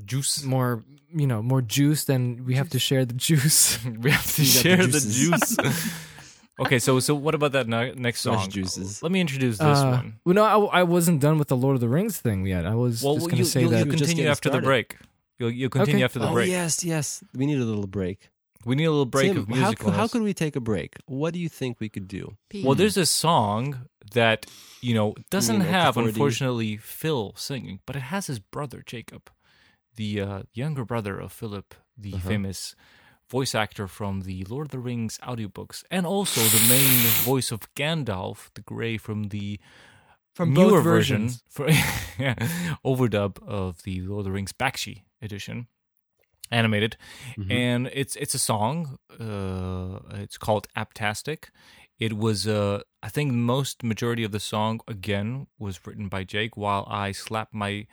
Juice. 0.05 0.43
more, 0.45 0.85
you 1.15 1.27
know, 1.27 1.43
more 1.43 1.61
juice, 1.63 2.05
then 2.05 2.45
we 2.47 2.55
have 2.55 2.69
to 2.71 2.79
share 2.79 3.05
the 3.05 3.15
juice. 3.15 3.79
we 3.85 4.11
have 4.11 4.27
to 4.37 4.43
You 4.43 4.49
got 4.49 4.63
the 4.63 4.63
share 4.63 4.87
the, 4.87 5.01
juice. 5.01 5.57
okay, 6.61 6.79
so 6.79 6.99
so 7.01 7.15
what 7.15 7.35
about 7.35 7.53
that 7.53 7.67
ne- 7.69 7.95
next 7.95 8.23
Fresh 8.25 8.41
song? 8.43 8.51
juices. 8.51 9.03
Let 9.03 9.13
me 9.13 9.21
introduce 9.21 9.59
this 9.59 9.79
Uh, 9.79 9.91
one. 10.03 10.19
Well, 10.25 10.35
no, 10.35 10.45
I, 10.69 10.81
I 10.81 10.83
wasn't 10.85 11.21
done 11.21 11.39
with 11.39 11.49
the 11.49 11.57
Lord 11.57 11.75
of 11.75 11.81
the 11.81 11.89
Rings 11.89 12.19
thing 12.21 12.47
yet. 12.47 12.67
I 12.67 12.75
was 12.75 13.03
Well, 13.03 13.15
just 13.15 13.23
well, 13.25 13.31
going 13.31 13.39
you, 13.39 13.45
to 13.45 13.51
say 13.51 13.61
you'll, 13.63 13.71
that. 13.71 13.79
you'll 13.79 13.87
We're 13.87 13.93
just 13.93 14.03
continue 14.11 14.23
getting 14.25 14.31
after 14.31 14.51
the 14.51 14.61
break. 14.63 14.97
You'll 15.39 15.51
you'll 15.51 15.71
continue 15.71 15.97
Okay. 15.99 16.05
after 16.05 16.19
the 16.19 16.29
oh 16.29 16.33
break. 16.33 16.51
yes, 16.51 16.85
yes. 16.85 17.23
We 17.35 17.47
need 17.47 17.59
a 17.61 17.65
little 17.65 17.87
break. 17.87 18.29
We 18.65 18.75
need 18.75 18.87
a 18.87 18.91
little 18.91 19.07
break 19.07 19.29
Tim, 19.33 19.39
of 19.43 19.49
how, 19.49 19.55
music. 19.55 19.79
cou- 19.79 19.91
how 19.93 20.09
could 20.09 20.23
we 20.23 20.35
take 20.35 20.57
a 20.57 20.61
break? 20.61 20.97
What 21.07 21.33
do 21.33 21.39
you 21.39 21.49
think 21.49 21.79
we 21.79 21.89
could 21.89 22.09
do? 22.09 22.37
Pee. 22.51 22.65
Well, 22.65 22.75
there's 22.75 22.97
a 22.97 23.07
song 23.07 23.87
that 24.15 24.47
you 24.83 24.95
know 24.95 25.15
doesn't 25.31 25.61
like 25.61 25.69
have 25.69 25.97
unfortunately 25.97 26.77
Phil 26.77 27.33
singing, 27.37 27.79
but 27.87 27.95
it 27.97 28.03
has 28.03 28.27
his 28.27 28.41
brother 28.41 28.83
Jacob, 28.85 29.31
the 29.95 30.21
uh, 30.21 30.43
younger 30.53 30.85
brother 30.85 31.19
of 31.19 31.31
Philip, 31.33 31.75
the 31.97 32.15
Uh-huh. 32.15 32.29
famous 32.29 32.75
voice 33.31 33.55
actor 33.55 33.87
from 33.87 34.23
the 34.23 34.45
Lord 34.49 34.67
of 34.67 34.71
the 34.73 34.79
Rings 34.81 35.19
audiobooks, 35.23 35.85
and 35.91 36.05
also 36.07 36.41
the 36.41 36.67
main 36.69 36.99
voice 37.25 37.53
of 37.53 37.61
Gandalf 37.75 38.49
the 38.55 38.63
Grey 38.63 38.97
from 38.99 39.25
the 39.29 39.61
From 40.35 40.53
newer 40.53 40.71
both 40.83 40.85
version, 40.85 41.23
versions. 41.29 41.43
for, 41.49 41.69
yeah, 42.19 42.35
overdub 42.85 43.39
of 43.47 43.83
the 43.85 44.01
Lord 44.01 44.21
of 44.21 44.25
the 44.25 44.33
Rings 44.33 44.53
Bakshi 44.53 45.03
edition, 45.23 45.67
animated, 46.51 46.97
Mhm. 47.37 47.51
and 47.53 47.91
it's 47.93 48.17
it's 48.17 48.35
a 48.35 48.39
song. 48.39 48.99
Uh, 49.11 50.01
it's 50.23 50.39
called 50.39 50.67
Aptastic. 50.77 51.51
It 51.99 52.13
was, 52.17 52.47
uh, 52.47 52.83
I 53.03 53.09
think, 53.09 53.33
most 53.33 53.83
majority 53.83 54.23
of 54.25 54.31
the 54.31 54.39
song 54.41 54.81
again 54.87 55.49
was 55.59 55.85
written 55.85 56.09
by 56.09 56.23
Jake, 56.25 56.57
while 56.57 56.87
I 56.89 57.11
slapped 57.13 57.53
my 57.53 57.87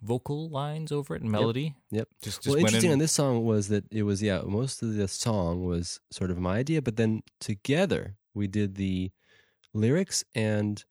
vocal 0.00 0.48
lines 0.48 0.90
over 0.90 1.14
it 1.14 1.22
and 1.22 1.30
melody. 1.30 1.76
Yep. 1.90 2.08
Just, 2.22 2.42
just 2.42 2.48
well, 2.48 2.56
interesting 2.56 2.88
in. 2.90 2.94
on 2.94 2.98
this 2.98 3.12
song 3.12 3.44
was 3.44 3.68
that 3.68 3.84
it 3.92 4.02
was 4.04 4.20
yeah 4.22 4.40
most 4.44 4.82
of 4.82 4.94
the 4.94 5.06
song 5.06 5.64
was 5.64 6.00
sort 6.10 6.30
of 6.30 6.38
my 6.38 6.56
idea, 6.58 6.82
but 6.82 6.96
then 6.96 7.22
together 7.40 8.16
we 8.34 8.48
did 8.48 8.74
the 8.74 9.12
lyrics 9.74 10.24
and 10.34 10.84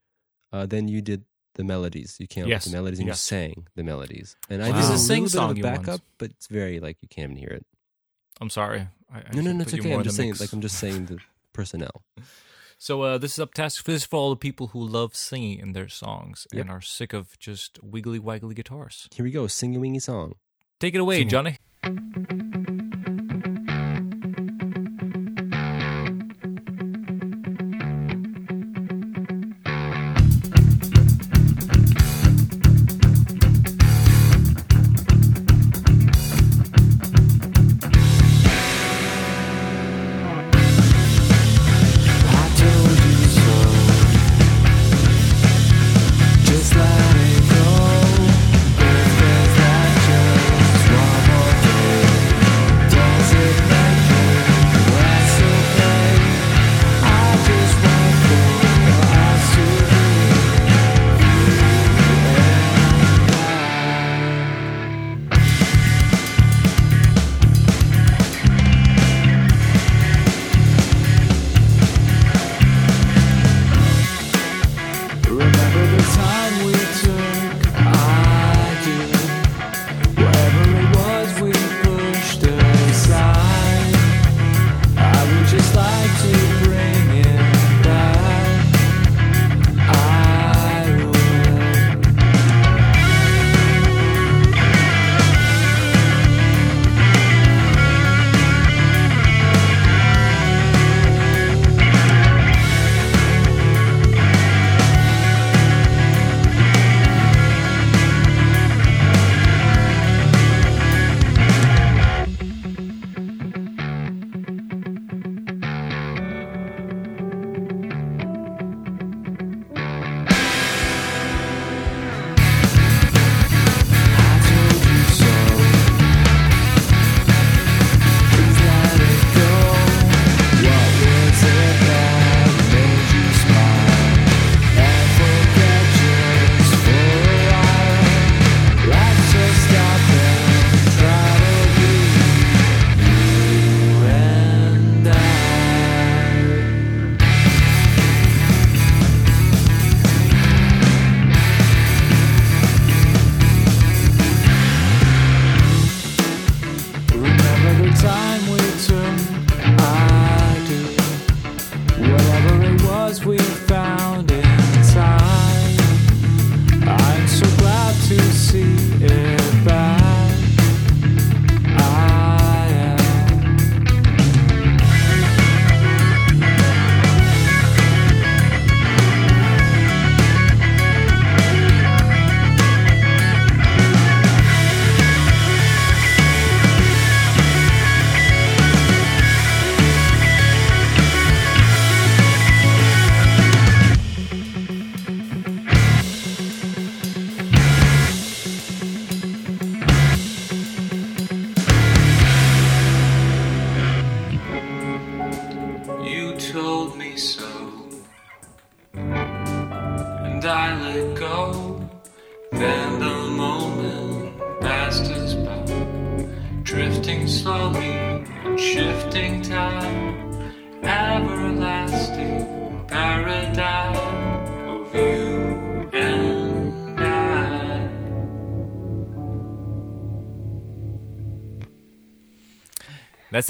uh, 0.54 0.66
then 0.66 0.88
you 0.88 1.02
did 1.02 1.26
the 1.62 1.66
melodies. 1.74 2.18
You 2.20 2.28
came 2.28 2.44
up 2.46 2.50
Yes, 2.50 2.66
with 2.66 2.72
the 2.74 2.78
melodies 2.78 3.00
and 3.00 3.08
yes. 3.08 3.32
you 3.32 3.38
sang 3.38 3.68
the 3.76 3.84
melodies. 3.84 4.36
And 4.50 4.64
I 4.64 4.70
Wow. 4.70 4.76
did 4.76 4.84
This 4.84 4.90
a 4.90 4.94
is 4.94 5.10
a 5.10 5.14
little 5.14 5.28
sing-song 5.28 5.48
bit 5.50 5.58
you 5.58 5.64
of 5.66 5.72
want. 5.72 5.86
backup, 5.86 6.02
but 6.18 6.30
it's 6.32 6.48
very 6.48 6.80
like 6.80 6.98
you 7.02 7.08
can't 7.08 7.32
even 7.32 7.38
hear 7.38 7.50
it. 7.50 7.66
I'm 8.42 8.50
sorry. 8.50 8.88
I, 9.14 9.18
I 9.20 9.22
No, 9.34 9.42
no, 9.42 9.44
should 9.44 9.46
no, 9.46 9.52
put 9.52 9.62
it's 9.62 9.74
you 9.74 9.80
okay. 9.82 9.90
more 9.90 9.96
I'm 9.98 10.02
in 10.02 10.04
just 10.06 10.18
the 10.18 10.22
saying 10.22 10.30
mix. 10.32 10.40
like 10.42 10.54
I'm 10.54 10.62
just 10.62 10.78
saying 10.80 11.06
the 11.06 11.18
personnel. 11.54 12.02
So 12.80 13.04
uh, 13.04 13.18
this 13.20 13.38
is 13.38 13.46
Uptask. 13.46 13.84
This 13.84 14.02
is 14.02 14.06
for 14.06 14.16
all 14.18 14.30
the 14.32 14.36
people 14.38 14.68
who 14.74 14.80
love 14.84 15.16
singing 15.16 15.60
in 15.60 15.74
their 15.74 15.88
songs 15.90 16.48
Yep. 16.52 16.62
and 16.62 16.70
are 16.72 16.82
sick 16.82 17.14
of 17.14 17.38
just 17.38 17.78
wiggly 17.84 18.20
waggly 18.20 18.56
guitars. 18.56 19.08
Here 19.14 19.24
we 19.24 19.30
go, 19.32 19.46
sing 19.48 19.76
a 19.76 19.80
wingy 19.80 20.00
song. 20.00 20.34
Take 20.80 20.96
it 20.96 21.00
away, 21.02 21.18
Sing 21.20 21.28
it. 21.28 21.30
Johnny. 21.30 22.51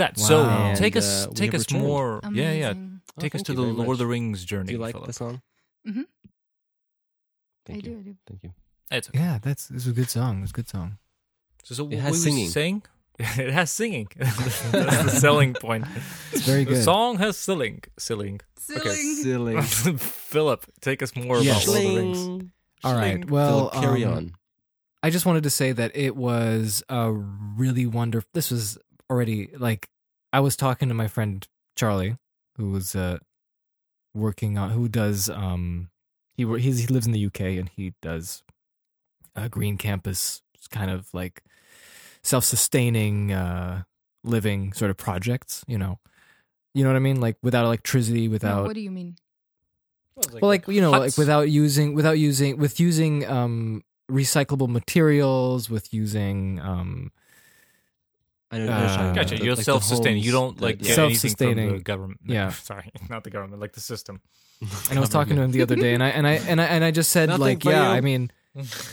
That's 0.01 0.21
that. 0.21 0.27
So 0.27 0.43
Wow. 0.43 0.73
take 0.75 0.95
us, 0.95 1.27
uh, 1.27 1.31
take 1.33 1.53
us 1.53 1.61
returned. 1.61 1.83
more. 1.83 2.19
Yeah, 2.33 2.51
yeah. 2.53 2.73
Take 3.19 3.35
Oh, 3.35 3.37
us 3.37 3.43
to 3.43 3.53
the 3.53 3.61
very 3.61 3.73
Lord 3.73 3.89
of 3.95 3.97
the. 3.99 4.07
Rings 4.07 4.43
journey. 4.45 4.67
Do 4.67 4.73
you 4.73 4.79
like 4.79 4.93
Philip. 4.95 5.07
the 5.07 5.13
song? 5.13 5.41
Mm-hmm. 5.87 6.01
Thank 7.65 7.85
I 7.85 7.87
you. 7.89 7.93
do. 7.95 7.99
I 7.99 8.03
do. 8.03 8.15
Thank 8.27 8.43
you. 8.43 8.53
It's 8.91 9.09
okay. 9.09 9.19
Yeah, 9.19 9.39
that's 9.41 9.67
this 9.67 9.85
was 9.85 9.93
a 9.93 9.99
good 9.99 10.09
song. 10.09 10.41
It's 10.43 10.51
a 10.51 10.53
good 10.53 10.67
song. 10.69 10.97
So, 11.63 11.75
so 11.75 11.89
It 11.89 11.99
has 11.99 12.11
we 12.13 12.17
singing. 12.17 12.49
saying? 12.49 12.83
it 13.19 13.51
has 13.51 13.69
singing. 13.71 14.07
That's 14.17 14.61
the 14.71 15.09
selling 15.19 15.53
point. 15.53 15.85
It's 16.31 16.41
very 16.43 16.63
The 16.65 16.81
song 16.81 17.17
has 17.19 17.37
selling. 17.37 17.83
Selling. 17.97 18.41
Silly. 18.57 18.95
Silly. 19.21 19.61
Philip, 19.97 20.65
take 20.81 21.03
us 21.03 21.15
more 21.15 21.39
Yes. 21.39 21.63
about 21.67 21.73
Lord 21.75 21.85
of 21.85 21.93
the 21.93 21.99
Rings. 22.01 22.17
Schling. 22.17 22.51
All 22.83 22.95
right. 22.95 23.29
Well, 23.29 23.69
Philip, 23.69 23.83
carry 23.83 24.05
um, 24.05 24.13
on. 24.13 24.31
I 25.03 25.09
just 25.11 25.25
wanted 25.25 25.43
to 25.43 25.49
say 25.49 25.71
that 25.71 25.95
it 25.95 26.15
was 26.15 26.83
a 26.89 27.11
really 27.11 27.85
wonderful. 27.85 28.27
This 28.33 28.49
was 28.51 28.77
already 29.11 29.49
like 29.57 29.89
I 30.33 30.39
was 30.39 30.55
talking 30.55 30.87
to 30.87 30.95
my 30.95 31.07
friend 31.07 31.45
Charlie, 31.75 32.17
who 32.55 32.71
was 32.71 32.95
uh, 32.95 33.19
working 34.13 34.57
on 34.57 34.71
who 34.71 34.87
does 34.87 35.29
um 35.29 35.89
he 36.35 36.45
wor- 36.45 36.57
he's, 36.57 36.79
he 36.79 36.87
lives 36.87 37.05
in 37.05 37.11
the 37.11 37.25
UK 37.25 37.41
and 37.59 37.69
he 37.69 37.93
does 38.01 38.43
a 39.35 39.49
green 39.49 39.77
campus 39.77 40.41
kind 40.69 40.89
of 40.89 41.07
like 41.13 41.43
self 42.23 42.43
sustaining 42.43 43.31
uh 43.31 43.83
living 44.23 44.73
sort 44.73 44.89
of 44.89 44.97
projects. 44.97 45.63
You 45.67 45.77
know, 45.77 45.99
you 46.73 46.83
know 46.83 46.89
what 46.89 46.95
I 46.95 46.99
mean? 46.99 47.19
Like 47.19 47.37
without 47.43 47.65
electricity, 47.65 48.27
without 48.27 48.63
what 48.65 48.73
do 48.73 48.81
you 48.81 48.91
mean? 48.91 49.17
well 50.15 50.49
like 50.49 50.67
you 50.67 50.81
know 50.81 50.91
like 50.91 51.17
without 51.17 51.49
using 51.49 51.95
without 51.95 52.19
using 52.19 52.57
with 52.57 52.79
using 52.79 53.25
um 53.27 53.81
recyclable 54.09 54.67
materials 54.67 55.69
with 55.69 55.93
using 55.93 56.59
um 56.59 57.11
I 58.51 58.57
know. 58.57 58.63
I 58.63 58.65
know 58.67 58.71
what 58.73 58.79
you're 58.81 58.87
talking 58.89 58.99
uh, 58.99 59.11
about. 59.11 59.15
Gotcha. 59.15 59.35
The- 59.37 59.43
You're 59.45 59.55
like 59.55 59.65
self-sustaining. 59.65 60.23
You 60.23 60.31
don't 60.31 60.57
that- 60.57 60.63
like 60.63 60.75
yeah. 60.81 60.95
get 60.95 60.99
anything 60.99 60.99
from 60.99 61.07
the 61.09 61.15
Self-sustaining. 61.19 61.79
government. 61.79 62.19
Yeah. 62.25 62.49
Sorry, 62.51 62.91
not 63.09 63.23
the 63.23 63.29
government, 63.29 63.61
like 63.61 63.73
the 63.73 63.79
system. 63.81 64.21
and 64.89 64.97
I 64.97 65.01
was 65.01 65.09
talking 65.09 65.35
to 65.37 65.41
him 65.41 65.51
the 65.51 65.61
other 65.63 65.75
day 65.75 65.93
and 65.95 66.03
I 66.03 66.09
and 66.09 66.27
I 66.27 66.33
and 66.33 66.61
I 66.61 66.65
and 66.65 66.83
I 66.83 66.91
just 66.91 67.09
said 67.11 67.29
Nothing 67.29 67.41
like 67.41 67.65
yeah 67.65 67.89
you. 67.91 67.97
I 67.97 68.01
mean 68.01 68.31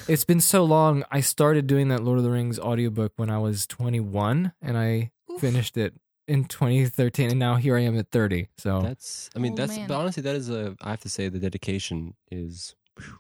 it's 0.08 0.24
been 0.24 0.40
so 0.40 0.64
long 0.64 1.04
I 1.10 1.20
started 1.20 1.66
doing 1.66 1.88
that 1.88 2.02
Lord 2.02 2.16
of 2.16 2.24
the 2.24 2.30
Rings 2.30 2.58
audiobook 2.58 3.12
when 3.16 3.28
I 3.28 3.36
was 3.38 3.66
21 3.66 4.52
and 4.62 4.78
I 4.78 5.10
Oof. 5.30 5.40
finished 5.42 5.76
it 5.76 5.92
in 6.26 6.44
2013 6.46 7.28
and 7.30 7.38
now 7.38 7.56
here 7.56 7.76
I 7.76 7.80
am 7.82 7.98
at 7.98 8.10
30 8.10 8.48
so 8.56 8.80
That's. 8.80 9.28
I 9.36 9.40
mean, 9.40 9.52
Oh, 9.52 9.56
that's. 9.56 9.76
man. 9.76 9.88
But 9.88 9.96
honestly, 9.96 10.22
that 10.22 10.36
is 10.36 10.48
a. 10.48 10.74
I 10.80 10.88
have 10.90 11.00
to 11.00 11.08
say, 11.10 11.28
the 11.28 11.38
dedication 11.38 12.14
is 12.30 12.74
whew, 12.96 13.18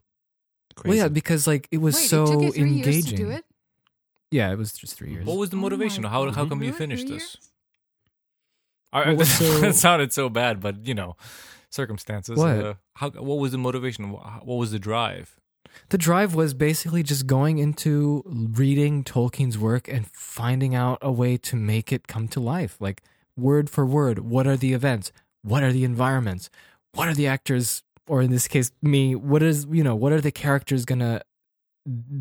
well 0.86 0.94
yeah 0.94 1.08
because 1.08 1.46
like 1.46 1.68
it 1.70 1.82
was 1.82 1.96
Wait, 1.96 2.08
so 2.08 2.22
it 2.24 2.26
took 2.28 2.42
you 2.42 2.52
three 2.52 2.62
engaging 2.62 2.92
years 2.94 3.04
to 3.06 3.16
do 3.16 3.30
it? 3.30 3.44
Yeah 4.30 4.50
it 4.52 4.58
was 4.58 4.72
just 4.72 4.94
3 4.96 5.10
years 5.10 5.26
What 5.26 5.36
was 5.38 5.50
the 5.50 5.56
Oh 5.56 5.60
motivation? 5.60 6.04
how 6.04 6.24
how 6.30 6.42
God. 6.44 6.48
come 6.50 6.62
you 6.62 6.72
finished 6.72 7.08
this? 7.08 7.22
years? 7.22 7.36
I, 8.92 9.12
What 9.12 9.26
so- 9.38 9.44
it 9.64 9.74
sounded 9.86 10.12
so 10.12 10.28
bad, 10.28 10.60
but 10.60 10.86
you 10.86 10.94
know, 10.94 11.16
circumstances. 11.70 12.38
What? 12.38 12.48
Uh, 12.64 12.74
how? 12.96 13.10
What 13.10 13.38
was 13.38 13.52
the 13.52 13.58
motivation? 13.58 14.10
What 14.12 14.46
was 14.62 14.70
the 14.72 14.78
drive? 14.78 15.38
The 15.90 15.98
drive 15.98 16.34
was 16.34 16.54
basically 16.54 17.02
just 17.02 17.26
going 17.26 17.58
into 17.58 18.22
reading 18.26 19.04
Tolkien's 19.04 19.58
work 19.58 19.86
and 19.88 20.06
finding 20.12 20.74
out 20.74 20.98
a 21.02 21.12
way 21.12 21.36
to 21.36 21.56
make 21.56 21.92
it 21.92 22.08
come 22.08 22.26
to 22.28 22.40
life. 22.40 22.76
Like 22.80 23.02
word 23.36 23.68
for 23.70 23.84
word, 23.86 24.20
what 24.20 24.46
are 24.46 24.56
the 24.56 24.72
events? 24.72 25.12
What 25.42 25.62
are 25.62 25.72
the 25.72 25.84
environments? 25.84 26.48
What 26.94 27.06
are 27.08 27.14
the 27.14 27.26
actors 27.26 27.82
or 28.08 28.22
in 28.22 28.30
this 28.30 28.48
case 28.48 28.72
me, 28.80 29.14
what 29.14 29.42
is, 29.42 29.66
you 29.70 29.84
know, 29.84 29.94
what 29.94 30.12
are 30.12 30.20
the 30.22 30.32
characters 30.32 30.86
going 30.86 31.00
to 31.00 31.20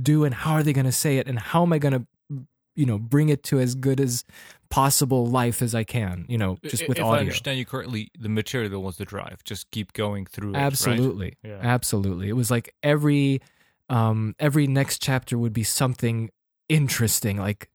do 0.01 0.23
and 0.23 0.33
how 0.33 0.53
are 0.53 0.63
they 0.63 0.73
going 0.73 0.85
to 0.85 0.91
say 0.91 1.17
it 1.17 1.27
and 1.27 1.37
how 1.39 1.63
am 1.63 1.73
I 1.73 1.79
going 1.79 1.93
to 1.93 2.05
you 2.75 2.85
know, 2.85 2.99
bring 2.99 3.29
it 3.29 3.41
to 3.41 3.59
as 3.59 3.73
good 3.73 3.99
as 3.99 4.23
possible 4.69 5.25
life 5.25 5.63
as 5.63 5.73
I 5.73 5.83
can, 5.83 6.25
you 6.29 6.37
know, 6.37 6.57
just 6.61 6.83
I- 6.83 6.85
with 6.87 6.99
if 6.99 7.03
I 7.03 7.07
audio. 7.07 7.19
understand 7.21 7.57
you 7.57 7.65
correctly, 7.65 8.11
the 8.19 8.29
material 8.29 8.83
was 8.83 8.97
the 8.97 9.05
drive. 9.05 9.43
Just 9.43 9.71
keep 9.71 9.93
going 9.93 10.27
through 10.27 10.51
it. 10.51 10.53
right? 10.53 10.61
Absolutely. 10.61 11.33
Yeah. 11.43 11.57
Absolutely. 11.59 12.29
It 12.29 12.33
was 12.33 12.51
like 12.51 12.75
every 12.83 13.41
um 13.89 14.35
every 14.37 14.67
next 14.67 15.01
chapter 15.01 15.39
would 15.39 15.53
be 15.53 15.63
something 15.63 16.29
interesting 16.69 17.37
like 17.37 17.69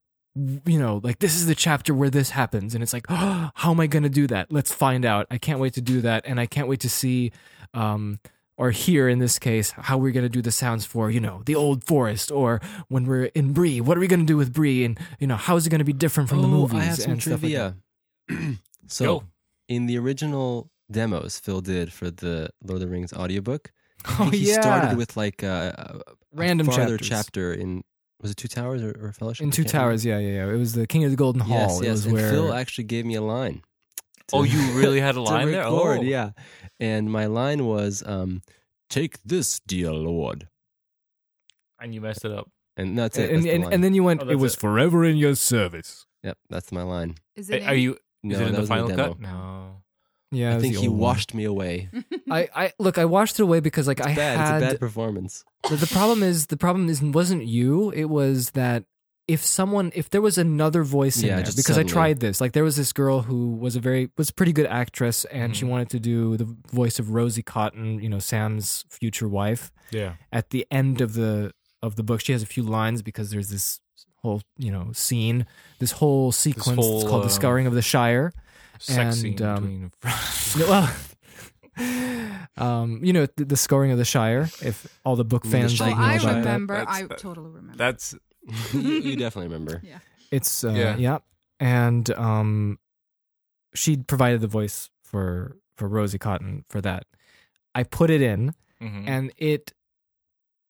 you 0.64 0.78
know, 0.78 1.00
like 1.02 1.18
this 1.18 1.34
is 1.34 1.46
the 1.46 1.54
chapter 1.54 1.92
where 1.92 2.08
this 2.08 2.30
happens 2.30 2.72
and 2.74 2.82
it's 2.82 2.92
like, 2.92 3.04
oh, 3.10 3.50
how 3.56 3.70
am 3.72 3.80
I 3.80 3.86
going 3.86 4.02
to 4.04 4.08
do 4.08 4.26
that? 4.28 4.52
Let's 4.52 4.72
find 4.72 5.04
out. 5.04 5.26
I 5.30 5.36
can't 5.38 5.58
wait 5.58 5.74
to 5.74 5.82
do 5.82 6.00
that 6.02 6.24
and 6.26 6.38
I 6.40 6.46
can't 6.46 6.68
wait 6.68 6.80
to 6.80 6.88
see 6.88 7.32
um 7.74 8.20
or 8.62 8.70
hear 8.70 9.08
in 9.08 9.18
this 9.18 9.40
case 9.40 9.72
how 9.72 9.98
we're 9.98 10.12
going 10.12 10.22
to 10.24 10.28
do 10.38 10.40
the 10.40 10.52
sounds 10.52 10.84
for, 10.86 11.10
you 11.10 11.18
know, 11.18 11.42
the 11.46 11.54
old 11.56 11.82
forest 11.82 12.30
or 12.30 12.60
when 12.86 13.04
we're 13.04 13.24
in 13.34 13.52
Bree, 13.52 13.80
what 13.80 13.96
are 13.96 14.00
we 14.00 14.06
going 14.06 14.20
to 14.20 14.32
do 14.34 14.36
with 14.36 14.52
Bree 14.52 14.84
and 14.84 14.96
you 15.18 15.26
know, 15.26 15.34
how 15.34 15.56
is 15.56 15.66
it 15.66 15.70
going 15.70 15.80
to 15.80 15.84
be 15.84 15.92
different 15.92 16.28
from 16.30 16.42
the 16.42 16.46
Oh, 16.46 16.58
movies 16.58 16.80
I 16.80 16.84
have 16.84 16.98
some 16.98 17.12
and 17.12 17.22
stuff 17.22 17.42
like 17.42 17.52
that. 17.54 17.74
so, 18.86 19.24
in 19.68 19.86
the 19.86 19.98
original 19.98 20.70
demos 20.92 21.40
Phil 21.40 21.60
did 21.60 21.92
for 21.92 22.08
the 22.08 22.50
Lord 22.62 22.76
of 22.76 22.80
the 22.80 22.88
Rings 22.88 23.12
audiobook, 23.12 23.72
Oh 24.20 24.30
he 24.30 24.48
yeah. 24.50 24.60
started 24.60 24.96
with 24.96 25.16
like 25.16 25.42
a, 25.42 26.02
a 26.06 26.12
Random 26.32 26.68
farther 26.68 26.98
chapters. 26.98 27.08
chapter 27.08 27.52
in 27.54 27.82
was 28.20 28.30
it 28.30 28.36
Two 28.36 28.46
Towers 28.46 28.80
or, 28.80 28.90
or 29.02 29.12
Fellowship? 29.12 29.42
in 29.42 29.50
Two 29.50 29.64
can't 29.64 29.72
remember. 29.74 29.90
Towers, 29.90 30.04
yeah, 30.06 30.18
yeah, 30.18 30.46
yeah. 30.46 30.54
It 30.54 30.56
was 30.56 30.74
the 30.74 30.86
King 30.86 31.02
of 31.02 31.10
the 31.10 31.16
Golden 31.16 31.42
Hall. 31.42 31.58
Yes, 31.58 31.80
it 31.80 31.84
yes. 31.86 31.90
was 31.90 32.04
and 32.06 32.14
where 32.14 32.30
Phil 32.30 32.52
actually 32.54 32.84
gave 32.84 33.04
me 33.04 33.16
a 33.16 33.22
line. 33.22 33.62
To- 34.32 34.38
Oh, 34.38 34.42
you 34.42 34.60
really 34.78 35.00
had 35.00 35.10
a 35.14 35.14
to 35.18 35.22
line 35.22 35.50
there. 35.52 35.62
record, 35.64 35.98
Oh, 36.00 36.02
yeah. 36.02 36.30
And 36.80 37.10
my 37.12 37.26
line 37.26 37.64
was, 37.66 38.02
um, 38.04 38.42
"Take 38.90 39.22
this, 39.22 39.60
dear 39.66 39.92
Lord," 39.92 40.48
And 41.80 41.94
you 41.94 42.00
messed 42.00 42.24
it 42.24 42.32
up. 42.32 42.48
and 42.76 42.98
that's 42.98 43.18
it. 43.18 43.30
and, 43.30 43.36
that's 43.38 43.44
the 43.44 43.50
and, 43.52 43.64
line. 43.64 43.72
and 43.74 43.84
then 43.84 43.94
you 43.94 44.02
went, 44.04 44.20
Oh, 44.20 44.24
it 44.24 44.28
that's 44.28 44.40
was 44.40 44.54
it. 44.54 44.60
forever 44.60 45.04
in 45.04 45.16
your 45.16 45.34
service. 45.34 46.06
yep, 46.22 46.38
that's 46.50 46.72
my 46.72 46.82
line. 46.82 47.16
Is 47.36 47.50
it? 47.50 47.62
Are 47.64 47.74
in? 47.74 47.80
you? 47.80 47.98
No, 48.22 48.34
is 48.36 48.40
it 48.40 48.46
in 48.46 48.48
that 48.48 48.54
the 48.54 48.60
was 48.60 48.68
final 48.68 48.88
demo. 48.88 49.08
cut? 49.08 49.20
No. 49.20 49.82
Yeah, 50.30 50.52
I 50.52 50.54
was 50.54 50.62
think 50.62 50.74
the 50.76 50.80
he 50.80 50.88
old 50.88 50.96
one. 50.96 51.08
washed 51.08 51.34
me 51.34 51.44
away. 51.44 51.90
I, 52.30 52.48
I 52.54 52.72
look, 52.78 52.96
I 52.98 53.04
washed 53.04 53.38
it 53.38 53.42
away 53.42 53.60
because 53.60 53.86
like 53.86 54.00
I 54.00 54.14
Bad. 54.14 54.38
had 54.38 54.62
It's 54.62 54.64
a 54.64 54.70
bad 54.72 54.80
performance. 54.80 55.44
the, 55.68 55.76
the 55.76 55.86
problem 55.88 56.22
is 56.22 56.46
the 56.46 56.56
problem 56.56 56.88
is 56.88 57.02
wasn't 57.02 57.44
you. 57.44 57.90
It 57.90 58.06
was 58.06 58.52
that 58.52 58.84
if 59.32 59.44
someone 59.44 59.90
if 59.94 60.10
there 60.10 60.20
was 60.20 60.36
another 60.38 60.82
voice 60.84 61.16
in 61.22 61.28
Yeah, 61.28 61.36
there 61.36 61.44
just 61.44 61.56
because 61.56 61.76
suddenly. 61.76 61.90
I 61.92 61.98
tried 61.98 62.20
this. 62.20 62.40
Like 62.40 62.52
there 62.52 62.64
was 62.64 62.76
this 62.76 62.92
girl 62.92 63.22
who 63.22 63.52
was 63.64 63.74
a 63.76 63.80
very 63.80 64.10
was 64.18 64.28
a 64.30 64.32
pretty 64.34 64.52
good 64.52 64.66
actress 64.66 65.24
and 65.26 65.56
she 65.56 65.64
Mhm. 65.64 65.68
wanted 65.72 65.90
to 65.90 66.00
do 66.00 66.36
the 66.36 66.48
voice 66.72 66.98
of 66.98 67.10
Rosie 67.10 67.42
Cotton, 67.42 68.00
you 68.02 68.08
know, 68.08 68.18
Sam's 68.18 68.84
future 68.88 69.28
wife. 69.28 69.70
Yeah. 69.90 70.14
at 70.32 70.50
the 70.50 70.66
end 70.70 71.00
of 71.00 71.12
the 71.14 71.52
of 71.82 71.96
the 71.96 72.02
book 72.02 72.20
she 72.20 72.32
has 72.32 72.42
a 72.42 72.46
few 72.46 72.62
lines 72.62 73.02
because 73.02 73.30
there's 73.30 73.50
this 73.50 73.80
whole 74.22 74.40
you 74.56 74.70
know 74.70 74.90
scene 74.92 75.44
this 75.80 75.92
whole 76.00 76.30
sequence 76.32 76.78
whole, 76.78 77.00
it's 77.00 77.08
called 77.10 77.22
uh, 77.22 77.26
the 77.26 77.30
scouring 77.40 77.66
of 77.66 77.74
the 77.74 77.82
shire 77.82 78.32
Sex 78.78 78.98
And, 78.98 79.14
scene 79.38 79.42
um, 79.46 79.54
between. 79.62 79.92
Well 80.68 80.88
um 82.56 83.00
you 83.02 83.12
know 83.12 83.26
the, 83.36 83.44
the 83.44 83.56
scouring 83.56 83.90
of 83.92 83.98
the 83.98 84.04
shire 84.04 84.42
if 84.62 84.86
all 85.04 85.16
the 85.16 85.24
book 85.24 85.44
You 85.44 85.50
the 85.50 85.56
fans 85.58 85.72
Oh, 85.80 85.84
Shaggy 85.84 85.94
I 86.00 86.14
about 86.14 86.24
that 86.32 86.36
remember. 86.38 86.74
That's- 86.78 87.02
I 87.02 87.06
totally 87.16 87.50
remember. 87.50 87.76
That's 87.76 88.14
you, 88.72 88.80
you 88.80 89.16
definitely 89.16 89.48
remember. 89.48 89.80
Yeah. 89.84 89.98
It's 90.30 90.64
uh, 90.64 90.72
Yeah. 90.72 90.96
yeah 90.96 91.18
and 91.60 92.10
um 92.14 92.78
she 93.74 93.96
provided 93.96 94.40
the 94.40 94.48
voice 94.48 94.90
for 95.04 95.56
for 95.76 95.86
rosie 95.86 96.18
cotton 96.18 96.64
for 96.68 96.80
that 96.80 97.04
i 97.74 97.82
put 97.84 98.10
it 98.10 98.20
in 98.20 98.52
mhm. 98.82 99.04
and 99.06 99.32
it 99.36 99.72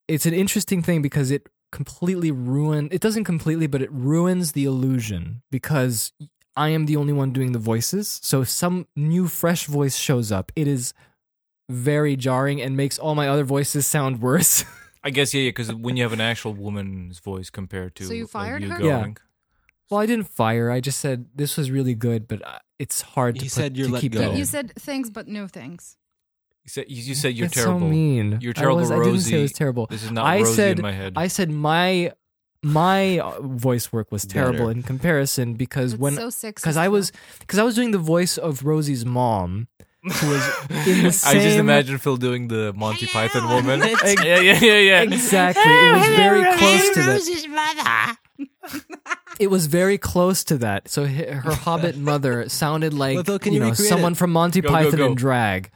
it's 0.09 0.27
an 0.27 0.35
interesting 0.35 0.83
thing 0.83 1.01
because 1.01 1.31
it 1.31 1.49
completely 1.71 2.31
ruin 2.31 2.89
it 2.93 3.01
doesn't 3.01 3.25
completely 3.25 3.67
but 3.67 3.81
it 3.81 3.91
ruins 3.91 4.53
the 4.53 4.65
illusion 4.65 5.41
because 5.51 6.13
i 6.57 6.69
am 6.69 6.85
the 6.85 6.97
only 6.97 7.13
one 7.13 7.31
doing 7.33 7.53
the 7.53 7.59
voices 7.59 8.21
so 8.23 8.43
if 8.43 8.49
some 8.51 8.87
new 8.95 9.27
fresh 9.27 9.65
voice 9.67 9.97
shows 9.97 10.31
up 10.31 10.53
it 10.55 10.69
is 10.69 10.93
very 11.71 12.17
jarring 12.17 12.61
and 12.61 12.77
makes 12.77 12.99
all 12.99 13.15
my 13.15 13.29
other 13.29 13.45
voices 13.45 13.87
sound 13.87 14.21
worse 14.21 14.65
I 15.05 15.11
guess 15.11 15.35
yeah, 15.35 15.43
yeah. 15.43 15.49
because 15.51 15.73
when 15.75 15.97
you 15.97 16.03
have 16.05 16.13
an 16.13 16.21
actual 16.21 16.55
woman's 16.55 17.19
voice 17.19 17.51
compared 17.51 17.95
to 17.97 18.05
So 18.05 18.13
you 18.15 18.23
like, 18.25 18.31
fired 18.31 18.63
her? 18.63 18.69
Yeah. 18.81 19.01
going, 19.01 19.17
well 19.91 20.01
i 20.01 20.07
didn't 20.07 20.29
fire 20.29 20.71
i 20.71 20.81
just 20.81 20.99
said 21.01 21.27
this 21.35 21.57
was 21.59 21.71
really 21.71 21.95
good 21.95 22.27
but 22.29 22.41
uh, 22.47 22.59
it's 22.79 23.03
hard 23.03 23.35
to, 23.37 23.43
He 23.43 23.49
put- 23.49 23.53
said 23.53 23.77
you're 23.77 23.89
to 23.89 23.93
let 23.95 24.01
keep 24.01 24.13
go. 24.13 24.21
that 24.21 24.37
you 24.37 24.45
said 24.45 24.73
thanks, 24.79 25.11
but 25.11 25.29
no 25.29 25.47
thanks. 25.49 25.97
You 26.65 26.69
said 26.71 26.85
you, 26.89 27.03
you 27.03 27.15
said 27.15 27.35
you're 27.35 27.49
That's 27.49 27.57
terrible. 27.65 27.81
so 27.81 27.87
mean 27.87 28.39
You're 28.41 28.55
I 28.57 28.61
terrible, 28.61 28.77
was- 28.81 28.91
I, 28.93 28.99
didn't 29.03 29.21
say 29.21 29.31
it 29.31 29.35
Rosie. 29.35 29.43
was 29.43 29.53
terrible 29.53 29.87
This 29.91 30.05
is 30.05 30.11
not 30.13 30.25
I 30.25 30.39
Rosie 30.39 30.55
said- 30.55 30.79
in 30.79 30.83
my 30.83 30.93
head. 30.93 31.13
I 31.17 31.27
said 31.27 31.51
my 31.51 32.13
my 32.63 33.19
uh, 33.19 33.41
voice 33.43 33.93
work 33.93 34.13
was 34.13 34.25
terrible 34.25 34.67
Better. 34.69 34.71
in 34.71 34.83
comparison 34.85 35.55
because 35.55 35.93
That's 35.93 36.01
when 36.01 36.15
so 36.15 36.29
sexist. 36.29 36.55
because 36.63 36.77
I 36.77 36.87
was 36.89 37.11
because 37.41 37.59
I 37.59 37.65
was 37.65 37.75
doing 37.75 37.91
the 37.91 37.99
voice 37.99 38.39
of 38.39 38.65
Rosie's 38.65 39.05
mom, 39.05 39.67
who 40.03 40.29
was 40.31 40.49
in 40.71 41.03
the 41.05 41.23
I 41.27 41.35
just 41.35 41.59
imagine 41.59 41.99
Phil 41.99 42.17
doing 42.17 42.49
the 42.49 42.73
Monty 42.73 43.07
Python 43.07 43.49
woman. 43.49 43.81
Yeah, 44.05 44.41
yeah, 44.41 44.59
yeah, 44.61 44.79
yeah. 44.79 45.03
exactly. 45.03 45.63
It 45.65 45.97
was 45.97 46.07
very 46.17 46.57
close 46.59 46.91
to 46.95 47.03
that. 47.03 48.17
it 49.39 49.47
was 49.49 49.67
very 49.67 49.99
close 49.99 50.45
to 50.45 50.59
that. 50.59 50.89
So 50.89 51.07
her 51.07 51.55
Hobbit 51.55 51.97
mother 51.97 52.49
sounded 52.49 52.95
like 52.95 53.15
Well, 53.17 53.25
Phil, 53.25 53.39
you 53.45 53.53
you 53.53 53.61
know 53.61 53.73
someone 53.75 54.13
it? 54.13 54.17
from 54.17 54.33
Monty 54.33 54.61
Go, 54.61 54.69
go, 54.69 54.75
Python 54.75 54.97
go. 54.97 55.07
in 55.07 55.15
drag. 55.15 55.71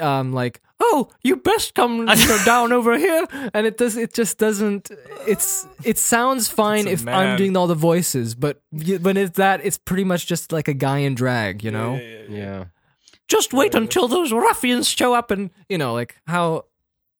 Um, 0.00 0.32
like 0.32 0.60
oh, 0.80 1.08
you 1.22 1.36
best 1.36 1.74
come 1.74 1.98
you 1.98 2.04
know, 2.28 2.38
down 2.44 2.72
over 2.72 2.98
here, 2.98 3.26
and 3.54 3.66
it 3.66 3.78
does. 3.78 3.96
It 3.96 4.12
just 4.12 4.38
doesn't. 4.38 4.90
It's 5.26 5.66
it 5.84 5.98
sounds 5.98 6.48
fine 6.48 6.86
It's 6.88 7.02
a 7.04 7.08
if 7.08 7.14
I'm 7.14 7.38
doing 7.38 7.56
all 7.56 7.66
the 7.68 7.74
voices, 7.74 8.34
but 8.34 8.60
when 8.72 9.16
it's 9.16 9.36
that, 9.36 9.60
it's 9.64 9.78
pretty 9.78 10.04
much 10.04 10.26
just 10.26 10.52
like 10.52 10.68
a 10.68 10.74
guy 10.74 10.98
in 10.98 11.14
drag. 11.14 11.62
You 11.64 11.70
know, 11.70 11.94
Yeah. 12.28 12.64
Just 13.28 13.52
wait 13.52 13.74
until 13.74 14.08
those 14.08 14.32
ruffians 14.32 14.88
show 14.88 15.14
up, 15.14 15.30
and 15.30 15.50
you 15.68 15.78
know, 15.78 15.92
like 15.94 16.16
how. 16.26 16.64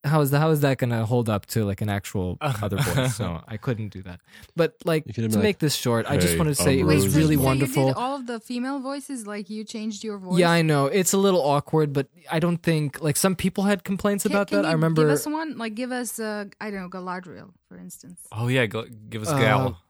How 0.07 0.21
is 0.21 0.31
that? 0.33 0.41
How 0.41 0.51
is 0.51 0.61
that 0.61 0.77
going 0.77 0.91
to 0.91 1.07
hold 1.07 1.31
up 1.31 1.47
to 1.47 1.65
like 1.65 1.81
an 1.81 1.89
actual 1.89 2.37
other 2.43 2.77
voice? 2.77 3.17
So 3.17 3.41
I 3.49 3.57
couldn't 3.57 3.89
do 3.89 4.03
that. 4.03 4.21
But 4.55 4.75
like 4.85 5.07
to 5.07 5.23
make 5.31 5.35
like, 5.35 5.59
this 5.61 5.75
short, 5.75 6.05
I 6.07 6.19
just 6.19 6.35
"Hey, 6.35 6.39
wanted 6.39 6.57
to 6.57 6.63
say 6.63 6.73
I'm 6.75 6.81
it 6.81 6.85
was 6.85 7.05
Rose 7.05 7.13
so- 7.15 7.19
really 7.21 7.37
so 7.37 7.43
wonderful. 7.43 7.83
You 7.85 7.95
did 7.95 7.97
all 7.97 8.17
of 8.17 8.27
the 8.27 8.39
female 8.39 8.81
voices, 8.81 9.27
like 9.27 9.49
you 9.49 9.65
changed 9.65 10.05
your 10.05 10.19
voice. 10.19 10.39
Yeah, 10.39 10.51
I 10.51 10.61
know 10.61 10.89
it's 10.89 11.15
a 11.15 11.17
little 11.17 11.41
awkward, 11.41 11.95
but 11.95 12.09
I 12.31 12.39
don't 12.39 12.59
think 12.63 13.01
like 13.01 13.17
some 13.17 13.35
people 13.35 13.65
had 13.65 13.83
complaints 13.83 14.25
Can- 14.25 14.33
about 14.33 14.49
can 14.49 14.61
that. 14.61 14.69
I 14.69 14.73
remember 14.73 15.05
Give 15.05 15.11
us 15.13 15.25
one, 15.27 15.57
like 15.57 15.75
give 15.75 15.91
us, 15.91 16.19
uh, 16.21 16.45
I 16.61 16.71
don't 16.71 16.83
know, 16.83 16.91
Galadriel, 16.91 17.53
for 17.67 17.79
instance. 17.79 18.21
Oh 18.31 18.49
yeah, 18.49 18.67
go, 18.67 18.85
give 19.09 19.23
us 19.23 19.31
Uh, 19.31 19.39
Gal. 19.39 19.81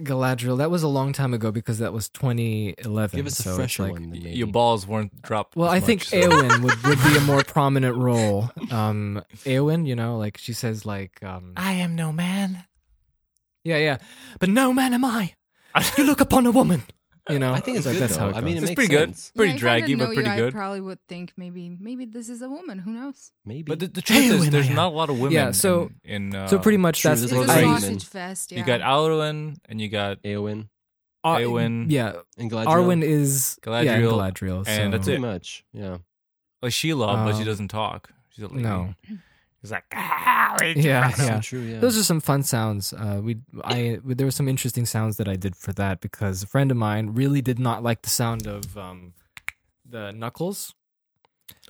Galadriel. 0.00 0.58
That 0.58 0.70
was 0.70 0.82
a 0.82 0.88
long 0.88 1.12
time 1.12 1.34
ago 1.34 1.50
because 1.50 1.78
that 1.78 1.92
was 1.92 2.08
2011. 2.08 3.16
Give 3.16 3.26
us 3.26 3.38
a 3.38 3.42
so 3.42 3.50
it's 3.50 3.56
fresher 3.56 3.82
like- 3.84 3.92
one. 3.92 4.10
Maybe. 4.10 4.30
Your 4.30 4.46
balls 4.48 4.86
weren't 4.86 5.20
dropped. 5.22 5.56
Well, 5.56 5.68
as 5.68 5.74
I 5.74 5.78
much, 5.80 5.86
think 5.86 6.04
so- 6.04 6.20
Eowyn 6.20 6.62
would, 6.62 6.82
would 6.84 7.02
be 7.02 7.16
a 7.16 7.20
more 7.26 7.42
prominent 7.44 7.96
role. 7.96 8.50
Um, 8.70 9.22
Eowyn, 9.44 9.86
you 9.86 9.94
know, 9.96 10.18
like 10.18 10.36
she 10.38 10.52
says, 10.52 10.84
like, 10.86 11.22
um, 11.22 11.52
I 11.56 11.72
am 11.74 11.94
no 11.96 12.12
man. 12.12 12.64
yeah, 13.64 13.78
yeah, 13.78 13.98
but 14.40 14.48
no 14.48 14.72
man 14.72 14.94
am 14.94 15.04
I. 15.04 15.34
You 15.98 16.04
look 16.04 16.20
upon 16.20 16.46
a 16.46 16.50
woman, 16.52 16.82
you 17.30 17.38
know. 17.38 17.52
I 17.54 17.60
think 17.60 17.78
it's 17.78 17.86
like 17.86 17.94
good, 17.94 18.02
that's 18.02 18.16
how 18.16 18.26
though. 18.26 18.30
it 18.32 18.36
I 18.36 18.40
mean, 18.40 18.54
goes. 18.54 18.62
it 18.64 18.70
It's 18.70 18.70
makes 18.70 18.88
pretty 18.88 18.94
good. 19.06 19.14
Pretty 19.36 19.52
yeah, 19.52 19.58
draggy, 19.58 19.94
but 19.94 20.06
pretty 20.14 20.28
you, 20.30 20.36
good. 20.36 20.48
I 20.54 20.56
probably 20.56 20.80
would 20.80 20.98
think 21.08 21.32
maybe, 21.36 21.76
maybe 21.80 22.04
this 22.04 22.28
is 22.28 22.42
a 22.42 22.48
woman. 22.48 22.78
Who 22.78 22.92
knows? 22.92 23.32
Maybe. 23.44 23.62
But 23.62 23.80
the, 23.80 23.86
the 23.88 24.02
truth 24.02 24.18
is, 24.30 24.50
there's 24.50 24.68
not 24.70 24.88
a 24.92 24.96
lot 24.96 25.10
of 25.10 25.18
women. 25.18 25.32
Yeah, 25.32 25.50
so- 25.52 25.90
in, 26.04 26.34
in 26.34 26.34
uh, 26.34 26.48
so 26.48 26.58
pretty 26.58 26.78
much 26.78 27.02
that's 27.02 27.20
there's 27.20 27.32
It's 27.32 27.40
a 27.40 27.44
a 27.44 27.46
lot 27.46 27.50
of 27.50 27.56
I, 27.56 27.66
women. 27.66 27.80
sausage 27.80 28.04
fest. 28.04 28.52
Yeah. 28.52 28.58
you 28.58 28.64
got 28.64 28.80
Arwen 28.80 29.56
and 29.68 29.80
you 29.80 29.88
got 29.88 30.22
Eowyn 30.22 30.68
uh, 31.24 31.36
Eowyn. 31.36 31.86
Yeah, 31.90 32.16
and 32.36 32.50
Galadriel. 32.50 32.66
Arwen 32.66 33.02
is 33.02 33.58
yeah, 33.66 33.72
and 33.78 34.04
Galadriel, 34.04 34.12
Galadriel, 34.12 34.56
and 34.58 34.66
so- 34.66 34.90
that's 34.90 35.04
Pretty 35.06 35.16
it. 35.16 35.20
much. 35.20 35.64
Yeah. 35.72 35.96
like 36.62 36.72
Shelob, 36.72 37.24
but 37.24 37.32
she 37.34 37.38
Um, 37.40 37.44
doesn't 37.46 37.68
talk. 37.68 38.10
She's 38.30 38.44
a 38.44 38.48
lady. 38.48 38.62
No. 38.62 38.94
She's 39.64 39.70
like 39.70 39.84
"Ah, 39.94 40.56
Yeah, 40.76 41.08
So 41.12 41.24
yeah. 41.24 41.40
true. 41.40 41.60
Yeah. 41.60 41.80
Those 41.80 41.96
are 41.96 42.02
some 42.04 42.20
fun 42.20 42.42
sounds. 42.42 42.92
Uh, 42.92 43.20
we, 43.24 43.38
I, 43.64 43.98
there 44.04 44.26
were 44.26 44.30
some 44.30 44.46
interesting 44.46 44.84
sounds 44.84 45.16
that 45.16 45.26
I 45.26 45.36
did 45.36 45.56
for 45.56 45.72
that 45.72 46.02
because 46.02 46.42
a 46.42 46.46
friend 46.46 46.70
of 46.70 46.76
mine 46.76 47.14
really 47.14 47.40
did 47.40 47.58
not 47.58 47.82
like 47.82 48.02
the 48.02 48.10
sound 48.10 48.46
of 48.46 48.76
um, 48.76 49.14
the 49.88 50.12
knuckles. 50.12 50.74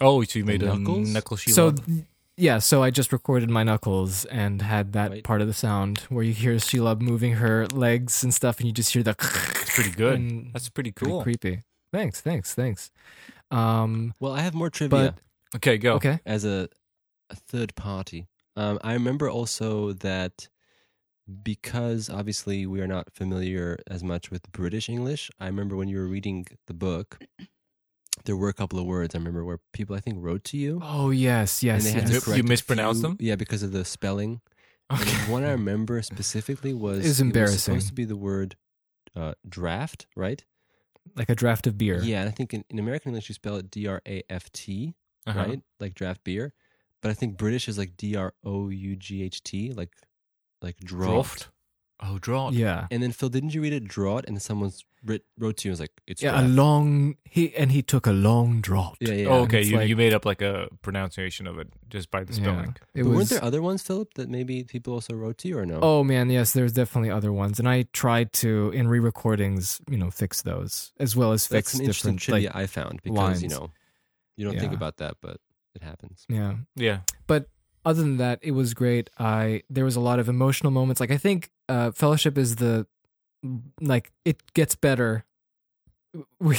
Oh, 0.01 0.25
so 0.25 0.41
you 0.41 0.45
made 0.45 0.65
a 0.65 0.77
Knuckles? 0.77 1.09
knuckle 1.15 1.37
Shelob. 1.37 1.55
So, 1.87 2.05
yeah, 2.37 2.59
so 2.59 2.83
I 2.83 2.91
just 2.91 3.13
recorded 3.13 3.49
my 3.49 3.63
knuckles 3.63 4.25
and 4.25 4.61
had 4.61 4.93
that 4.95 5.11
Right. 5.13 5.23
part 5.23 5.41
of 5.41 5.47
the 5.47 5.55
sound 5.55 5.99
where 6.09 6.25
you 6.25 6.33
hear 6.33 6.55
Shelob 6.57 7.01
moving 7.01 7.35
her 7.35 7.69
legs 7.69 8.25
and 8.25 8.35
stuff, 8.35 8.59
and 8.59 8.67
you 8.67 8.73
just 8.73 8.93
hear 8.93 9.05
the. 9.05 9.15
it's 9.21 9.73
pretty 9.73 9.91
good. 9.93 10.51
That's 10.53 10.69
pretty 10.69 10.91
pretty 10.91 11.13
cool. 11.13 11.23
creepy. 11.23 11.63
Thanks, 11.93 12.21
thanks, 12.21 12.55
thanks. 12.55 12.91
Um, 13.53 14.15
well, 14.19 14.33
I 14.33 14.41
have 14.41 14.53
more 14.55 14.69
trivia 14.69 15.15
but 15.15 15.57
Okay, 15.59 15.79
go. 15.79 15.95
okay, 15.95 16.19
as 16.27 16.45
a, 16.45 16.69
a 17.31 17.37
third 17.37 17.75
party. 17.75 18.27
Um, 18.57 18.79
I 18.83 18.93
remember 18.93 19.29
also 19.31 19.93
that 19.95 20.49
because 21.43 22.11
obviously 22.11 22.67
we 22.67 22.81
are 22.81 22.87
not 22.87 23.13
familiar 23.13 23.79
as 23.89 24.05
much 24.05 24.31
with 24.31 24.51
British 24.53 24.89
English. 24.89 25.31
I 25.41 25.47
remember 25.47 25.77
when 25.77 25.89
you 25.89 25.99
were 25.99 26.07
reading 26.07 26.47
the 26.67 26.75
book, 26.75 27.19
there 28.27 28.37
were 28.37 28.49
a 28.49 28.53
couple 28.53 28.79
of 28.79 28.85
words 28.87 29.15
I 29.15 29.19
remember 29.19 29.45
where 29.45 29.59
people 29.73 29.97
I 29.97 30.01
think 30.01 30.19
wrote 30.21 30.45
to 30.45 30.57
you. 30.57 30.81
oh 30.83 31.11
yes, 31.11 31.63
and 31.63 31.67
yes, 31.67 31.85
they 31.85 31.91
had 31.93 32.03
yes. 32.03 32.09
to 32.11 32.15
You- 32.15 32.21
correct 32.21 32.39
you 32.39 32.45
a 32.45 32.47
mispronounced 32.49 33.01
few- 33.01 33.09
them? 33.09 33.17
Yeah, 33.21 33.37
because 33.37 33.63
of 33.63 33.73
the 33.73 33.85
spelling. 33.85 34.41
Okay. 34.93 35.11
one 35.33 35.45
I 35.45 35.51
remember 35.63 36.03
specifically 36.03 36.75
was 36.75 36.99
It's 36.99 37.07
it 37.07 37.09
was 37.09 37.21
embarrassing. 37.23 37.59
supposed 37.59 37.89
to 37.89 37.95
be 37.95 38.05
the 38.05 38.17
word 38.17 38.57
uh, 39.17 39.35
draft, 39.49 40.07
right? 40.15 40.45
like 41.17 41.29
a 41.29 41.35
draft 41.35 41.67
of 41.67 41.77
beer. 41.77 42.01
Yeah, 42.03 42.21
and 42.21 42.29
I 42.31 42.33
think 42.33 42.55
in, 42.55 42.65
in 42.71 42.79
American 42.79 43.11
English 43.11 43.29
you 43.29 43.35
spell 43.35 43.57
it 43.57 43.71
D 43.71 43.87
R 43.87 44.01
A 44.07 44.23
F 44.31 44.51
T, 44.53 44.95
Uh-huh. 45.27 45.39
right? 45.39 45.61
Like 45.81 45.95
draft 45.95 46.23
beer. 46.25 46.53
But 47.05 47.11
I 47.11 47.15
think 47.15 47.37
British 47.37 47.69
is 47.69 47.77
like 47.77 47.99
D 47.99 48.17
R 48.17 48.33
O 48.45 48.71
U 48.71 48.97
G 48.97 49.23
H 49.23 49.43
T, 49.43 49.75
like 49.75 49.91
like 50.63 50.79
draft. 50.79 51.51
Draught. 52.01 52.13
Oh, 52.15 52.19
draught. 52.19 52.55
yeah. 52.55 52.87
And 52.91 53.03
then 53.03 53.13
Phil, 53.13 53.29
didn't 53.29 53.55
you 53.55 53.61
read 53.61 53.75
it 53.75 53.87
draught? 53.87 54.25
And 54.27 54.41
someone's 54.41 54.85
writ, 55.05 55.23
wrote 55.39 55.59
to 55.59 55.69
you 55.69 55.71
and 55.71 55.75
was 55.75 55.81
like, 55.81 55.93
it's 56.07 56.23
Yeah, 56.23 56.41
a 56.41 56.49
long 56.49 57.17
he 57.25 57.55
and 57.55 57.71
he 57.71 57.83
took 57.83 58.07
a 58.07 58.13
long 58.13 58.63
draught. 58.63 58.97
Yeah, 59.01 59.13
yeah. 59.13 59.29
Oh, 59.29 59.43
okay. 59.43 59.63
You, 59.63 59.77
like- 59.77 59.89
you 59.91 59.97
made 59.97 60.15
up 60.15 60.25
like 60.25 60.41
a 60.41 60.69
pronunciation 60.81 61.47
of 61.47 61.59
it 61.59 61.69
just 61.91 62.11
by 62.11 62.25
the 62.25 62.33
spelling. 62.33 62.75
It 62.95 63.03
was. 63.03 63.17
weren't 63.17 63.29
there 63.29 63.45
other 63.45 63.61
ones, 63.61 63.83
Philip, 63.83 64.15
that 64.15 64.31
maybe 64.31 64.65
people 64.65 64.95
also 64.95 65.13
wrote 65.13 65.37
to 65.39 65.49
you 65.49 65.59
or 65.59 65.67
no? 65.67 65.81
oh 65.83 66.03
man, 66.03 66.31
yes, 66.31 66.55
there's 66.55 66.73
definitely 66.73 67.11
other 67.11 67.35
ones, 67.35 67.59
and 67.59 67.69
I 67.69 67.85
tried 67.93 68.33
to 68.35 68.71
in 68.71 68.89
re-recordings, 68.89 69.83
you 69.91 69.99
know, 69.99 70.11
fix 70.11 70.41
those 70.41 70.93
as 70.99 71.15
well 71.15 71.33
as 71.33 71.47
that's 71.49 71.69
fix 71.69 71.73
some 71.73 71.81
interesting 71.83 72.17
different 72.17 72.21
trivia 72.23 72.49
like 72.49 72.57
I 72.57 72.67
found 72.67 73.03
because 73.03 73.43
you 73.43 73.51
know 73.51 73.71
you 74.37 74.47
don't 74.47 74.59
think 74.59 74.73
about 74.73 74.97
that, 74.97 75.19
but 75.21 75.37
it 75.75 75.83
happens. 75.83 76.25
yeah. 76.29 76.57
Yeah. 76.77 77.01
But 77.27 77.49
other 77.85 78.03
than 78.03 78.17
that, 78.17 78.39
it 78.43 78.53
was 78.53 78.75
great. 78.75 79.11
I 79.19 79.63
there 79.69 79.85
was 79.85 79.97
a 79.97 80.01
lot 80.01 80.19
of 80.19 80.29
emotional 80.29 80.71
moments. 80.71 81.01
Like 81.01 81.11
I 81.11 81.19
think 81.19 81.51
uh, 81.69 81.91
Fellowship 81.91 82.39
is 82.39 82.57
the 82.57 82.87
like 83.81 84.13
it 84.25 84.43
gets 84.55 84.75
better. 84.75 85.25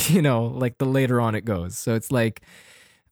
You 0.09 0.21
know, 0.21 0.43
like 0.43 0.79
the 0.79 0.85
later 0.85 1.21
on 1.21 1.33
it 1.33 1.45
goes. 1.45 1.77
So 1.77 1.95
it's 1.95 2.11
like 2.11 2.41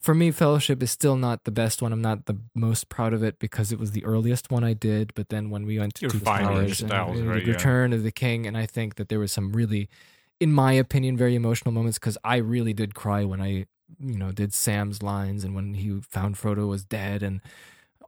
for 0.03 0.13
me, 0.13 0.31
Fellowship 0.31 0.83
is 0.83 0.91
still 0.91 1.15
not 1.15 1.45
the 1.45 1.51
best 1.51 1.81
one. 1.81 1.93
I'm 1.93 2.01
not 2.01 2.25
the 2.25 2.37
most 2.53 2.89
proud 2.89 3.13
of 3.13 3.23
it 3.23 3.39
because 3.39 3.71
it 3.71 3.79
was 3.79 3.91
the 3.91 4.03
earliest 4.03 4.51
one 4.51 4.61
I 4.61 4.73
did. 4.73 5.13
But 5.13 5.29
then 5.29 5.49
when 5.49 5.65
we 5.65 5.79
went 5.79 5.95
to 5.95 6.01
You're 6.01 6.11
Two 6.11 6.19
finding 6.19 6.51
your 6.51 6.61
and 6.63 6.75
styles, 6.75 7.17
the 7.17 7.23
right, 7.25 7.45
yeah. 7.45 7.53
Return 7.53 7.93
of 7.93 8.03
the 8.03 8.11
King, 8.11 8.45
and 8.45 8.57
I 8.57 8.65
think 8.65 8.95
that 8.95 9.07
there 9.07 9.19
was 9.19 9.31
some 9.31 9.53
really, 9.53 9.87
in 10.41 10.51
my 10.51 10.73
opinion, 10.73 11.15
very 11.15 11.35
emotional 11.35 11.71
moments 11.71 11.97
because 11.97 12.17
I 12.25 12.35
really 12.37 12.73
did 12.73 12.93
cry 12.95 13.23
when 13.23 13.39
I, 13.41 13.65
you 13.99 14.17
know, 14.17 14.31
did 14.31 14.53
Sam's 14.53 15.01
lines 15.03 15.43
and 15.43 15.55
when 15.55 15.73
he 15.75 15.99
found 16.09 16.35
Frodo 16.35 16.67
was 16.67 16.83
dead 16.83 17.23
and 17.23 17.41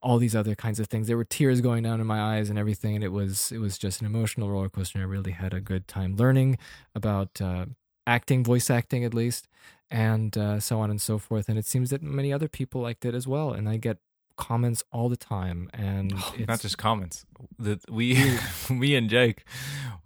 all 0.01 0.17
these 0.19 0.35
other 0.35 0.53
kinds 0.53 0.79
of 0.79 0.87
things. 0.87 1.07
There 1.07 1.17
were 1.17 1.23
tears 1.25 1.61
going 1.61 1.81
down 1.83 1.99
in 1.99 2.05
my 2.05 2.21
eyes 2.37 2.49
and 2.51 2.59
everything, 2.59 2.93
and 2.95 3.03
it 3.03 3.11
was 3.11 3.51
it 3.51 3.57
was 3.57 3.77
just 3.77 4.01
an 4.01 4.05
emotional 4.05 4.49
roller 4.51 4.69
coaster. 4.69 4.99
I 4.99 5.03
really 5.03 5.31
had 5.31 5.53
a 5.53 5.59
good 5.59 5.87
time 5.87 6.15
learning 6.15 6.59
about 6.93 7.41
uh, 7.41 7.65
acting, 8.05 8.43
voice 8.43 8.69
acting 8.69 9.03
at 9.03 9.15
least, 9.15 9.47
and 9.89 10.37
uh, 10.37 10.59
so 10.59 10.79
on 10.79 10.91
and 10.91 11.01
so 11.01 11.17
forth. 11.17 11.49
And 11.49 11.57
it 11.57 11.65
seems 11.65 11.89
that 11.89 12.03
many 12.03 12.31
other 12.31 12.47
people 12.47 12.81
liked 12.81 13.03
it 13.03 13.15
as 13.15 13.27
well, 13.27 13.51
and 13.51 13.67
I 13.67 13.77
get 13.77 13.97
comments 14.37 14.83
all 14.91 15.09
the 15.09 15.17
time. 15.17 15.69
And 15.73 16.11
Not 16.11 16.35
it's- 16.39 16.61
just 16.61 16.77
comments. 16.77 17.25
That 17.57 17.89
we, 17.89 18.37
me 18.69 18.93
and 18.99 19.09
Jake, 19.09 19.43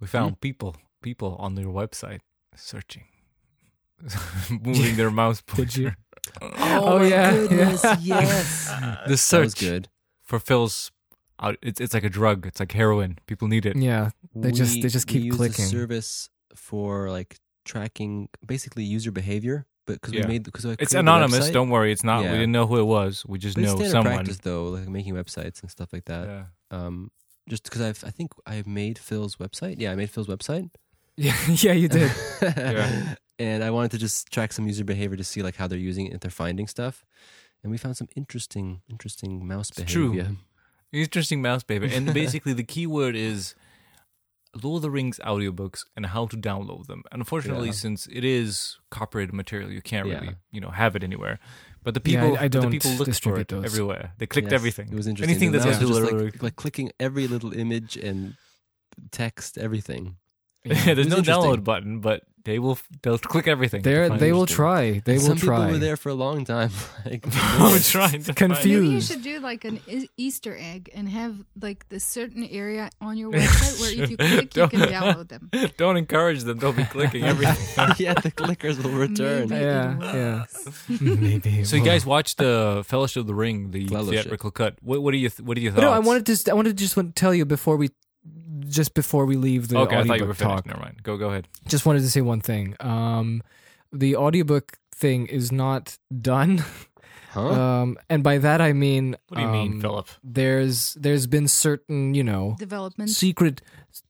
we 0.00 0.06
found 0.06 0.40
people, 0.40 0.76
people 1.02 1.36
on 1.38 1.56
their 1.56 1.66
website 1.66 2.20
searching, 2.56 3.04
moving 4.50 4.96
their 4.96 5.10
mouse 5.10 5.42
Did 5.54 5.76
you? 5.76 5.84
pointer. 5.84 5.96
Oh, 6.58 6.98
my 6.98 7.06
yeah, 7.06 7.30
goodness, 7.32 7.82
yeah. 7.84 7.96
yes. 8.02 8.66
The 8.68 8.80
That 8.80 9.08
was 9.08 9.22
search 9.22 9.54
good. 9.60 9.88
for 10.22 10.38
Phil's, 10.38 10.90
out- 11.40 11.56
it's 11.62 11.80
it's 11.80 11.94
like 11.94 12.04
a 12.04 12.08
drug. 12.10 12.46
It's 12.46 12.60
like 12.60 12.72
heroin. 12.72 13.18
People 13.26 13.48
need 13.48 13.66
it. 13.66 13.76
yeah, 13.76 14.10
They 14.34 14.52
just- 14.52 14.80
they 14.82 14.88
just 14.88 15.08
we 15.08 15.12
keep 15.14 15.24
use 15.24 15.36
clicking. 15.36 15.64
A 15.64 15.68
service 15.68 16.28
for 16.54 17.10
like 17.10 17.38
tracking 17.64 18.28
basically 18.46 18.84
user 18.84 19.10
behavior, 19.12 19.66
but 19.86 19.94
because 19.94 20.12
Yeah. 20.14 20.22
we 20.22 20.28
made 20.34 20.42
because 20.44 20.64
It's 20.64 20.94
anonymous. 20.94 21.50
Don't 21.50 21.70
worry. 21.70 21.90
It's 21.92 22.04
not. 22.04 22.22
Yeah. 22.24 22.32
We 22.32 22.38
didn't 22.38 22.52
know 22.52 22.66
who 22.66 22.78
it 22.78 22.84
was. 22.86 23.24
We 23.26 23.38
just 23.38 23.56
But 23.56 23.64
it's 23.64 23.72
know 23.72 23.76
standard 23.78 23.90
someone. 23.92 24.14
practice 24.14 24.38
though, 24.38 24.64
like 24.76 24.88
making 24.88 25.14
websites 25.14 25.62
and 25.62 25.70
stuff 25.70 25.92
like 25.92 26.04
that. 26.06 26.26
Yeah. 26.28 26.44
Um, 26.70 27.10
just 27.48 27.64
because 27.64 27.80
I've 27.82 28.04
I 28.04 28.10
think 28.10 28.32
I 28.46 28.54
have 28.54 28.66
made 28.66 28.98
Phil's 28.98 29.36
website. 29.36 29.76
Yeah, 29.78 29.92
I 29.92 29.96
made 29.96 30.10
Phil's 30.10 30.28
website. 30.28 30.70
yeah, 31.16 31.34
yeah. 31.48 31.72
You 31.72 31.88
did. 31.88 32.12
Yeah. 32.42 33.14
And 33.40 33.64
I 33.64 33.70
wanted 33.70 33.90
to 33.92 33.98
just 33.98 34.30
track 34.30 34.52
some 34.52 34.66
user 34.66 34.84
behavior 34.84 35.16
to 35.16 35.24
see 35.24 35.42
like 35.42 35.56
how 35.56 35.66
they're 35.66 35.78
using 35.78 36.06
it 36.06 36.12
if 36.14 36.20
they're 36.20 36.30
finding 36.30 36.66
stuff. 36.66 37.04
And 37.62 37.72
we 37.72 37.78
found 37.78 37.96
some 37.96 38.08
interesting, 38.14 38.82
interesting 38.88 39.46
mouse 39.48 39.70
It's 39.78 39.90
true. 39.90 40.36
Interesting 40.92 41.40
mouse 41.40 41.62
paper. 41.62 41.86
And 41.86 42.12
basically, 42.22 42.52
the 42.52 42.64
keyword 42.64 43.16
is 43.16 43.54
Lord 44.62 44.78
of 44.78 44.82
the 44.82 44.90
Rings 44.90 45.18
audiobooks 45.24 45.84
and 45.96 46.04
how 46.06 46.26
to 46.26 46.36
download 46.36 46.86
them. 46.86 47.02
And 47.12 47.20
unfortunately, 47.22 47.68
Yeah. 47.68 47.72
since 47.84 48.06
it 48.12 48.24
is 48.24 48.78
copyrighted 48.90 49.32
material, 49.34 49.70
you 49.70 49.80
can't 49.80 50.06
really, 50.06 50.26
Yeah. 50.28 50.32
you 50.50 50.60
know, 50.60 50.70
have 50.70 50.94
it 50.96 51.02
anywhere. 51.04 51.38
But 51.82 51.94
the 51.94 52.02
Yeah, 52.10 52.18
I- 52.18 52.22
people, 52.26 52.36
I 52.38 52.42
the 52.42 52.48
don't 52.60 52.70
people 52.72 52.90
looked 52.92 53.22
for 53.22 53.38
it 53.38 53.48
those. 53.48 53.64
everywhere. 53.64 54.12
They 54.18 54.26
clicked 54.26 54.46
Yes, 54.50 54.58
everything. 54.60 54.88
It 54.92 54.96
was 54.96 55.06
interesting. 55.06 55.30
Anything 55.30 55.52
The 55.52 55.58
that's 55.60 55.66
mouse 55.66 55.80
was 55.80 55.88
just 55.88 56.00
just 56.00 56.12
Lord 56.12 56.26
of 56.26 56.34
like, 56.34 56.42
like 56.42 56.56
clicking 56.56 56.92
every 57.00 57.26
little 57.26 57.54
image 57.54 57.96
and 57.96 58.34
text, 59.12 59.56
everything. 59.56 60.16
Yeah, 60.64 60.72
It 60.90 60.94
there's 60.96 61.06
no 61.08 61.22
download 61.22 61.64
button, 61.64 62.00
but 62.00 62.24
they 62.44 62.58
will 62.58 62.78
they'll 63.02 63.18
click 63.18 63.46
everything. 63.46 63.82
They're, 63.82 64.08
they 64.08 64.32
will 64.32 64.46
try. 64.46 65.00
They 65.04 65.14
will 65.18 65.20
Some 65.20 65.38
try. 65.38 65.56
people 65.58 65.72
were 65.72 65.78
there 65.78 65.96
for 65.96 66.08
a 66.08 66.14
long 66.14 66.44
time. 66.44 66.70
like, 67.04 67.24
I'm 67.32 67.80
trying 67.96 68.22
to 68.22 68.32
find- 68.32 68.36
Confused. 68.36 68.82
Maybe 68.82 68.94
you 68.94 69.00
should 69.00 69.22
do 69.22 69.40
like 69.40 69.64
an 69.64 69.80
e- 69.86 70.08
Easter 70.16 70.56
egg 70.58 70.90
and 70.94 71.08
have 71.08 71.36
like 71.60 71.88
this 71.88 72.04
certain 72.04 72.44
area 72.44 72.90
on 73.00 73.16
your 73.16 73.30
website 73.30 73.80
where 73.80 74.02
if 74.04 74.10
you 74.10 74.16
click, 74.16 74.56
you 74.56 74.68
can 74.68 74.80
download 74.88 75.28
them. 75.28 75.50
Don't 75.76 75.96
encourage 75.96 76.42
them. 76.44 76.58
They'll 76.58 76.72
be 76.72 76.84
clicking 76.84 77.24
everything. 77.24 77.88
yeah, 77.98 78.14
the 78.14 78.30
clickers 78.30 78.82
will 78.82 78.90
return. 78.90 79.48
Maybe. 79.48 79.64
yeah, 79.64 80.14
yeah. 80.14 80.44
Maybe. 81.00 81.64
So 81.64 81.76
you 81.76 81.84
guys 81.84 82.04
watched 82.06 82.38
the 82.38 82.82
Fellowship 82.86 83.20
of 83.22 83.26
the 83.26 83.34
Ring, 83.34 83.70
the 83.70 83.86
Fellowship. 83.86 84.22
theatrical 84.24 84.50
cut. 84.50 84.76
What, 84.82 85.02
what 85.02 85.12
do 85.12 85.18
you 85.18 85.28
th- 85.28 85.40
what 85.46 85.54
do 85.56 85.60
you 85.60 85.70
thought? 85.70 85.80
no, 85.82 85.92
I 85.92 85.98
wanted 85.98 86.26
to. 86.26 86.36
st- 86.36 86.52
I 86.52 86.54
wanted 86.54 86.70
to 86.70 86.82
just 86.82 86.96
want 86.96 87.14
to 87.14 87.20
tell 87.20 87.34
you 87.34 87.44
before 87.44 87.76
we, 87.76 87.90
just 88.66 88.94
before 88.94 89.24
we 89.26 89.36
leave 89.36 89.68
the 89.68 89.78
Okay, 89.78 89.96
I 89.96 90.02
thought 90.04 90.10
audiobook 90.12 90.20
you 90.20 90.26
were 90.46 90.54
talk. 90.56 90.66
Never 90.66 90.80
mind. 90.80 91.02
Go 91.02 91.16
go 91.16 91.28
ahead. 91.30 91.48
Just 91.68 91.86
wanted 91.86 92.00
to 92.00 92.10
say 92.10 92.20
one 92.20 92.40
thing. 92.40 92.76
Um, 92.80 93.42
the 93.92 94.16
audiobook 94.16 94.78
thing 94.94 95.26
is 95.26 95.50
not 95.52 95.98
done. 96.20 96.58
Huh? 96.58 96.66
Um, 97.40 97.96
and 98.08 98.24
by 98.24 98.38
that 98.38 98.60
I 98.60 98.72
mean, 98.72 99.16
What 99.28 99.36
do 99.38 99.42
you 99.44 99.48
mean, 99.52 99.72
um, 99.74 99.80
Philip? 99.80 100.08
There's 100.24 100.94
there's 100.94 101.28
been 101.28 101.46
certain 101.46 102.12
you 102.12 102.24
know 102.24 102.56
Development. 102.58 103.08
secret 103.08 103.62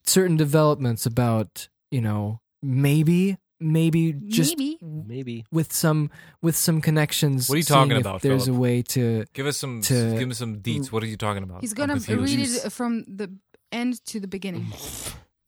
certain 0.07 0.39
developments 0.39 1.05
about 1.05 1.69
you 1.91 2.01
know 2.01 2.41
maybe 2.63 3.37
maybe 3.61 4.15
just 4.15 4.57
Maybe. 4.57 4.79
Maybe. 4.81 5.45
with 5.53 5.71
some 5.71 6.09
with 6.41 6.57
some 6.57 6.81
connections. 6.81 7.47
What 7.51 7.57
are 7.57 7.59
you 7.59 7.63
seeing 7.65 7.77
talking 7.79 7.97
if 7.97 8.01
about, 8.01 8.23
There's 8.23 8.47
Philip? 8.47 8.57
a 8.57 8.61
way 8.61 8.83
to 8.83 9.27
Give 9.35 9.47
us 9.47 9.59
some 9.59 9.83
to- 9.83 10.19
give 10.19 10.31
us 10.31 10.39
some 10.39 10.61
deets. 10.61 10.91
What 10.91 11.03
are 11.03 11.07
you 11.07 11.19
talking 11.19 11.43
about? 11.43 11.61
He's 11.61 11.75
gonna 11.75 11.97
read 11.97 12.39
it 12.41 12.73
from 12.73 13.05
the 13.07 13.31
end 13.73 14.05
to 14.07 14.21
the 14.21 14.29
beginning. 14.29 14.73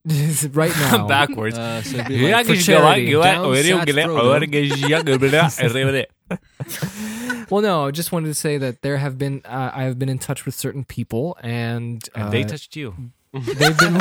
right 0.52 0.72
now. 0.76 1.06
backwards. 1.08 1.56
Uh, 1.56 1.82
so 1.82 1.98
it'd 1.98 2.08
be 2.08 2.32
like, 2.32 2.46
for 2.46 2.56
charity. 2.56 3.14
Well, 7.50 7.60
no, 7.60 7.86
I 7.86 7.90
just 7.90 8.12
wanted 8.12 8.28
to 8.28 8.34
say 8.34 8.56
that 8.56 8.80
there 8.80 8.96
have 8.96 9.18
been 9.18 9.42
uh, 9.44 9.70
I 9.74 9.82
have 9.84 9.98
been 9.98 10.08
in 10.08 10.18
touch 10.18 10.46
with 10.46 10.54
certain 10.54 10.84
people, 10.84 11.36
and, 11.42 12.02
uh, 12.16 12.20
And 12.20 12.32
they 12.32 12.44
touched 12.44 12.76
you. 12.76 12.94
they've 13.34 13.76
been 13.78 14.00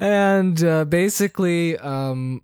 and 0.00 0.62
uh, 0.62 0.84
basically 0.84 1.78
um 1.78 2.42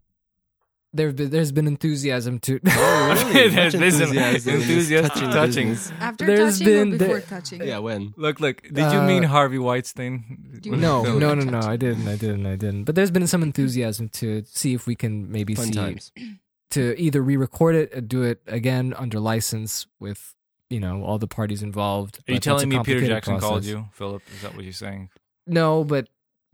there 0.97 1.13
there's 1.13 1.53
been 1.53 1.67
enthusiasm 1.67 2.39
to 2.41 2.59
Oh, 2.67 3.25
really? 3.33 3.49
There's 3.55 3.75
Much 3.75 3.81
been 3.81 3.83
enthusiasm 3.85 4.55
in 4.55 4.61
enthusiastic 4.63 5.13
touching 5.13 5.75
touching. 5.75 5.95
After 6.01 6.27
There's 6.27 6.59
touching 6.59 6.67
been- 6.67 6.95
or 6.95 6.99
before 6.99 7.19
there- 7.19 7.21
touching? 7.29 7.63
Yeah, 7.63 7.79
when? 7.79 8.15
Look, 8.17 8.41
look. 8.41 8.63
Did 8.63 8.93
you 8.93 9.01
mean 9.03 9.25
Uh, 9.25 9.29
Harvey 9.29 9.59
Weinstein? 9.59 10.61
No 10.65 10.77
No, 10.77 11.19
no 11.19 11.35
no, 11.35 11.45
no 11.45 11.61
no 11.61 11.67
I 11.69 11.77
didn't 11.77 12.09
I 12.09 12.17
didn't 12.17 12.47
I 12.47 12.57
didn't 12.57 12.85
but 12.85 12.95
there's 12.95 13.11
been 13.11 13.27
some 13.27 13.43
enthusiasm 13.43 14.09
to 14.21 14.43
see 14.47 14.75
if 14.75 14.87
we 14.87 14.95
can 14.97 15.31
maybe 15.31 15.55
Fun 15.55 15.67
see 15.67 15.73
times. 15.73 16.13
to 16.71 17.01
either 17.01 17.23
re-record 17.23 17.75
it 17.77 17.93
and 17.95 18.09
do 18.09 18.23
it 18.23 18.43
again 18.49 18.93
under 18.97 19.21
license 19.21 19.87
with 20.01 20.35
you 20.69 20.81
know 20.81 21.03
all 21.05 21.19
the 21.19 21.29
parties 21.29 21.63
involved 21.63 22.17
Are 22.17 22.19
you 22.19 22.23
but 22.27 22.33
that's 22.35 22.45
telling 22.45 22.69
me 22.69 22.77
Peter 22.79 23.01
complicated 23.01 23.09
Jackson 23.09 23.39
called 23.39 23.65
you, 23.65 23.87
Philip? 23.93 24.23
Is 24.35 24.43
that 24.43 24.55
what 24.57 24.65
you're 24.65 24.73
saying? 24.73 25.11
no 25.47 25.85
but 25.85 26.09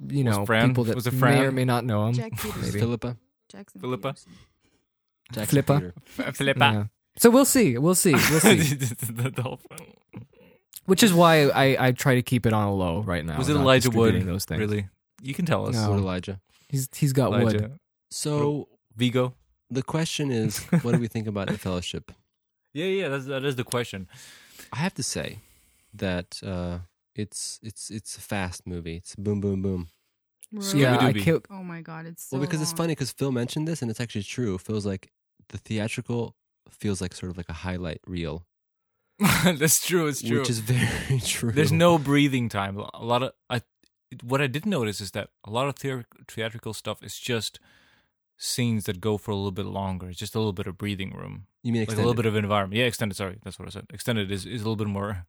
you 0.08 0.24
Was 0.24 0.36
know 0.38 0.44
Fran- 0.46 0.68
people 0.68 0.84
that 0.84 0.94
was 0.96 1.06
it 1.06 1.12
may 1.14 1.18
Fran? 1.20 1.44
or 1.44 1.52
may 1.52 1.64
not 1.64 1.84
know 1.84 2.06
him 2.08 2.14
Jack 2.14 2.32
maybe. 2.60 2.78
Philippa. 2.80 3.16
Jackson 3.52 3.80
Philippa? 3.80 4.14
Jackson 5.32 5.46
Flipper. 5.46 5.94
Peter. 6.16 6.32
Philippa. 6.32 6.58
Yeah. 6.58 6.84
So 7.18 7.30
we'll 7.30 7.44
see. 7.44 7.76
We'll 7.76 7.94
see. 7.94 8.12
We'll 8.12 8.20
see. 8.40 8.56
The 8.56 9.30
dolphin. 9.30 9.78
Which 10.86 11.02
is 11.02 11.12
why 11.12 11.48
I, 11.48 11.88
I 11.88 11.92
try 11.92 12.14
to 12.14 12.22
keep 12.22 12.46
it 12.46 12.52
on 12.52 12.66
a 12.66 12.74
low 12.74 13.02
right 13.02 13.24
now. 13.24 13.38
Was 13.38 13.48
it 13.48 13.54
not 13.54 13.60
Elijah 13.62 13.90
Wood? 13.90 14.12
distributing 14.12 14.26
Those 14.26 14.44
things. 14.44 14.60
Really? 14.60 14.88
You 15.20 15.34
can 15.34 15.46
tell 15.46 15.66
us. 15.68 15.74
No. 15.74 15.90
What 15.90 15.98
Elijah? 15.98 16.40
He's 16.68 16.88
he's 16.94 17.12
got 17.12 17.30
wood. 17.30 17.78
So 18.10 18.68
Viggo. 18.96 19.34
the 19.70 19.82
question 19.82 20.30
is, 20.30 20.58
what 20.82 20.92
do 20.92 20.98
we 20.98 21.08
think 21.08 21.26
about 21.26 21.48
the 21.48 21.58
Fellowship? 21.58 22.10
Yeah, 22.72 22.86
yeah. 22.86 23.08
That's 23.08 23.26
that 23.26 23.44
is 23.44 23.56
the 23.56 23.64
question. 23.64 24.08
I 24.72 24.78
have 24.78 24.94
to 24.94 25.02
say 25.02 25.38
that 25.94 26.40
uh, 26.44 26.78
it's 27.14 27.60
it's 27.62 27.90
it's 27.90 28.16
a 28.16 28.20
fast 28.20 28.66
movie. 28.66 28.96
It's 28.96 29.14
boom, 29.14 29.40
boom, 29.40 29.62
boom. 29.62 29.88
Really? 30.52 30.80
Yeah, 30.82 30.98
I 31.00 31.12
Scooby-Dooby. 31.12 31.22
kill. 31.22 31.40
Oh 31.50 31.62
my 31.62 31.80
god, 31.80 32.06
it's 32.06 32.24
so 32.24 32.36
well, 32.36 32.46
because 32.46 32.60
it's 32.60 32.72
long. 32.72 32.76
funny 32.78 32.92
because 32.92 33.10
Phil 33.12 33.32
mentioned 33.32 33.66
this, 33.66 33.80
and 33.82 33.90
it's 33.90 34.00
actually 34.00 34.22
true. 34.24 34.54
It 34.56 34.60
feels 34.60 34.84
like 34.84 35.10
the 35.48 35.58
theatrical 35.58 36.36
feels 36.70 37.00
like 37.00 37.14
sort 37.14 37.30
of 37.30 37.36
like 37.36 37.48
a 37.48 37.52
highlight 37.54 38.00
reel, 38.06 38.46
that's 39.44 39.86
true. 39.86 40.06
It's 40.06 40.22
true. 40.22 40.40
which 40.40 40.50
is 40.50 40.58
very 40.60 41.20
true. 41.20 41.52
There's 41.52 41.72
no 41.72 41.98
breathing 41.98 42.48
time. 42.48 42.78
A 42.78 43.04
lot 43.04 43.22
of 43.22 43.32
I, 43.50 43.62
what 44.22 44.40
I 44.40 44.46
did 44.46 44.66
notice 44.66 45.00
is 45.00 45.10
that 45.12 45.30
a 45.44 45.50
lot 45.50 45.68
of 45.68 45.74
theor- 45.76 46.04
theatrical 46.28 46.72
stuff 46.74 47.02
is 47.02 47.18
just 47.18 47.58
scenes 48.36 48.84
that 48.84 49.00
go 49.00 49.16
for 49.18 49.30
a 49.30 49.36
little 49.36 49.52
bit 49.52 49.66
longer. 49.66 50.08
It's 50.10 50.18
just 50.18 50.34
a 50.34 50.38
little 50.38 50.52
bit 50.52 50.66
of 50.66 50.76
breathing 50.76 51.12
room, 51.12 51.46
You 51.62 51.72
mean 51.72 51.82
like 51.82 51.88
a 51.88 51.92
extended? 51.92 52.06
little 52.08 52.22
bit 52.22 52.26
of 52.26 52.36
environment. 52.36 52.78
Yeah, 52.78 52.86
extended. 52.86 53.14
Sorry, 53.14 53.38
that's 53.44 53.58
what 53.58 53.68
I 53.68 53.70
said. 53.70 53.86
Extended 53.92 54.30
is, 54.32 54.44
is 54.46 54.62
a 54.62 54.64
little 54.64 54.76
bit 54.76 54.88
more. 54.88 55.26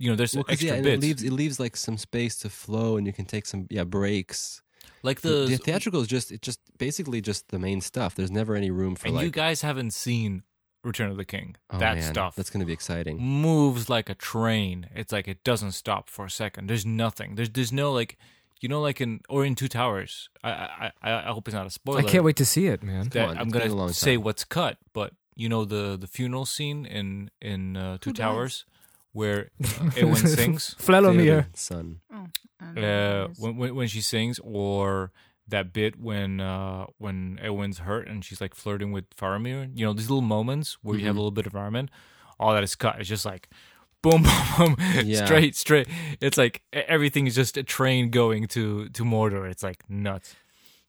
You 0.00 0.10
know, 0.10 0.16
there's 0.16 0.34
well, 0.34 0.44
'cause, 0.44 0.54
extra 0.54 0.68
yeah, 0.68 0.74
and 0.76 0.82
bits. 0.84 0.96
it 0.96 1.06
leaves 1.06 1.22
it 1.22 1.32
leaves 1.32 1.60
like 1.60 1.76
some 1.76 1.98
space 1.98 2.34
to 2.38 2.48
flow, 2.50 2.96
and 2.96 3.06
you 3.06 3.12
can 3.12 3.26
take 3.26 3.44
some 3.46 3.66
yeah 3.70 3.84
breaks. 3.84 4.62
like 5.02 5.20
The, 5.20 5.28
the, 5.28 5.46
the 5.46 5.56
theatrical 5.58 6.00
is 6.00 6.08
just 6.08 6.32
it 6.32 6.40
just 6.42 6.58
basically 6.78 7.20
just 7.20 7.48
the 7.50 7.58
main 7.58 7.80
stuff. 7.82 8.14
There's 8.14 8.30
never 8.30 8.56
any 8.56 8.70
room 8.70 8.96
for 8.96 9.06
and 9.08 9.16
like 9.16 9.24
you 9.26 9.30
guys 9.30 9.60
haven't 9.62 9.92
seen 9.92 10.42
Return 10.82 11.10
of 11.10 11.18
the 11.18 11.26
King. 11.26 11.56
oh, 11.68 11.78
that 11.78 11.98
man, 11.98 12.12
stuff 12.14 12.34
That's 12.34 12.48
going 12.48 12.60
to 12.60 12.66
be 12.66 12.72
exciting. 12.72 13.18
moves 13.20 13.90
like 13.90 14.08
a 14.08 14.14
train. 14.14 14.88
It's 14.94 15.12
like 15.12 15.28
it 15.28 15.44
doesn't 15.44 15.72
stop 15.72 16.08
for 16.08 16.24
a 16.24 16.30
second. 16.30 16.68
There's 16.70 16.86
nothing. 16.86 17.34
There's 17.34 17.50
there's 17.50 17.70
no 17.72 17.92
like 17.92 18.16
you 18.62 18.68
know 18.70 18.80
like 18.80 19.02
in 19.02 19.20
or 19.28 19.44
in 19.44 19.54
Two 19.54 19.68
Towers. 19.68 20.30
I 20.42 20.50
I 20.50 20.92
I, 21.02 21.12
I 21.28 21.32
hope 21.32 21.46
it's 21.46 21.54
not 21.54 21.66
a 21.66 21.70
spoiler. 21.70 22.00
I 22.00 22.04
can't 22.04 22.24
wait 22.24 22.36
to 22.36 22.46
see 22.46 22.66
it, 22.68 22.82
man. 22.82 23.10
that 23.10 23.28
on, 23.28 23.36
I'm 23.36 23.48
it's 23.48 23.52
been 23.58 23.72
a 23.72 23.74
gonna 23.74 23.92
say 23.92 24.16
what's 24.16 24.44
cut, 24.44 24.78
but 24.94 25.12
you 25.36 25.50
know 25.50 25.66
the 25.66 25.98
the 26.00 26.06
funeral 26.06 26.46
scene 26.46 26.86
in 26.86 27.30
in 27.42 27.76
uh, 27.76 27.98
Two 28.00 28.10
Who 28.10 28.14
dies? 28.14 28.24
Towers 28.24 28.64
where 29.12 29.50
Eowyn 29.62 30.26
sings. 30.28 30.74
Flelomir. 30.78 31.46
Son. 31.56 32.00
Oh, 32.12 32.26
I 32.60 32.64
don't 32.66 32.74
know 32.74 32.80
Uh, 32.82 33.20
what 33.22 33.28
it 33.28 33.30
is. 33.32 33.38
when, 33.40 33.56
when 33.56 33.74
when 33.74 33.88
she 33.88 34.00
sings, 34.00 34.38
or 34.42 35.10
that 35.48 35.72
bit 35.72 35.98
when 35.98 36.40
uh 36.40 36.86
when 36.98 37.38
Eowyn's 37.42 37.78
hurt 37.78 38.06
and 38.08 38.24
she's 38.24 38.40
like 38.40 38.54
flirting 38.54 38.92
with 38.92 39.10
Faramir. 39.16 39.70
You 39.74 39.84
know 39.86 39.92
these 39.92 40.08
little 40.10 40.22
moments 40.22 40.78
where 40.82 40.96
you 40.98 41.06
have 41.06 41.16
a 41.16 41.18
Mhm. 41.18 41.22
little 41.22 41.30
bit 41.32 41.46
of 41.46 41.54
environment. 41.54 41.90
All 42.38 42.52
that 42.54 42.62
is 42.62 42.74
cut. 42.76 43.00
It's 43.00 43.08
just 43.08 43.24
like 43.24 43.48
boom, 44.02 44.22
boom, 44.22 44.76
boom, 44.76 44.76
Yeah. 45.04 45.24
straight, 45.26 45.54
straight. 45.56 45.86
It's 46.20 46.38
like 46.38 46.62
everything 46.72 47.26
is 47.26 47.34
just 47.34 47.56
a 47.56 47.62
train 47.62 48.10
going 48.10 48.46
to 48.48 48.88
to 48.90 49.04
Mordor. 49.04 49.50
It's 49.50 49.62
like 49.62 49.82
nuts. 49.90 50.34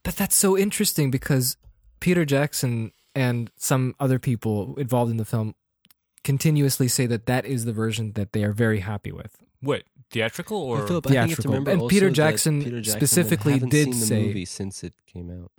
But 0.04 0.16
that's 0.16 0.36
so 0.36 0.58
interesting 0.58 1.12
because 1.12 1.58
Peter 2.00 2.24
Jackson 2.26 2.92
and 3.14 3.52
some 3.58 3.94
other 4.00 4.18
people 4.20 4.76
involved 4.78 5.12
in 5.12 5.18
the 5.18 5.26
film 5.26 5.54
continuously 6.24 6.88
say 6.88 7.06
that 7.08 7.26
that 7.26 7.46
is 7.46 7.66
the 7.66 7.74
version 7.74 8.14
that 8.14 8.34
they 8.34 8.44
are 8.44 8.52
very 8.52 8.80
happy 8.80 9.12
with. 9.12 9.38
What 9.62 9.84
theatrical 10.12 10.58
or 10.58 10.80
But 10.80 10.88
Philip, 10.88 11.08
I 11.08 11.10
think 11.10 11.14
you 11.16 11.20
have 11.20 11.30
to 11.30 11.42
theatrical. 11.50 11.82
And 11.82 11.90
Peter 11.90 12.10
Jackson 12.10 12.64
Peter 12.64 12.82
Jackson 12.82 13.00
specifically 13.00 13.54
haven't 13.54 13.70
did 13.70 13.86
seen 13.86 14.00
the 14.00 14.06
say- 14.06 14.26
movie 14.28 14.46
since 14.46 14.84
it 14.84 14.94
came 15.06 15.30
out. 15.32 15.52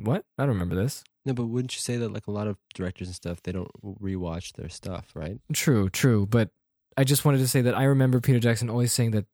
What? 0.00 0.24
I 0.38 0.42
don't 0.42 0.50
remember 0.50 0.74
this. 0.74 1.02
No, 1.24 1.32
but 1.32 1.46
wouldn't 1.46 1.74
you 1.74 1.80
say 1.80 1.96
that 1.96 2.12
like 2.12 2.26
a 2.26 2.30
lot 2.30 2.46
of 2.46 2.56
directors 2.74 3.08
and 3.08 3.14
stuff 3.16 3.42
they 3.42 3.52
don't 3.52 3.70
rewatch 3.82 4.52
their 4.52 4.68
stuff, 4.68 5.10
right? 5.14 5.38
True, 5.52 5.88
true. 5.88 6.26
But 6.26 6.50
I 6.96 7.04
just 7.04 7.24
wanted 7.24 7.38
to 7.38 7.48
say 7.48 7.62
that 7.62 7.76
I 7.76 7.84
remember 7.84 8.20
Peter 8.20 8.38
Jackson 8.38 8.70
always 8.70 8.92
saying 8.92 9.10
that 9.12 9.24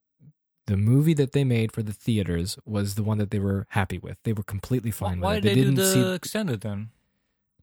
the 0.66 0.76
movie 0.76 1.14
that 1.14 1.32
they 1.32 1.44
made 1.44 1.72
for 1.72 1.82
the 1.82 1.92
theaters 1.92 2.56
was 2.64 2.94
the 2.94 3.02
one 3.02 3.18
that 3.18 3.30
they 3.32 3.40
were 3.40 3.66
happy 3.70 3.98
with. 3.98 4.16
They 4.22 4.32
were 4.32 4.44
completely 4.44 4.90
fine 4.92 5.20
why 5.20 5.34
with 5.34 5.42
did 5.42 5.52
it. 5.52 5.54
they, 5.56 5.60
didn't 5.62 5.74
do 5.74 5.82
the 5.82 5.92
see 5.92 6.12
extended 6.14 6.60
then? 6.60 6.90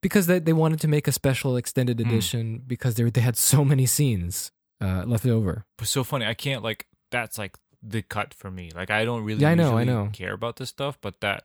Because 0.01 0.27
they 0.27 0.39
they 0.39 0.53
wanted 0.53 0.79
to 0.81 0.87
make 0.87 1.07
a 1.07 1.11
special 1.11 1.55
extended 1.57 1.99
Hmm. 1.99 2.07
edition 2.07 2.63
because 2.65 2.95
they 2.95 3.03
they 3.09 3.21
had 3.21 3.35
so 3.37 3.63
many 3.65 3.85
scenes 3.85 4.51
uh, 4.81 5.03
left 5.05 5.25
over. 5.25 5.65
But 5.77 5.87
so 5.87 6.03
funny. 6.03 6.25
I 6.25 6.33
can't 6.33 6.63
like 6.63 6.87
that's 7.11 7.37
like 7.37 7.57
the 7.81 8.01
cut 8.01 8.33
for 8.33 8.49
me. 8.51 8.71
Like 8.75 8.89
I 8.91 9.05
don't 9.05 9.23
really 9.23 9.41
Yeah, 9.41 9.51
I 9.51 9.55
know, 9.55 9.77
I 9.77 9.83
know. 9.83 10.09
care 10.13 10.33
about 10.33 10.55
this 10.57 10.69
stuff, 10.69 10.97
but 11.01 11.19
that 11.21 11.43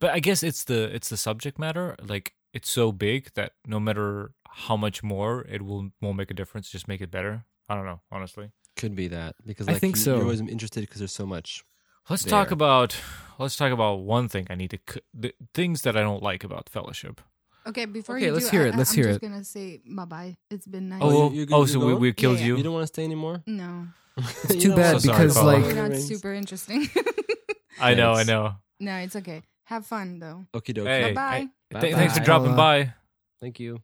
But 0.00 0.10
I 0.10 0.20
guess 0.20 0.42
it's 0.42 0.64
the 0.64 0.84
it's 0.94 1.08
the 1.08 1.16
subject 1.16 1.58
matter. 1.58 1.96
Like 2.02 2.34
it's 2.52 2.70
so 2.70 2.90
big 2.92 3.30
that 3.34 3.52
no 3.66 3.78
matter 3.80 4.32
how 4.48 4.76
much 4.76 5.02
more 5.02 5.44
it 5.48 5.62
will 5.62 5.90
won't 6.00 6.16
make 6.16 6.30
a 6.30 6.34
difference, 6.34 6.70
just 6.70 6.88
make 6.88 7.00
it 7.00 7.10
better. 7.10 7.44
I 7.68 7.74
don't 7.74 7.84
know, 7.84 8.00
honestly. 8.10 8.50
Could 8.76 8.94
be 8.94 9.08
that 9.08 9.36
because 9.46 9.68
I 9.68 9.72
like, 9.72 9.80
think 9.80 9.96
you- 9.96 10.02
so. 10.02 10.14
You're 10.14 10.22
always 10.24 10.40
interested 10.40 10.80
because 10.80 10.98
there's 10.98 11.12
so 11.12 11.26
much. 11.26 11.64
Let's 12.08 12.24
talk 12.24 12.50
about 12.50 12.96
let's 13.38 13.56
talk 13.56 13.72
about 13.72 14.00
one 14.00 14.28
thing 14.28 14.46
I 14.50 14.54
need 14.54 14.70
to 14.70 15.02
the 15.14 15.32
things 15.54 15.82
that 15.82 15.96
I 15.96 16.00
don't 16.00 16.22
like 16.22 16.44
about 16.44 16.68
Fellowship. 16.68 17.20
Okay, 17.66 17.84
before 17.84 18.16
Okay, 18.16 18.26
you 18.26 18.32
let's 18.32 18.46
do, 18.50 18.56
hear 18.56 18.66
I, 18.66 18.68
it, 18.70 18.76
let's 18.76 18.90
I'm 18.92 18.96
hear 18.96 19.04
just 19.04 19.22
it. 19.22 19.28
gonna 19.28 19.44
say 19.44 19.80
bye 19.86 20.04
bye. 20.06 20.36
It's 20.50 20.66
been 20.66 20.88
nice. 20.88 21.00
Oh, 21.02 21.30
you- 21.30 21.42
you- 21.42 21.46
oh, 21.52 21.66
so 21.66 21.78
we, 21.78 21.94
we 21.94 22.12
killed 22.12 22.38
Yeah. 22.40 22.46
you. 22.46 22.56
You 22.56 22.62
don't 22.62 22.72
want 22.72 22.84
to 22.84 22.88
stay 22.88 23.04
anymore. 23.04 23.42
no, 23.46 23.86
It's 24.16 24.56
too 24.56 24.74
bad 24.74 25.00
So 25.00 25.10
because 25.12 25.34
Paula. 25.34 25.58
like 25.58 25.64
you're 25.74 25.88
not 25.88 25.96
super 25.98 26.32
interesting. 26.32 26.88
I 27.80 27.94
know, 27.94 28.12
I 28.12 28.24
know. 28.24 28.54
no, 28.80 28.96
it's 28.96 29.14
okay. 29.16 29.42
Have 29.64 29.86
fun 29.86 30.18
though. 30.18 30.46
Okie 30.52 30.74
dokie. 30.76 30.86
Hey, 30.86 31.12
Bye-bye. 31.12 31.80
Th- 31.80 31.94
thanks 31.94 32.18
for 32.18 32.24
dropping 32.24 32.56
by. 32.56 32.94
Thank 33.40 33.60
you. 33.60 33.78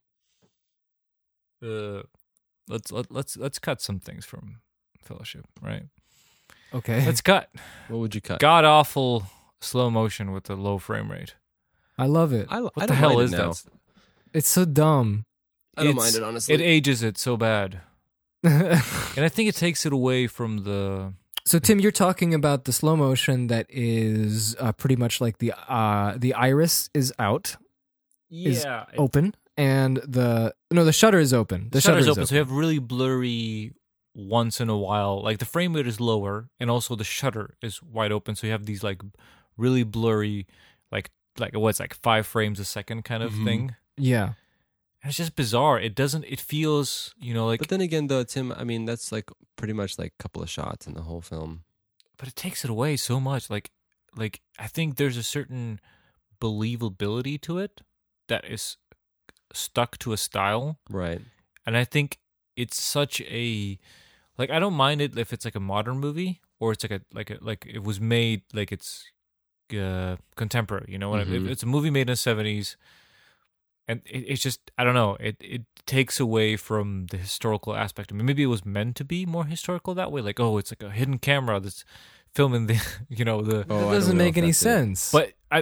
Uh, 1.64 2.02
let's 2.68 2.90
let, 2.92 3.10
let's 3.12 3.36
let's 3.36 3.58
cut 3.58 3.80
some 3.80 4.00
things 4.00 4.24
from 4.26 4.60
Fellowship, 5.02 5.46
right? 5.62 5.84
Okay. 6.76 7.04
Let's 7.06 7.20
cut. 7.20 7.50
What 7.88 7.98
would 7.98 8.14
you 8.14 8.20
cut? 8.20 8.38
God 8.40 8.64
awful 8.64 9.24
slow 9.60 9.90
motion 9.90 10.32
with 10.32 10.44
the 10.44 10.56
low 10.56 10.78
frame 10.78 11.10
rate. 11.10 11.34
I 11.98 12.06
love 12.06 12.32
it. 12.32 12.46
I, 12.50 12.60
What 12.60 12.72
I 12.76 12.80
the 12.82 12.86
don't 12.88 12.96
hell 12.96 13.14
mind 13.14 13.22
is 13.22 13.32
it 13.32 13.36
now. 13.38 13.52
that? 13.52 13.64
It's 14.34 14.48
so 14.48 14.64
dumb. 14.64 15.24
I 15.76 15.82
don't 15.84 15.90
It's- 15.92 16.04
mind 16.04 16.16
it 16.16 16.22
honestly. 16.26 16.54
It 16.54 16.60
ages 16.60 17.02
it 17.02 17.16
so 17.18 17.36
bad, 17.36 17.80
and 18.42 19.24
I 19.24 19.28
think 19.28 19.48
it 19.48 19.54
takes 19.56 19.84
it 19.86 19.92
away 19.92 20.26
from 20.26 20.64
the. 20.64 21.12
So 21.46 21.58
Tim, 21.58 21.78
you're 21.80 21.92
talking 21.92 22.34
about 22.34 22.64
the 22.64 22.72
slow 22.72 22.96
motion 22.96 23.46
that 23.48 23.66
is 23.70 24.56
uh, 24.58 24.72
pretty 24.72 24.96
much 24.96 25.20
like 25.20 25.38
the 25.38 25.52
uh, 25.68 26.14
the 26.16 26.34
iris 26.34 26.90
is 26.94 27.12
out, 27.18 27.56
is 28.30 28.64
open, 28.96 29.34
and 29.56 29.98
the 29.98 30.54
no, 30.70 30.84
the 30.84 30.92
shutter 30.92 31.18
is 31.18 31.32
open. 31.32 31.64
The, 31.64 31.70
the 31.70 31.80
shutter's 31.80 32.04
shutter 32.06 32.10
is 32.12 32.18
open, 32.18 32.26
so 32.26 32.34
you 32.34 32.38
have 32.40 32.50
really 32.50 32.78
blurry 32.78 33.72
once 34.18 34.60
in 34.60 34.68
a 34.70 34.76
while. 34.76 35.22
Like 35.22 35.38
the 35.38 35.44
frame 35.44 35.74
rate 35.74 35.86
is 35.86 36.00
lower, 36.00 36.48
and 36.58 36.70
also 36.70 36.96
the 36.96 37.04
shutter 37.04 37.54
is 37.60 37.82
wide 37.82 38.12
open, 38.12 38.34
so 38.34 38.46
you 38.46 38.52
have 38.52 38.64
these 38.66 38.82
like 38.82 39.02
really 39.58 39.82
blurry, 39.84 40.46
like 40.90 41.10
like 41.38 41.54
what's 41.56 41.78
like 41.80 41.94
five 41.94 42.26
frames 42.26 42.58
a 42.58 42.64
second 42.64 43.04
kind 43.04 43.22
of 43.22 43.32
Mhm. 43.32 43.44
thing. 43.44 43.76
Yeah, 43.98 44.24
And 45.02 45.10
it's 45.10 45.16
just 45.18 45.36
bizarre. 45.36 45.78
It 45.78 45.94
doesn't. 45.94 46.24
It 46.24 46.40
feels 46.40 47.14
you 47.18 47.34
know 47.34 47.46
like, 47.46 47.60
but 47.60 47.68
then 47.68 47.80
again, 47.82 48.06
though, 48.06 48.24
Tim, 48.24 48.52
I 48.52 48.64
mean, 48.64 48.86
that's 48.86 49.12
like 49.12 49.28
pretty 49.56 49.72
much 49.74 49.98
like 49.98 50.12
a 50.18 50.22
couple 50.22 50.42
of 50.42 50.48
shots 50.50 50.86
in 50.86 50.94
the 50.94 51.02
whole 51.02 51.20
film. 51.20 51.64
but 52.18 52.28
it 52.28 52.36
takes 52.36 52.64
it 52.64 52.70
away 52.70 52.96
so 52.96 53.20
much. 53.20 53.50
Like 53.50 53.70
like 54.16 54.40
I 54.58 54.66
think 54.66 54.96
there's 54.96 55.18
a 55.18 55.22
certain 55.22 55.78
believability 56.40 57.40
to 57.42 57.58
it 57.58 57.82
that 58.28 58.44
is 58.44 58.76
stuck 59.52 59.98
to 59.98 60.12
a 60.12 60.16
style 60.16 60.78
Right. 60.90 61.20
and 61.66 61.76
I 61.76 61.84
think 61.84 62.18
it's 62.56 62.80
such 62.82 63.20
a 63.22 63.78
like 64.38 64.50
I 64.50 64.58
don't 64.58 64.74
mind 64.74 65.00
it 65.00 65.16
if 65.18 65.32
it's 65.32 65.44
like 65.44 65.54
a 65.54 65.60
modern 65.60 65.98
movie 65.98 66.40
or 66.60 66.72
it's 66.72 66.84
like 66.84 66.90
a 66.90 67.00
like 67.12 67.30
a 67.30 67.38
like 67.40 67.66
it 67.66 67.82
was 67.82 68.00
made 68.00 68.42
like 68.52 68.72
it's 68.72 69.04
uh, 69.76 70.16
contemporary. 70.36 70.86
You 70.88 70.98
know, 70.98 71.10
what 71.10 71.20
I 71.20 71.24
mean? 71.24 71.42
Mhm. 71.46 71.50
it's 71.50 71.62
a 71.62 71.66
movie 71.66 71.90
made 71.90 72.02
in 72.02 72.06
the 72.08 72.16
seventies, 72.16 72.76
and 73.88 74.00
it, 74.06 74.18
it's 74.28 74.42
just 74.42 74.70
I 74.78 74.84
don't 74.84 74.94
know. 74.94 75.16
It 75.20 75.36
it 75.40 75.62
takes 75.86 76.18
away 76.20 76.56
from 76.56 77.06
the 77.10 77.16
historical 77.16 77.74
aspect. 77.76 78.12
I 78.12 78.14
mean, 78.16 78.26
maybe 78.26 78.42
it 78.42 78.46
was 78.46 78.64
meant 78.64 78.96
to 78.96 79.04
be 79.04 79.26
more 79.26 79.44
historical 79.44 79.94
that 79.94 80.10
way. 80.12 80.20
Like, 80.20 80.40
oh, 80.40 80.58
it's 80.58 80.72
like 80.72 80.82
a 80.82 80.90
hidden 80.90 81.18
camera 81.18 81.60
that's 81.60 81.84
filming 82.34 82.66
the 82.66 82.80
you 83.08 83.24
know 83.24 83.42
the. 83.42 83.64
Oh, 83.68 83.90
I 83.90 83.94
doesn't 83.94 84.16
make 84.16 84.36
any 84.36 84.48
that's 84.48 84.60
it. 84.60 84.64
sense. 84.64 85.12
But 85.12 85.32
I 85.50 85.58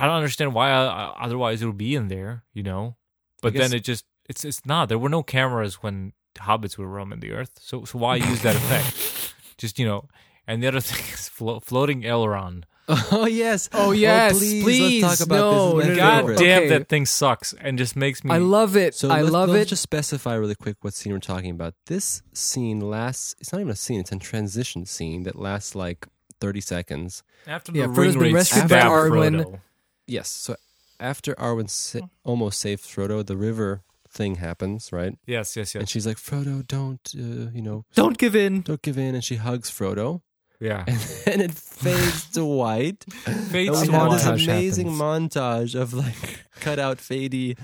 I 0.00 0.06
don't 0.06 0.16
understand 0.16 0.54
why 0.54 0.70
uh, 0.72 1.12
otherwise 1.18 1.62
it 1.62 1.66
would 1.66 1.78
be 1.78 1.94
in 1.94 2.08
there. 2.08 2.44
You 2.54 2.62
know, 2.62 2.96
but 3.42 3.52
guess- 3.52 3.68
then 3.70 3.76
it 3.76 3.84
just 3.84 4.04
it's 4.28 4.44
it's 4.44 4.64
not. 4.66 4.88
There 4.88 4.98
were 4.98 5.08
no 5.08 5.22
cameras 5.22 5.76
when 5.82 6.12
hobbits 6.34 6.76
were 6.78 6.86
roaming 6.88 7.20
the 7.20 7.32
earth. 7.32 7.58
So 7.60 7.84
so 7.84 7.98
why 7.98 8.16
use 8.16 8.42
that 8.42 8.56
effect? 8.56 9.34
Just 9.58 9.78
you 9.78 9.86
know. 9.86 10.08
And 10.46 10.62
the 10.62 10.66
other 10.68 10.80
thing 10.88 11.04
is 11.14 11.28
flo- 11.28 11.60
floating 11.60 12.02
Elrond. 12.02 12.64
Oh 12.88 13.26
yes. 13.26 13.68
Oh, 13.72 13.88
oh, 13.88 13.90
yes, 13.92 14.36
please, 14.38 15.02
Let's 15.02 15.20
talk 15.20 15.28
please. 15.28 15.36
about 15.36 15.36
No, 15.36 15.76
this. 15.78 15.86
no, 15.86 15.92
Is 15.92 15.96
God 15.98 16.16
favorite. 16.20 16.34
Okay. 16.34 16.46
damn, 16.46 16.68
that 16.68 16.88
thing 16.88 17.06
sucks 17.06 17.52
and 17.60 17.78
just 17.78 17.94
makes 17.94 18.24
me. 18.24 18.32
I 18.34 18.38
love 18.38 18.76
it. 18.76 18.94
So 18.96 19.08
I 19.08 19.20
love 19.20 19.50
let's 19.50 19.66
it. 19.66 19.68
just 19.70 19.82
specify 19.82 20.34
really 20.34 20.56
quick 20.56 20.76
what 20.82 20.92
scene 20.92 21.12
we're 21.12 21.20
talking 21.20 21.50
about. 21.52 21.74
This 21.86 22.22
scene 22.32 22.80
lasts. 22.80 23.36
It's 23.40 23.52
not 23.52 23.60
even 23.60 23.70
a 23.70 23.76
scene. 23.76 24.00
It's 24.00 24.10
a 24.10 24.18
transition 24.18 24.84
scene 24.84 25.22
that 25.22 25.36
lasts 25.36 25.74
like 25.76 26.08
thirty 26.40 26.60
seconds. 26.60 27.22
after 27.46 27.70
the 27.70 27.78
Frodo's 27.82 27.96
ring 27.98 28.12
been 28.14 28.20
raid 28.20 28.34
rescued 28.34 28.68
by 28.68 28.80
Arwen. 28.80 29.44
Frodo. 29.44 29.60
Yes. 30.08 30.28
So 30.28 30.56
after 30.98 31.34
Arwen 31.36 31.70
sa- 31.70 32.08
almost 32.24 32.58
saved 32.60 32.82
Frodo, 32.82 33.24
the 33.24 33.36
river 33.36 33.82
thing 34.12 34.36
happens, 34.36 34.92
right? 34.92 35.14
Yes, 35.26 35.56
yes, 35.56 35.74
yes. 35.74 35.80
And 35.80 35.88
she's 35.88 36.06
like, 36.06 36.18
"Frodo, 36.18 36.66
don't, 36.66 37.00
uh, 37.16 37.50
you 37.52 37.62
know, 37.62 37.84
Don't 37.94 38.18
give 38.18 38.34
in. 38.36 38.60
don't 38.62 38.82
give 38.82 38.98
in." 38.98 39.14
And 39.14 39.24
she 39.24 39.36
hugs 39.36 39.70
Frodo, 39.70 40.20
Yeah. 40.60 40.84
and 40.90 40.98
then 41.24 41.40
it 41.40 41.52
fades 41.54 42.30
to 42.34 42.44
white. 42.44 43.04
Fades 43.50 43.80
and 43.80 43.86
to 43.90 43.92
we 43.92 43.98
have 43.98 44.12
this 44.12 44.26
amazing 44.26 44.88
happens. 44.98 45.34
montage 45.34 45.74
of 45.74 45.92
like 45.94 46.44
cut 46.60 46.78
out 46.78 46.98
fadey 46.98 47.56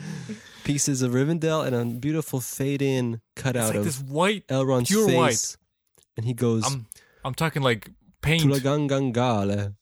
pieces 0.65 1.03
of 1.03 1.13
Rivendell 1.13 1.65
and 1.67 1.75
a 1.77 1.85
beautiful 1.85 2.41
fade 2.41 2.83
in 2.83 3.21
cut 3.37 3.57
out 3.57 3.69
like 3.69 3.77
of 3.79 3.85
this 3.85 4.01
white. 4.01 4.45
Elrond's 4.49 4.89
pure 4.91 5.07
face. 5.07 5.17
white. 5.17 5.57
And 6.17 6.27
he 6.27 6.35
goes, 6.35 6.65
I'm 6.67 6.87
I'm 7.25 7.35
talking 7.35 7.63
like 7.63 7.91
paint. 8.23 8.43
Tulagangangala. 8.43 9.75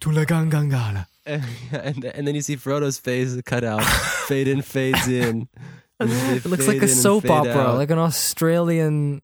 Tulagangangala. 0.00 1.06
And, 1.26 1.44
and, 1.72 2.04
and 2.04 2.26
then 2.26 2.34
you 2.34 2.40
see 2.42 2.56
Frodo's 2.56 2.98
face 2.98 3.40
cut 3.44 3.64
out, 3.64 3.82
fade 4.28 4.48
in, 4.48 4.62
fades 4.62 5.06
in. 5.08 5.48
And 6.00 6.10
then 6.10 6.30
they 6.30 6.36
It 6.44 6.44
looks 6.46 6.66
like 6.66 6.82
a 6.82 6.88
soap 6.88 7.28
opera, 7.30 7.52
out. 7.52 7.76
like 7.76 7.90
an 7.90 7.98
Australian 7.98 9.22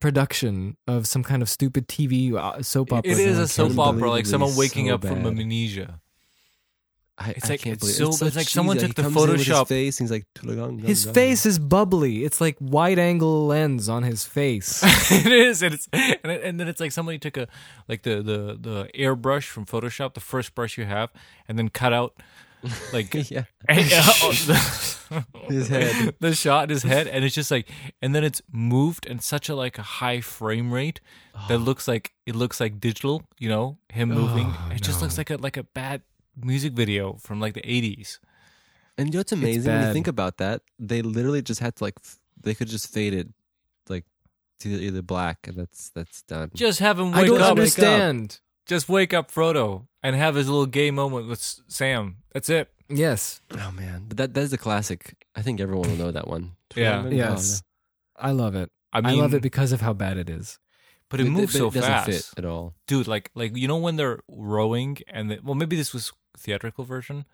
production 0.00 0.76
of 0.86 1.06
some 1.06 1.22
kind 1.22 1.42
of 1.42 1.48
stupid 1.48 1.88
TV 1.88 2.34
uh, 2.34 2.62
soap 2.62 2.92
opera. 2.92 3.10
It 3.10 3.18
is 3.18 3.38
a 3.38 3.48
soap 3.48 3.78
opera, 3.78 4.08
like 4.10 4.26
someone 4.26 4.54
waking 4.56 4.88
so 4.88 4.94
up 4.94 5.02
from 5.02 5.26
amnesia. 5.26 6.00
I, 7.18 7.32
It's 7.32 7.44
I 7.44 7.48
like- 7.50 7.60
can't 7.60 7.74
it's 7.74 7.80
believe 7.82 7.96
so- 7.96 8.08
it's, 8.08 8.18
so 8.18 8.26
it's 8.26 8.36
like 8.36 8.48
someone 8.48 8.78
took 8.78 8.94
the 8.94 9.02
comes 9.02 9.14
in 9.14 9.22
with 9.30 9.40
Photoshop- 9.42 9.58
His 9.60 9.68
face, 9.68 9.98
he's 9.98 10.10
like, 10.10 10.26
His 10.86 11.04
face 11.04 11.44
is 11.44 11.58
bubbly. 11.58 12.24
It's 12.24 12.40
like 12.40 12.56
wide 12.60 12.98
angle 12.98 13.46
lens 13.46 13.90
on 13.90 14.04
his 14.04 14.24
face. 14.24 14.82
it 15.12 15.26
is, 15.30 15.62
and 15.62 15.74
it's 15.74 15.86
and, 15.92 16.32
it, 16.32 16.42
and 16.42 16.58
then 16.58 16.66
it's 16.66 16.80
like 16.80 16.92
somebody 16.92 17.18
took 17.18 17.36
a 17.36 17.46
like 17.88 18.04
the 18.04 18.22
the 18.22 18.56
the 18.58 18.90
airbrush 18.94 19.44
from 19.48 19.66
Photoshop, 19.66 20.14
the 20.14 20.20
first 20.20 20.54
brush 20.54 20.78
you 20.78 20.86
have, 20.86 21.10
and 21.46 21.58
then 21.58 21.68
cut 21.68 21.92
out 21.92 22.14
like 22.92 23.14
yeah. 23.30 23.44
Uh, 25.12 25.22
oh, 25.34 25.40
his 25.48 25.68
head. 25.68 26.14
the 26.20 26.34
shot 26.34 26.64
in 26.64 26.70
his 26.70 26.84
head, 26.84 27.08
and 27.08 27.24
it's 27.24 27.34
just 27.34 27.50
like, 27.50 27.68
and 28.00 28.14
then 28.14 28.22
it's 28.22 28.40
moved 28.52 29.06
in 29.06 29.18
such 29.18 29.48
a 29.48 29.56
like 29.56 29.76
a 29.76 29.82
high 29.82 30.20
frame 30.20 30.72
rate 30.72 31.00
that 31.48 31.54
oh. 31.54 31.58
looks 31.58 31.88
like 31.88 32.12
it 32.26 32.36
looks 32.36 32.60
like 32.60 32.78
digital, 32.78 33.24
you 33.38 33.48
know, 33.48 33.78
him 33.88 34.12
oh, 34.12 34.14
moving. 34.14 34.46
Oh, 34.48 34.70
it 34.72 34.82
just 34.82 35.00
no. 35.00 35.06
looks 35.06 35.18
like 35.18 35.30
a 35.30 35.36
like 35.36 35.56
a 35.56 35.64
bad 35.64 36.02
music 36.36 36.74
video 36.74 37.14
from 37.14 37.40
like 37.40 37.54
the 37.54 37.68
eighties. 37.68 38.20
And 38.96 39.08
you 39.08 39.12
know 39.12 39.20
what's 39.20 39.32
amazing 39.32 39.72
when 39.72 39.86
you 39.88 39.92
think 39.92 40.06
about 40.06 40.36
that? 40.36 40.62
They 40.78 41.02
literally 41.02 41.42
just 41.42 41.60
had 41.60 41.74
to 41.76 41.84
like 41.84 41.94
f- 42.04 42.18
they 42.40 42.54
could 42.54 42.68
just 42.68 42.92
fade 42.92 43.14
it 43.14 43.28
like 43.88 44.04
to 44.60 44.68
either 44.68 45.02
black 45.02 45.48
and 45.48 45.56
that's 45.56 45.90
that's 45.90 46.22
done. 46.22 46.50
Just 46.54 46.78
have 46.78 47.00
him 47.00 47.10
wake 47.10 47.16
I 47.16 47.20
wake 47.22 47.30
don't 47.30 47.42
up. 47.42 47.50
understand. 47.50 48.40
Just 48.66 48.88
wake 48.88 49.12
up, 49.12 49.32
Frodo, 49.32 49.86
and 50.02 50.16
have 50.16 50.34
his 50.34 50.48
little 50.48 50.66
gay 50.66 50.90
moment 50.90 51.28
with 51.28 51.40
Sam. 51.68 52.16
That's 52.32 52.48
it. 52.48 52.70
Yes. 52.88 53.40
oh 53.52 53.72
man, 53.72 54.06
but 54.08 54.16
that 54.16 54.34
that's 54.34 54.50
the 54.50 54.58
classic. 54.58 55.14
I 55.36 55.42
think 55.42 55.60
everyone 55.60 55.90
will 55.90 55.96
know 55.96 56.10
that 56.10 56.28
one. 56.28 56.52
Yeah. 56.76 57.02
Tulagangala. 57.02 57.16
Yes. 57.16 57.62
Oh, 58.16 58.28
I 58.28 58.30
love 58.30 58.54
it. 58.54 58.70
I 58.92 58.98
I, 58.98 59.12
love 59.14 59.34
it 59.34 59.42
because 59.42 59.72
of 59.72 59.80
how 59.80 59.92
bad 59.92 60.16
it 60.18 60.30
is. 60.30 60.58
but 61.08 61.18
it 61.20 61.24
moves 61.24 61.52
but 61.52 61.58
so 61.58 61.66
it 61.68 61.74
doesn't 61.74 61.90
fast. 61.90 62.06
fit 62.06 62.38
at 62.38 62.44
all. 62.44 62.74
dude 62.86 63.08
like 63.08 63.30
like 63.34 63.56
you 63.56 63.66
know 63.66 63.76
when 63.76 63.96
they're 63.96 64.20
rowing 64.28 64.98
and 65.08 65.30
they, 65.30 65.38
well 65.42 65.54
maybe 65.56 65.74
this 65.76 65.92
was 65.92 66.12
theatrical 66.38 66.84
version 66.84 67.24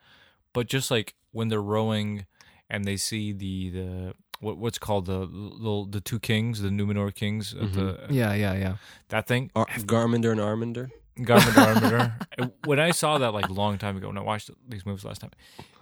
but 0.55 0.67
just 0.67 0.91
like 0.91 1.15
when 1.33 1.49
they're 1.49 1.61
rowing 1.63 2.25
and 2.71 2.85
they 2.87 2.97
see 2.97 3.33
the 3.33 3.69
the 3.71 4.15
what 4.41 4.57
what's 4.57 4.79
called 4.79 5.05
the 5.07 5.21
the, 5.27 5.87
the 5.91 6.01
two 6.01 6.19
kings 6.19 6.61
the 6.63 6.71
numenor 6.71 7.15
kings 7.15 7.53
of 7.53 7.71
mm-hmm. 7.71 8.07
the 8.09 8.15
Yeah, 8.15 8.33
yeah, 8.35 8.55
yeah. 8.55 8.77
that 9.09 9.27
thing 9.27 9.51
Ar- 9.55 9.67
Garminder 9.67 10.33
and 10.33 10.41
Arminder. 10.41 10.91
Garmin 11.19 11.53
Arminder. 11.55 12.53
when 12.67 12.79
I 12.81 12.91
saw 12.91 13.19
that 13.19 13.33
like 13.33 13.49
a 13.49 13.53
long 13.53 13.79
time 13.79 13.97
ago 13.97 14.09
when 14.09 14.19
I 14.19 14.23
watched 14.23 14.51
these 14.69 14.85
movies 14.85 15.05
last 15.05 15.21
time 15.21 15.31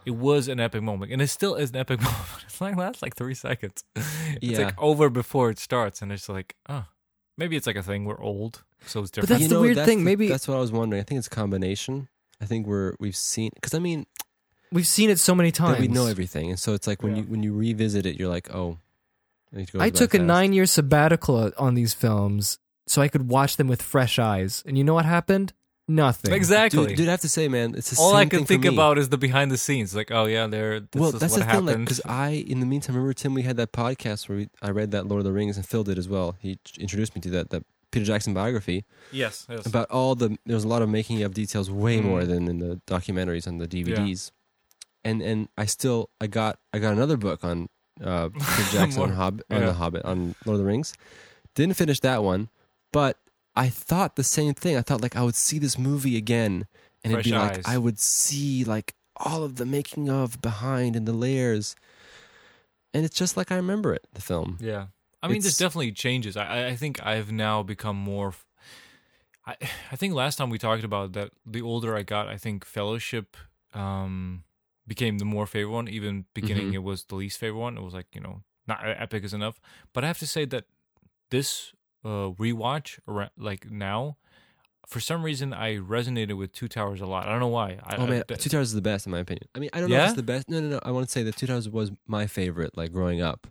it 0.06 0.12
was 0.12 0.48
an 0.48 0.61
epic 0.61 0.82
moment 0.82 1.11
and 1.12 1.20
it 1.23 1.28
still 1.28 1.55
is 1.56 1.70
an 1.70 1.77
epic 1.77 2.01
moment 2.02 2.19
it's 2.47 2.61
like 2.61 2.77
that's 2.77 3.02
like 3.02 3.16
three 3.16 3.35
seconds 3.35 3.82
it's 3.97 4.43
Yeah. 4.43 4.66
like 4.66 4.81
over 4.82 5.11
before 5.11 5.51
it 5.51 5.59
starts 5.59 6.02
and 6.02 6.12
it's 6.12 6.28
like 6.28 6.55
oh 6.69 6.85
maybe 7.36 7.56
it's 7.56 7.66
like 7.66 7.77
a 7.77 7.82
thing 7.82 8.05
we're 8.05 8.20
old 8.20 8.62
so 8.86 9.01
it's 9.01 9.11
different 9.11 9.28
But 9.28 9.35
that's 9.35 9.43
You 9.43 9.48
the 9.48 9.55
know, 9.55 9.61
weird 9.62 9.77
that's 9.78 9.89
thing, 9.89 9.98
the- 9.98 10.05
maybe- 10.05 10.28
that's 10.28 10.47
what 10.47 10.56
I 10.56 10.61
was 10.61 10.70
wondering. 10.70 11.01
I 11.01 11.05
think 11.05 11.19
it's 11.19 11.27
a 11.27 11.31
combination. 11.31 12.09
I 12.40 12.44
think 12.44 12.66
we're 12.66 12.94
we've 13.01 13.16
seen 13.16 13.51
because 13.55 13.74
I 13.74 13.78
mean 13.78 14.06
We've 14.73 14.86
seen 14.86 15.09
it 15.09 15.19
so 15.20 15.35
many 15.35 15.51
that 15.51 15.56
times. 15.56 15.78
we 15.81 15.86
know 15.89 16.06
everything, 16.06 16.51
and 16.51 16.59
so 16.59 16.74
it's 16.74 16.86
like 16.89 17.02
when 17.02 17.15
Yeah. 17.16 17.23
you 17.23 17.28
when 17.28 17.43
you 17.44 17.55
revisit 17.55 18.06
it, 18.06 18.19
you're 18.19 18.28
like, 18.28 18.52
oh. 18.52 18.78
it 19.52 19.70
goes 19.73 19.81
I 19.81 19.86
by 19.86 19.90
took 19.90 20.15
a 20.15 20.19
fast. 20.19 20.27
nine 20.27 20.52
year 20.52 20.66
sabbatical 20.66 21.52
on 21.56 21.74
these 21.74 21.94
films 21.94 22.59
so 22.86 23.02
I 23.02 23.09
could 23.09 23.28
watch 23.28 23.56
them 23.56 23.69
with 23.69 23.82
fresh 23.82 24.19
eyes. 24.19 24.62
And 24.66 24.77
you 24.78 24.85
know 24.85 24.94
what 24.94 25.05
happened? 25.05 25.52
Nothing. 25.86 26.32
exactly 26.32 26.86
Dude, 26.86 26.97
dude, 26.97 27.09
I 27.09 27.11
have 27.11 27.20
to 27.20 27.28
say, 27.28 27.47
man, 27.47 27.74
it's 27.77 27.90
the 27.90 28.01
all 28.01 28.12
same 28.12 28.19
I 28.20 28.24
can 28.24 28.40
for 28.40 28.47
think 28.47 28.65
about 28.65 28.97
is 28.97 29.11
the 29.11 29.19
behind 29.19 29.51
the 29.51 29.59
scenes. 29.59 29.94
Like, 29.94 30.11
oh 30.11 30.24
yeah, 30.24 30.47
there. 30.47 30.81
This 30.81 30.89
well, 30.98 31.11
is 31.15 31.20
that's 31.20 31.32
what 31.36 31.47
the 31.47 31.52
thing, 31.52 31.66
like, 31.66 31.78
because 31.78 32.01
I, 32.06 32.28
in 32.31 32.61
the 32.61 32.66
meantime, 32.66 32.97
remember 32.97 33.12
Tim, 33.12 33.35
we 33.35 33.43
had 33.43 33.59
that 33.59 33.73
podcast 33.73 34.28
where 34.31 34.39
we, 34.39 34.48
I 34.62 34.70
read 34.70 34.93
that 34.93 35.06
Lord 35.06 35.19
of 35.19 35.24
the 35.27 35.32
Rings, 35.32 35.59
and 35.59 35.66
Phil 35.66 35.85
did 35.85 35.98
as 35.98 36.09
well. 36.09 36.36
He 36.40 36.59
introduced 36.81 37.15
me 37.15 37.20
to 37.20 37.31
that 37.31 37.51
that 37.51 37.65
Peter 37.90 38.06
Jackson 38.06 38.32
biography 38.32 38.86
yes, 39.12 39.47
yes. 39.51 39.66
about 39.66 39.90
all 39.90 40.15
the. 40.15 40.39
There 40.47 40.55
was 40.56 40.65
a 40.65 40.69
lot 40.69 40.81
of 40.81 40.89
making 40.89 41.23
of 41.23 41.35
details, 41.35 41.70
way 41.70 41.98
Mm. 42.01 42.05
more 42.05 42.24
than 42.24 42.48
in 42.48 42.61
the 42.61 42.81
documentaries 42.86 43.47
and 43.47 43.61
the 43.61 43.69
DVDs. 43.69 44.31
And 45.05 45.20
and 45.20 45.48
I 45.59 45.66
still 45.66 46.09
I 46.19 46.28
got 46.28 46.59
I 46.73 46.78
got 46.78 46.94
another 46.94 47.19
book 47.19 47.44
on 47.44 47.69
uh, 48.02 48.31
Peter 48.31 48.43
Jackson 48.73 49.02
on, 49.02 49.09
More. 49.11 49.16
Hob- 49.16 49.43
on 49.51 49.61
Yeah. 49.61 49.66
the 49.66 49.73
Hobbit 49.74 50.05
on 50.06 50.35
Lord 50.47 50.55
of 50.55 50.59
the 50.61 50.65
Rings. 50.65 50.94
Didn't 51.55 51.77
finish 51.77 52.01
that 52.01 52.23
one, 52.24 52.48
but 52.95 53.19
I 53.55 53.69
thought 53.69 54.16
the 54.16 54.25
same 54.25 54.55
thing. 54.55 54.77
I 54.77 54.83
thought 54.83 55.03
like 55.03 55.16
I 55.16 55.23
would 55.23 55.35
see 55.37 55.59
this 55.59 55.77
movie 55.79 56.16
again, 56.16 56.66
and 57.05 57.12
Fresh 57.12 57.27
it'd 57.27 57.33
be 57.33 57.37
eyes. 57.37 57.57
like 57.59 57.69
I 57.69 57.77
would 57.79 57.99
see 57.99 58.65
like 58.65 58.95
all 59.19 59.43
of 59.45 59.57
the 59.57 59.66
making 59.66 60.09
of 60.09 60.41
behind 60.41 60.97
and 60.97 61.07
the 61.07 61.12
layers, 61.12 61.77
and 62.93 63.05
it's 63.05 63.16
just 63.19 63.37
like 63.37 63.53
I 63.53 63.57
remember 63.57 63.93
it. 63.93 64.07
The 64.15 64.23
film. 64.23 64.57
yeah, 64.61 64.87
I 65.23 65.29
mean, 65.29 65.39
It's- 65.39 65.57
definitely 65.59 65.93
changes. 65.93 66.37
I- 66.37 66.69
I 66.69 66.77
think 66.77 67.05
I've 67.05 67.31
now 67.33 67.62
become 67.62 67.97
more. 67.97 68.35
I, 69.47 69.57
I 69.93 69.97
think 69.97 70.15
last 70.15 70.37
time 70.37 70.51
we 70.51 70.59
talked 70.59 70.85
about 70.85 71.12
that 71.12 71.31
the 71.47 71.62
older 71.62 71.95
I 71.97 72.03
got, 72.03 72.29
I 72.29 72.39
think 72.39 72.65
Fellowship 72.65 73.37
um 73.75 74.45
became 74.87 75.19
the 75.19 75.25
more 75.25 75.47
favorite 75.47 75.73
one. 75.73 75.89
Even 75.89 76.27
beginning 76.35 76.71
Mhm. 76.71 76.75
it 76.75 76.83
was 76.83 77.05
the 77.05 77.15
least 77.16 77.39
favorite 77.39 77.61
one. 77.61 77.77
It 77.79 77.83
was 77.83 77.95
like, 77.95 78.07
you 78.15 78.21
know, 78.21 78.43
not 78.66 78.81
epic 78.85 79.25
is 79.25 79.33
enough. 79.35 79.61
But 79.93 80.05
I 80.05 80.07
have 80.09 80.19
to 80.19 80.27
say 80.27 80.45
that 80.47 80.65
this 81.31 81.73
uh 82.05 82.31
rewatch 82.39 82.99
like 83.39 83.71
now 83.71 84.17
for 84.87 85.01
some 85.01 85.23
reason 85.23 85.55
I 85.55 85.77
resonated 85.79 86.37
with 86.37 86.53
Two 86.53 86.69
Towers 86.69 87.01
a 87.01 87.07
lot. 87.07 87.27
I 87.27 87.31
don't 87.31 87.41
know 87.41 87.49
why. 87.49 87.79
I, 87.83 87.97
Oh 87.97 88.05
I- 88.05 88.07
man, 88.11 88.25
th- 88.29 88.41
Two 88.41 88.51
Towers 88.51 88.69
is 88.69 88.75
the 88.75 88.83
best 88.83 89.07
in 89.07 89.13
my 89.13 89.21
opinion. 89.21 89.49
I 89.55 89.59
mean, 89.59 89.71
I 89.73 89.81
don't 89.81 89.89
know 89.89 89.97
if 89.97 90.01
Yeah? 90.01 90.07
it's 90.09 90.15
the 90.17 90.23
best. 90.23 90.51
No, 90.51 90.61
no, 90.61 90.69
no. 90.69 90.81
I 90.83 90.91
want 90.91 91.07
to 91.07 91.11
say 91.13 91.23
that 91.23 91.37
Two 91.37 91.47
Towers 91.47 91.69
was 91.69 91.91
my 92.07 92.27
favorite. 92.27 92.77
Like 92.77 92.93
growing 92.93 93.23
up, 93.23 93.47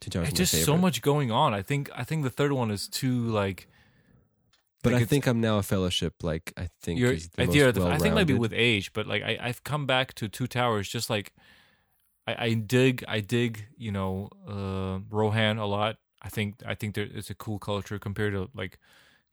Two 0.00 0.08
Towers. 0.10 0.28
it's 0.28 0.38
just 0.38 0.64
so 0.64 0.78
much 0.78 1.02
going 1.02 1.30
on. 1.30 1.52
I 1.52 1.60
think 1.62 1.90
I 1.94 2.04
think 2.04 2.22
the 2.24 2.30
third 2.30 2.52
one 2.52 2.70
is 2.70 2.88
too 2.88 3.26
like 3.28 3.68
But 4.82 4.94
like 4.94 5.02
I 5.02 5.04
think 5.04 5.26
I'm 5.26 5.42
now 5.42 5.58
a 5.58 5.62
Fellowship. 5.62 6.14
Like 6.22 6.54
I 6.56 6.68
think 6.80 6.98
you're 6.98 7.12
I, 7.12 7.42
yeah, 7.42 7.70
the- 7.72 7.86
I 7.86 7.98
think 7.98 8.14
maybe 8.14 8.32
with 8.32 8.54
age, 8.54 8.94
but 8.94 9.06
like 9.06 9.22
I, 9.22 9.36
I've 9.40 9.62
come 9.64 9.84
back 9.86 10.14
to 10.14 10.28
Two 10.28 10.46
Towers 10.46 10.88
just 10.88 11.10
like 11.10 11.34
I, 12.26 12.46
I 12.46 12.54
dig 12.54 13.04
I 13.06 13.20
dig 13.20 13.66
you 13.76 13.92
know 13.92 14.30
uh, 14.48 15.00
Rohan 15.14 15.58
a 15.58 15.66
lot. 15.66 15.96
I 16.22 16.28
think 16.28 16.56
I 16.66 16.74
think 16.74 16.94
there 16.94 17.08
it's 17.12 17.30
a 17.30 17.34
cool 17.34 17.58
culture 17.58 17.98
compared 17.98 18.32
to 18.34 18.50
like 18.54 18.78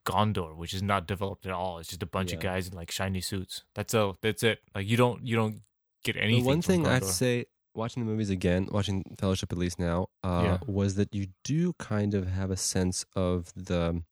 Gondor, 0.05 0.55
which 0.55 0.73
is 0.73 0.81
not 0.81 1.05
developed 1.07 1.45
at 1.45 1.51
all. 1.51 1.79
It's 1.79 1.89
just 1.89 2.01
a 2.03 2.05
bunch 2.05 2.31
of 2.31 2.39
guys 2.39 2.67
in 2.69 2.73
like 2.75 2.91
shiny 2.91 3.21
suits. 3.21 3.63
That's 3.75 3.93
a 3.93 4.13
that's 4.21 4.41
it. 4.43 4.59
Like 4.73 4.87
you 4.87 4.95
don't 4.97 5.25
you 5.25 5.35
don't 5.35 5.61
get 6.03 6.15
anything. 6.15 6.43
The 6.43 6.47
one 6.47 6.61
thing 6.61 6.87
I'd 6.87 7.03
say, 7.03 7.45
watching 7.75 8.05
the 8.05 8.09
movies 8.09 8.29
again, 8.29 8.69
watching 8.71 9.03
Fellowship 9.19 9.51
at 9.51 9.57
least 9.57 9.79
now, 9.79 10.07
uh, 10.23 10.41
Yeah. 10.45 10.57
was 10.65 10.95
that 10.95 11.13
you 11.13 11.27
do 11.43 11.73
kind 11.73 12.13
of 12.13 12.27
have 12.27 12.51
a 12.51 12.57
sense 12.57 13.05
of 13.15 13.51
the 13.55 14.03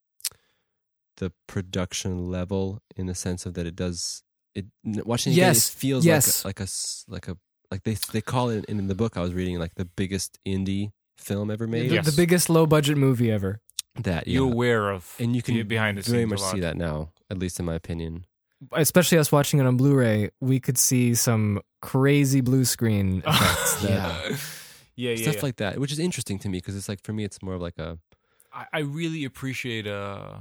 the 1.18 1.31
production 1.47 2.30
level 2.30 2.81
in 2.97 3.06
the 3.07 3.15
sense 3.15 3.45
of 3.45 3.53
that 3.53 3.65
it 3.65 3.76
does 3.76 4.22
it 4.53 4.65
watching 4.85 5.31
it 5.31 5.38
again, 5.38 5.47
Yes, 5.53 5.69
it 5.69 5.77
feels 5.77 6.06
yes. 6.06 6.43
like 6.43 6.60
a, 6.60 6.64
like 7.07 7.27
a 7.27 7.27
like 7.27 7.27
a 7.30 7.38
like 7.72 7.84
they 7.84 7.93
they 8.11 8.22
call 8.22 8.49
it 8.49 8.65
in 8.65 8.88
the 8.88 8.95
book 8.95 9.15
I 9.18 9.22
was 9.22 9.34
reading 9.34 9.57
like 9.60 9.76
the 9.76 9.85
biggest 9.85 10.39
indie 10.45 10.91
film 11.17 11.49
ever 11.51 11.67
made. 11.67 11.89
The, 11.89 11.95
Yes. 11.95 12.05
the 12.05 12.11
biggest 12.15 12.49
low 12.49 12.65
budget 12.65 12.97
movie 12.97 13.31
ever. 13.31 13.59
That 14.01 14.27
yeah. 14.27 14.33
you're 14.35 14.51
aware 14.51 14.89
of 14.91 15.15
and 15.19 15.35
you 15.35 15.41
be- 15.41 15.53
can 15.59 15.67
behind 15.67 15.97
the 15.97 16.01
very 16.01 16.23
scenes 16.23 16.29
much 16.31 16.39
a 16.39 16.43
lot. 16.43 16.53
see 16.55 16.59
that 16.61 16.75
now, 16.77 17.11
at 17.29 17.37
least 17.39 17.59
in 17.59 17.65
my 17.65 17.75
opinion. 17.75 18.25
Especially 18.73 19.17
us 19.17 19.31
watching 19.31 19.59
it 19.59 19.65
on 19.65 19.77
Blu-ray, 19.77 20.31
we 20.41 20.59
could 20.59 20.77
see 20.77 21.13
some 21.15 21.61
crazy 21.81 22.41
blue 22.41 22.65
screen 22.65 23.21
effects. 23.27 23.81
that, 23.83 23.89
yeah, 23.89 24.21
yeah, 24.95 25.09
yeah. 25.11 25.15
Stuff 25.23 25.35
yeah. 25.35 25.41
like 25.43 25.55
that, 25.57 25.77
which 25.79 25.91
is 25.91 25.99
interesting 25.99 26.39
to 26.39 26.49
me 26.49 26.57
because 26.57 26.75
it's 26.75 26.89
like 26.89 27.01
for 27.03 27.13
me, 27.13 27.23
it's 27.23 27.41
more 27.41 27.53
of 27.53 27.61
like 27.61 27.77
a 27.77 27.97
I, 28.51 28.65
I 28.73 28.79
really 28.79 29.23
appreciate 29.25 29.87
uh 29.87 30.39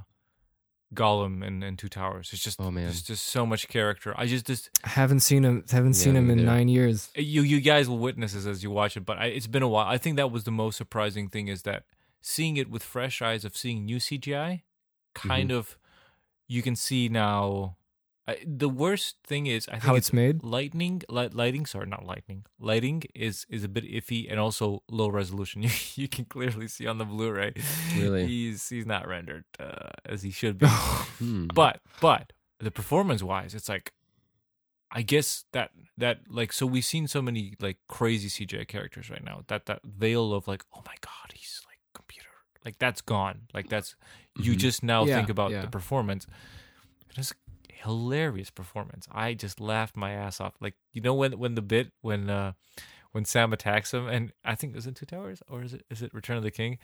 Gollum 0.95 1.47
and, 1.47 1.63
and 1.65 1.79
Two 1.79 1.89
Towers. 1.89 2.31
It's 2.33 2.43
just 2.43 2.61
Oh, 2.61 2.71
man. 2.71 2.85
there's 2.85 3.03
just 3.03 3.27
so 3.27 3.45
much 3.45 3.69
character. 3.69 4.15
I 4.17 4.27
just 4.27 4.47
just 4.47 4.71
I 4.85 4.89
haven't 4.91 5.21
seen 5.21 5.45
him. 5.45 5.65
Haven't 5.71 5.95
seen 5.95 6.17
him 6.17 6.31
in 6.31 6.37
neither. 6.39 6.47
nine 6.51 6.69
years. 6.69 7.11
you 7.15 7.43
you 7.43 7.61
guys 7.61 7.89
will 7.89 7.99
witness 7.99 8.33
this 8.33 8.47
as 8.47 8.63
you 8.63 8.71
watch 8.71 8.97
it, 8.97 9.05
but 9.05 9.19
I, 9.19 9.27
it's 9.27 9.47
been 9.47 9.63
a 9.63 9.69
while. 9.69 9.87
I 9.87 9.99
think 9.99 10.17
that 10.17 10.31
was 10.31 10.45
the 10.45 10.51
most 10.51 10.77
surprising 10.77 11.29
thing 11.29 11.49
is 11.49 11.63
that 11.63 11.85
seeing 12.21 12.57
it 12.57 12.71
with 12.71 12.83
fresh 12.83 13.21
eyes 13.21 13.45
of 13.45 13.57
seeing 13.57 13.85
new 13.85 13.97
CGI, 13.99 14.63
kind 15.15 15.51
Mm-hmm. 15.51 15.59
of 15.59 15.77
you 16.49 16.63
can 16.63 16.77
see 16.77 17.09
now. 17.09 17.77
I, 18.27 18.39
the 18.47 18.71
worst 18.71 19.17
thing 19.23 19.47
is 19.47 19.69
I 19.69 19.73
think 19.73 19.83
How 19.85 19.95
it's 19.97 20.13
made. 20.13 20.43
lightning 20.43 21.03
light, 21.11 21.35
lighting 21.35 21.67
sorry 21.67 21.87
not 21.87 22.07
lightning 22.07 22.47
lighting 22.59 23.03
is 23.15 23.45
is 23.51 23.65
a 23.65 23.69
bit 23.69 23.85
iffy 23.85 24.27
and 24.31 24.41
also 24.41 24.83
low 24.91 25.09
resolution 25.09 25.63
you, 25.67 25.71
you 25.95 26.09
can 26.09 26.25
clearly 26.25 26.67
see 26.69 26.87
on 26.87 26.97
the 26.99 27.05
blu-ray 27.05 27.53
Really? 27.99 28.27
he's 28.27 28.67
he's 28.69 28.87
not 28.87 29.07
rendered 29.07 29.45
uh, 29.61 29.91
as 30.07 30.23
he 30.23 30.31
should 30.31 30.57
be 30.59 30.67
hmm. 31.19 31.49
but 31.55 31.81
but 32.01 32.33
the 32.61 32.71
performance 32.71 33.23
wise 33.23 33.55
it's 33.55 33.69
like 33.69 33.93
i 34.91 35.03
guess 35.03 35.45
that 35.53 35.71
that 35.99 36.21
like 36.31 36.51
so 36.53 36.65
we've 36.65 36.85
seen 36.85 37.07
so 37.07 37.21
many 37.21 37.55
like 37.61 37.77
crazy 37.89 38.29
cgi 38.29 38.67
characters 38.67 39.11
right 39.11 39.25
now 39.25 39.43
that 39.49 39.67
that 39.67 39.81
veil 39.85 40.33
of 40.33 40.49
like 40.49 40.65
oh 40.75 40.83
my 40.87 40.95
god 41.03 41.29
he's 41.35 41.61
like 41.67 41.79
computer 41.93 42.29
like 42.65 42.79
that's 42.79 43.03
gone 43.03 43.43
like 43.53 43.69
that's 43.69 43.97
you 44.39 44.53
Mhm. 44.55 44.59
just 44.59 44.83
now 44.83 45.05
Yeah, 45.05 45.17
think 45.17 45.29
about 45.29 45.51
yeah. 45.51 45.61
the 45.61 45.69
performance 45.69 46.27
it's 47.17 47.33
hilarious 47.85 48.51
performance 48.51 49.07
i 49.13 49.35
just 49.35 49.61
laughed 49.61 49.97
my 49.97 50.13
ass 50.13 50.41
off 50.41 50.55
like 50.61 50.75
you 50.93 51.01
know 51.01 51.15
when 51.15 51.39
when 51.39 51.55
the 51.55 51.63
bit 51.63 51.93
when 52.01 52.29
uh 52.31 52.53
when 53.13 53.25
Sam 53.25 53.53
attacks 53.53 53.95
him, 53.95 54.09
and 54.09 54.33
I 54.45 54.57
think 54.57 54.75
it 54.75 54.97
Two 54.97 55.07
Towers 55.07 55.41
or 55.49 55.63
is 55.63 55.73
it 55.73 55.85
is 55.89 56.03
it 56.03 56.13
Return 56.13 56.37
of 56.37 56.43
the 56.43 56.51
King, 56.51 56.79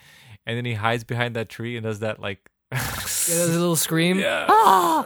and 0.46 0.56
then 0.56 0.64
he 0.64 0.74
hides 0.74 1.02
behind 1.02 1.34
that 1.34 1.48
tree 1.48 1.76
and 1.76 1.82
does 1.82 1.98
that 1.98 2.20
like 2.20 2.48
Yeah, 2.72 3.46
a 3.46 3.50
little 3.50 3.74
scream. 3.74 4.20
yeah. 4.20 4.46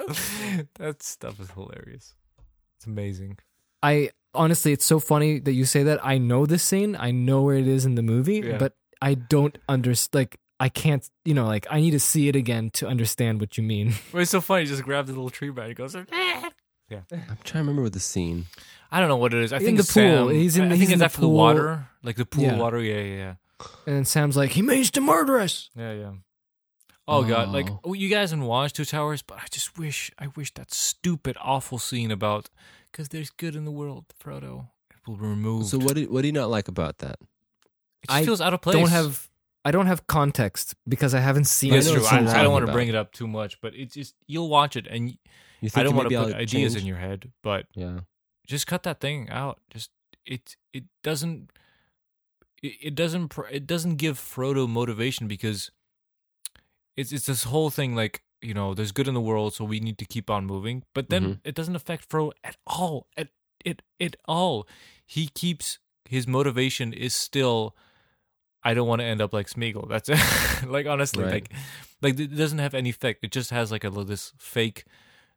that 0.75 1.03
stuff 1.03 1.41
is 1.41 1.51
hilarious. 1.53 2.15
It's 2.77 2.85
amazing. 2.87 3.39
I 3.83 4.11
honestly, 4.35 4.73
it's 4.73 4.85
so 4.85 5.01
funny 5.01 5.39
that 5.41 5.53
you 5.55 5.65
say 5.65 5.83
that. 5.85 5.99
I 6.05 6.19
know 6.19 6.45
this 6.45 6.63
scene. 6.63 6.95
I 6.95 7.11
know 7.11 7.41
where 7.41 7.57
it 7.57 7.67
is 7.69 7.87
in 7.87 7.95
the 7.95 8.03
movie, 8.03 8.41
Yeah. 8.45 8.59
but 8.59 8.75
I 9.01 9.15
don't 9.15 9.57
understand. 9.67 10.21
Like, 10.21 10.39
I 10.61 10.69
can't. 10.69 11.09
You 11.25 11.35
know, 11.35 11.47
like 11.47 11.67
I 11.71 11.81
need 11.81 11.91
to 11.93 12.01
see 12.01 12.29
it 12.29 12.37
again 12.37 12.71
to 12.75 12.87
understand 12.89 13.41
what 13.41 13.57
you 13.59 13.65
mean. 13.65 13.95
But 14.13 14.23
it's 14.23 14.31
so 14.31 14.41
funny. 14.41 14.63
He 14.65 14.69
just 14.69 14.83
grabs 14.85 15.09
the 15.09 15.15
little 15.15 15.31
tree 15.31 15.51
branch. 15.51 15.69
He 15.71 15.75
goes, 15.75 15.95
ah. 15.97 16.51
Yeah. 16.91 17.01
I'm 17.13 17.19
trying 17.43 17.45
to 17.45 17.59
remember 17.59 17.83
what 17.83 17.93
the 17.93 18.01
scene. 18.01 18.47
I 18.93 19.01
don't 19.01 19.09
know 19.09 19.17
what 19.17 19.35
it 19.35 19.43
is. 19.43 19.53
I 19.53 19.57
In 19.57 19.65
think 19.65 19.77
the 19.79 19.83
it's 19.83 19.93
Sam. 19.93 20.19
pool. 20.25 20.29
He's 20.29 20.57
in- 20.57 20.71
I 20.71 20.77
he's 20.77 20.79
think 20.89 20.91
in 20.91 20.93
it's 20.95 20.99
the 21.01 21.05
after 21.07 21.21
the 21.23 21.29
water, 21.29 21.89
like 22.03 22.17
the 22.17 22.27
pool 22.27 22.45
Yeah. 22.45 22.57
water. 22.59 22.79
Yeah, 22.81 23.01
yeah, 23.01 23.17
yeah, 23.17 23.35
And 23.87 23.97
then 23.97 24.05
Sam's 24.05 24.37
like, 24.37 24.51
"He 24.53 24.63
means 24.63 24.91
to 24.93 25.01
murder 25.01 25.41
us." 25.41 25.71
yeah, 25.77 25.93
yeah. 25.93 26.13
Oh, 27.07 27.23
god, 27.25 27.49
like 27.51 27.69
Oh. 27.71 27.81
oh, 27.85 27.93
you 27.95 28.09
guys 28.09 28.31
haven't 28.31 28.47
watched 28.47 28.77
Two 28.77 28.85
Towers, 28.87 29.21
but 29.23 29.37
I 29.39 29.47
just 29.51 29.77
wish, 29.77 30.11
I 30.19 30.29
wish 30.37 30.55
that 30.55 30.73
stupid, 30.73 31.37
awful 31.43 31.79
scene 31.79 32.11
about 32.11 32.49
because 32.91 33.09
there's 33.11 33.31
good 33.31 33.55
in 33.57 33.65
the 33.65 33.71
world, 33.73 34.05
Frodo. 34.23 34.69
It 34.91 35.07
will 35.07 35.17
remove. 35.17 35.67
So 35.67 35.79
what 35.79 35.97
do 35.97 36.05
what 36.09 36.23
do 36.23 36.29
you 36.29 36.33
not 36.33 36.49
like 36.49 36.69
about 36.69 36.99
that? 36.99 37.17
It 38.03 38.09
just 38.09 38.21
I 38.21 38.25
feels 38.25 38.41
out 38.41 38.55
of 38.55 38.61
place. 38.63 38.77
Don't 38.77 38.89
have. 38.91 39.29
I 39.65 39.71
don't 39.71 39.87
have 39.87 40.07
context 40.07 40.75
because 40.87 41.15
I 41.15 41.21
haven't 41.21 41.47
seen 41.47 41.73
That's 41.73 41.87
it. 41.87 41.95
true. 41.95 42.05
I, 42.07 42.19
I 42.19 42.43
don't 42.43 42.53
want 42.53 42.67
to 42.67 42.73
bring 42.73 42.89
it 42.89 42.95
up 42.95 43.13
too 43.13 43.27
much, 43.27 43.61
but 43.61 43.75
it's 43.75 43.95
just 43.95 44.15
you'll 44.27 44.49
watch 44.51 44.77
it, 44.77 44.87
and 44.87 45.17
You 45.61 45.71
I 45.75 45.83
don't 45.83 45.97
want 45.97 46.09
to 46.11 46.15
maybe 46.15 46.25
put 46.27 46.35
I'll 46.35 46.41
ideas 46.43 46.73
change? 46.75 46.83
in 46.83 46.87
your 46.87 46.99
head, 46.99 47.33
but 47.43 47.67
Yeah. 47.75 48.01
just 48.47 48.67
cut 48.67 48.83
that 48.83 49.01
thing 49.01 49.29
out. 49.31 49.61
Just 49.71 49.91
it 50.27 50.57
it 50.73 50.85
doesn't 51.03 51.51
it, 52.63 52.73
it 52.83 52.95
doesn't 52.95 53.35
it 53.51 53.67
doesn't 53.67 53.97
give 53.97 54.19
Frodo 54.19 54.69
motivation 54.69 55.29
because 55.29 55.71
it's 56.97 57.13
it's 57.13 57.27
this 57.27 57.45
whole 57.45 57.71
thing 57.71 57.95
like 57.95 58.23
you 58.43 58.55
know 58.55 58.75
there's 58.75 58.93
good 58.93 59.09
in 59.09 59.15
the 59.15 59.21
world 59.21 59.55
so 59.55 59.65
we 59.65 59.81
need 59.81 59.99
to 59.99 60.05
keep 60.05 60.29
on 60.31 60.47
moving 60.47 60.83
but 60.95 61.09
then 61.11 61.23
Mhm. 61.25 61.41
it 61.45 61.55
doesn't 61.55 61.77
affect 61.77 62.09
Frodo 62.09 62.33
at 62.43 62.57
all 62.67 63.07
at 63.17 63.29
it 63.65 63.83
at 64.01 64.17
all 64.27 64.67
he 65.07 65.29
keeps 65.29 65.79
his 66.09 66.27
motivation 66.27 66.93
is 66.93 67.15
still 67.15 67.75
I 68.65 68.75
don't 68.75 68.89
want 68.89 69.01
to 69.01 69.05
end 69.07 69.21
up 69.21 69.33
like 69.33 69.47
Smeagol 69.49 69.89
that's 69.89 70.09
it 70.09 70.67
like 70.69 70.87
honestly 70.87 71.23
Right. 71.25 71.33
like 71.33 71.51
like 72.03 72.19
it 72.21 72.35
doesn't 72.37 72.59
have 72.59 72.75
any 72.75 72.91
effect 72.91 73.23
it 73.23 73.31
just 73.31 73.51
has 73.51 73.71
like 73.71 73.85
a 73.85 73.89
little 73.89 74.05
this 74.05 74.33
fake 74.39 74.85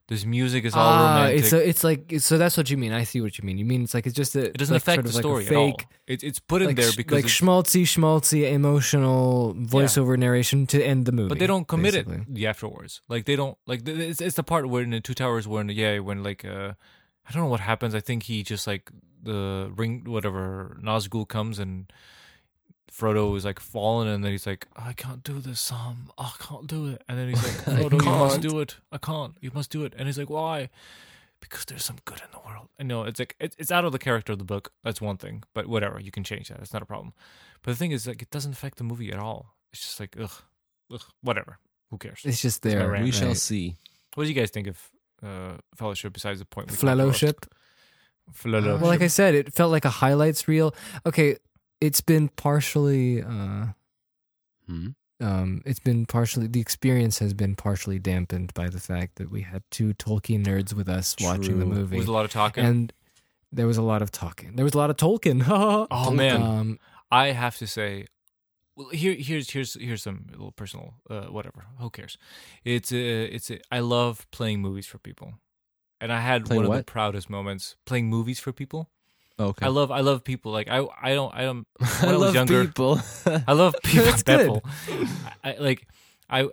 this 0.08 0.24
music 0.24 0.64
is 0.64 0.74
all 0.74 0.88
Ah, 0.88 1.16
romantic 1.16 1.40
it's 1.44 1.52
a, 1.54 1.68
it's 1.70 1.84
like 1.84 2.14
so 2.20 2.38
that's 2.38 2.56
what 2.56 2.70
you 2.70 2.78
mean. 2.78 2.94
I 2.94 3.04
see 3.04 3.20
what 3.20 3.38
you 3.38 3.44
mean. 3.44 3.58
You 3.58 3.66
mean 3.66 3.84
it's 3.84 3.94
like 3.94 4.08
it's 4.08 4.16
just 4.16 4.38
a, 4.38 4.46
it 4.46 4.58
doesn't 4.58 4.74
like 4.74 4.82
affect 4.82 5.02
sort 5.02 5.04
the 5.04 5.10
of 5.10 5.16
like 5.16 5.20
a 5.20 5.28
story 5.28 5.44
at 5.44 5.50
fake, 5.50 5.86
all. 5.86 5.92
It's 6.08 6.24
it's 6.24 6.40
put 6.40 6.62
in 6.62 6.68
like, 6.68 6.76
there 6.78 6.92
because 6.96 7.24
like 7.24 7.26
schmaltzy, 7.26 7.82
schmaltzy, 7.84 8.50
emotional 8.50 9.54
voiceover 9.56 10.18
narration 10.18 10.66
to 10.68 10.82
end 10.82 11.06
the 11.08 11.12
movie. 11.12 11.28
but 11.28 11.40
they 11.40 11.48
don't 11.48 11.68
commit 11.68 11.92
basically. 11.94 12.20
it 12.22 12.34
the 12.34 12.48
afterwards. 12.48 13.02
Like 13.10 13.26
they 13.26 13.36
don't 13.36 13.58
like 13.66 13.86
it's, 13.86 14.22
it's 14.22 14.38
the 14.38 14.44
part 14.44 14.70
where 14.70 14.82
in 14.82 14.92
the 14.92 15.02
Two 15.02 15.14
Towers 15.14 15.46
when 15.46 15.68
yeah 15.68 16.00
when 16.00 16.24
like 16.24 16.46
uh 16.46 16.72
I 17.28 17.34
don't 17.34 17.44
know 17.44 17.50
what 17.50 17.60
happens. 17.60 17.94
I 17.94 18.00
think 18.00 18.24
he 18.24 18.44
just 18.44 18.66
like 18.66 18.90
the 19.22 19.70
ring 19.76 20.06
whatever 20.06 20.78
Nazgul 20.82 21.28
comes 21.28 21.60
and 21.60 21.92
Frodo 22.92 23.36
is 23.36 23.46
like 23.46 23.60
falling 23.60 24.08
and 24.08 24.24
then 24.24 24.32
he's 24.32 24.48
like 24.48 24.68
I 24.76 24.94
can't 24.94 25.24
do 25.24 25.40
this 25.40 25.60
Sam 25.60 26.10
I 26.18 26.32
can't 26.40 26.68
do 26.68 26.88
it 26.88 27.04
and 27.08 27.18
then 27.18 27.30
he's 27.30 27.44
like 27.44 27.68
I 27.68 27.82
Frodo 27.84 28.04
you 28.04 28.10
must 28.10 28.42
can't. 28.42 28.50
do 28.50 28.60
it 28.60 28.78
I 28.92 28.98
can't 28.98 29.36
you 29.42 29.52
must 29.54 29.72
do 29.72 29.84
it 29.84 29.94
and 29.98 30.08
he's 30.08 30.18
like 30.18 30.30
why 30.30 30.70
because 31.42 31.66
there's 31.66 31.86
some 31.86 31.98
good 32.06 32.20
in 32.20 32.28
the 32.32 32.40
world. 32.48 32.70
I 32.80 32.84
know 32.84 33.04
it's 33.04 33.20
like 33.20 33.36
it's 33.40 33.56
it's 33.60 33.72
out 33.72 33.86
of 33.86 33.92
the 33.92 34.00
character 34.00 34.34
of 34.34 34.40
the 34.40 34.46
book. 34.46 34.72
That's 34.84 35.02
one 35.02 35.18
thing, 35.18 35.44
but 35.54 35.68
whatever, 35.68 36.00
you 36.00 36.12
can 36.12 36.24
change 36.24 36.50
that. 36.50 36.60
It's 36.60 36.74
not 36.74 36.82
a 36.82 36.86
problem. 36.86 37.14
But 37.62 37.72
the 37.72 37.78
thing 37.78 37.92
is, 37.92 38.08
like, 38.08 38.22
it 38.22 38.32
doesn't 38.32 38.54
affect 38.54 38.78
the 38.78 38.84
movie 38.84 39.12
at 39.12 39.20
all. 39.20 39.56
It's 39.72 39.82
just 39.82 40.00
like 40.00 40.16
ugh, 40.20 40.32
ugh, 40.92 41.04
whatever. 41.22 41.60
Who 41.90 41.98
cares? 41.98 42.22
It's 42.24 42.42
just 42.42 42.62
there. 42.64 42.90
rant. 42.90 43.04
We 43.04 43.12
shall 43.12 43.30
right. 43.30 43.38
see. 43.38 43.76
What 44.16 44.24
do 44.24 44.30
you 44.30 44.36
guys 44.36 44.50
think 44.50 44.68
of 44.68 44.90
uh, 45.24 45.58
Fellowship 45.76 46.14
besides 46.14 46.40
the 46.40 46.46
point? 46.46 46.72
Fellowship. 46.72 47.46
Fellowship. 48.34 48.82
Well, 48.82 48.90
like 48.90 49.02
I 49.02 49.08
said, 49.08 49.36
it 49.36 49.54
felt 49.54 49.72
like 49.72 49.86
a 49.86 49.90
highlights 49.90 50.48
reel. 50.48 50.76
Okay, 51.06 51.38
it's 51.82 52.02
been 52.02 52.30
partially. 52.30 53.22
uh 53.24 53.68
Hmm? 54.68 54.88
um, 55.22 55.62
it's 55.66 55.80
been 55.80 56.06
partially 56.06 56.46
the 56.48 56.60
experience 56.60 57.20
has 57.20 57.34
been 57.34 57.56
partially 57.56 58.00
dampened 58.00 58.54
by 58.54 58.68
the 58.68 58.80
fact 58.82 59.16
that 59.16 59.32
we 59.32 59.42
had 59.42 59.64
two 59.72 59.94
Tolkien 59.94 60.46
nerds 60.46 60.74
with 60.74 60.90
us 60.90 61.16
watching 61.22 61.60
the 61.60 61.66
True. 61.66 61.74
movie, 61.74 61.98
was 61.98 62.08
a 62.08 62.12
lot 62.12 62.26
of 62.26 62.32
talking. 62.32 62.66
and 62.66 62.94
there 63.52 63.66
was 63.66 63.78
a 63.78 63.82
lot 63.82 64.02
of 64.02 64.12
talking. 64.12 64.58
There 64.58 64.66
was 64.66 64.74
a 64.74 64.78
lot 64.78 64.90
of 64.90 64.98
Tolkien. 64.98 65.42
oh 65.90 66.12
man, 66.12 66.42
um, 66.42 66.80
I 67.10 67.28
have 67.28 67.58
to 67.60 67.68
say, 67.68 68.08
well, 68.76 68.90
here 68.90 69.14
here's 69.14 69.50
here's 69.52 69.76
here's 69.80 70.04
some 70.04 70.28
little 70.32 70.52
personal 70.52 70.96
uh, 71.10 71.28
whatever. 71.28 71.64
Who 71.80 71.90
cares? 71.90 72.18
It's 72.66 72.92
a 72.92 73.24
it's 73.24 73.50
a, 73.50 73.60
I 73.72 73.80
love 73.80 74.28
playing 74.32 74.60
movies 74.62 74.86
for 74.86 74.98
people, 75.00 75.36
and 76.02 76.12
I 76.12 76.20
had 76.20 76.46
Playing 76.46 76.64
one 76.68 76.72
of 76.78 76.78
the 76.86 76.92
proudest 76.92 77.30
moments 77.30 77.78
playing 77.86 78.08
movies 78.10 78.40
for 78.42 78.52
people. 78.52 78.90
Okay. 79.40 79.66
I 79.66 79.70
love 79.70 79.92
I 79.92 80.00
love 80.02 80.24
people 80.24 80.52
like 80.52 80.68
I 80.68 80.86
I 81.02 81.14
don't 81.14 81.34
I 81.34 81.44
don't 81.44 81.68
when 81.78 81.90
I 82.02 82.08
I, 82.10 82.12
was 82.14 82.22
love 82.22 82.36
younger 82.36 82.66
people. 82.66 83.00
I 83.48 83.54
love 83.54 83.76
people. 83.84 84.06
That's 84.06 84.24
good. 84.24 84.40
people. 84.40 84.64
I, 85.44 85.54
I 85.54 85.58
like 85.60 85.88
I 86.30 86.50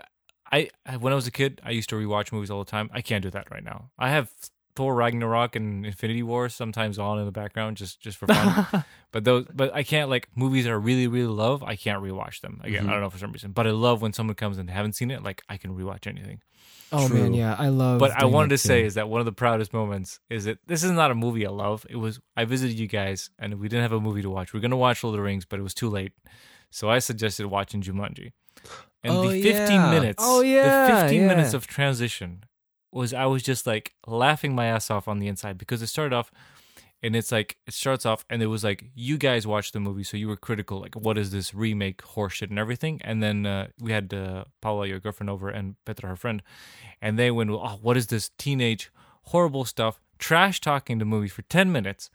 I 0.52 0.96
when 0.98 1.12
I 1.12 1.16
was 1.16 1.26
a 1.26 1.30
kid 1.30 1.60
I 1.64 1.70
used 1.70 1.88
to 1.90 1.96
rewatch 1.96 2.30
movies 2.32 2.50
all 2.50 2.62
the 2.62 2.70
time. 2.70 2.90
I 2.92 3.00
can't 3.00 3.22
do 3.22 3.30
that 3.30 3.50
right 3.50 3.64
now. 3.64 3.90
I 3.98 4.10
have 4.10 4.30
Thor 4.76 4.94
Ragnarok 4.94 5.54
and 5.56 5.86
Infinity 5.86 6.22
War 6.22 6.48
sometimes 6.48 6.98
on 6.98 7.18
in 7.18 7.26
the 7.26 7.32
background 7.32 7.76
just 7.76 8.00
just 8.00 8.16
for 8.18 8.26
fun. 8.26 8.84
but 9.12 9.24
those 9.24 9.46
but 9.54 9.72
I 9.74 9.82
can't 9.82 10.10
like 10.10 10.28
movies 10.34 10.64
that 10.64 10.70
I 10.70 10.74
really 10.74 11.06
really 11.06 11.28
love. 11.28 11.62
I 11.62 11.76
can't 11.76 12.02
rewatch 12.02 12.40
them 12.40 12.60
again. 12.64 12.84
Mhm. 12.84 12.88
I 12.88 12.92
don't 12.92 13.00
know 13.02 13.10
for 13.10 13.18
some 13.18 13.32
reason, 13.32 13.52
but 13.52 13.66
I 13.66 13.70
love 13.70 14.02
when 14.02 14.12
someone 14.12 14.34
comes 14.34 14.58
and 14.58 14.68
haven't 14.70 14.94
seen 14.94 15.10
it. 15.10 15.22
Like 15.22 15.42
I 15.48 15.56
can 15.56 15.76
rewatch 15.76 16.06
anything. 16.06 16.40
oh 16.92 17.06
True. 17.08 17.18
man, 17.22 17.34
yeah, 17.34 17.54
I 17.58 17.68
love. 17.68 17.98
But 18.00 18.10
I 18.12 18.24
wanted 18.24 18.50
that 18.50 18.54
to 18.58 18.66
say 18.68 18.80
too. 18.82 18.86
is 18.86 18.94
that 18.94 19.08
one 19.08 19.20
of 19.20 19.26
the 19.26 19.32
proudest 19.32 19.72
moments 19.72 20.18
is 20.30 20.44
that 20.44 20.58
this 20.66 20.82
is 20.82 20.90
not 20.90 21.10
a 21.10 21.14
movie 21.14 21.46
I 21.46 21.50
love. 21.50 21.86
It 21.88 21.96
was 21.96 22.20
I 22.36 22.44
visited 22.44 22.78
you 22.78 22.86
guys 22.88 23.30
and 23.38 23.60
we 23.60 23.68
didn't 23.68 23.82
have 23.82 23.92
a 23.92 24.00
movie 24.00 24.22
to 24.22 24.30
watch. 24.30 24.52
We 24.52 24.58
are 24.58 24.62
gonna 24.62 24.76
watch 24.76 25.02
Lord 25.04 25.14
of 25.14 25.18
the 25.18 25.22
Rings, 25.22 25.44
but 25.44 25.58
it 25.60 25.62
was 25.62 25.74
too 25.74 25.88
late. 25.88 26.12
So 26.70 26.90
I 26.90 26.98
suggested 26.98 27.46
watching 27.46 27.80
Jumanji. 27.82 28.32
And 29.04 29.12
Oh, 29.12 29.28
the 29.30 29.42
15 29.42 29.70
yeah. 29.70 29.90
minutes, 29.90 30.24
Oh, 30.26 30.40
yeah, 30.40 30.86
the 30.88 31.00
15 31.02 31.26
minutes 31.26 31.52
of 31.54 31.66
transition 31.66 32.44
was 32.94 33.12
I 33.12 33.26
was 33.26 33.42
just 33.42 33.66
like 33.66 33.94
laughing 34.06 34.54
my 34.54 34.66
ass 34.66 34.90
off 34.90 35.08
on 35.08 35.18
the 35.18 35.28
inside 35.28 35.58
because 35.58 35.82
it 35.82 35.88
started 35.88 36.14
off 36.14 36.30
and 37.02 37.14
it's 37.14 37.30
like 37.30 37.58
it 37.66 37.74
starts 37.74 38.06
off 38.06 38.24
and 38.30 38.42
it 38.42 38.46
was 38.46 38.64
like 38.64 38.86
you 38.94 39.18
guys 39.18 39.46
watched 39.46 39.72
the 39.72 39.80
movie 39.80 40.04
so 40.04 40.16
you 40.16 40.28
were 40.28 40.36
critical 40.36 40.80
like 40.80 40.94
what 40.94 41.18
is 41.18 41.30
this 41.30 41.52
remake 41.54 41.98
horseshit 41.98 42.50
and 42.50 42.58
everything 42.58 43.00
and 43.04 43.22
then 43.22 43.44
uh, 43.44 43.68
we 43.80 43.92
had 43.92 44.14
uh, 44.14 44.44
Paula 44.62 44.86
your 44.86 45.00
girlfriend 45.00 45.28
over 45.28 45.48
and 45.48 45.74
Petra 45.84 46.08
her 46.08 46.16
friend 46.16 46.42
and 47.02 47.18
they 47.18 47.30
went 47.30 47.50
oh 47.50 47.78
what 47.82 47.96
is 47.96 48.06
this 48.06 48.30
teenage 48.38 48.90
horrible 49.24 49.64
stuff 49.64 50.00
trash 50.18 50.60
talking 50.60 50.98
the 50.98 51.04
movie 51.04 51.28
for 51.28 51.42
10 51.42 51.70
minutes 51.70 52.10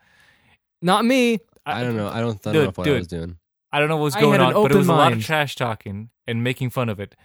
not 0.81 1.05
me. 1.05 1.39
I 1.65 1.83
don't 1.83 1.95
know. 1.97 2.07
I 2.07 2.21
don't, 2.21 2.45
I 2.47 2.51
don't 2.51 2.53
Dude, 2.53 2.63
know 2.63 2.71
what 2.75 2.85
dude. 2.85 2.95
I 2.95 2.97
was 2.99 3.07
doing. 3.07 3.37
I 3.71 3.79
don't 3.79 3.89
know 3.89 3.97
what 3.97 4.05
was 4.05 4.15
I 4.15 4.21
going 4.21 4.39
had 4.39 4.53
on, 4.53 4.53
but 4.53 4.71
it 4.71 4.75
open 4.75 4.77
was 4.77 4.87
a 4.87 4.93
lot 4.93 5.11
of 5.11 5.23
trash 5.23 5.55
talking 5.55 6.09
and 6.25 6.43
making 6.43 6.69
fun 6.71 6.89
of 6.89 6.99
it 6.99 7.15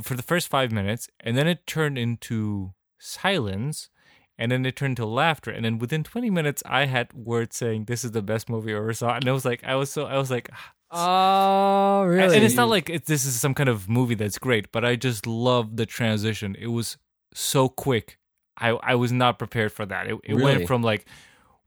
for 0.00 0.14
the 0.14 0.22
first 0.22 0.48
five 0.48 0.72
minutes, 0.72 1.08
and 1.20 1.36
then 1.36 1.46
it 1.46 1.66
turned 1.66 1.98
into 1.98 2.72
silence, 2.98 3.90
and 4.38 4.50
then 4.50 4.64
it 4.64 4.76
turned 4.76 4.96
to 4.96 5.06
laughter, 5.06 5.50
and 5.50 5.64
then 5.64 5.78
within 5.78 6.02
twenty 6.04 6.30
minutes, 6.30 6.62
I 6.66 6.86
had 6.86 7.12
words 7.12 7.56
saying, 7.56 7.84
"This 7.86 8.04
is 8.04 8.12
the 8.12 8.22
best 8.22 8.48
movie 8.48 8.72
I 8.72 8.78
ever 8.78 8.92
saw," 8.94 9.14
and 9.16 9.28
I 9.28 9.32
was 9.32 9.44
like, 9.44 9.62
I 9.64 9.74
was 9.74 9.90
so, 9.90 10.06
I 10.06 10.16
was 10.18 10.30
like, 10.30 10.48
ah, 10.90 12.00
Oh 12.02 12.04
really? 12.04 12.36
and 12.36 12.44
it's 12.44 12.54
not 12.54 12.68
like 12.68 12.88
it, 12.90 13.06
this 13.06 13.24
is 13.24 13.38
some 13.40 13.54
kind 13.54 13.68
of 13.68 13.88
movie 13.88 14.14
that's 14.14 14.38
great, 14.38 14.70
but 14.72 14.84
I 14.84 14.96
just 14.96 15.26
love 15.26 15.76
the 15.76 15.86
transition. 15.86 16.56
It 16.58 16.68
was 16.68 16.96
so 17.34 17.68
quick. 17.68 18.18
I 18.58 18.70
I 18.70 18.94
was 18.94 19.12
not 19.12 19.38
prepared 19.38 19.72
for 19.72 19.86
that. 19.86 20.06
It, 20.06 20.14
it 20.24 20.34
Really? 20.34 20.42
went 20.42 20.66
from 20.66 20.82
like. 20.82 21.06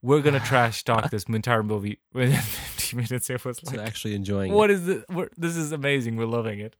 We're 0.01 0.21
gonna 0.21 0.39
trash 0.51 0.83
talk 0.83 1.09
this 1.09 1.23
entire 1.23 1.63
movie 1.63 1.97
within 2.13 2.37
15 2.77 2.97
minutes. 2.97 3.27
It 3.31 3.43
was 3.43 3.57
So 3.63 3.71
like, 3.75 3.87
actually 3.87 4.13
enjoying 4.13 4.51
what 4.53 4.69
it. 4.69 4.73
is 4.73 4.85
this? 4.85 5.03
We're, 5.09 5.29
this 5.35 5.55
is 5.55 5.71
amazing. 5.71 6.15
We're 6.15 6.27
loving 6.27 6.59
it. 6.59 6.75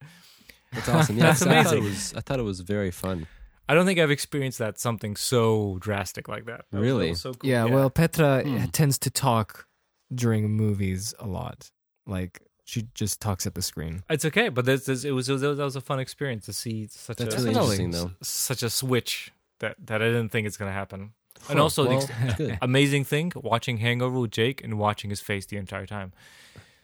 That's 0.75 0.89
awesome. 0.89 1.17
Yeah, 1.17 1.23
That's 1.27 1.41
I 1.41 1.45
thought 1.63 1.73
it 1.73 1.77
amazing. 1.79 1.83
was. 1.83 2.13
I 2.15 2.21
thought 2.21 2.39
it 2.39 2.43
was 2.43 2.59
very 2.61 2.91
fun. 2.91 3.27
I 3.67 3.73
don't 3.73 3.85
think 3.87 3.99
I've 3.99 4.11
experienced 4.11 4.59
that 4.59 4.79
something 4.79 5.15
so 5.15 5.77
drastic 5.79 6.27
like 6.27 6.45
that. 6.45 6.65
That 6.71 6.77
was- 6.77 6.81
that 6.81 6.81
Really? 6.81 7.09
was 7.09 7.21
so 7.21 7.33
cool. 7.33 7.49
yeah, 7.49 7.63
well, 7.65 7.89
Petra 7.89 8.43
Hmm. 8.43 8.65
tends 8.65 8.97
to 8.99 9.09
talk 9.09 9.65
during 10.13 10.51
movies 10.51 11.13
a 11.19 11.25
lot. 11.27 11.71
Like 12.05 12.41
she 12.63 12.87
just 12.93 13.19
talks 13.21 13.47
at 13.47 13.55
the 13.55 13.61
screen. 13.61 14.03
it's 14.09 14.25
okay, 14.25 14.49
but 14.49 14.65
this, 14.65 14.85
this, 14.85 15.03
it 15.03 15.11
was 15.11 15.29
it 15.29 15.33
was 15.33 15.41
that 15.41 15.57
was 15.63 15.75
a 15.75 15.81
fun 15.81 15.99
experience 15.99 16.45
to 16.45 16.53
see 16.53 16.87
such 16.91 17.17
That's 17.17 17.33
a 17.35 17.37
really 17.39 17.49
interesting, 17.49 17.91
though. 17.91 18.11
such 18.21 18.61
a 18.63 18.69
switch 18.69 19.31
that 19.59 19.75
that 19.87 20.01
I 20.01 20.05
didn't 20.05 20.29
think 20.29 20.45
it's 20.45 20.57
gonna 20.57 20.71
happen. 20.71 21.13
And 21.49 21.57
Huh, 21.59 21.63
also 21.63 21.83
the 21.83 21.89
well, 21.89 22.09
ex- 22.49 22.57
amazing 22.61 23.03
thing 23.03 23.31
watching 23.35 23.77
Hangover 23.77 24.19
with 24.19 24.31
Jake 24.31 24.63
and 24.63 24.77
watching 24.79 25.09
his 25.09 25.21
face 25.21 25.45
the 25.47 25.57
entire 25.57 25.85
time. 25.85 26.13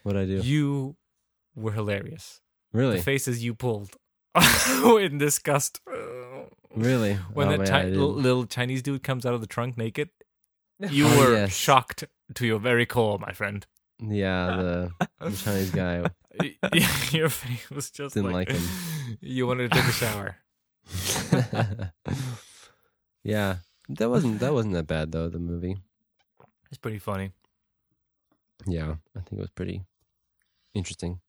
What 0.02 0.16
I 0.16 0.24
do? 0.24 0.38
You 0.38 0.96
were 1.54 1.72
hilarious. 1.72 2.40
Really? 2.72 2.96
The 2.96 3.02
faces 3.02 3.44
you 3.44 3.54
pulled 3.54 3.96
in 4.84 5.18
disgust. 5.18 5.80
Really? 6.74 7.14
When 7.34 7.48
oh, 7.48 7.50
that 7.50 7.58
man, 7.58 7.66
ti- 7.66 7.72
I 7.72 7.84
little, 7.84 8.12
little 8.12 8.46
Chinese 8.46 8.82
dude 8.82 9.02
comes 9.02 9.26
out 9.26 9.34
of 9.34 9.40
the 9.42 9.46
trunk 9.46 9.76
naked, 9.76 10.10
you 10.80 11.06
Oh, 11.06 11.18
were 11.18 11.32
yes. 11.34 11.54
shocked 11.54 12.04
to 12.34 12.46
your 12.46 12.58
very 12.58 12.86
core, 12.86 13.18
my 13.18 13.32
friend. 13.32 13.66
Yeah, 14.00 14.56
the, 14.56 14.90
the 15.20 15.36
Chinese 15.44 15.70
guy 15.70 16.04
your 17.12 17.28
face 17.28 17.68
was 17.70 17.90
just 17.90 18.14
didn't 18.14 18.32
like, 18.32 18.48
like 18.48 18.58
him. 18.58 19.18
you 19.20 19.46
wanted 19.46 19.70
to 19.70 19.78
take 19.78 19.86
a 19.88 19.92
shower. 19.92 20.36
yeah, 23.22 23.56
that 23.88 24.10
wasn't 24.10 24.40
that 24.40 24.52
wasn't 24.52 24.74
that 24.74 24.86
bad 24.86 25.12
though. 25.12 25.28
The 25.28 25.38
movie. 25.38 25.76
It's 26.70 26.78
pretty 26.78 26.98
funny. 26.98 27.32
Yeah, 28.66 28.94
I 29.16 29.20
think 29.20 29.32
it 29.32 29.38
was 29.40 29.50
pretty 29.50 29.82
interesting. 30.74 31.20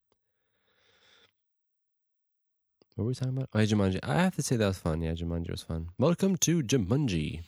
What 2.96 3.06
were 3.06 3.08
we 3.10 3.16
talking 3.16 3.36
about? 3.36 3.50
Oh, 3.54 3.60
yeah, 3.60 3.66
Jumanji. 3.66 4.00
I 4.04 4.22
have 4.22 4.36
to 4.36 4.44
say 4.44 4.56
that 4.56 4.68
was 4.68 4.78
fun. 4.78 5.02
Yeah, 5.02 5.14
Jumanji 5.14 5.50
was 5.50 5.64
fun. 5.64 5.90
Welcome 5.98 6.38
to 6.38 6.62
Jumanji. 6.62 7.42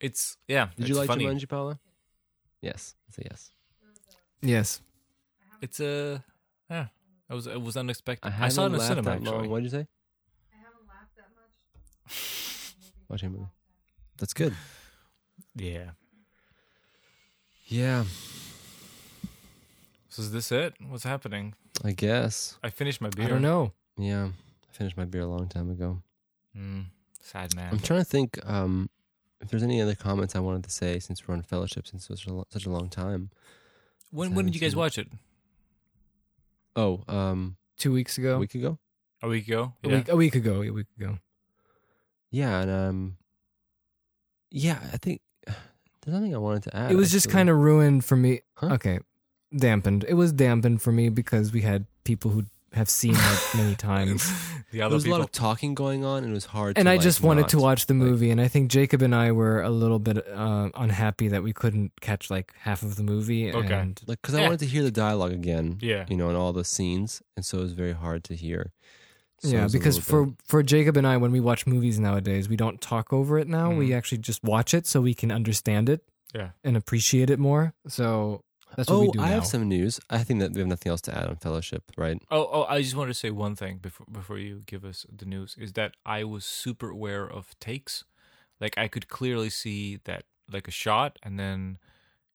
It's 0.00 0.36
yeah. 0.48 0.66
Did 0.74 0.80
it's 0.80 0.88
you 0.88 0.94
like 0.96 1.06
funny. 1.06 1.26
Jumanji, 1.26 1.48
Paula? 1.48 1.78
Yes. 2.60 2.96
I'd 3.08 3.14
say 3.14 3.22
yes. 3.30 3.50
Yes. 4.42 4.80
It's 5.62 5.78
a 5.78 6.24
yeah. 6.68 6.86
It 7.30 7.34
was 7.34 7.46
it 7.46 7.62
was 7.62 7.76
unexpected. 7.76 8.32
I, 8.32 8.46
I, 8.46 8.48
saw 8.48 8.64
it 8.64 8.66
in 8.66 8.72
the 8.72 8.80
cinema 8.80 9.10
laughed 9.10 9.22
actually. 9.22 9.48
What 9.48 9.58
did 9.58 9.64
you 9.64 9.70
say? 9.70 9.86
I 10.52 10.56
haven't 10.58 10.88
laughed 10.88 11.16
that 11.16 11.28
much. 11.36 12.74
Watching 13.08 13.28
a 13.28 13.30
movie. 13.30 13.50
That's 14.18 14.34
good. 14.34 14.54
Yeah. 15.54 15.90
Yeah, 17.66 18.04
So 20.10 20.20
is 20.20 20.32
this 20.32 20.52
it? 20.52 20.74
What's 20.86 21.04
happening? 21.04 21.54
I 21.82 21.92
guess. 21.92 22.58
I 22.62 22.68
finished 22.68 23.00
my 23.00 23.08
beer. 23.08 23.24
I 23.24 23.28
don't 23.28 23.40
know. 23.42 23.72
Yeah, 23.96 24.28
I 24.74 24.76
finished 24.76 24.96
my 24.96 25.04
beer 25.04 25.22
a 25.22 25.26
long 25.26 25.46
time 25.48 25.70
ago. 25.70 26.02
Mm, 26.58 26.86
sad 27.20 27.54
man. 27.54 27.68
I'm 27.72 27.78
trying 27.78 28.00
to 28.00 28.04
think 28.04 28.38
um, 28.44 28.90
if 29.40 29.48
there's 29.48 29.62
any 29.62 29.80
other 29.80 29.94
comments 29.94 30.34
I 30.34 30.40
wanted 30.40 30.64
to 30.64 30.70
say 30.70 30.98
since 30.98 31.26
we're 31.26 31.34
on 31.34 31.42
fellowship 31.42 31.86
since 31.86 32.08
such 32.08 32.26
a, 32.26 32.32
lo- 32.32 32.46
such 32.50 32.66
a 32.66 32.70
long 32.70 32.88
time. 32.88 33.30
when 34.10 34.34
when 34.34 34.46
did 34.46 34.54
you 34.54 34.60
guys 34.60 34.74
watch 34.74 34.98
it? 34.98 35.08
Oh, 36.76 37.02
um, 37.06 37.56
Two 37.78 37.92
weeks 37.92 38.18
a 38.18 38.20
ago. 38.20 38.38
week 38.38 38.54
ago. 38.56 38.78
A 39.22 39.28
week 39.28 39.46
ago. 39.46 39.74
A 39.84 39.88
week. 39.88 40.08
A 40.08 40.16
week 40.16 40.34
ago. 40.34 40.62
A 40.62 40.70
week 40.70 40.86
ago. 40.98 41.18
Yeah, 42.30 42.60
and 42.62 42.70
um, 42.70 43.16
yeah, 44.50 44.78
I 44.92 44.96
think 44.96 45.20
there's 45.46 46.14
nothing 46.14 46.34
I 46.34 46.38
wanted 46.38 46.64
to 46.64 46.76
add. 46.76 46.90
it 46.90 46.96
was 46.96 47.12
just 47.12 47.30
kind 47.30 47.48
of 47.48 47.56
ruined 47.58 48.04
for 48.04 48.16
me. 48.16 48.40
Huh? 48.56 48.70
Okay, 48.74 48.98
dampened. 49.56 50.04
It 50.08 50.14
was 50.14 50.32
dampened 50.32 50.82
for 50.82 50.90
me 50.90 51.10
because 51.10 51.52
we 51.52 51.60
had 51.60 51.86
people 52.02 52.32
who 52.32 52.44
have 52.74 52.88
seen 52.88 53.14
it 53.16 53.40
many 53.56 53.74
times, 53.90 54.28
the 54.70 54.78
There 54.78 54.86
other 54.86 54.94
was 54.96 55.04
a 55.04 55.06
people. 55.06 55.18
lot 55.18 55.24
of 55.24 55.32
talking 55.32 55.74
going 55.74 56.04
on, 56.04 56.22
and 56.24 56.32
it 56.32 56.34
was 56.34 56.46
hard. 56.46 56.76
and 56.76 56.86
to, 56.86 56.90
I 56.90 56.94
like, 56.94 57.02
just 57.02 57.22
wanted 57.22 57.48
to 57.48 57.58
watch 57.58 57.86
the 57.86 57.94
like- 57.94 58.02
movie. 58.02 58.30
And 58.30 58.40
I 58.40 58.48
think 58.48 58.70
Jacob 58.70 59.00
and 59.02 59.14
I 59.14 59.32
were 59.32 59.62
a 59.62 59.70
little 59.70 59.98
bit 59.98 60.26
uh, 60.28 60.70
unhappy 60.74 61.28
that 61.28 61.42
we 61.42 61.52
couldn't 61.52 61.92
catch 62.00 62.30
like 62.30 62.52
half 62.58 62.82
of 62.82 62.96
the 62.96 63.02
movie. 63.02 63.52
Okay. 63.52 63.72
And 63.74 64.00
like 64.06 64.20
because 64.22 64.34
I 64.34 64.40
Yeah. 64.40 64.46
wanted 64.46 64.60
to 64.60 64.66
hear 64.66 64.82
the 64.82 64.90
dialogue 64.90 65.32
again. 65.32 65.78
Yeah. 65.80 66.04
you 66.08 66.16
know, 66.16 66.28
and 66.28 66.36
all 66.36 66.52
the 66.52 66.64
scenes, 66.64 67.22
and 67.36 67.44
so 67.44 67.58
it 67.58 67.62
was 67.62 67.72
very 67.72 67.92
hard 67.94 68.24
to 68.24 68.34
hear. 68.34 68.72
So 69.40 69.48
yeah, 69.50 69.68
because 69.70 69.96
little 69.96 70.26
for 70.26 70.34
for 70.44 70.62
Jacob 70.62 70.96
and 70.96 71.06
I, 71.06 71.16
when 71.18 71.30
we 71.32 71.40
watch 71.40 71.66
movies 71.66 71.98
nowadays, 71.98 72.48
we 72.48 72.56
don't 72.56 72.80
talk 72.80 73.12
over 73.12 73.38
it 73.38 73.46
now. 73.48 73.70
We 73.74 73.90
Mhm. 73.90 73.96
actually 73.96 74.18
just 74.18 74.42
watch 74.42 74.72
it 74.72 74.86
so 74.86 75.00
we 75.02 75.12
can 75.14 75.30
understand 75.30 75.88
it 75.88 76.02
Yeah. 76.34 76.50
and 76.64 76.76
appreciate 76.76 77.28
it 77.30 77.38
more. 77.38 77.74
So 77.86 78.42
that's 78.76 78.88
what 78.88 78.96
oh, 78.96 79.00
we 79.00 79.10
do 79.10 79.20
I 79.20 79.28
now. 79.28 79.34
have 79.34 79.46
some 79.46 79.68
news. 79.68 80.00
I 80.10 80.22
think 80.22 80.40
that 80.40 80.52
we 80.52 80.60
have 80.60 80.68
nothing 80.68 80.90
else 80.90 81.00
to 81.02 81.16
add 81.16 81.28
on 81.28 81.36
Fellowship, 81.36 81.82
right? 81.96 82.20
Oh, 82.30 82.48
oh! 82.52 82.64
I 82.64 82.82
just 82.82 82.96
wanted 82.96 83.12
to 83.12 83.18
say 83.18 83.30
one 83.30 83.56
thing 83.56 83.78
before 83.78 84.06
before 84.10 84.38
you 84.38 84.62
give 84.66 84.84
us 84.84 85.06
the 85.14 85.26
news 85.26 85.56
is 85.58 85.72
that 85.74 85.94
I 86.04 86.24
was 86.24 86.44
super 86.44 86.90
aware 86.90 87.28
of 87.28 87.58
takes. 87.60 88.04
Like 88.60 88.78
I 88.78 88.88
could 88.88 89.08
clearly 89.08 89.50
see 89.50 90.00
that 90.04 90.24
like 90.50 90.68
a 90.68 90.70
shot, 90.70 91.18
and 91.22 91.38
then 91.38 91.78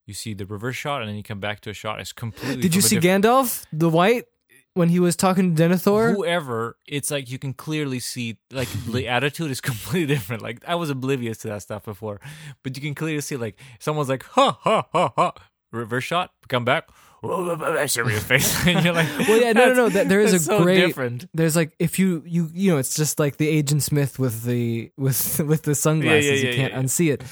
you 0.06 0.14
see 0.14 0.34
the 0.34 0.46
reverse 0.46 0.76
shot, 0.76 1.02
and 1.02 1.10
then 1.10 1.16
you 1.16 1.24
come 1.24 1.40
back 1.40 1.62
to 1.62 1.70
a 1.70 1.74
shot. 1.74 2.00
It's 2.00 2.12
completely. 2.12 2.62
Did 2.62 2.76
you 2.76 2.82
see 2.82 3.00
diff- 3.00 3.22
Gandalf 3.22 3.66
the 3.72 3.90
White 3.90 4.26
when 4.74 4.90
he 4.90 5.00
was 5.00 5.16
talking 5.16 5.56
to 5.56 5.64
Denethor? 5.64 6.16
Whoever, 6.16 6.78
it's 6.88 7.12
like 7.12 7.30
you 7.30 7.40
can 7.40 7.54
clearly 7.54 8.00
see 8.00 8.38
like 8.52 8.68
the 8.88 9.08
attitude 9.08 9.52
is 9.52 9.62
completely 9.70 10.08
different. 10.14 10.42
Like 10.42 10.64
I 10.68 10.76
was 10.76 10.90
oblivious 10.90 11.38
to 11.40 11.48
that 11.50 11.62
stuff 11.62 11.86
before, 11.86 12.20
but 12.64 12.76
you 12.76 12.82
can 12.82 12.96
clearly 12.96 13.22
see 13.22 13.38
like 13.38 13.60
someone's 13.80 14.10
like 14.10 14.24
ha 14.24 14.58
ha 14.62 14.88
ha 14.92 15.14
ha, 15.16 15.34
reverse 15.72 16.04
shot, 16.04 16.32
come 16.48 16.66
back, 16.66 16.88
serious 17.88 18.24
face, 18.24 18.66
and 18.68 18.84
you're 18.84 18.94
like, 18.94 19.08
Well, 19.28 19.42
yeah, 19.42 19.52
no, 19.54 19.68
no, 19.68 19.74
no. 19.74 19.90
"That's- 19.90 19.94
That, 19.94 20.10
there 20.10 20.22
is 20.22 20.34
a 20.34 20.40
so 20.40 20.64
great. 20.64 20.86
different. 20.86 21.28
There's 21.34 21.56
like 21.56 21.74
if 21.80 22.00
you 22.00 22.24
you 22.26 22.50
you 22.54 22.72
know 22.72 22.78
it's 22.78 22.96
just 22.96 23.20
like 23.20 23.38
the 23.38 23.48
Agent 23.48 23.84
Smith 23.84 24.20
with 24.20 24.44
the 24.44 24.92
with 24.98 25.40
with 25.46 25.64
the 25.64 25.76
sunglasses. 25.76 26.26
yeah, 26.26 26.34
you 26.36 26.50
yeah, 26.50 26.56
can't 26.56 26.74
yeah. 26.74 26.80
unsee 26.82 27.14
it. 27.14 27.24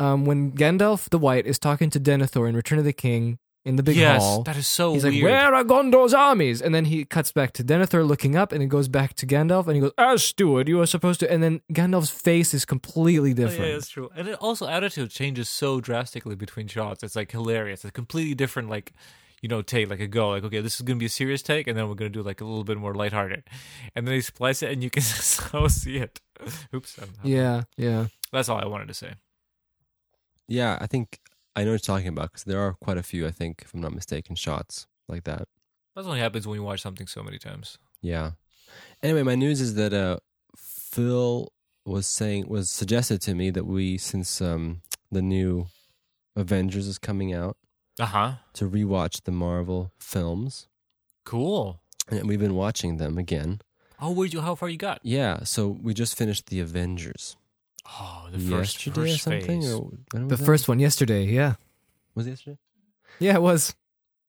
Um, 0.00 0.24
when 0.24 0.52
Gandalf 0.52 1.08
the 1.10 1.18
White 1.18 1.46
is 1.46 1.58
talking 1.58 1.90
to 1.90 1.98
Denethor 2.00 2.48
in 2.48 2.54
Return 2.56 2.78
of 2.78 2.84
the 2.84 2.92
King 2.92 3.38
in 3.68 3.76
the 3.76 3.82
big 3.82 3.96
yes, 3.96 4.22
hall. 4.22 4.42
that 4.44 4.56
is 4.56 4.66
so 4.66 4.94
He's 4.94 5.04
weird. 5.04 5.14
like, 5.14 5.22
"Where 5.24 5.54
are 5.54 5.64
Gondor's 5.64 6.14
armies?" 6.14 6.62
And 6.62 6.74
then 6.74 6.86
he 6.86 7.04
cuts 7.04 7.30
back 7.32 7.52
to 7.54 7.62
Denethor 7.64 8.06
looking 8.06 8.34
up, 8.34 8.50
and 8.52 8.62
it 8.62 8.66
goes 8.68 8.88
back 8.88 9.14
to 9.14 9.26
Gandalf, 9.26 9.66
and 9.66 9.74
he 9.76 9.80
goes, 9.80 9.92
ah, 9.98 10.12
"As 10.14 10.22
steward, 10.24 10.68
you 10.68 10.80
are 10.80 10.86
supposed 10.86 11.20
to." 11.20 11.30
And 11.30 11.42
then 11.42 11.60
Gandalf's 11.72 12.10
face 12.10 12.54
is 12.54 12.64
completely 12.64 13.32
Oh, 13.32 13.34
different. 13.34 13.66
yeah, 13.68 13.72
that's 13.74 13.88
true. 13.90 14.10
And 14.16 14.26
it 14.28 14.34
also 14.40 14.66
attitude 14.66 15.10
changes 15.10 15.48
so 15.48 15.80
drastically 15.80 16.34
between 16.34 16.66
shots. 16.66 17.02
It's 17.02 17.14
like 17.16 17.30
hilarious. 17.30 17.80
It's 17.84 17.90
a 17.90 17.92
completely 17.92 18.34
different 18.34 18.68
like 18.70 18.92
you 19.40 19.48
know, 19.48 19.62
take 19.62 19.88
like 19.88 20.00
a 20.00 20.08
go, 20.08 20.30
like 20.30 20.42
okay, 20.42 20.60
this 20.60 20.74
is 20.74 20.80
gonna 20.80 20.98
be 20.98 21.06
a 21.06 21.08
serious 21.08 21.42
take, 21.42 21.68
and 21.68 21.78
then 21.78 21.88
we're 21.88 21.94
gonna 21.94 22.10
do 22.10 22.22
like 22.22 22.40
a 22.40 22.44
little 22.44 22.64
bit 22.64 22.76
more 22.76 22.92
lighthearted, 22.94 23.44
and 23.94 24.04
then 24.06 24.12
they 24.14 24.20
splice 24.20 24.62
it, 24.64 24.72
and 24.72 24.82
you 24.82 24.90
can 24.90 25.02
so 25.42 25.68
see 25.68 25.98
it. 25.98 26.20
Oops, 26.74 26.98
I'm, 27.00 27.10
yeah, 27.22 27.62
yeah. 27.76 28.06
that's 28.32 28.48
all 28.48 28.58
I 28.58 28.66
wanted 28.66 28.88
to 28.88 28.94
say. 28.94 29.12
Yeah, 30.48 30.78
I 30.80 30.86
think 30.86 31.20
I 31.58 31.64
know 31.64 31.70
what 31.72 31.86
you're 31.88 31.94
talking 31.96 32.08
about 32.08 32.30
because 32.32 32.44
there 32.44 32.60
are 32.60 32.74
quite 32.74 32.98
a 32.98 33.02
few. 33.02 33.26
I 33.26 33.30
think, 33.30 33.62
if 33.64 33.74
I'm 33.74 33.80
not 33.80 33.94
mistaken, 33.94 34.36
shots 34.36 34.86
like 35.08 35.24
that. 35.24 35.48
That's 35.94 36.06
what 36.06 36.18
happens 36.18 36.46
when 36.46 36.56
you 36.56 36.62
watch 36.62 36.80
something 36.80 37.06
so 37.06 37.22
many 37.22 37.38
times. 37.38 37.78
Yeah. 38.00 38.32
Anyway, 39.02 39.22
my 39.24 39.34
news 39.34 39.60
is 39.60 39.74
that 39.74 39.92
uh, 39.92 40.18
Phil 40.56 41.52
was 41.84 42.06
saying 42.06 42.46
was 42.48 42.70
suggested 42.70 43.20
to 43.22 43.34
me 43.34 43.50
that 43.50 43.64
we, 43.64 43.98
since 43.98 44.40
um, 44.40 44.82
the 45.10 45.22
new 45.22 45.66
Avengers 46.36 46.86
is 46.86 46.98
coming 46.98 47.32
out, 47.34 47.56
Uh 47.98 48.06
huh. 48.06 48.32
to 48.54 48.68
rewatch 48.68 49.24
the 49.24 49.32
Marvel 49.32 49.90
films, 49.98 50.68
Cool. 51.24 51.80
and 52.08 52.28
we've 52.28 52.38
been 52.38 52.54
watching 52.54 52.98
them 52.98 53.18
again. 53.18 53.60
Oh, 54.00 54.12
where 54.12 54.28
you? 54.28 54.40
How 54.42 54.54
far 54.54 54.68
you 54.68 54.76
got? 54.78 55.00
Yeah, 55.02 55.42
so 55.42 55.66
we 55.68 55.92
just 55.94 56.16
finished 56.16 56.46
the 56.46 56.60
Avengers 56.60 57.36
Oh, 58.00 58.28
the 58.30 58.38
first, 58.38 58.86
yesterday 58.86 59.12
first 59.12 59.14
or 59.14 59.18
something. 59.32 59.60
phase. 59.62 59.72
Or 59.74 59.90
when 60.12 60.28
The 60.28 60.36
that? 60.36 60.44
first 60.44 60.68
one 60.68 60.78
yesterday. 60.78 61.24
Yeah, 61.24 61.54
was 62.14 62.26
it 62.26 62.30
yesterday. 62.30 62.58
yeah, 63.18 63.34
it 63.36 63.42
was. 63.42 63.74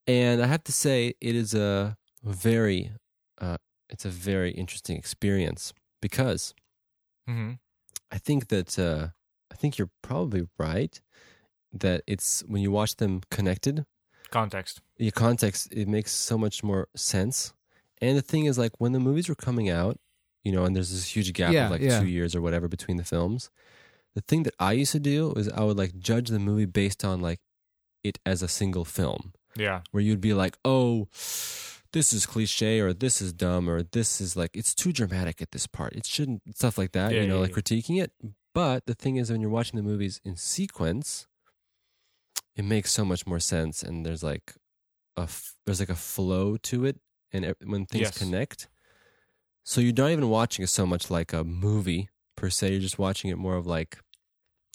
and 0.07 0.41
I 0.41 0.47
have 0.47 0.63
to 0.65 0.71
say 0.71 1.13
it 1.21 1.35
is 1.35 1.53
a 1.53 1.97
very 2.23 2.91
uh, 3.39 3.57
it's 3.89 4.05
a 4.05 4.09
very 4.09 4.51
interesting 4.51 4.97
experience 4.97 5.73
because 6.01 6.53
hmm 7.27 7.53
I 8.11 8.17
think 8.17 8.47
that 8.47 8.79
uh, 8.79 9.09
I 9.51 9.55
think 9.55 9.77
you're 9.77 9.91
probably 10.01 10.47
right 10.57 10.99
that 11.71 12.01
it's 12.07 12.41
when 12.47 12.61
you 12.63 12.71
watch 12.71 12.95
them 12.95 13.21
connected, 13.29 13.85
Context. 14.31 14.81
the 14.97 15.11
context 15.11 15.71
it 15.71 15.87
makes 15.87 16.11
so 16.11 16.37
much 16.37 16.63
more 16.63 16.87
sense. 16.95 17.53
And 18.01 18.17
the 18.17 18.21
thing 18.23 18.45
is, 18.45 18.57
like 18.57 18.71
when 18.79 18.93
the 18.93 18.99
movies 18.99 19.27
were 19.29 19.35
coming 19.35 19.69
out, 19.69 19.97
you 20.43 20.51
know, 20.51 20.63
and 20.65 20.75
there's 20.75 20.91
this 20.91 21.15
huge 21.15 21.31
gap 21.33 21.53
Yeah, 21.53 21.65
of 21.65 21.71
like 21.71 21.81
yeah. 21.81 21.99
two 21.99 22.07
years 22.07 22.35
or 22.35 22.41
whatever 22.41 22.67
between 22.67 22.97
the 22.97 23.03
films. 23.03 23.49
The 24.15 24.21
thing 24.21 24.43
that 24.43 24.55
I 24.59 24.71
used 24.73 24.91
to 24.93 24.99
do 24.99 25.33
is 25.33 25.49
I 25.49 25.63
would 25.63 25.77
like 25.77 25.97
judge 25.99 26.29
the 26.29 26.39
movie 26.39 26.65
based 26.65 27.03
on 27.05 27.21
like 27.21 27.39
it 28.03 28.17
as 28.25 28.41
a 28.41 28.47
single 28.47 28.85
film 28.85 29.33
Yeah. 29.55 29.81
where 29.91 30.01
you'd 30.01 30.21
be 30.21 30.33
like, 30.33 30.57
oh, 30.65 31.07
this 31.91 32.13
is 32.13 32.25
cliche 32.25 32.79
or 32.79 32.93
this 32.93 33.21
is 33.21 33.33
dumb 33.33 33.69
or 33.69 33.83
this 33.83 34.21
is 34.21 34.35
like, 34.35 34.51
it's 34.55 34.73
too 34.73 34.91
dramatic 34.93 35.41
at 35.41 35.51
this 35.51 35.67
part. 35.67 35.93
It 35.93 36.05
shouldn't, 36.05 36.41
stuff 36.55 36.77
like 36.77 36.91
that, 36.93 37.13
Yeah, 37.13 37.21
you 37.21 37.27
know, 37.27 37.35
yeah, 37.35 37.41
like 37.41 37.51
yeah. 37.51 37.61
critiquing 37.61 38.01
it. 38.01 38.11
But 38.53 38.85
the 38.85 38.95
thing 38.95 39.17
is, 39.17 39.31
when 39.31 39.41
you're 39.41 39.49
watching 39.49 39.77
the 39.77 39.83
movies 39.83 40.19
in 40.23 40.35
sequence, 40.35 41.27
it 42.55 42.63
makes 42.65 42.91
so 42.91 43.05
much 43.05 43.25
more 43.27 43.39
sense. 43.39 43.83
And 43.83 44.05
there's 44.05 44.23
like 44.23 44.55
a, 45.17 45.21
f- 45.21 45.53
there's 45.65 45.79
like 45.79 45.89
a 45.89 45.95
flow 45.95 46.57
to 46.57 46.85
it. 46.85 46.99
And 47.31 47.53
when 47.63 47.85
things 47.85 48.01
Yes. 48.07 48.17
connect, 48.17 48.67
so 49.69 49.81
you're 49.81 49.93
not 49.93 50.09
even 50.09 50.29
watching 50.29 50.63
it 50.63 50.67
so 50.69 50.83
much 50.83 51.11
like 51.11 51.31
a 51.31 51.43
movie 51.43 52.09
per 52.35 52.49
se. 52.49 52.71
You're 52.71 52.79
just 52.79 52.97
watching 52.97 53.29
it 53.29 53.37
more 53.37 53.55
of 53.55 53.67
like 53.67 53.99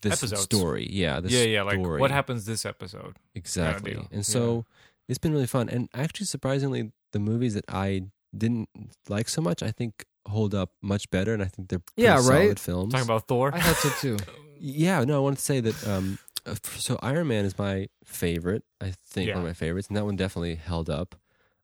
this 0.03 0.23
Episodes. 0.23 0.43
story. 0.43 0.87
Yeah. 0.89 1.19
This 1.19 1.33
yeah, 1.33 1.43
yeah. 1.45 1.63
Like 1.63 1.81
story. 1.81 2.01
what 2.01 2.13
happens 2.13 2.45
this 2.45 2.65
episode? 2.65 3.17
Exactly. 3.35 3.93
deal. 3.95 4.07
And 4.13 4.25
so 4.25 4.67
it's 5.09 5.19
been 5.19 5.33
really 5.33 5.49
fun. 5.49 5.69
And 5.69 5.89
actually, 5.95 6.27
surprisingly, 6.27 6.93
the 7.13 7.19
movies 7.19 7.55
that 7.55 7.65
I 7.69 8.03
didn't 8.37 8.69
like 9.09 9.29
so 9.29 9.43
much, 9.43 9.65
I 9.65 9.73
think 9.73 10.05
hold 10.29 10.55
up 10.55 10.71
much 10.81 11.11
better. 11.11 11.35
And 11.35 11.43
I 11.43 11.47
think 11.47 11.71
they're 11.71 11.81
pretty 11.81 12.03
Yeah, 12.03 12.15
right? 12.15 12.23
solid 12.45 12.61
films. 12.61 12.93
Talking 12.93 13.07
about 13.07 13.27
Thor. 13.27 13.53
I 13.53 13.61
thought 13.61 13.77
so 13.77 13.89
too. 14.01 14.17
yeah, 14.61 15.03
no, 15.03 15.17
I 15.17 15.21
wanted 15.21 15.37
to 15.39 15.43
say 15.43 15.59
that. 15.61 15.89
Um, 15.89 16.19
uh, 16.47 16.55
so 16.77 16.99
Iron 17.03 17.27
Man 17.27 17.45
is 17.45 17.59
my 17.59 17.89
favorite. 18.05 18.63
I 18.81 18.93
think 19.07 19.27
Yeah. 19.29 19.35
one 19.35 19.43
of 19.45 19.49
my 19.49 19.55
favorites, 19.55 19.89
and 19.89 19.97
that 19.97 20.05
one 20.05 20.15
definitely 20.15 20.55
held 20.57 20.89
up. 20.89 21.17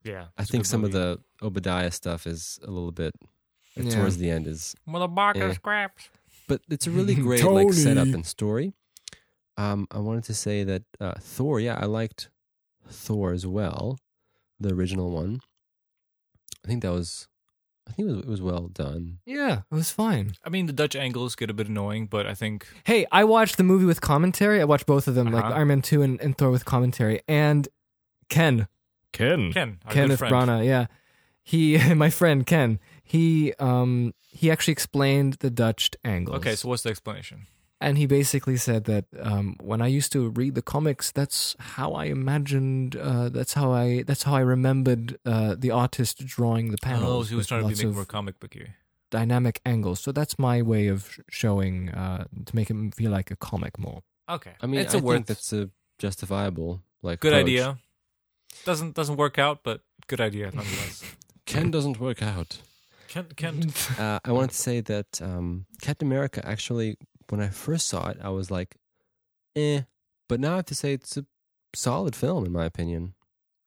Yeah. 0.04 0.26
I 0.38 0.44
think 0.44 0.64
some 0.66 0.84
of 0.84 0.92
the 0.92 1.18
Obadiah 1.42 1.90
stuff 1.90 2.26
is 2.26 2.58
a 2.62 2.70
little 2.70 2.92
bit 2.92 3.12
uh, 3.78 3.82
Yeah. 3.82 3.90
towards 3.96 4.16
the 4.18 4.30
end 4.30 4.46
is, 4.46 4.74
motherfucker 4.88 5.50
Eh. 5.50 5.54
scraps. 5.54 6.08
but 6.48 6.60
it's 6.68 6.86
a 6.86 6.90
really 6.90 7.14
great 7.26 7.44
like 7.44 7.72
setup 7.72 8.08
and 8.14 8.26
story. 8.26 8.72
Um, 9.56 9.86
I 9.90 9.98
wanted 9.98 10.24
to 10.24 10.34
say 10.34 10.64
that 10.64 10.82
uh, 11.00 11.14
Thor. 11.20 11.60
Yeah, 11.60 11.78
I 11.80 11.84
liked 11.86 12.30
Thor 12.88 13.32
as 13.32 13.46
well, 13.46 13.98
the 14.58 14.72
original 14.74 15.10
one. 15.10 15.40
I 16.64 16.68
think 16.68 16.82
that 16.82 16.92
was, 16.92 17.28
I 17.88 17.92
think 17.92 18.08
it 18.08 18.12
was, 18.12 18.20
it 18.20 18.26
was 18.28 18.42
well 18.42 18.68
done. 18.68 19.18
Yeah, 19.26 19.62
it 19.70 19.74
was 19.74 19.90
fine. 19.90 20.32
I 20.44 20.48
mean, 20.50 20.66
the 20.66 20.72
Dutch 20.72 20.96
angles 20.96 21.34
get 21.36 21.50
a 21.50 21.54
bit 21.54 21.68
annoying, 21.68 22.06
but 22.06 22.26
I 22.26 22.34
think 22.34 22.66
Hey, 22.84 23.06
I 23.12 23.24
watched 23.24 23.56
the 23.58 23.64
movie 23.64 23.84
with 23.86 24.00
commentary. 24.00 24.60
I 24.60 24.64
watched 24.64 24.86
both 24.86 25.06
of 25.08 25.14
them, 25.14 25.30
like 25.30 25.44
Uh-huh. 25.44 25.54
Iron 25.54 25.68
Man 25.68 25.82
2 25.82 26.02
and, 26.02 26.20
and 26.20 26.36
Thor 26.36 26.50
with 26.50 26.64
commentary. 26.64 27.20
And 27.28 27.68
Ken, 28.28 28.66
Ken, 29.12 29.52
Ken, 29.52 29.78
our 29.84 29.92
good 29.92 30.00
Kenneth 30.00 30.18
friend. 30.18 30.34
Branagh, 30.34 30.64
yeah. 30.66 30.86
He, 31.42 31.94
my 31.94 32.10
friend 32.10 32.46
Ken, 32.46 32.78
he, 33.02 33.52
um, 33.58 34.14
he 34.28 34.50
actually 34.50 34.72
explained 34.72 35.34
the 35.40 35.50
Dutch 35.50 35.90
angles. 36.04 36.38
Okay, 36.38 36.54
so 36.56 36.68
what's 36.68 36.82
the 36.82 36.90
explanation? 36.90 37.46
and 37.82 37.96
he 37.96 38.04
basically 38.04 38.58
said 38.58 38.84
that 38.84 39.06
um, 39.18 39.56
when 39.60 39.80
I 39.80 39.86
used 39.86 40.12
to 40.12 40.28
read 40.28 40.54
the 40.54 40.60
comics, 40.60 41.10
that's 41.10 41.56
how 41.58 41.92
I 41.94 42.04
imagined. 42.06 42.94
Uh, 42.94 43.30
that's 43.30 43.54
how 43.54 43.72
I. 43.72 44.02
That's 44.02 44.22
how 44.24 44.34
I 44.34 44.40
remembered 44.40 45.16
uh, 45.24 45.54
the 45.58 45.70
artist 45.70 46.18
drawing 46.26 46.72
the 46.72 46.78
panels. 46.78 47.04
Oh, 47.08 47.22
so 47.22 47.30
he 47.30 47.36
was 47.36 47.46
trying 47.46 47.66
to 47.68 47.74
be 47.74 47.86
make 47.86 47.94
more 47.94 48.04
comic 48.04 48.38
booky. 48.38 48.68
dynamic 49.10 49.62
angles. 49.64 50.00
So 50.00 50.12
that's 50.12 50.38
my 50.38 50.60
way 50.60 50.88
of 50.88 51.18
showing 51.30 51.88
uh, 51.88 52.24
to 52.44 52.54
make 52.54 52.68
it 52.70 52.76
feel 52.94 53.10
like 53.10 53.30
a 53.30 53.36
comic 53.36 53.78
more. 53.78 54.02
Okay, 54.28 54.52
I 54.60 54.66
mean, 54.66 54.80
it's 54.80 54.94
I 54.94 54.98
a 54.98 55.00
worth 55.00 55.24
that's 55.24 55.50
a 55.54 55.70
justifiable 55.98 56.82
like 57.00 57.20
good 57.20 57.32
approach. 57.32 57.44
idea. 57.44 57.78
Doesn't 58.64 58.94
doesn't 58.94 59.16
work 59.16 59.38
out, 59.38 59.62
but 59.62 59.82
good 60.06 60.20
idea 60.20 60.46
nonetheless. 60.46 61.02
Ken 61.46 61.70
doesn't 61.70 61.98
work 62.00 62.22
out. 62.22 62.58
Ken, 63.08 63.26
Ken, 63.36 63.72
Uh, 63.98 64.20
I 64.24 64.32
wanted 64.32 64.50
to 64.50 64.56
say 64.56 64.80
that 64.80 65.20
um, 65.20 65.66
Captain 65.82 66.06
America 66.06 66.46
actually, 66.46 66.96
when 67.28 67.40
I 67.40 67.48
first 67.48 67.88
saw 67.88 68.08
it, 68.10 68.18
I 68.22 68.28
was 68.28 68.50
like, 68.50 68.76
eh. 69.56 69.82
But 70.28 70.38
now 70.40 70.52
I 70.52 70.56
have 70.56 70.66
to 70.66 70.74
say 70.76 70.92
it's 70.92 71.16
a 71.16 71.24
solid 71.74 72.14
film 72.14 72.44
in 72.46 72.52
my 72.52 72.64
opinion. 72.64 73.14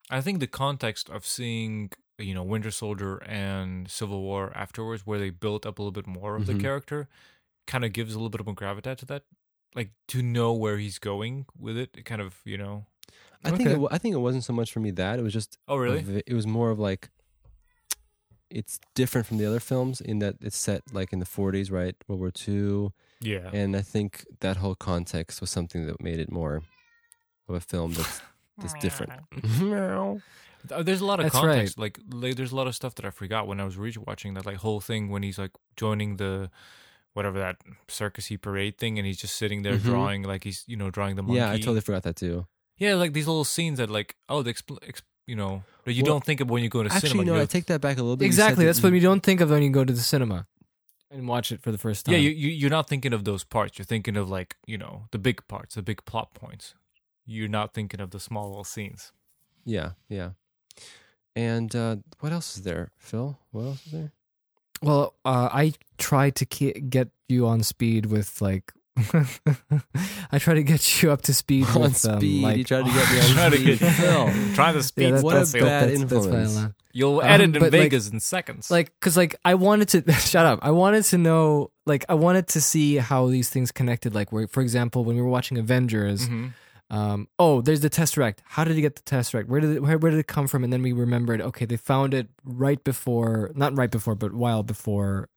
I 0.10 0.22
think 0.22 0.40
the 0.40 0.48
context 0.48 1.10
of 1.10 1.26
seeing 1.26 1.92
you 2.20 2.34
know 2.34 2.44
Winter 2.44 2.72
Soldier 2.72 3.18
and 3.26 3.90
Civil 3.90 4.22
War 4.22 4.52
afterwards, 4.56 5.06
where 5.06 5.20
they 5.20 5.30
built 5.32 5.66
up 5.66 5.80
a 5.80 5.82
little 5.82 5.92
bit 5.92 6.08
more 6.08 6.36
of 6.36 6.44
Mhm. 6.44 6.46
the 6.48 6.60
character, 6.60 7.10
kind 7.68 7.84
of 7.84 7.92
gives 7.94 8.14
a 8.14 8.18
little 8.18 8.30
bit 8.30 8.40
of 8.42 8.46
more 8.46 8.56
gravitas 8.56 8.98
to 8.98 9.06
that. 9.08 9.24
Like 9.76 9.92
to 10.10 10.22
know 10.22 10.54
where 10.54 10.78
he's 10.78 11.00
going 11.00 11.48
with 11.58 11.78
it, 11.78 11.98
it 11.98 12.06
kind 12.06 12.22
of 12.22 12.36
you 12.46 12.58
know. 12.58 12.86
I 13.46 13.52
think 13.52 13.70
Okay. 13.70 13.82
it, 13.84 13.88
I 13.92 13.98
think 13.98 14.16
it 14.16 14.20
wasn't 14.20 14.44
so 14.44 14.54
much 14.54 14.72
for 14.72 14.80
me 14.80 14.92
that 14.92 15.20
it 15.20 15.22
was 15.22 15.34
just 15.34 15.58
Oh 15.68 15.76
really? 15.78 16.00
of 16.00 16.10
it 16.18 16.24
it 16.28 16.34
was 16.34 16.48
more 16.48 16.70
of 16.72 16.80
like 16.80 17.10
it's 18.50 18.80
different 18.94 19.26
from 19.28 19.38
the 19.38 19.46
other 19.46 19.60
films 19.60 20.00
in 20.00 20.20
that 20.20 20.36
it's 20.42 20.58
set 20.58 20.82
like 20.94 21.12
in 21.12 21.20
the 21.20 21.26
40s, 21.26 21.72
right? 21.72 21.96
World 22.08 22.20
War 22.20 22.32
II, 22.48 22.92
Yeah. 23.20 23.50
and 23.52 23.76
I 23.76 23.82
think 23.82 24.26
that 24.42 24.58
whole 24.58 24.76
context 24.76 25.42
was 25.42 25.50
something 25.50 25.88
that 25.88 26.02
made 26.02 26.20
it 26.20 26.32
more 26.32 26.62
of 27.48 27.56
a 27.56 27.60
film 27.60 27.94
that's 27.94 28.22
that's 28.60 28.74
different. 28.76 29.12
Uh, 30.72 30.82
There's 30.82 31.02
a 31.02 31.06
lot 31.06 31.20
of 31.20 31.26
That's 31.26 31.36
context. 31.36 31.78
Like, 31.78 32.00
like, 32.10 32.36
there's 32.38 32.54
a 32.54 32.56
lot 32.56 32.68
of 32.68 32.76
stuff 32.76 32.96
that 32.96 33.04
I 33.06 33.10
forgot 33.10 33.48
when 33.48 33.60
I 33.60 33.66
was 33.66 33.76
rewatching 33.76 34.36
that 34.36 34.46
like 34.46 34.58
whole 34.58 34.80
thing 34.80 35.10
when 35.10 35.22
he's 35.24 35.38
like 35.38 35.52
joining 35.76 36.16
the 36.18 36.50
whatever 37.14 37.38
that 37.40 37.58
circusy 37.90 38.40
parade 38.40 38.78
thing, 38.78 38.98
and 38.98 39.06
he's 39.06 39.18
just 39.20 39.36
sitting 39.36 39.64
there 39.64 39.78
Mhm. 39.78 39.82
drawing 39.84 40.24
like 40.24 40.44
he's 40.46 40.64
you 40.68 40.78
know 40.78 40.90
drawing 40.90 41.16
the 41.16 41.24
monkey. 41.24 41.38
yeah, 41.38 41.52
I 41.52 41.58
totally 41.58 41.82
forgot 41.82 42.04
that 42.04 42.16
too. 42.16 42.46
Yeah, 42.84 42.96
like 43.04 43.14
these 43.18 43.28
little 43.32 43.46
scenes 43.56 43.78
that 43.80 43.90
like 43.90 44.10
oh 44.30 44.42
the 44.44 44.54
expl- 44.54 44.80
ex- 44.90 45.04
you 45.32 45.36
know 45.42 45.64
that 45.86 45.94
you 45.94 46.04
Well, 46.04 46.14
don't 46.14 46.26
think 46.26 46.40
of 46.42 46.50
when 46.50 46.64
you 46.66 46.70
go 46.78 46.82
to 46.84 46.92
Actually, 46.92 47.10
cinema. 47.10 47.26
no, 47.26 47.34
You 47.36 47.40
I 47.40 47.44
go- 47.44 47.56
take 47.58 47.66
that 47.72 47.82
back 47.82 47.98
a 47.98 48.04
little 48.06 48.18
bit. 48.18 48.26
You 48.26 48.32
said 48.32 48.44
Exactly. 48.44 48.66
that 48.66 48.70
That's 48.70 48.84
what 48.84 48.90
you- 48.90 48.94
we 49.00 49.00
don't 49.10 49.24
think 49.24 49.40
of 49.42 49.50
when 49.50 49.64
you 49.64 49.70
go 49.80 49.84
to 49.92 49.94
the 49.94 50.02
cinema 50.14 50.40
and 51.12 51.28
watch 51.28 51.52
it 51.54 51.62
for 51.64 51.72
the 51.72 51.78
first 51.78 52.06
time. 52.06 52.14
yeah, 52.16 52.20
you, 52.26 52.32
you 52.44 52.50
you're 52.60 52.76
not 52.80 52.88
thinking 52.90 53.14
of 53.14 53.22
those 53.30 53.44
parts. 53.56 53.78
You're 53.78 53.86
thinking 53.94 54.18
of 54.18 54.30
like 54.38 54.56
you 54.72 54.78
know 54.78 54.94
the 55.12 55.20
big 55.20 55.38
parts, 55.48 55.76
the 55.76 55.82
big 55.92 56.00
plot 56.06 56.34
points. 56.34 56.76
You're 57.26 57.54
not 57.60 57.74
thinking 57.74 58.02
of 58.02 58.10
the 58.12 58.20
small 58.20 58.46
little 58.50 58.66
scenes. 58.76 59.12
Yeah, 59.66 59.92
yeah. 60.10 60.32
And 61.36 61.76
uh, 61.76 61.96
what 62.20 62.32
else 62.32 62.58
is 62.58 62.64
there, 62.64 62.92
Phil? 62.98 63.38
What 63.52 63.64
else 63.66 63.86
is 63.88 63.92
there? 63.92 64.12
Well, 64.82 65.16
uh, 65.26 65.50
I 65.52 65.74
try 65.98 66.30
to 66.32 66.46
ke- 66.46 66.90
get 66.90 67.10
you 67.30 67.48
on 67.48 67.64
speed 67.64 68.08
with 68.08 68.42
like. 68.42 68.74
I 70.32 70.40
try 70.40 70.54
to 70.56 70.64
get 70.64 71.02
you 71.02 71.12
up 71.12 71.22
to 71.24 71.34
speed 71.34 71.66
on 71.70 71.82
with 71.82 72.06
um, 72.06 72.20
speed. 72.20 72.44
like 72.44 72.58
you 72.58 72.64
tried 72.64 72.86
to 72.86 72.92
get 72.92 73.12
me 73.12 73.20
on 73.20 73.26
Try 73.36 73.50
to 73.50 73.58
speed. 73.58 73.80
get 73.80 73.94
Phil. 73.96 74.54
Try 74.56 74.72
the 74.72 74.84
speed. 74.84 75.04
yeah, 75.04 75.12
that's, 75.12 75.24
what 75.24 75.36
a 75.36 75.40
bad 75.40 75.90
that's, 75.90 76.00
that's 76.02 76.12
why 76.12 76.18
I 76.18 76.22
influence. 76.22 76.56
laugh. 76.56 76.72
You'll 76.92 77.20
Um, 77.22 77.26
edit 77.28 77.44
in 77.46 77.52
but, 77.54 77.62
like- 77.64 77.72
Vegas 77.72 78.10
in 78.10 78.20
seconds. 78.20 78.70
like 78.70 78.94
because 79.00 79.18
like 79.18 79.36
i 79.44 79.56
wanted 79.56 79.90
to 79.90 80.12
shut 80.14 80.46
up 80.46 80.60
i 80.62 80.70
wanted 80.70 81.04
to 81.06 81.18
know 81.18 81.72
like 81.88 82.06
i 82.08 82.14
wanted 82.14 82.48
to 82.50 82.62
see 82.62 82.98
how 82.98 83.28
these 83.28 83.50
things 83.50 83.72
connected 83.72 84.14
like 84.14 84.32
where 84.32 84.48
for 84.48 84.62
example 84.62 85.04
when 85.04 85.16
we 85.16 85.22
were 85.22 85.28
watching 85.28 85.58
avengers 85.58 86.28
Mhm. 86.30 86.54
um, 86.92 87.28
oh, 87.40 87.62
there's 87.62 87.80
the 87.80 87.90
Tesseract. 87.90 88.40
How 88.44 88.64
did 88.64 88.76
he 88.76 88.82
get 88.82 88.96
the 88.96 89.02
Tesseract? 89.02 89.48
Where 89.48 89.60
did 89.60 89.78
it, 89.78 89.82
where, 89.82 89.98
where 89.98 90.12
did 90.12 90.20
it 90.20 90.28
come 90.28 90.48
from? 90.48 90.64
And 90.64 90.72
then 90.72 90.84
we 90.84 90.92
remembered, 90.94 91.42
okay, 91.42 91.66
they 91.66 91.78
found 91.78 92.14
it 92.14 92.28
right 92.46 92.84
before, 92.84 93.50
not 93.56 93.76
right 93.76 93.90
before, 93.90 94.14
but 94.14 94.32
while 94.34 94.62
before. 94.62 95.28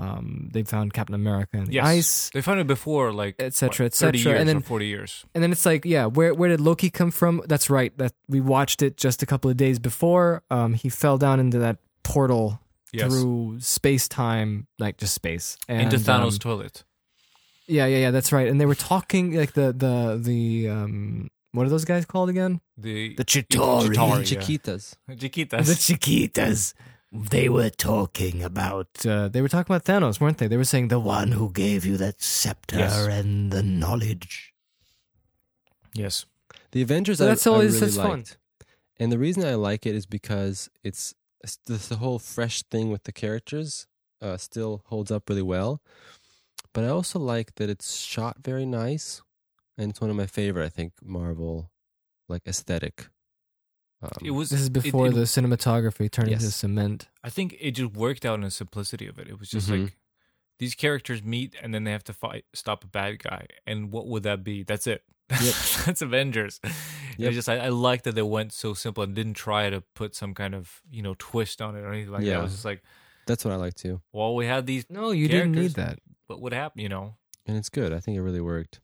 Um, 0.00 0.48
they 0.52 0.62
found 0.62 0.92
Captain 0.92 1.14
America 1.14 1.56
in 1.58 1.64
the 1.64 1.72
Yes. 1.72 1.84
ice, 1.86 2.30
They 2.32 2.40
found 2.42 2.60
it 2.60 2.66
before, 2.68 3.12
like 3.12 3.34
et 3.40 3.52
cetera, 3.54 3.84
what, 3.86 3.92
et 3.92 3.94
30 3.94 4.18
cetera, 4.18 4.30
years 4.32 4.40
and 4.40 4.48
then 4.48 4.56
or 4.58 4.60
forty 4.60 4.86
years. 4.86 5.24
and 5.34 5.42
then 5.42 5.50
it's 5.50 5.66
like, 5.66 5.84
yeah, 5.84 6.06
where 6.06 6.32
where 6.34 6.48
did 6.50 6.60
Loki 6.60 6.88
come 6.90 7.10
from? 7.10 7.42
That's 7.50 7.68
right. 7.68 7.92
That 7.98 8.12
we 8.28 8.40
watched 8.40 8.80
it 8.82 8.96
just 8.96 9.22
a 9.22 9.26
couple 9.26 9.50
of 9.50 9.56
days 9.56 9.78
before. 9.80 10.42
Um, 10.50 10.74
he 10.74 10.88
fell 10.88 11.18
down 11.18 11.40
into 11.40 11.58
that 11.58 11.78
portal 12.04 12.60
Yes, 12.92 13.10
through 13.10 13.58
space 13.60 14.06
time, 14.08 14.66
like 14.78 14.96
just 14.98 15.14
space, 15.14 15.58
and, 15.68 15.82
into 15.82 15.96
Thanos' 15.98 16.32
um, 16.34 16.38
toilet. 16.38 16.84
yeah, 17.66 17.86
yeah, 17.86 17.98
yeah. 17.98 18.10
That's 18.12 18.30
right. 18.32 18.46
And 18.48 18.60
they 18.60 18.66
were 18.66 18.76
talking 18.76 19.34
like 19.34 19.52
the 19.54 19.72
the 19.76 20.18
the 20.22 20.68
um, 20.70 21.28
what 21.52 21.66
are 21.66 21.70
those 21.70 21.84
guys 21.84 22.06
called 22.06 22.30
again? 22.30 22.60
The 22.78 23.14
The 23.16 23.24
Chitauri, 23.24 23.88
Chitauri. 23.92 24.30
yeah. 24.30 24.40
Chiquitas. 24.40 24.94
Chiquitas. 25.10 25.66
The 25.66 25.74
Chiquitas. 25.74 26.74
They 27.10 27.48
were 27.48 27.70
talking 27.70 28.42
about. 28.42 28.88
Uh, 29.06 29.28
they 29.28 29.40
were 29.40 29.48
talking 29.48 29.74
about 29.74 29.84
Thanos, 29.86 30.20
weren't 30.20 30.38
they? 30.38 30.46
They 30.46 30.58
were 30.58 30.64
saying 30.64 30.88
the 30.88 30.98
one 31.00 31.32
who 31.32 31.50
gave 31.50 31.86
you 31.86 31.96
that 31.96 32.20
scepter 32.20 32.76
Yes. 32.78 33.06
and 33.06 33.50
the 33.50 33.62
knowledge. 33.62 34.52
yes. 35.94 36.26
The 36.72 36.82
Avengers. 36.82 37.18
So 37.18 37.24
I, 37.24 37.28
that's 37.28 37.46
I 37.46 37.50
always- 37.50 37.74
really 37.80 37.86
that's 37.86 37.96
fun. 37.96 38.24
and 39.00 39.10
the 39.10 39.18
reason 39.18 39.44
I 39.44 39.54
like 39.54 39.86
it 39.86 39.94
is 39.94 40.04
because 40.06 40.68
it's, 40.84 41.14
it's 41.42 41.56
this, 41.66 41.88
the 41.88 41.96
whole 41.96 42.18
fresh 42.18 42.62
thing 42.64 42.90
with 42.90 43.04
the 43.04 43.12
characters 43.12 43.86
uh, 44.20 44.36
still 44.36 44.82
holds 44.86 45.10
up 45.10 45.28
really 45.30 45.42
well. 45.42 45.80
But 46.74 46.84
I 46.84 46.88
also 46.88 47.18
like 47.18 47.54
that 47.54 47.70
it's 47.70 47.96
shot 47.96 48.36
very 48.44 48.66
nice, 48.66 49.22
and 49.78 49.90
it's 49.90 50.00
one 50.00 50.10
of 50.10 50.16
my 50.16 50.26
favorite. 50.26 50.66
I 50.66 50.68
think 50.68 50.92
Marvel, 51.02 51.70
like 52.28 52.42
aesthetic. 52.46 53.08
Um, 54.02 54.10
It 54.22 54.30
was. 54.30 54.50
This 54.50 54.60
is 54.60 54.68
before 54.70 55.08
it- 55.08 55.12
the 55.14 55.22
cinematography 55.22 56.10
turned 56.10 56.28
into 56.28 56.50
cement. 56.50 57.08
I 57.24 57.30
think 57.30 57.56
it 57.60 57.72
just 57.72 57.92
worked 57.94 58.24
out 58.24 58.34
in 58.34 58.42
the 58.42 58.50
simplicity 58.50 59.06
of 59.06 59.18
it. 59.18 59.28
It 59.28 59.38
was 59.40 59.50
just 59.50 59.68
Mhm. 59.68 59.82
like 59.84 59.96
these 60.58 60.74
characters 60.74 61.22
meet 61.22 61.54
and 61.62 61.74
then 61.74 61.84
they 61.84 61.90
have 61.92 62.04
to 62.04 62.12
fight, 62.12 62.44
stop 62.54 62.84
a 62.84 62.86
bad 62.86 63.18
guy, 63.22 63.46
and 63.66 63.90
what 63.92 64.06
would 64.06 64.22
that 64.24 64.44
be? 64.44 64.62
That's 64.62 64.86
it. 64.86 65.02
That's 65.28 66.00
Avengers. 66.00 66.60
And 66.62 66.72
Yep. 67.18 67.32
Just 67.32 67.48
I, 67.48 67.56
I 67.58 67.68
like 67.68 68.04
that 68.04 68.14
they 68.14 68.22
went 68.22 68.52
so 68.52 68.72
simple 68.74 69.02
and 69.02 69.14
didn't 69.14 69.34
try 69.34 69.68
to 69.68 69.80
put 69.94 70.14
some 70.14 70.32
kind 70.34 70.54
of 70.54 70.80
you 70.90 71.02
know 71.02 71.14
twist 71.18 71.60
on 71.60 71.74
it 71.76 71.80
or 71.80 71.92
anything 71.92 72.12
like 72.12 72.22
that. 72.22 72.26
Yeah. 72.28 72.38
It 72.38 72.42
was 72.42 72.52
just 72.52 72.64
like, 72.64 72.82
that's 73.26 73.44
what 73.44 73.52
I 73.52 73.56
like 73.56 73.74
too, 73.74 74.00
well, 74.12 74.34
we 74.36 74.46
had 74.46 74.66
these. 74.66 74.86
No, 74.88 75.10
you 75.10 75.28
didn't 75.28 75.52
need 75.52 75.74
Characters. 75.74 75.74
that. 75.74 75.98
What 76.28 76.40
would 76.40 76.52
happen? 76.52 76.80
You 76.80 76.88
know. 76.88 77.16
and 77.46 77.56
it's 77.56 77.68
good. 77.68 77.92
I 77.92 78.00
think 78.00 78.16
it 78.16 78.22
really 78.22 78.40
worked. 78.40 78.80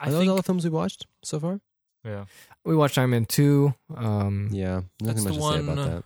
I 0.00 0.08
Are 0.08 0.10
those 0.10 0.20
think. 0.20 0.30
all 0.30 0.36
the 0.36 0.42
films 0.42 0.64
we 0.64 0.70
watched 0.70 1.06
so 1.22 1.38
far? 1.40 1.60
Yeah. 2.04 2.24
We 2.64 2.76
watched 2.76 2.98
Iron 2.98 3.10
Man 3.10 3.24
two. 3.24 3.74
Um, 3.94 4.48
Yeah, 4.52 4.82
That's 5.00 5.24
nothing 5.24 5.40
much 5.40 5.56
the 5.56 5.58
to 5.58 5.64
say 5.66 5.72
about 5.72 6.02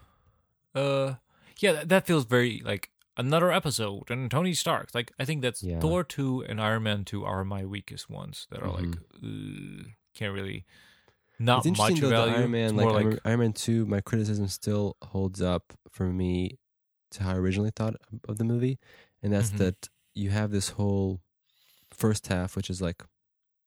that. 0.74 0.80
Uh, 0.80 1.14
yeah, 1.58 1.72
that, 1.72 1.88
that 1.88 2.06
feels 2.06 2.24
very 2.24 2.62
like 2.64 2.90
another 3.16 3.50
episode 3.52 4.10
and 4.10 4.30
Tony 4.30 4.54
Stark. 4.54 4.90
Like 4.94 5.12
I 5.18 5.24
think 5.24 5.42
that's 5.42 5.62
Yeah. 5.62 5.80
Thor 5.80 6.04
two 6.04 6.44
and 6.48 6.60
Iron 6.60 6.84
Man 6.84 7.04
two 7.04 7.24
are 7.24 7.44
my 7.44 7.64
weakest 7.64 8.08
ones 8.08 8.46
that 8.50 8.62
are 8.62 8.70
like 8.70 8.84
Mm-hmm. 9.22 9.80
uh, 9.82 9.84
can't 10.14 10.32
really 10.34 10.64
not 11.40 11.64
it's 11.66 11.78
much 11.78 11.90
interesting 11.90 12.10
though, 12.10 12.26
value. 12.26 12.34
Iron 12.34 12.50
Man, 12.50 12.64
It's 12.64 12.72
like, 12.74 12.86
more 12.86 12.98
Iron- 12.98 13.18
Iron 13.24 13.40
Man 13.40 13.52
Two, 13.52 13.86
my 13.86 14.00
criticism 14.00 14.48
still 14.48 14.96
holds 15.02 15.40
up 15.42 15.72
for 15.90 16.04
me 16.06 16.58
to 17.12 17.22
how 17.22 17.30
I 17.32 17.36
originally 17.36 17.70
thought 17.74 17.94
of 18.28 18.38
the 18.38 18.44
movie, 18.44 18.78
and 19.22 19.32
that's 19.32 19.50
Mhm. 19.50 19.58
that 19.58 19.88
you 20.14 20.30
have 20.30 20.50
this 20.50 20.70
whole 20.70 21.20
first 21.90 22.26
half, 22.26 22.54
which 22.56 22.68
is 22.68 22.82
like 22.82 23.02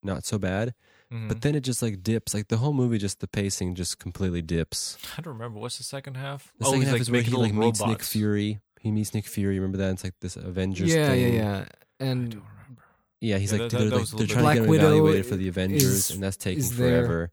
not 0.04 0.26
so 0.26 0.38
bad, 0.38 0.74
Mhm. 1.12 1.28
but 1.28 1.42
then 1.42 1.56
it 1.56 1.62
just 1.62 1.82
like 1.82 2.02
dips. 2.04 2.34
Like 2.34 2.48
the 2.48 2.58
whole 2.58 2.74
movie, 2.74 2.98
just 2.98 3.20
the 3.20 3.28
pacing 3.28 3.76
just 3.76 4.00
completely 4.00 4.42
dips. 4.42 4.98
I 5.18 5.22
don't 5.22 5.34
remember 5.34 5.60
what's 5.60 5.78
the 5.78 5.84
second 5.84 6.16
half. 6.16 6.54
The 6.60 6.66
oh, 6.66 6.70
second 6.70 6.80
he's 6.80 6.88
half 6.88 6.94
like 6.94 7.02
is 7.02 7.12
where 7.12 7.20
making 7.20 7.34
he 7.34 7.38
like 7.40 7.52
little 7.54 7.68
meets 7.68 7.86
Nick. 7.86 8.04
Fury. 8.04 8.60
He 8.80 8.92
meets 8.92 9.14
Nick 9.14 9.28
Fury. 9.28 9.60
Remember 9.60 9.78
that? 9.80 9.92
It's 9.92 10.04
like 10.04 10.14
this 10.22 10.36
Avengers. 10.38 10.94
yeah, 10.94 11.14
yeah, 11.14 11.26
thing. 11.26 11.34
yeah. 11.36 11.66
I 12.00 12.04
And 12.06 12.32
don't 12.32 12.42
remember. 12.42 12.84
Yeah, 13.20 13.38
he's 13.38 13.52
Yeah, 13.54 13.60
like 13.60 13.72
that- 13.72 13.78
they're, 13.78 13.90
that 13.90 13.96
like, 13.98 14.08
they're 14.10 14.28
trying 14.28 14.44
bit- 14.46 14.50
to 14.50 14.56
get 14.56 14.64
him 14.64 14.70
Widow 14.70 14.86
evaluated 14.88 15.26
for 15.28 15.36
the 15.36 15.44
is- 15.44 15.50
Avengers, 15.50 16.10
and 16.12 16.24
that's 16.24 16.38
taking 16.38 16.60
is 16.60 16.78
there. 16.78 17.02
forever. 17.06 17.32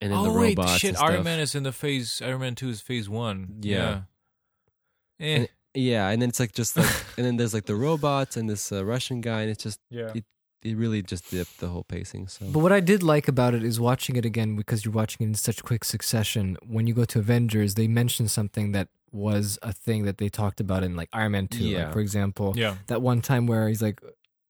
And 0.00 0.12
then 0.12 0.18
oh 0.18 0.24
the 0.24 0.32
wait, 0.32 0.56
robots 0.56 0.78
shit! 0.78 0.88
and 0.90 0.96
stuff. 0.96 1.10
Iron 1.10 1.24
Man 1.24 1.40
is 1.40 1.54
in 1.54 1.62
the 1.64 1.72
phase. 1.72 2.22
Iron 2.24 2.40
Man 2.40 2.54
two 2.54 2.70
is 2.70 2.80
phase 2.80 3.08
one. 3.08 3.56
Yeah. 3.60 4.02
Yeah. 5.18 5.26
Eh. 5.26 5.36
And- 5.36 5.48
Yeah, 5.74 6.08
and 6.08 6.20
then 6.22 6.30
it's 6.30 6.40
like 6.40 6.52
just 6.52 6.76
like, 6.76 6.88
and 7.18 7.26
then 7.26 7.36
there's 7.36 7.52
like 7.54 7.66
the 7.66 7.76
robots 7.76 8.36
and 8.38 8.48
this 8.48 8.72
uh, 8.72 8.84
Russian 8.84 9.20
guy, 9.20 9.42
and 9.42 9.50
it's 9.50 9.62
just 9.62 9.78
yeah. 9.90 10.10
it, 10.14 10.24
it 10.62 10.76
really 10.76 11.02
just 11.02 11.30
dipped 11.30 11.58
the 11.60 11.68
whole 11.68 11.84
pacing. 11.84 12.28
So 12.28 12.46
But 12.50 12.60
what 12.60 12.72
I 12.72 12.80
did 12.80 13.02
like 13.02 13.28
about 13.28 13.54
it 13.54 13.64
is 13.64 13.80
watching 13.80 14.16
it 14.16 14.24
again 14.24 14.56
because 14.56 14.84
you're 14.84 14.92
watching 14.92 15.24
it 15.26 15.30
in 15.30 15.34
such 15.34 15.62
quick 15.62 15.84
succession. 15.84 16.56
When 16.66 16.86
you 16.86 16.94
go 16.94 17.04
to 17.06 17.18
Avengers, 17.18 17.74
they 17.74 17.88
mention 17.88 18.28
something 18.28 18.72
that 18.72 18.88
was 19.12 19.58
a 19.62 19.72
thing 19.72 20.04
that 20.04 20.18
they 20.18 20.28
talked 20.28 20.60
about 20.60 20.82
in 20.84 20.96
like 20.96 21.08
Iron 21.12 21.32
Man 21.32 21.48
2. 21.48 21.64
Yeah. 21.64 21.84
Like, 21.84 21.92
for 21.94 22.00
example, 22.00 22.52
Yeah. 22.56 22.76
that 22.88 23.02
one 23.02 23.20
time 23.22 23.46
where 23.46 23.68
he's 23.68 23.82
like, 23.82 24.00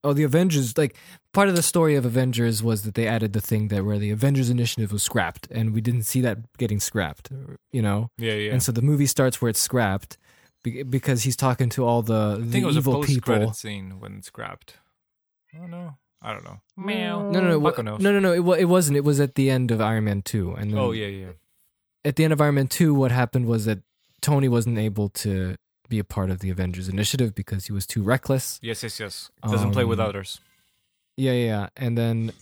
oh, 0.02 0.12
the 0.12 0.22
Avengers, 0.24 0.76
like 0.76 0.96
part 1.32 1.48
of 1.48 1.54
the 1.56 1.62
story 1.62 1.94
of 1.94 2.04
Avengers 2.04 2.62
was 2.62 2.82
that 2.82 2.94
they 2.94 3.06
added 3.06 3.32
the 3.32 3.40
thing 3.40 3.68
that 3.68 3.84
where 3.84 3.98
the 3.98 4.10
Avengers 4.10 4.50
initiative 4.50 4.92
was 4.92 5.02
scrapped 5.02 5.46
and 5.50 5.72
we 5.72 5.80
didn't 5.80 6.02
see 6.04 6.20
that 6.22 6.38
getting 6.58 6.80
scrapped, 6.80 7.30
you 7.70 7.82
know? 7.82 8.10
Yeah. 8.18 8.32
Yeah. 8.34 8.52
And 8.52 8.62
so 8.62 8.72
the 8.72 8.82
movie 8.82 9.06
starts 9.06 9.40
where 9.40 9.48
it's 9.50 9.60
scrapped 9.60 10.18
because 10.62 11.22
he's 11.22 11.36
talking 11.36 11.68
to 11.70 11.84
all 11.84 12.02
the, 12.02 12.34
I 12.36 12.40
the 12.40 12.44
think 12.50 12.62
it 12.64 12.66
was 12.66 12.76
a 12.76 12.80
evil 12.80 12.94
post 12.94 13.08
people. 13.08 13.52
scene 13.54 14.00
when 14.00 14.16
it's 14.18 14.26
scrapped. 14.26 14.74
Oh 15.58 15.66
no, 15.66 15.96
I 16.22 16.32
don't 16.32 16.44
know. 16.44 16.60
Meow. 16.76 17.30
No, 17.30 17.40
no, 17.40 17.58
no, 17.58 17.70
Paco 17.70 17.82
no, 17.82 17.96
no, 17.98 18.18
no. 18.20 18.32
It, 18.32 18.40
wa- 18.44 18.54
it 18.54 18.64
wasn't. 18.66 18.96
It 18.96 19.04
was 19.04 19.20
at 19.20 19.34
the 19.34 19.50
end 19.50 19.70
of 19.70 19.80
Iron 19.80 20.04
Man 20.04 20.22
two, 20.22 20.52
and 20.54 20.70
then 20.70 20.78
Oh 20.78 20.92
yeah, 20.92 21.06
yeah. 21.06 21.32
at 22.04 22.16
the 22.16 22.24
end 22.24 22.32
of 22.32 22.40
Iron 22.40 22.54
Man 22.54 22.66
2, 22.68 22.94
what 22.94 23.10
happened 23.10 23.46
was 23.46 23.64
that 23.66 23.80
Tony 24.22 24.48
wasn't 24.48 24.78
able 24.78 25.08
to 25.10 25.56
be 25.88 25.98
a 25.98 26.04
part 26.04 26.30
of 26.30 26.38
the 26.38 26.50
Avengers 26.50 26.88
initiative 26.88 27.34
because 27.34 27.66
he 27.66 27.72
was 27.72 27.86
too 27.86 28.02
reckless. 28.02 28.58
Yes, 28.62 28.82
yes, 28.82 29.00
yes. 29.00 29.30
Doesn't 29.42 29.72
play 29.72 29.84
with 29.84 29.98
Um, 30.00 30.06
others. 30.08 30.40
Yeah, 31.16 31.32
yeah, 31.32 31.44
yeah. 31.46 31.68
And 31.76 31.98
then 31.98 32.32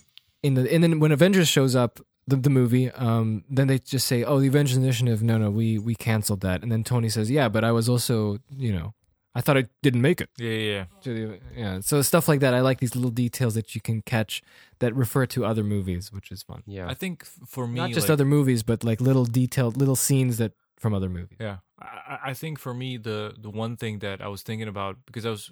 in 0.43 0.53
the 0.53 0.71
and 0.73 0.83
then 0.83 0.99
when 0.99 1.11
Avengers 1.11 1.47
shows 1.49 1.75
up, 1.75 1.99
the, 2.27 2.35
the 2.35 2.49
movie, 2.51 2.91
um, 2.91 3.43
then 3.49 3.65
they 3.67 3.79
just 3.79 4.05
say, 4.07 4.23
"Oh, 4.23 4.39
the 4.39 4.47
Avengers 4.47 4.77
initiative, 4.77 5.23
no, 5.23 5.37
no, 5.39 5.49
we 5.49 5.79
we 5.79 5.95
canceled 5.95 6.41
that." 6.41 6.61
And 6.61 6.71
then 6.71 6.83
Tony 6.83 7.09
says, 7.09 7.31
"Yeah, 7.31 7.49
but 7.49 7.63
I 7.63 7.71
was 7.71 7.89
also, 7.89 8.37
you 8.55 8.71
know, 8.71 8.93
I 9.35 9.41
thought 9.41 9.57
I 9.57 9.65
didn't 9.83 10.01
make 10.01 10.21
it." 10.21 10.29
Yeah, 10.37 10.49
yeah, 10.51 10.71
yeah. 10.73 10.85
The, 11.03 11.39
yeah, 11.55 11.79
so 11.81 12.01
stuff 12.01 12.27
like 12.27 12.39
that. 12.41 12.53
I 12.53 12.61
like 12.61 12.79
these 12.79 12.95
little 12.95 13.11
details 13.11 13.53
that 13.55 13.75
you 13.75 13.81
can 13.81 14.01
catch 14.01 14.41
that 14.79 14.95
refer 14.95 15.25
to 15.27 15.45
other 15.45 15.63
movies, 15.63 16.11
which 16.11 16.31
is 16.31 16.41
fun. 16.43 16.63
yeah, 16.65 16.87
I 16.89 16.93
think 16.95 17.25
for 17.25 17.67
me, 17.67 17.79
Not 17.79 17.91
just 17.91 18.07
like- 18.07 18.13
other 18.13 18.25
movies, 18.25 18.63
but 18.63 18.83
like 18.83 18.99
little 19.01 19.25
detailed 19.25 19.77
little 19.77 19.95
scenes 19.95 20.37
that 20.37 20.53
from 20.77 20.93
other 20.93 21.09
movies. 21.09 21.37
Yeah, 21.39 21.57
I, 21.79 21.85
I- 21.85 22.19
I 22.31 22.33
think 22.33 22.59
for 22.59 22.73
me 22.73 22.97
the 22.97 23.33
the 23.37 23.49
one 23.49 23.77
thing 23.77 23.99
that 23.99 24.21
I 24.21 24.27
was 24.27 24.41
thinking 24.43 24.67
about 24.67 24.97
because 25.05 25.25
I 25.25 25.29
was 25.29 25.51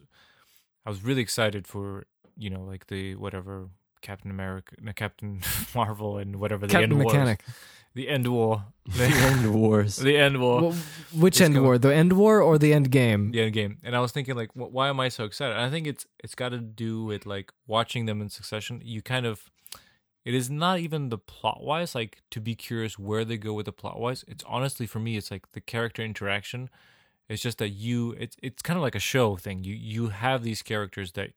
I 0.86 0.90
was 0.90 1.04
really 1.04 1.22
excited 1.22 1.68
for 1.68 2.06
you 2.36 2.50
know 2.50 2.64
like 2.64 2.88
the 2.88 3.16
whatever 3.16 3.70
Captain 4.02 4.32
America, 4.32 4.76
no, 4.80 4.94
Captain 4.94 5.42
Marvel, 5.76 6.18
and 6.18 6.36
whatever 6.38 6.66
the 6.68 6.72
Captain 6.72 6.92
end 6.94 7.04
Mechanic. 7.04 7.42
was, 7.46 7.56
the 8.00 8.08
end 8.16 8.28
war, 8.38 8.54
the 9.02 9.06
end 9.30 9.44
wars. 9.54 9.94
the 10.10 10.18
end 10.18 10.36
war, 10.44 10.62
Well, 10.62 10.76
which 11.24 11.36
Just 11.38 11.46
end 11.46 11.56
go- 11.56 11.64
war? 11.64 11.78
The 11.78 11.94
end 12.04 12.14
war 12.14 12.36
or 12.48 12.58
the 12.58 12.72
end 12.78 12.88
game? 12.92 13.32
the 13.32 13.42
end 13.46 13.54
game. 13.54 13.74
And 13.84 13.96
I 13.96 14.00
was 14.06 14.12
thinking 14.12 14.36
like, 14.42 14.52
wh- 14.54 14.72
why 14.78 14.86
am 14.90 15.00
I 15.00 15.10
so 15.10 15.24
excited? 15.26 15.54
And 15.58 15.66
I 15.68 15.70
think 15.74 15.88
it's 15.88 16.06
it's 16.24 16.36
got 16.36 16.50
to 16.50 16.60
do 16.84 17.04
with 17.10 17.26
like 17.26 17.52
watching 17.76 18.06
them 18.06 18.22
in 18.24 18.30
succession. 18.30 18.82
You 18.96 19.02
kind 19.02 19.26
of 19.26 19.36
it 20.30 20.34
is 20.42 20.50
not 20.50 20.80
even 20.86 21.10
the 21.10 21.18
plot 21.34 21.60
wise 21.70 21.96
like 21.96 22.14
to 22.34 22.40
be 22.42 22.54
curious 22.68 23.00
where 23.00 23.24
they 23.26 23.38
go 23.38 23.54
with 23.58 23.66
the 23.66 23.78
plot 23.82 23.98
wise. 24.00 24.24
It's 24.28 24.44
honestly 24.56 24.86
for 24.86 25.00
me, 25.00 25.18
it's 25.18 25.32
like 25.32 25.46
the 25.54 25.62
character 25.74 26.02
interaction. 26.04 26.70
It's 27.30 27.42
just 27.48 27.58
that 27.58 27.70
you 27.86 28.16
it's 28.24 28.36
it's 28.48 28.62
kind 28.68 28.78
of 28.80 28.84
like 28.88 28.96
a 28.96 29.08
show 29.14 29.28
thing. 29.46 29.64
You 29.68 29.74
you 29.94 30.04
have 30.26 30.40
these 30.44 30.62
characters 30.72 31.12
that 31.14 31.30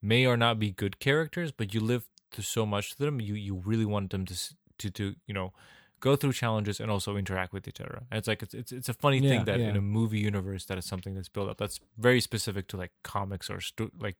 may 0.00 0.26
or 0.26 0.36
not 0.36 0.58
be 0.58 0.70
good 0.70 0.98
characters, 0.98 1.50
but 1.52 1.74
you 1.74 1.80
live 1.80 2.04
to 2.32 2.42
so 2.42 2.64
much 2.66 2.86
to 2.92 2.98
them. 3.04 3.20
You 3.20 3.34
you 3.34 3.54
really 3.70 3.84
want 3.94 4.10
them 4.10 4.24
to 4.26 4.34
s- 4.34 4.54
to 4.78 4.90
to 4.90 5.14
you 5.26 5.34
know 5.34 5.52
go 6.00 6.14
through 6.14 6.32
challenges 6.32 6.78
and 6.80 6.90
also 6.90 7.16
interact 7.16 7.52
with 7.52 7.66
each 7.66 7.80
other. 7.80 8.02
And 8.10 8.18
it's 8.18 8.28
like 8.28 8.42
it's 8.42 8.54
it's, 8.54 8.72
it's 8.72 8.88
a 8.88 8.94
funny 8.94 9.18
Yeah, 9.18 9.30
thing 9.30 9.44
that 9.46 9.58
yeah. 9.60 9.70
in 9.70 9.76
a 9.76 9.80
movie 9.82 10.20
universe 10.20 10.64
that 10.66 10.78
is 10.78 10.84
something 10.84 11.14
that's 11.14 11.28
built 11.28 11.48
up. 11.48 11.58
That's 11.58 11.80
very 11.96 12.20
specific 12.20 12.68
to 12.68 12.76
like 12.76 12.92
comics 13.02 13.50
or 13.50 13.60
stu- 13.60 13.92
like 13.98 14.16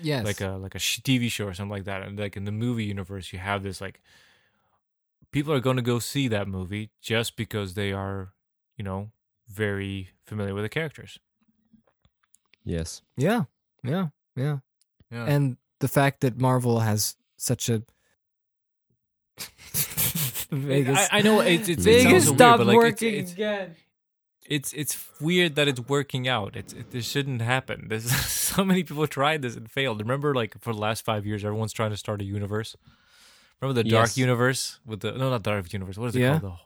Yes. 0.00 0.24
like 0.24 0.40
a 0.40 0.50
like 0.50 0.74
a 0.74 0.78
sh- 0.78 1.00
TV 1.00 1.28
show 1.30 1.46
or 1.46 1.54
something 1.54 1.70
like 1.70 1.84
that. 1.84 2.02
And 2.02 2.18
like 2.18 2.36
in 2.36 2.44
the 2.44 2.52
movie 2.52 2.84
universe, 2.84 3.32
you 3.32 3.38
have 3.38 3.62
this 3.62 3.80
like 3.80 4.00
people 5.30 5.52
are 5.52 5.60
going 5.60 5.76
to 5.76 5.82
go 5.82 5.98
see 5.98 6.28
that 6.28 6.46
movie 6.48 6.90
just 7.00 7.36
because 7.36 7.74
they 7.74 7.92
are 7.92 8.32
you 8.76 8.84
know 8.84 9.10
very 9.48 10.10
familiar 10.26 10.54
with 10.54 10.64
the 10.64 10.68
characters. 10.68 11.18
yes, 12.64 13.02
yeah, 13.16 13.44
yeah, 13.84 14.08
yeah. 14.36 14.58
Yeah. 15.10 15.26
And 15.26 15.56
the 15.80 15.88
fact 15.88 16.20
that 16.20 16.40
Marvel 16.40 16.80
has 16.80 17.16
such 17.36 17.68
a 17.68 17.82
Vegas. 20.52 21.08
I, 21.10 21.18
I 21.18 21.22
know 21.22 21.40
it's 21.40 21.68
it's 21.68 21.84
it 21.86 22.04
Vegas 22.04 22.04
sounds 22.04 22.24
so 22.24 22.30
weird, 22.30 22.38
stopped 22.38 22.58
but 22.58 22.66
like 22.66 22.76
working 22.76 23.14
it's, 23.14 23.32
again. 23.32 23.76
it's 24.46 24.72
it's 24.72 25.04
weird 25.20 25.54
that 25.56 25.68
it's 25.68 25.80
working 25.80 26.28
out. 26.28 26.56
It's 26.56 26.72
it, 26.72 26.90
this 26.90 27.08
shouldn't 27.08 27.42
happen. 27.42 27.86
There's 27.88 28.10
so 28.10 28.64
many 28.64 28.82
people 28.84 29.06
tried 29.06 29.42
this 29.42 29.56
and 29.56 29.70
failed. 29.70 30.00
Remember, 30.00 30.34
like 30.34 30.60
for 30.60 30.72
the 30.72 30.78
last 30.80 31.04
five 31.04 31.26
years, 31.26 31.44
everyone's 31.44 31.72
trying 31.72 31.90
to 31.90 31.96
start 31.96 32.20
a 32.20 32.24
universe. 32.24 32.76
Remember 33.60 33.82
the 33.82 33.88
Dark 33.88 34.08
Yes. 34.08 34.18
Universe 34.18 34.80
with 34.84 35.00
the 35.00 35.12
no, 35.12 35.30
not 35.30 35.42
Dark 35.42 35.72
Universe. 35.72 35.96
What 35.96 36.08
is 36.08 36.16
it 36.16 36.20
Yeah. 36.20 36.40
called? 36.40 36.42
The 36.42 36.58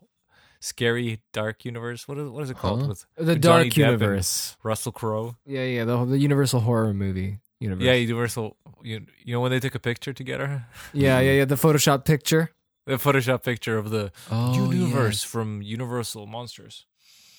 scary 0.61 1.21
Dark 1.33 1.65
Universe. 1.65 2.09
What 2.09 2.19
is 2.19 2.29
what 2.31 2.43
is 2.43 2.51
it 2.51 2.57
called? 2.57 2.83
Huh? 2.83 2.89
With 2.89 3.07
The 3.17 3.25
with 3.25 3.41
Dark 3.43 3.67
Depp 3.69 3.77
Universe. 3.77 4.57
Russell 4.63 4.93
Crowe. 4.93 5.37
Yeah, 5.47 5.65
yeah, 5.65 5.85
the 5.85 6.05
the 6.07 6.19
Universal 6.19 6.61
horror 6.61 6.93
movie 6.95 7.39
universe. 7.61 7.85
Yeah, 7.85 7.93
Universal. 7.93 8.57
You, 8.83 9.07
you 9.25 9.33
know 9.33 9.41
when 9.41 9.51
they 9.51 9.61
took 9.61 9.75
a 9.75 9.79
picture 9.79 10.13
together, 10.13 10.67
yeah, 10.93 11.21
yeah, 11.21 11.33
yeah. 11.39 11.45
The 11.45 11.55
Photoshop 11.57 12.05
picture, 12.05 12.51
the 12.87 12.95
Photoshop 12.97 13.43
picture 13.43 13.77
of 13.79 13.91
the 13.91 14.13
Oh, 14.31 14.55
universe 14.55 15.23
yes. 15.23 15.25
from 15.25 15.61
Universal 15.63 16.27
Monsters. 16.27 16.87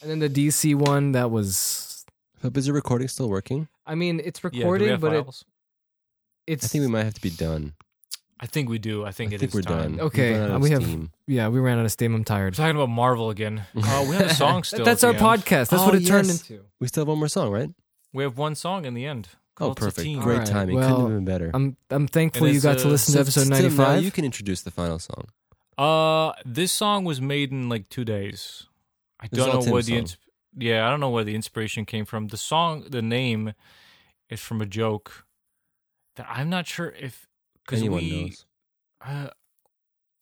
and 0.02 0.10
then 0.12 0.20
the 0.20 0.30
DC 0.30 0.76
one 0.76 1.14
that 1.14 1.32
was. 1.32 2.06
Hope 2.44 2.56
is 2.58 2.66
the 2.68 2.74
recording 2.74 3.08
still 3.08 3.30
working? 3.30 3.68
I 3.86 3.96
mean, 3.96 4.22
it's 4.24 4.40
Yeah, 4.44 4.50
do 4.52 4.58
we 4.58 4.60
recording, 4.64 4.90
have 4.90 5.02
but 5.02 5.14
it, 5.14 5.26
it's. 6.46 6.66
I 6.66 6.68
think 6.68 6.82
we 6.84 6.88
might 6.88 7.04
have 7.06 7.16
to 7.16 7.22
be 7.22 7.32
done. 7.32 7.74
I 8.40 8.46
think 8.46 8.70
we 8.70 8.78
do. 8.78 9.04
I 9.04 9.12
think 9.12 9.32
I 9.32 9.36
it 9.36 9.40
think 9.40 9.50
is 9.50 9.56
we're 9.56 9.62
time. 9.64 9.96
done. 9.98 10.00
Okay, 10.08 10.34
We've 10.34 10.42
run 10.42 10.52
out 10.52 10.62
we 10.62 10.70
have- 10.70 10.84
steam. 10.84 11.12
Yeah, 11.26 11.48
we 11.48 11.60
ran 11.60 11.80
out 11.80 11.86
of 11.86 11.92
steam. 11.92 12.14
I'm 12.14 12.24
tired. 12.24 12.54
We're 12.54 12.64
talking 12.64 12.76
about 12.76 12.90
Marvel 12.90 13.32
again. 13.32 13.64
Uh, 13.76 14.06
we 14.08 14.16
have 14.16 14.28
a 14.28 14.34
song 14.36 14.64
still. 14.70 14.86
That's 14.86 15.04
our 15.04 15.14
end. 15.14 15.20
podcast. 15.20 15.70
That's 15.70 15.82
Oh, 15.82 15.86
what 15.88 15.96
it 15.96 16.06
turned 16.06 16.30
into. 16.30 16.64
We 16.80 16.88
still 16.88 17.02
have 17.02 17.08
one 17.08 17.18
more 17.18 17.28
song, 17.30 17.50
right? 17.52 17.70
We 18.14 18.22
have 18.24 18.38
one 18.38 18.54
song 18.54 18.86
in 18.86 18.94
the 18.94 19.06
end. 19.08 19.30
Oh, 19.60 19.74
perfect. 19.74 19.96
Satine. 19.98 20.20
Great 20.20 20.34
Alright, 20.36 20.48
timing. 20.50 20.76
well, 20.76 20.90
Couldn't 20.90 21.12
have 21.12 21.18
been 21.18 21.26
better. 21.26 21.52
I'm 21.54 21.78
I'm 21.90 22.08
thankful 22.08 22.46
And 22.46 22.54
you 22.54 22.58
it's, 22.58 22.64
got 22.66 22.78
to 22.80 22.88
uh, 22.88 22.92
listen 22.92 23.14
to 23.16 23.20
episode 23.22 23.42
Tim, 23.42 23.50
now 23.50 23.56
95. 23.58 24.04
you 24.04 24.12
can 24.12 24.24
introduce 24.26 24.62
the 24.62 24.72
final 24.72 25.00
song. 25.00 25.26
Uh, 25.78 26.34
this 26.46 26.72
song 26.72 27.04
was 27.06 27.22
made 27.22 27.52
in 27.52 27.70
like 27.70 27.90
two 27.90 28.06
days. 28.06 28.68
I 29.20 29.28
This 29.28 29.40
is 29.40 29.46
don't 29.46 29.56
all 29.56 29.66
know 29.66 29.72
where 29.72 29.82
Tim's 29.82 29.86
the 29.88 29.92
song. 29.94 30.00
ins- 30.00 30.18
yeah, 30.60 30.88
I 30.88 30.90
don't 30.90 31.00
know 31.00 31.10
where 31.10 31.24
the 31.24 31.36
inspiration 31.36 31.86
came 31.86 32.06
from. 32.06 32.28
The 32.28 32.38
song, 32.38 32.86
the 32.90 33.02
name, 33.02 33.54
is 34.30 34.40
from 34.42 34.62
a 34.62 34.66
joke 34.66 35.26
that 36.16 36.26
I'm 36.30 36.50
not 36.50 36.66
sure 36.68 36.94
if 37.00 37.28
because 37.64 37.80
Anyone 37.80 38.00
we 38.04 38.22
knows. 38.24 38.46
uh, 39.06 39.28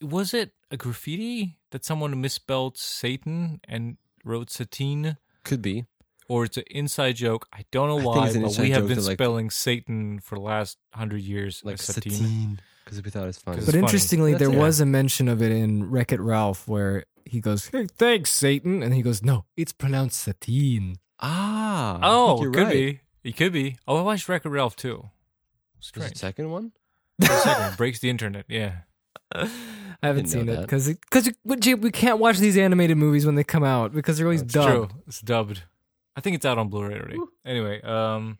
was 0.01 0.33
it 0.33 0.51
a 0.71 0.77
graffiti 0.77 1.57
that 1.71 1.85
someone 1.85 2.19
misspelled 2.19 2.77
Satan 2.77 3.59
and 3.67 3.97
wrote 4.25 4.49
Satine, 4.49 5.17
Could 5.43 5.61
be. 5.61 5.85
Or 6.27 6.45
it's 6.45 6.57
an 6.57 6.63
inside 6.71 7.15
joke. 7.15 7.47
I 7.53 7.65
don't 7.71 7.87
know 7.87 8.05
why, 8.07 8.31
but 8.33 8.57
we 8.57 8.71
have 8.71 8.87
been 8.87 8.97
to, 8.97 9.03
like- 9.03 9.17
spelling 9.17 9.49
Satan 9.49 10.19
for 10.19 10.35
the 10.35 10.41
last 10.41 10.77
hundred 10.93 11.21
years 11.21 11.61
Like 11.63 11.75
as 11.75 11.81
Satine. 11.85 12.11
Satine. 12.13 12.59
Because 12.83 13.01
we 13.01 13.09
thought 13.09 13.23
it 13.23 13.27
was 13.27 13.37
fun. 13.39 13.55
'Cause 13.55 13.65
But 13.65 13.75
It's 13.75 13.81
interestingly, 13.83 14.33
That's 14.33 14.43
there 14.45 14.53
it. 14.53 14.59
was 14.59 14.79
a 14.79 14.85
mention 14.85 15.27
of 15.27 15.41
it 15.41 15.51
in 15.51 15.89
Wreck 15.89 16.11
It 16.11 16.19
Ralph 16.21 16.67
where 16.67 17.05
he 17.25 17.41
goes, 17.41 17.67
hey, 17.67 17.87
"Thanks, 17.87 18.29
Satan," 18.31 18.83
and 18.83 18.93
he 18.93 19.01
goes, 19.01 19.23
"No, 19.23 19.45
it's 19.57 19.71
pronounced 19.71 20.19
Satine." 20.21 20.97
Ah. 21.19 21.99
Oh, 22.03 22.27
think 22.35 22.43
you're 22.43 22.51
could 22.53 22.63
right. 22.63 22.73
be. 22.73 22.99
It 23.29 23.37
could 23.37 23.53
be. 23.53 23.77
Oh, 23.87 23.97
I 23.97 24.01
watched 24.01 24.29
Wreck-It 24.29 24.49
Ralph 24.49 24.75
too. 24.75 25.09
There's 25.77 25.87
Strange. 25.87 26.11
a 26.13 26.17
second 26.17 26.51
one? 26.51 26.73
The 27.17 27.25
second 27.27 27.63
one 27.63 27.75
breaks 27.75 27.99
the 27.99 28.09
internet. 28.11 28.45
Yeah. 28.47 28.73
I 29.33 29.49
haven't 30.03 30.29
Didn't 30.29 30.47
seen 30.47 30.49
it 30.49 30.61
because 30.61 30.87
because 30.87 31.29
we 31.43 31.89
can't 31.91 32.19
watch 32.19 32.37
these 32.37 32.57
animated 32.57 32.97
movies 32.97 33.25
when 33.25 33.33
they 33.35 33.43
come 33.43 33.63
out 33.63 33.93
because 33.93 34.17
they're 34.17 34.27
always 34.27 34.41
It's 34.43 34.53
dubbed. 34.53 34.91
true. 34.91 35.01
It's 35.07 35.21
dubbed. 35.21 35.63
I 36.15 36.21
think 36.21 36.35
it's 36.35 36.45
out 36.45 36.57
on 36.57 36.69
Blu-ray 36.69 36.95
already. 36.95 37.17
Anyway, 37.45 37.81
um, 37.81 38.37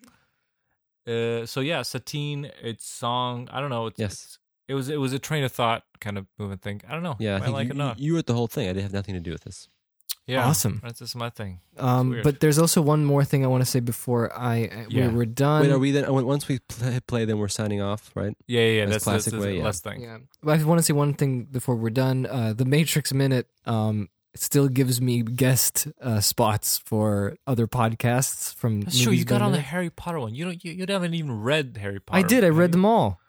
uh, 1.08 1.46
so 1.46 1.60
yeah, 1.60 1.82
Satine. 1.82 2.50
It's 2.62 2.86
song. 2.88 3.48
I 3.52 3.60
don't 3.60 3.70
know. 3.70 3.88
It's, 3.88 4.00
Yes. 4.00 4.14
it's- 4.14 4.38
it 4.68 4.74
was 4.74 4.90
it 4.90 5.00
was 5.00 5.14
a 5.14 5.20
train 5.20 5.44
of 5.44 5.52
thought 5.52 5.84
kind 6.00 6.18
of 6.18 6.26
movement 6.40 6.64
thing. 6.64 6.82
I 6.90 6.94
don't 6.94 7.04
know. 7.04 7.16
Yeah, 7.20 7.36
I 7.36 7.38
Might 7.38 7.46
think 7.46 7.54
like 7.54 7.66
you, 7.68 7.72
it 7.72 7.78
not. 7.78 8.00
you 8.00 8.16
wrote 8.16 8.26
the 8.26 8.34
whole 8.34 8.48
thing. 8.48 8.66
I 8.68 8.74
didn't 8.74 8.82
have 8.82 8.94
nothing 8.94 9.14
to 9.14 9.20
do 9.20 9.30
with 9.30 9.44
this. 9.44 9.70
yeah, 10.26 10.44
Awesome. 10.48 10.80
That's 10.84 10.98
just 10.98 11.16
my 11.16 11.30
thing. 11.30 11.60
Um, 11.78 12.10
weird. 12.10 12.24
but 12.24 12.40
there's 12.40 12.58
also 12.58 12.82
one 12.82 13.06
more 13.06 13.24
thing 13.24 13.44
I 13.46 13.48
want 13.48 13.62
to 13.62 13.70
say 13.70 13.80
before 13.80 14.36
I 14.36 14.66
uh, 14.66 14.86
Yeah. 14.90 15.10
we, 15.10 15.18
we're 15.18 15.26
done. 15.26 15.62
Wait, 15.62 15.72
are 15.72 15.78
we 15.78 15.92
then? 15.92 16.12
Once 16.12 16.48
we 16.48 16.58
play, 16.68 17.00
play, 17.06 17.26
then 17.26 17.38
we're 17.38 17.48
signing 17.48 17.80
off, 17.80 18.10
right? 18.16 18.36
Yeah, 18.48 18.62
yeah. 18.62 18.68
yeah 18.68 18.86
That's 18.88 19.06
that's 19.06 19.06
that's, 19.06 19.06
classic 19.06 19.34
that's 19.34 19.44
way, 19.44 19.52
the 19.52 19.58
yeah. 19.60 19.64
last 19.66 19.84
thing. 19.84 20.02
Yeah, 20.02 20.18
but 20.42 20.60
I 20.60 20.64
want 20.64 20.80
to 20.80 20.84
say 20.84 20.94
one 20.94 21.14
thing 21.14 21.44
before 21.44 21.76
we're 21.76 21.92
done. 21.92 22.26
Uh, 22.26 22.54
the 22.54 22.66
Matrix 22.66 23.14
Minute 23.14 23.48
um, 23.68 24.10
still 24.38 24.68
gives 24.68 25.00
me 25.02 25.22
guest 25.22 25.88
uh, 26.02 26.20
spots 26.20 26.78
for 26.78 27.36
other 27.48 27.68
podcasts 27.68 28.54
from. 28.56 28.82
That's 28.82 29.02
true. 29.02 29.14
You 29.14 29.26
got 29.26 29.42
on 29.42 29.52
the 29.52 29.62
Harry 29.62 29.90
Potter 29.90 30.20
one. 30.20 30.36
You 30.36 30.46
don't. 30.46 30.64
You, 30.64 30.72
you 30.74 30.86
haven't 30.88 31.14
even 31.14 31.42
read 31.42 31.78
Harry 31.82 32.00
Potter. 32.00 32.26
I 32.26 32.28
did. 32.28 32.44
I 32.44 32.50
read 32.50 32.70
you? 32.70 32.72
them 32.74 32.86
all. 32.86 33.20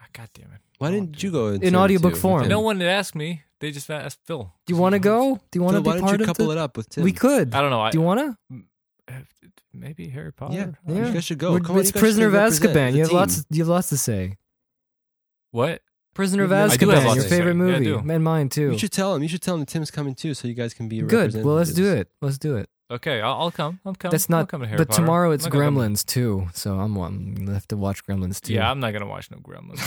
Ah, 0.00 0.06
God 0.12 0.28
damn 0.34 0.46
it. 0.52 0.60
Why 0.78 0.90
didn't 0.90 1.22
you 1.22 1.30
go 1.32 1.48
into 1.48 1.66
In 1.66 1.74
audiobook 1.76 2.14
too? 2.14 2.20
form. 2.20 2.48
No 2.48 2.60
one 2.60 2.78
had 2.80 2.88
asked 2.88 3.14
me. 3.14 3.42
They 3.60 3.72
just 3.72 3.90
asked 3.90 4.20
Phil. 4.24 4.52
Do 4.66 4.72
you 4.74 4.80
want 4.80 4.92
to 4.92 5.00
go? 5.00 5.40
Do 5.50 5.58
you 5.58 5.62
want 5.64 5.76
to 5.76 5.80
be 5.82 5.88
why 5.88 5.94
don't 5.94 6.02
part 6.04 6.18
you 6.20 6.22
of 6.24 6.26
couple 6.28 6.46
the- 6.46 6.52
it 6.52 6.58
up 6.58 6.76
with 6.76 6.88
Tim? 6.90 7.02
We 7.02 7.10
could. 7.12 7.52
I 7.54 7.60
don't 7.60 7.70
know. 7.70 7.80
I, 7.80 7.90
Do 7.90 7.98
you 7.98 8.02
want 8.02 8.36
to? 8.48 8.62
maybe 9.74 10.08
Harry 10.08 10.32
Potter. 10.32 10.54
Yeah, 10.54 10.66
Yeah. 10.94 11.06
you 11.08 11.12
guys 11.12 11.24
should 11.24 11.38
go. 11.38 11.52
We're- 11.52 11.64
Come 11.64 11.74
on, 11.76 11.80
it's 11.80 11.92
you 11.94 11.98
Prisoner 12.00 12.26
of 12.28 12.54
should 12.54 12.62
Azkaban. 12.70 12.92
You 12.92 13.00
have 13.00 13.08
team. 13.08 13.16
lots. 13.16 13.44
You 13.50 13.62
have 13.62 13.68
lots 13.68 13.88
to 13.88 13.96
say. 13.98 14.36
What? 15.50 15.82
Prisoner 16.18 16.42
of 16.42 16.52
I 16.52 16.66
Azkaban, 16.66 16.78
do 16.80 16.88
have 16.90 17.04
lots 17.04 17.14
your 17.16 17.22
to 17.22 17.30
say. 17.30 17.36
favorite 17.36 17.56
Yeah, 17.56 17.62
I 17.62 17.78
movie, 17.78 17.84
do. 17.84 18.10
and 18.12 18.24
mine 18.24 18.48
too. 18.48 18.72
You 18.72 18.78
should 18.78 18.90
tell 18.90 19.14
him. 19.14 19.22
You 19.22 19.28
should 19.28 19.40
tell 19.40 19.54
him 19.54 19.60
that 19.60 19.68
Tim's 19.68 19.92
coming 19.92 20.16
too, 20.16 20.34
so 20.34 20.48
you 20.48 20.54
guys 20.54 20.74
can 20.74 20.88
be 20.88 21.00
Good. 21.00 21.32
Well, 21.44 21.54
let's 21.54 21.72
do 21.72 21.84
representatives. 21.84 22.00
it. 22.00 22.08
Let's 22.26 22.38
do 22.38 22.56
it. 22.56 22.68
Okay, 22.90 23.20
I'll, 23.20 23.34
I'll 23.34 23.50
come. 23.52 23.78
I'm 23.84 23.94
coming. 23.94 24.10
That's 24.10 24.28
I'll 24.28 24.38
not. 24.38 24.48
come 24.48 24.62
to 24.62 24.66
Harry 24.66 24.78
But 24.78 24.88
Potter. 24.88 25.02
tomorrow 25.02 25.28
I'm 25.28 25.34
it's 25.34 25.44
not 25.44 25.52
gonna 25.52 25.64
come- 25.66 25.76
Gremlins 25.76 26.04
too, 26.04 26.48
so 26.54 26.74
I'm, 26.80 26.96
I'm 26.96 27.34
gonna 27.36 27.52
have 27.54 27.68
to 27.68 27.76
watch 27.76 28.04
Gremlins 28.04 28.40
too. 28.40 28.54
Yeah, 28.54 28.68
I'm 28.68 28.80
not 28.80 28.92
gonna 28.94 29.06
watch 29.06 29.30
no 29.30 29.36
Gremlins. 29.38 29.78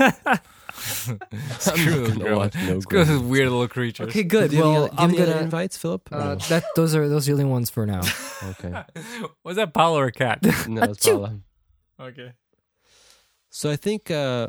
I'm 0.70 1.58
Screw 1.58 2.06
not 2.08 2.18
gonna 2.18 2.36
watch 2.36 2.54
no 2.54 2.78
Screw 2.80 3.04
those 3.04 3.08
Gremlins. 3.08 3.28
weird 3.28 3.48
little 3.50 3.66
creatures. 3.66 4.08
okay, 4.10 4.22
good. 4.22 4.50
Do 4.52 4.58
you 4.58 4.62
have 4.62 4.70
any 4.72 4.78
Well, 4.78 4.86
do 4.88 4.94
you 4.94 4.98
I'm 5.02 5.10
any 5.10 5.22
other 5.22 5.32
gonna. 5.32 5.44
invites, 5.44 5.76
Philip. 5.76 6.08
or 6.12 6.18
Uh, 6.18 6.24
no? 6.34 6.34
that 6.50 6.64
those 6.76 6.94
are 6.94 7.08
those 7.08 7.28
are 7.28 7.34
the 7.34 7.42
only 7.42 7.50
ones 7.50 7.68
for 7.70 7.84
now. 7.84 8.02
okay. 8.44 8.84
Was 9.42 9.56
that 9.56 9.74
Paolo 9.74 9.98
or 9.98 10.06
a 10.06 10.12
cat? 10.12 10.38
No, 10.68 10.82
it's 10.82 11.04
Achoo. 11.04 11.12
Paula. 11.14 11.40
okay. 12.00 12.32
So 13.50 13.70
I 13.70 13.76
think. 13.76 14.10
uh 14.12 14.48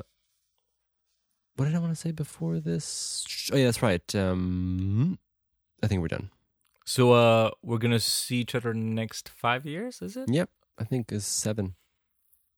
What 1.61 1.67
did 1.67 1.75
I 1.75 1.79
want 1.79 1.91
to 1.93 1.95
say 1.95 2.09
before 2.09 2.59
this? 2.59 3.23
Oh 3.53 3.55
yeah, 3.55 3.65
that's 3.65 3.83
right. 3.83 4.15
Um 4.15 5.19
I 5.83 5.85
think 5.85 6.01
we're 6.01 6.07
done. 6.07 6.31
So 6.85 7.13
uh, 7.13 7.51
we're 7.61 7.77
gonna 7.77 7.99
see 7.99 8.38
each 8.38 8.55
other 8.55 8.73
next 8.73 9.29
five 9.29 9.63
years. 9.63 10.01
Is 10.01 10.17
it 10.17 10.27
Yep, 10.27 10.49
I 10.79 10.85
think 10.85 11.11
it's 11.11 11.23
seven. 11.23 11.75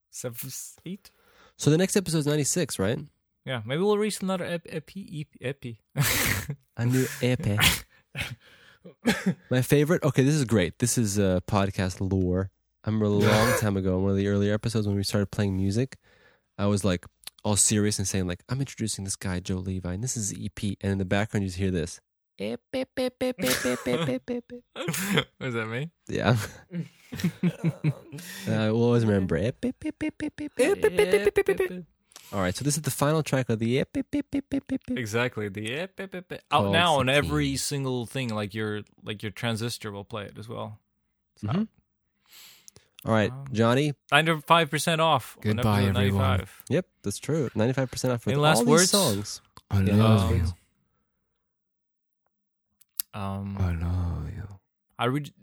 seven, 0.10 0.38
eight? 0.86 1.12
So 1.58 1.70
the 1.70 1.78
next 1.78 1.98
episode 1.98 2.20
is 2.20 2.28
ninety 2.28 2.46
six, 2.46 2.80
right? 2.80 2.98
Yeah, 3.44 3.62
maybe 3.66 3.82
we'll 3.82 3.98
reach 3.98 4.22
another 4.22 4.46
ep- 4.46 4.68
epi. 4.70 5.28
Epi. 5.42 5.82
epi. 5.96 6.56
A 6.78 6.86
new 6.86 7.06
EP. 7.22 7.60
My 9.50 9.62
favorite. 9.62 10.02
Okay, 10.04 10.24
this 10.24 10.36
is 10.36 10.46
great. 10.46 10.80
This 10.80 10.98
is 10.98 11.20
uh, 11.20 11.42
podcast 11.46 12.00
lore. 12.00 12.52
I 12.86 12.88
remember 12.88 13.08
a 13.08 13.10
long 13.10 13.60
time 13.60 13.76
ago, 13.76 13.98
in 13.98 14.04
one 14.04 14.12
of 14.12 14.18
the 14.18 14.30
earlier 14.30 14.54
episodes 14.54 14.88
when 14.88 14.96
we 14.96 15.04
started 15.04 15.30
playing 15.30 15.58
music, 15.58 15.98
I 16.58 16.68
was 16.68 16.86
like 16.86 17.06
all 17.44 17.56
serious 17.56 18.00
and 18.00 18.08
saying 18.08 18.28
like, 18.28 18.44
"I'm 18.50 18.60
introducing 18.60 19.04
this 19.04 19.16
guy 19.16 19.40
Joe 19.40 19.58
Levi, 19.58 19.94
and 19.94 20.04
this 20.04 20.18
is 20.18 20.30
the 20.30 20.46
EP." 20.46 20.78
And 20.82 20.94
in 20.94 20.98
the 20.98 21.06
background, 21.06 21.44
you 21.44 21.50
just 21.50 21.60
hear 21.60 21.72
this. 21.72 22.00
what 24.74 24.88
does 25.40 25.54
that 25.54 25.68
mean? 25.68 25.92
Yeah, 26.08 26.38
I 28.48 28.72
will 28.72 28.84
always 28.84 29.06
remember. 29.06 29.38
All 32.32 32.40
right, 32.40 32.56
so 32.56 32.64
this 32.66 32.76
is 32.76 32.82
the 32.82 32.92
final 32.92 33.22
track 33.22 33.50
of 33.50 33.60
the 33.60 33.80
Exactly. 34.98 35.50
The 35.50 35.88
out 36.52 36.72
now 36.72 36.96
on 36.96 37.10
every 37.10 37.56
single 37.58 38.08
thing. 38.08 38.30
Like 38.30 38.56
your 38.56 38.82
like 39.04 39.22
your 39.22 39.32
transistor 39.32 39.92
will 39.92 40.06
play 40.06 40.24
it 40.26 40.38
as 40.40 40.50
well. 40.50 40.80
It's 41.36 41.44
out. 41.44 41.68
All 43.06 43.12
right, 43.14 43.32
Um, 43.32 43.46
Johnny. 43.52 43.94
Ninety-five 44.12 44.70
percent 44.70 45.02
off. 45.02 45.36
on 45.38 45.42
Goodbye, 45.42 45.84
episode 45.84 45.98
everyone. 45.98 46.22
95. 46.22 46.64
Yep, 46.70 46.86
that's 47.04 47.18
true. 47.20 47.50
Ninety-five 47.56 47.92
percent 47.92 48.14
off 48.14 48.26
with 48.26 48.34
Any 48.34 48.42
last 48.42 48.60
all 48.60 48.66
words? 48.66 48.84
these 48.84 48.90
songs. 48.92 49.42
I 49.70 49.82
Yeah, 49.82 49.96
love 49.96 50.22
um, 50.32 50.36
you. 50.38 50.44
Um, 53.14 53.58
I 53.60 53.72
love 53.74 54.30
you. 54.34 54.48
I 54.98 55.06
re- 55.06 55.34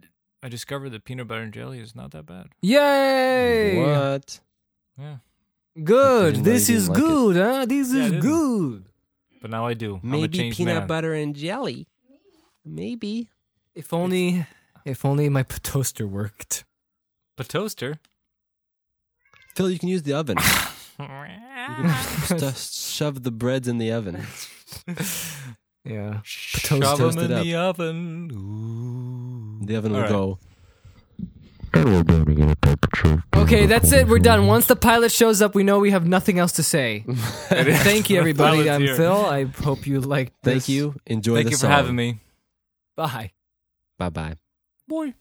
I 0.42 0.48
discovered 0.48 0.90
that 0.90 1.04
peanut 1.04 1.28
butter 1.28 1.42
and 1.42 1.52
jelly 1.52 1.80
is 1.80 1.94
not 1.94 2.10
that 2.12 2.24
bad. 2.26 2.48
Yay! 2.62 3.76
What? 3.78 4.40
Yeah, 4.98 5.16
Good. 5.84 6.34
Didn't 6.34 6.44
This 6.44 6.68
you 6.68 6.76
is 6.76 6.88
didn't 6.88 6.94
like 6.94 7.02
it. 7.02 7.06
good, 7.06 7.36
huh? 7.36 7.66
This 7.66 7.92
Yeah, 7.92 8.00
I 8.00 8.04
is 8.06 8.10
didn't. 8.12 8.20
good. 8.22 8.84
but 9.42 9.50
now 9.50 9.66
I 9.66 9.74
do. 9.74 10.00
I'm 10.02 10.12
a 10.14 10.16
Maybe 10.18 10.38
changed 10.38 10.56
peanut 10.56 10.74
man. 10.78 10.86
butter 10.86 11.12
and 11.14 11.34
jelly. 11.36 11.86
Maybe. 12.64 13.28
If 13.74 13.92
only, 13.92 14.46
if 14.84 15.04
only 15.04 15.28
my 15.28 15.42
p- 15.42 15.58
toaster 15.62 16.06
worked. 16.06 16.64
But 17.40 17.48
toaster. 17.48 17.98
Phil, 19.56 19.70
you 19.70 19.78
can 19.78 19.88
use 19.88 20.02
the 20.02 20.12
oven. 20.12 20.36
You 20.98 21.06
can 21.06 22.38
stu- 22.38 22.46
uh, 22.46 22.52
shove 22.52 23.22
the 23.22 23.30
breads 23.30 23.66
in 23.66 23.78
the 23.78 23.92
oven. 23.92 24.26
Yeah. 25.86 26.20
Shove 26.22 26.98
them 26.98 27.18
it 27.18 27.30
in 27.30 27.32
up. 27.32 27.42
the 27.42 27.54
oven. 27.54 28.30
Ooh. 28.30 29.64
The 29.64 29.76
oven 29.76 29.92
will 29.92 30.04
All 30.04 30.38
right. 31.74 33.18
go. 33.34 33.40
Okay, 33.42 33.64
that's 33.64 33.90
it. 33.90 34.06
We're 34.06 34.18
done. 34.18 34.46
Once 34.46 34.66
the 34.66 34.76
pilot 34.76 35.10
shows 35.10 35.40
up, 35.40 35.54
we 35.54 35.62
know 35.62 35.78
we 35.78 35.92
have 35.92 36.06
nothing 36.06 36.38
else 36.38 36.52
to 36.52 36.62
say. 36.62 37.04
Thank 37.48 38.10
you, 38.10 38.18
everybody. 38.18 38.68
I'm 38.68 38.82
here. 38.82 38.94
Phil. 38.96 39.24
I 39.24 39.44
hope 39.44 39.86
you 39.86 40.02
liked. 40.02 40.34
Thank 40.44 40.56
this. 40.56 40.68
you. 40.68 40.96
Enjoy 41.06 41.36
Thank 41.36 41.46
the 41.46 41.50
you 41.52 41.56
song. 41.56 41.70
for 41.70 41.74
having 41.74 41.96
me. 41.96 42.18
Bye. 42.96 43.32
Bye 43.98 44.10
bye. 44.10 44.34
Boy. 44.86 45.14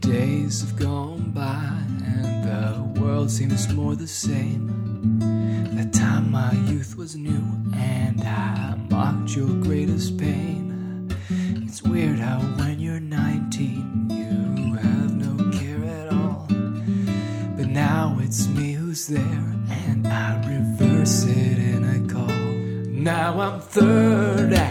days 0.00 0.62
have 0.62 0.76
gone 0.76 1.30
by 1.32 1.82
and 2.02 2.44
the 2.44 3.00
world 3.00 3.30
seems 3.30 3.68
more 3.74 3.94
the 3.94 4.06
same. 4.06 5.18
The 5.76 5.84
time 5.92 6.30
my 6.30 6.52
youth 6.70 6.96
was 6.96 7.14
new, 7.14 7.44
and 7.74 8.20
I 8.22 8.74
mocked 8.90 9.36
your 9.36 9.48
greatest 9.62 10.16
pain. 10.16 11.14
It's 11.66 11.82
weird 11.82 12.18
how 12.18 12.40
there 19.08 19.20
and 19.70 20.06
I 20.06 20.36
reverse 20.46 21.24
it 21.24 21.58
and 21.58 21.86
I 21.86 22.12
call. 22.12 22.26
Now 22.28 23.40
I'm 23.40 23.60
third. 23.60 24.67